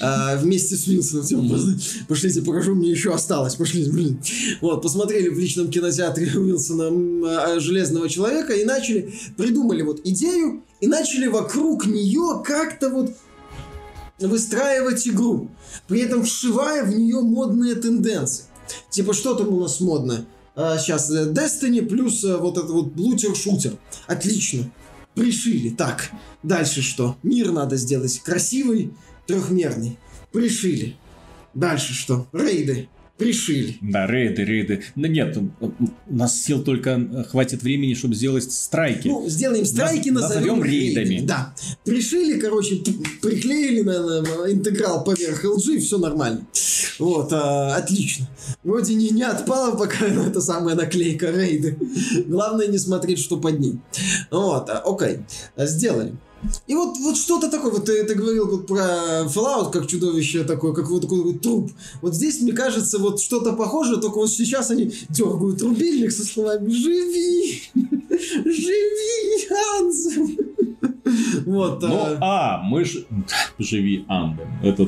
А, 0.00 0.36
вместе 0.36 0.76
с 0.76 0.86
Уилсоном. 0.86 1.78
Пошлите, 2.08 2.42
покажу, 2.42 2.74
мне 2.74 2.90
еще 2.90 3.12
осталось. 3.12 3.56
Пошлите, 3.56 3.90
блин. 3.90 4.20
Вот, 4.60 4.82
посмотрели 4.82 5.28
в 5.28 5.38
личном 5.38 5.70
кинотеатре 5.70 6.30
Уилсона 6.38 6.88
а, 7.28 7.60
«Железного 7.60 8.08
человека» 8.08 8.52
и 8.52 8.64
начали, 8.64 9.12
придумали 9.36 9.82
вот 9.82 10.00
идею 10.04 10.62
и 10.80 10.86
начали 10.86 11.26
вокруг 11.26 11.86
нее 11.86 12.42
как-то 12.44 12.90
вот 12.90 13.10
выстраивать 14.18 15.06
игру, 15.08 15.50
при 15.88 16.00
этом 16.00 16.24
вшивая 16.24 16.84
в 16.84 16.90
нее 16.94 17.20
модные 17.20 17.74
тенденции. 17.74 18.44
Типа, 18.90 19.12
что 19.14 19.34
там 19.34 19.48
у 19.48 19.60
нас 19.60 19.80
модно? 19.80 20.26
А, 20.54 20.78
сейчас 20.78 21.10
э, 21.10 21.30
Destiny 21.32 21.82
плюс 21.82 22.24
э, 22.24 22.36
вот 22.36 22.58
этот 22.58 22.70
вот 22.70 22.96
лутер-шутер. 22.96 23.76
Отлично. 24.06 24.70
Пришили. 25.14 25.70
Так, 25.70 26.10
дальше 26.42 26.82
что? 26.82 27.16
Мир 27.22 27.52
надо 27.52 27.76
сделать 27.76 28.20
красивый, 28.20 28.92
трехмерный. 29.26 29.98
Пришили. 30.32 30.96
Дальше 31.54 31.94
что? 31.94 32.28
Рейды. 32.32 32.88
Пришили. 33.20 33.76
Да, 33.82 34.06
рейды, 34.06 34.44
рейды. 34.44 34.82
Да 34.96 35.06
нет, 35.06 35.36
у 35.60 35.72
нас 36.08 36.42
сил 36.42 36.64
только 36.64 37.26
хватит 37.30 37.62
времени, 37.62 37.92
чтобы 37.92 38.14
сделать 38.14 38.50
страйки. 38.50 39.08
Ну, 39.08 39.28
сделаем 39.28 39.66
страйки, 39.66 40.08
Наз, 40.08 40.22
назовем, 40.22 40.64
рейдами. 40.64 41.04
рейдами. 41.04 41.26
Да. 41.26 41.54
Пришили, 41.84 42.40
короче, 42.40 42.82
приклеили 43.20 43.82
на, 43.82 44.22
на 44.22 44.50
интеграл 44.50 45.04
поверх 45.04 45.44
LG, 45.44 45.80
все 45.80 45.98
нормально. 45.98 46.46
Вот, 46.98 47.30
а, 47.34 47.76
отлично. 47.76 48.26
Вроде 48.64 48.94
не, 48.94 49.10
не 49.10 49.22
отпала 49.22 49.76
пока 49.76 50.06
эта 50.06 50.40
самая 50.40 50.74
наклейка 50.74 51.30
рейды. 51.30 51.76
Главное 52.26 52.68
не 52.68 52.78
смотреть, 52.78 53.18
что 53.18 53.36
под 53.36 53.60
ней. 53.60 53.80
Вот, 54.30 54.70
а, 54.70 54.82
окей. 54.86 55.18
Сделали. 55.58 56.14
И 56.66 56.74
вот, 56.74 56.96
вот 56.98 57.16
что-то 57.16 57.50
такое, 57.50 57.70
вот 57.72 57.84
ты, 57.84 58.04
ты 58.04 58.14
говорил 58.14 58.48
вот 58.48 58.66
про 58.66 59.24
Fallout 59.26 59.70
как 59.70 59.86
чудовище 59.86 60.44
такое, 60.44 60.72
как 60.72 60.88
вот 60.88 61.02
такой 61.02 61.22
вот 61.22 61.40
труп. 61.40 61.70
Вот 62.00 62.14
здесь, 62.14 62.40
мне 62.40 62.52
кажется, 62.52 62.98
вот 62.98 63.20
что-то 63.20 63.52
похожее, 63.52 64.00
только 64.00 64.16
вот 64.16 64.30
сейчас 64.30 64.70
они 64.70 64.92
дергают 65.08 65.60
рубильник 65.62 66.12
со 66.12 66.24
словами 66.24 66.70
«Живи! 66.70 67.62
Живи, 68.44 69.48
Ханс!» 69.48 70.08
Вот. 71.44 71.82
Ну, 71.82 71.98
а, 72.20 72.60
а 72.60 72.62
мы 72.62 72.84
ж... 72.84 73.04
Живи, 73.58 74.04
Амбер. 74.08 74.46
Это 74.62 74.86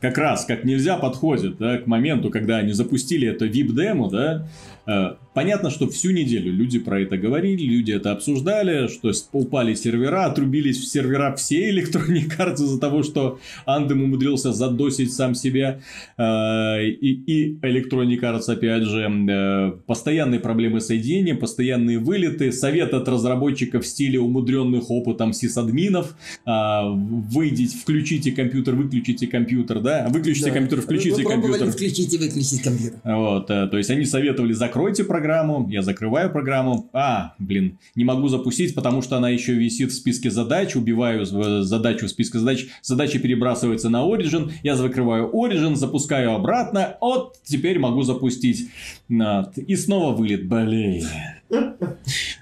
как 0.00 0.18
раз 0.18 0.44
как 0.44 0.64
нельзя 0.64 0.96
подходит 0.96 1.58
да, 1.58 1.78
к 1.78 1.86
моменту, 1.86 2.30
когда 2.30 2.56
они 2.56 2.72
запустили 2.72 3.28
это 3.28 3.46
VIP-демо, 3.46 4.10
да, 4.10 4.48
Э, 4.86 5.16
понятно, 5.36 5.68
что 5.68 5.86
всю 5.86 6.12
неделю 6.12 6.50
люди 6.50 6.78
про 6.78 7.02
это 7.02 7.18
говорили, 7.18 7.62
люди 7.62 7.92
это 7.92 8.12
обсуждали, 8.12 8.88
что 8.88 9.12
упали 9.32 9.74
сервера, 9.74 10.24
отрубились 10.24 10.78
в 10.78 10.86
сервера 10.86 11.34
все 11.36 11.68
электронные 11.70 12.24
карты 12.24 12.62
из-за 12.64 12.80
того, 12.80 13.02
что 13.02 13.38
Андем 13.66 14.02
умудрился 14.02 14.54
задосить 14.54 15.12
сам 15.12 15.34
себя. 15.34 15.80
Э, 16.16 16.82
и, 16.86 17.10
и 17.26 17.58
Electronic 17.60 18.20
Arts, 18.20 18.50
опять 18.50 18.84
же, 18.84 19.02
э, 19.02 19.72
постоянные 19.86 20.40
проблемы 20.40 20.80
соединения, 20.80 21.34
постоянные 21.34 21.98
вылеты, 21.98 22.50
совет 22.50 22.94
от 22.94 23.06
разработчиков 23.06 23.84
в 23.84 23.86
стиле 23.86 24.18
умудренных 24.18 24.90
опытом 24.90 25.34
сисадминов, 25.34 26.16
выйдите, 26.46 27.76
включите 27.76 28.32
компьютер, 28.32 28.74
выключите 28.74 29.26
компьютер, 29.26 29.80
да, 29.80 30.06
выключите 30.08 30.46
да. 30.46 30.52
компьютер, 30.52 30.80
включите 30.80 31.22
Вы 31.22 31.30
компьютер. 31.30 31.70
включите, 31.72 32.16
выключите 32.18 32.62
компьютер. 32.62 32.98
Вот, 33.04 33.46
то 33.48 33.76
есть 33.76 33.90
они 33.90 34.06
советовали 34.06 34.54
закройте 34.54 35.04
программу, 35.04 35.25
я 35.68 35.82
закрываю 35.82 36.30
программу, 36.30 36.88
а, 36.92 37.34
блин, 37.38 37.78
не 37.94 38.04
могу 38.04 38.28
запустить, 38.28 38.74
потому 38.74 39.02
что 39.02 39.16
она 39.16 39.28
еще 39.28 39.54
висит 39.54 39.90
в 39.90 39.94
списке 39.94 40.30
задач, 40.30 40.76
убиваю 40.76 41.24
задачу 41.24 42.06
в 42.06 42.10
списке 42.10 42.38
задач, 42.38 42.66
задача 42.82 43.18
перебрасывается 43.18 43.88
на 43.88 43.98
Origin, 43.98 44.52
я 44.62 44.76
закрываю 44.76 45.30
Origin, 45.32 45.74
запускаю 45.74 46.32
обратно, 46.32 46.96
вот, 47.00 47.36
теперь 47.44 47.78
могу 47.78 48.02
запустить. 48.02 48.70
И 49.08 49.76
снова 49.76 50.14
вылет, 50.14 50.48
блин. 50.48 51.04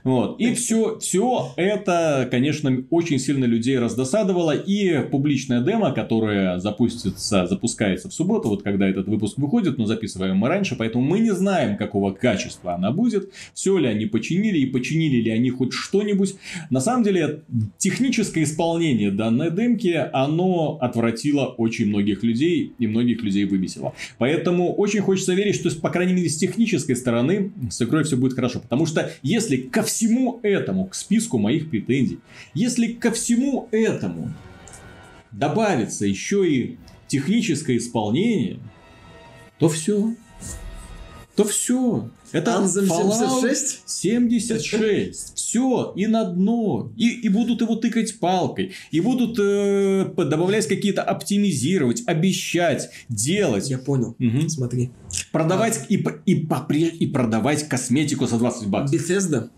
Вот. 0.05 0.39
И 0.39 0.53
все, 0.55 0.99
все 0.99 1.53
это, 1.57 2.29
конечно, 2.31 2.85
очень 2.91 3.19
сильно 3.19 3.47
людей 3.47 3.79
раздосадовало. 3.79 4.53
И 4.53 5.01
публичная 5.09 5.63
демо, 5.63 5.93
которая 5.93 6.59
запустится, 6.59 7.47
запускается 7.47 8.09
в 8.09 8.15
субботу, 8.15 8.49
вот 8.49 8.63
когда 8.63 8.89
этот 8.89 9.09
выпуск 9.09 9.39
выходит, 9.39 9.79
но 9.79 9.87
записываем 9.87 10.37
мы 10.37 10.49
раньше, 10.49 10.77
поэтому 10.77 11.05
мы 11.05 11.21
не 11.21 11.33
знаем, 11.33 11.77
какого 11.77 12.13
качества 12.13 12.75
она 12.75 12.93
будет, 12.93 13.31
все 13.55 13.79
ли 13.79 13.87
они 13.87 14.07
починили 14.07 14.59
и 14.59 14.67
починили 14.67 15.23
ли 15.23 15.31
они 15.31 15.51
хоть 15.51 15.73
что-нибудь. 15.73 16.35
На 16.71 16.81
самом 16.81 17.03
деле, 17.03 17.43
техническое 17.79 18.43
исполнение 18.43 19.11
данной 19.11 19.51
демки, 19.51 20.09
оно 20.13 20.79
отвратило 20.81 21.47
очень 21.47 21.89
многих 21.89 22.23
людей 22.23 22.73
и 22.79 22.87
многих 22.87 23.23
людей 23.23 23.45
выбесило. 23.45 23.95
Поэтому 24.19 24.75
очень 24.75 25.01
хочется 25.01 25.35
верить, 25.35 25.55
что, 25.55 25.71
по 25.81 25.91
крайней 25.91 26.13
мере, 26.13 26.29
с 26.29 26.37
технической 26.37 26.97
стороны 26.97 27.53
с 27.71 27.81
игрой 27.81 28.05
все 28.05 28.17
будет 28.17 28.35
хорошо. 28.35 28.61
Потому 28.61 28.87
что 28.87 28.94
если 29.23 29.57
ко 29.57 29.83
всему 29.83 30.41
этому, 30.43 30.87
к 30.87 30.95
списку 30.95 31.39
моих 31.39 31.71
претензий, 31.71 32.19
если 32.55 32.89
ко 32.89 33.11
всему 33.11 33.69
этому 33.71 34.33
добавится 35.33 36.07
еще 36.07 36.49
и 36.51 36.79
техническое 37.09 37.77
исполнение, 37.77 38.59
то 39.59 39.69
все. 39.69 40.15
То 41.37 41.45
все. 41.45 42.11
Это 42.33 42.53
Anthem 42.53 42.87
76? 42.87 43.83
76. 43.87 45.37
Все, 45.37 45.93
и 45.97 46.07
на 46.07 46.25
дно. 46.25 46.93
И, 46.97 47.09
и 47.21 47.29
будут 47.29 47.61
его 47.61 47.77
тыкать 47.77 48.19
палкой. 48.19 48.73
И 48.91 49.01
будут 49.01 49.39
э, 49.39 50.13
добавлять 50.17 50.67
какие-то 50.67 51.03
оптимизировать, 51.03 52.03
обещать, 52.07 52.91
делать. 53.09 53.71
Я 53.71 53.79
понял. 53.79 54.17
Угу. 54.19 54.49
Смотри. 54.49 54.91
Продавать 55.35 55.87
и, 55.89 55.97
и, 56.27 56.33
и, 56.33 56.87
и 56.87 57.07
продавать 57.09 57.69
косметику 57.69 58.29
за 58.29 58.39
20 58.39 58.69
баксов. 58.69 59.01
Bethesda 59.01 59.51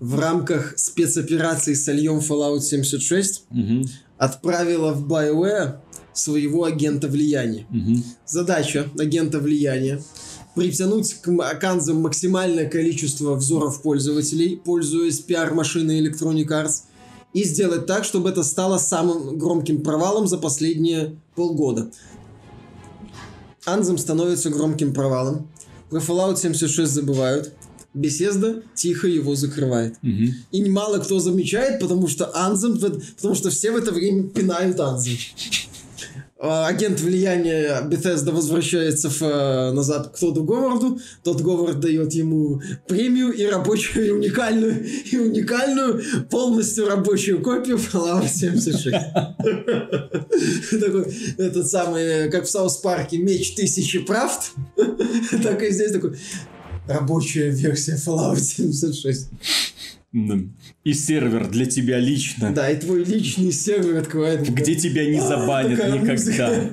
в 0.00 0.18
рамках 0.18 0.76
спецоперации 0.76 1.74
с 1.74 1.88
Альем 1.88 2.18
Fallout 2.18 2.62
76 2.62 3.44
угу. 3.48 3.86
отправила 4.18 4.92
в 4.92 5.06
BioWare 5.06 5.76
своего 6.12 6.64
агента 6.64 7.06
влияния. 7.06 7.64
Угу. 7.70 8.02
Задача 8.26 8.88
агента 8.98 9.38
влияния 9.38 10.02
притянуть 10.56 11.14
к 11.14 11.28
Аканзам 11.42 12.00
максимальное 12.00 12.68
количество 12.68 13.36
взоров 13.36 13.82
пользователей, 13.82 14.60
пользуясь 14.64 15.20
пиар-машиной 15.20 16.04
Electronic 16.04 16.48
Arts, 16.48 16.82
и 17.32 17.44
сделать 17.44 17.86
так, 17.86 18.02
чтобы 18.02 18.30
это 18.30 18.42
стало 18.42 18.78
самым 18.78 19.38
громким 19.38 19.82
провалом 19.82 20.26
за 20.26 20.38
последние 20.38 21.16
полгода. 21.36 21.92
Anthem 23.64 23.98
становится 23.98 24.50
громким 24.50 24.92
провалом. 24.92 25.48
Про 25.90 26.00
Fallout 26.00 26.36
76 26.36 26.90
забывают. 26.90 27.52
Bethesda 27.94 28.62
тихо 28.74 29.06
его 29.06 29.36
закрывает. 29.36 29.94
Угу. 30.02 30.34
И 30.50 30.60
немало 30.60 30.98
кто 30.98 31.20
замечает, 31.20 31.80
потому 31.80 32.08
что 32.08 32.36
Anthem, 32.36 32.78
потому 33.16 33.34
что 33.34 33.50
все 33.50 33.70
в 33.70 33.76
это 33.76 33.92
время 33.92 34.24
пинают 34.24 34.80
Anthem. 34.80 35.16
А, 36.46 36.66
агент 36.66 37.00
влияния 37.00 37.80
Bethesda 37.88 38.30
возвращается 38.30 39.08
в, 39.08 39.22
э, 39.22 39.72
назад 39.72 40.14
к 40.14 40.18
Тодду 40.18 40.44
Говарду. 40.44 40.98
Тодд 41.22 41.40
Говард 41.40 41.80
дает 41.80 42.12
ему 42.12 42.60
премию 42.86 43.32
и 43.32 43.46
рабочую, 43.46 44.06
и 44.06 44.10
уникальную, 44.10 44.84
и 45.10 45.16
уникальную, 45.16 46.02
полностью 46.30 46.86
рабочую 46.86 47.42
копию 47.42 47.78
Fallout 47.78 48.28
76. 48.28 48.94
Такой, 50.80 51.16
этот 51.38 51.66
самый, 51.66 52.30
как 52.30 52.44
в 52.44 52.50
South 52.50 52.76
Park'е, 52.76 53.16
меч 53.16 53.54
тысячи 53.54 54.00
правд. 54.00 54.50
Так 55.42 55.62
и 55.62 55.70
здесь 55.70 55.92
такой, 55.92 56.18
рабочая 56.86 57.48
версия 57.48 57.94
Fallout 57.94 58.38
76. 58.38 59.30
И 60.84 60.92
сервер 60.92 61.48
для 61.48 61.64
тебя 61.64 61.98
лично. 61.98 62.52
Да, 62.52 62.70
и 62.70 62.78
твой 62.78 63.04
личный 63.04 63.52
сервер 63.52 63.96
открывает. 63.96 64.46
Где 64.46 64.74
тебя 64.74 65.06
не 65.06 65.18
забанят 65.18 65.80
такая 65.80 65.98
никогда. 65.98 66.70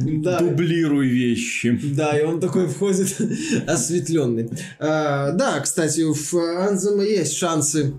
Да. 0.22 0.38
Дублируй 0.38 1.08
вещи. 1.08 1.78
Да, 1.94 2.18
и 2.18 2.24
он 2.24 2.40
такой 2.40 2.68
входит 2.68 3.16
осветленный. 3.66 4.48
А, 4.78 5.32
да, 5.32 5.60
кстати, 5.60 6.00
у 6.00 6.14
Анзема 6.38 7.04
есть 7.04 7.36
шансы. 7.36 7.94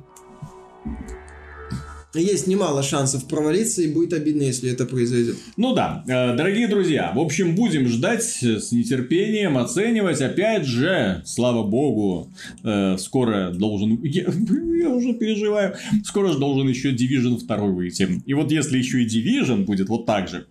Есть 2.13 2.47
немало 2.47 2.83
шансов 2.83 3.25
провалиться, 3.25 3.81
и 3.81 3.87
будет 3.87 4.11
обидно, 4.11 4.43
если 4.43 4.69
это 4.69 4.85
произойдет. 4.85 5.37
Ну 5.55 5.73
да, 5.73 6.03
э, 6.05 6.35
дорогие 6.35 6.67
друзья, 6.67 7.13
в 7.15 7.19
общем, 7.19 7.55
будем 7.55 7.87
ждать 7.87 8.23
с 8.23 8.71
нетерпением, 8.71 9.57
оценивать. 9.57 10.19
Опять 10.21 10.65
же, 10.65 11.21
слава 11.25 11.63
богу, 11.63 12.29
э, 12.63 12.97
скоро 12.97 13.51
должен... 13.51 14.01
Я, 14.03 14.23
я 14.81 14.89
уже 14.89 15.13
переживаю. 15.13 15.75
Скоро 16.03 16.33
же 16.33 16.39
должен 16.39 16.67
еще 16.67 16.91
Division 16.91 17.39
2 17.39 17.57
выйти. 17.57 18.21
И 18.25 18.33
вот 18.33 18.51
если 18.51 18.77
еще 18.77 19.03
и 19.03 19.07
Division 19.07 19.63
будет 19.63 19.87
вот 19.87 20.05
так 20.05 20.27
же... 20.27 20.47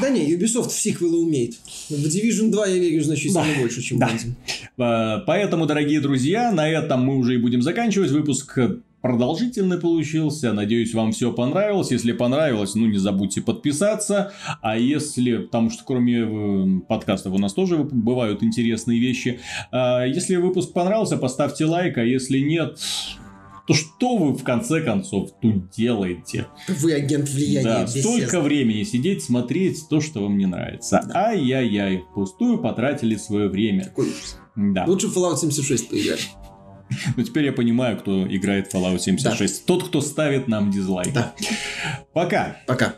Да 0.00 0.08
не, 0.08 0.34
Ubisoft 0.34 0.70
в 0.70 0.80
сиквелы 0.80 1.18
умеет. 1.18 1.54
В 1.88 2.06
Division 2.06 2.50
2 2.50 2.66
я 2.66 2.78
верю 2.78 3.04
значительно 3.04 3.44
Да, 3.44 3.60
больше, 3.60 3.82
чем 3.82 3.98
да. 3.98 4.08
в 4.08 4.14
Anthem. 4.14 5.20
Э, 5.20 5.22
Поэтому, 5.26 5.66
дорогие 5.66 6.00
друзья, 6.00 6.50
на 6.50 6.68
этом 6.68 7.04
мы 7.04 7.16
уже 7.16 7.34
и 7.34 7.38
будем 7.38 7.62
заканчивать. 7.62 8.10
Выпуск 8.10 8.58
продолжительный 9.04 9.78
получился. 9.78 10.54
Надеюсь, 10.54 10.94
вам 10.94 11.12
все 11.12 11.30
понравилось. 11.30 11.90
Если 11.90 12.12
понравилось, 12.12 12.74
ну 12.74 12.86
не 12.86 12.96
забудьте 12.96 13.42
подписаться. 13.42 14.32
А 14.62 14.78
если, 14.78 15.36
потому 15.36 15.68
что 15.68 15.84
кроме 15.84 16.20
э, 16.20 16.80
подкастов 16.88 17.34
у 17.34 17.38
нас 17.38 17.52
тоже 17.52 17.76
бывают 17.76 18.42
интересные 18.42 18.98
вещи. 18.98 19.40
А 19.70 20.06
Если 20.06 20.36
выпуск 20.36 20.72
понравился, 20.72 21.18
поставьте 21.18 21.66
лайк. 21.66 21.98
А 21.98 22.02
если 22.02 22.38
нет, 22.38 22.78
то 23.66 23.74
что 23.74 24.16
вы 24.16 24.32
в 24.32 24.42
конце 24.42 24.80
концов 24.80 25.32
тут 25.38 25.68
делаете? 25.68 26.46
Вы 26.66 26.94
агент 26.94 27.28
влияния. 27.28 27.62
Да, 27.62 27.86
столько 27.86 28.40
времени 28.40 28.84
сидеть, 28.84 29.22
смотреть 29.22 29.86
то, 29.90 30.00
что 30.00 30.22
вам 30.22 30.38
не 30.38 30.46
нравится. 30.46 31.06
Ай-яй-яй, 31.12 32.04
пустую 32.14 32.56
потратили 32.56 33.16
свое 33.16 33.50
время. 33.50 33.84
Какой 33.84 34.06
ужас. 34.06 34.38
Да. 34.56 34.86
Лучше 34.86 35.08
Fallout 35.08 35.36
76 35.36 35.90
поиграть. 35.90 36.30
Но 37.16 37.22
теперь 37.22 37.44
я 37.46 37.52
понимаю, 37.52 37.98
кто 37.98 38.26
играет 38.26 38.68
в 38.70 38.74
Fallout 38.74 38.98
76. 38.98 39.66
Тот, 39.66 39.88
кто 39.88 40.00
ставит 40.00 40.48
нам 40.48 40.70
дизлайк. 40.70 41.12
Да. 41.12 41.34
Пока. 42.12 42.58
Пока. 42.66 42.96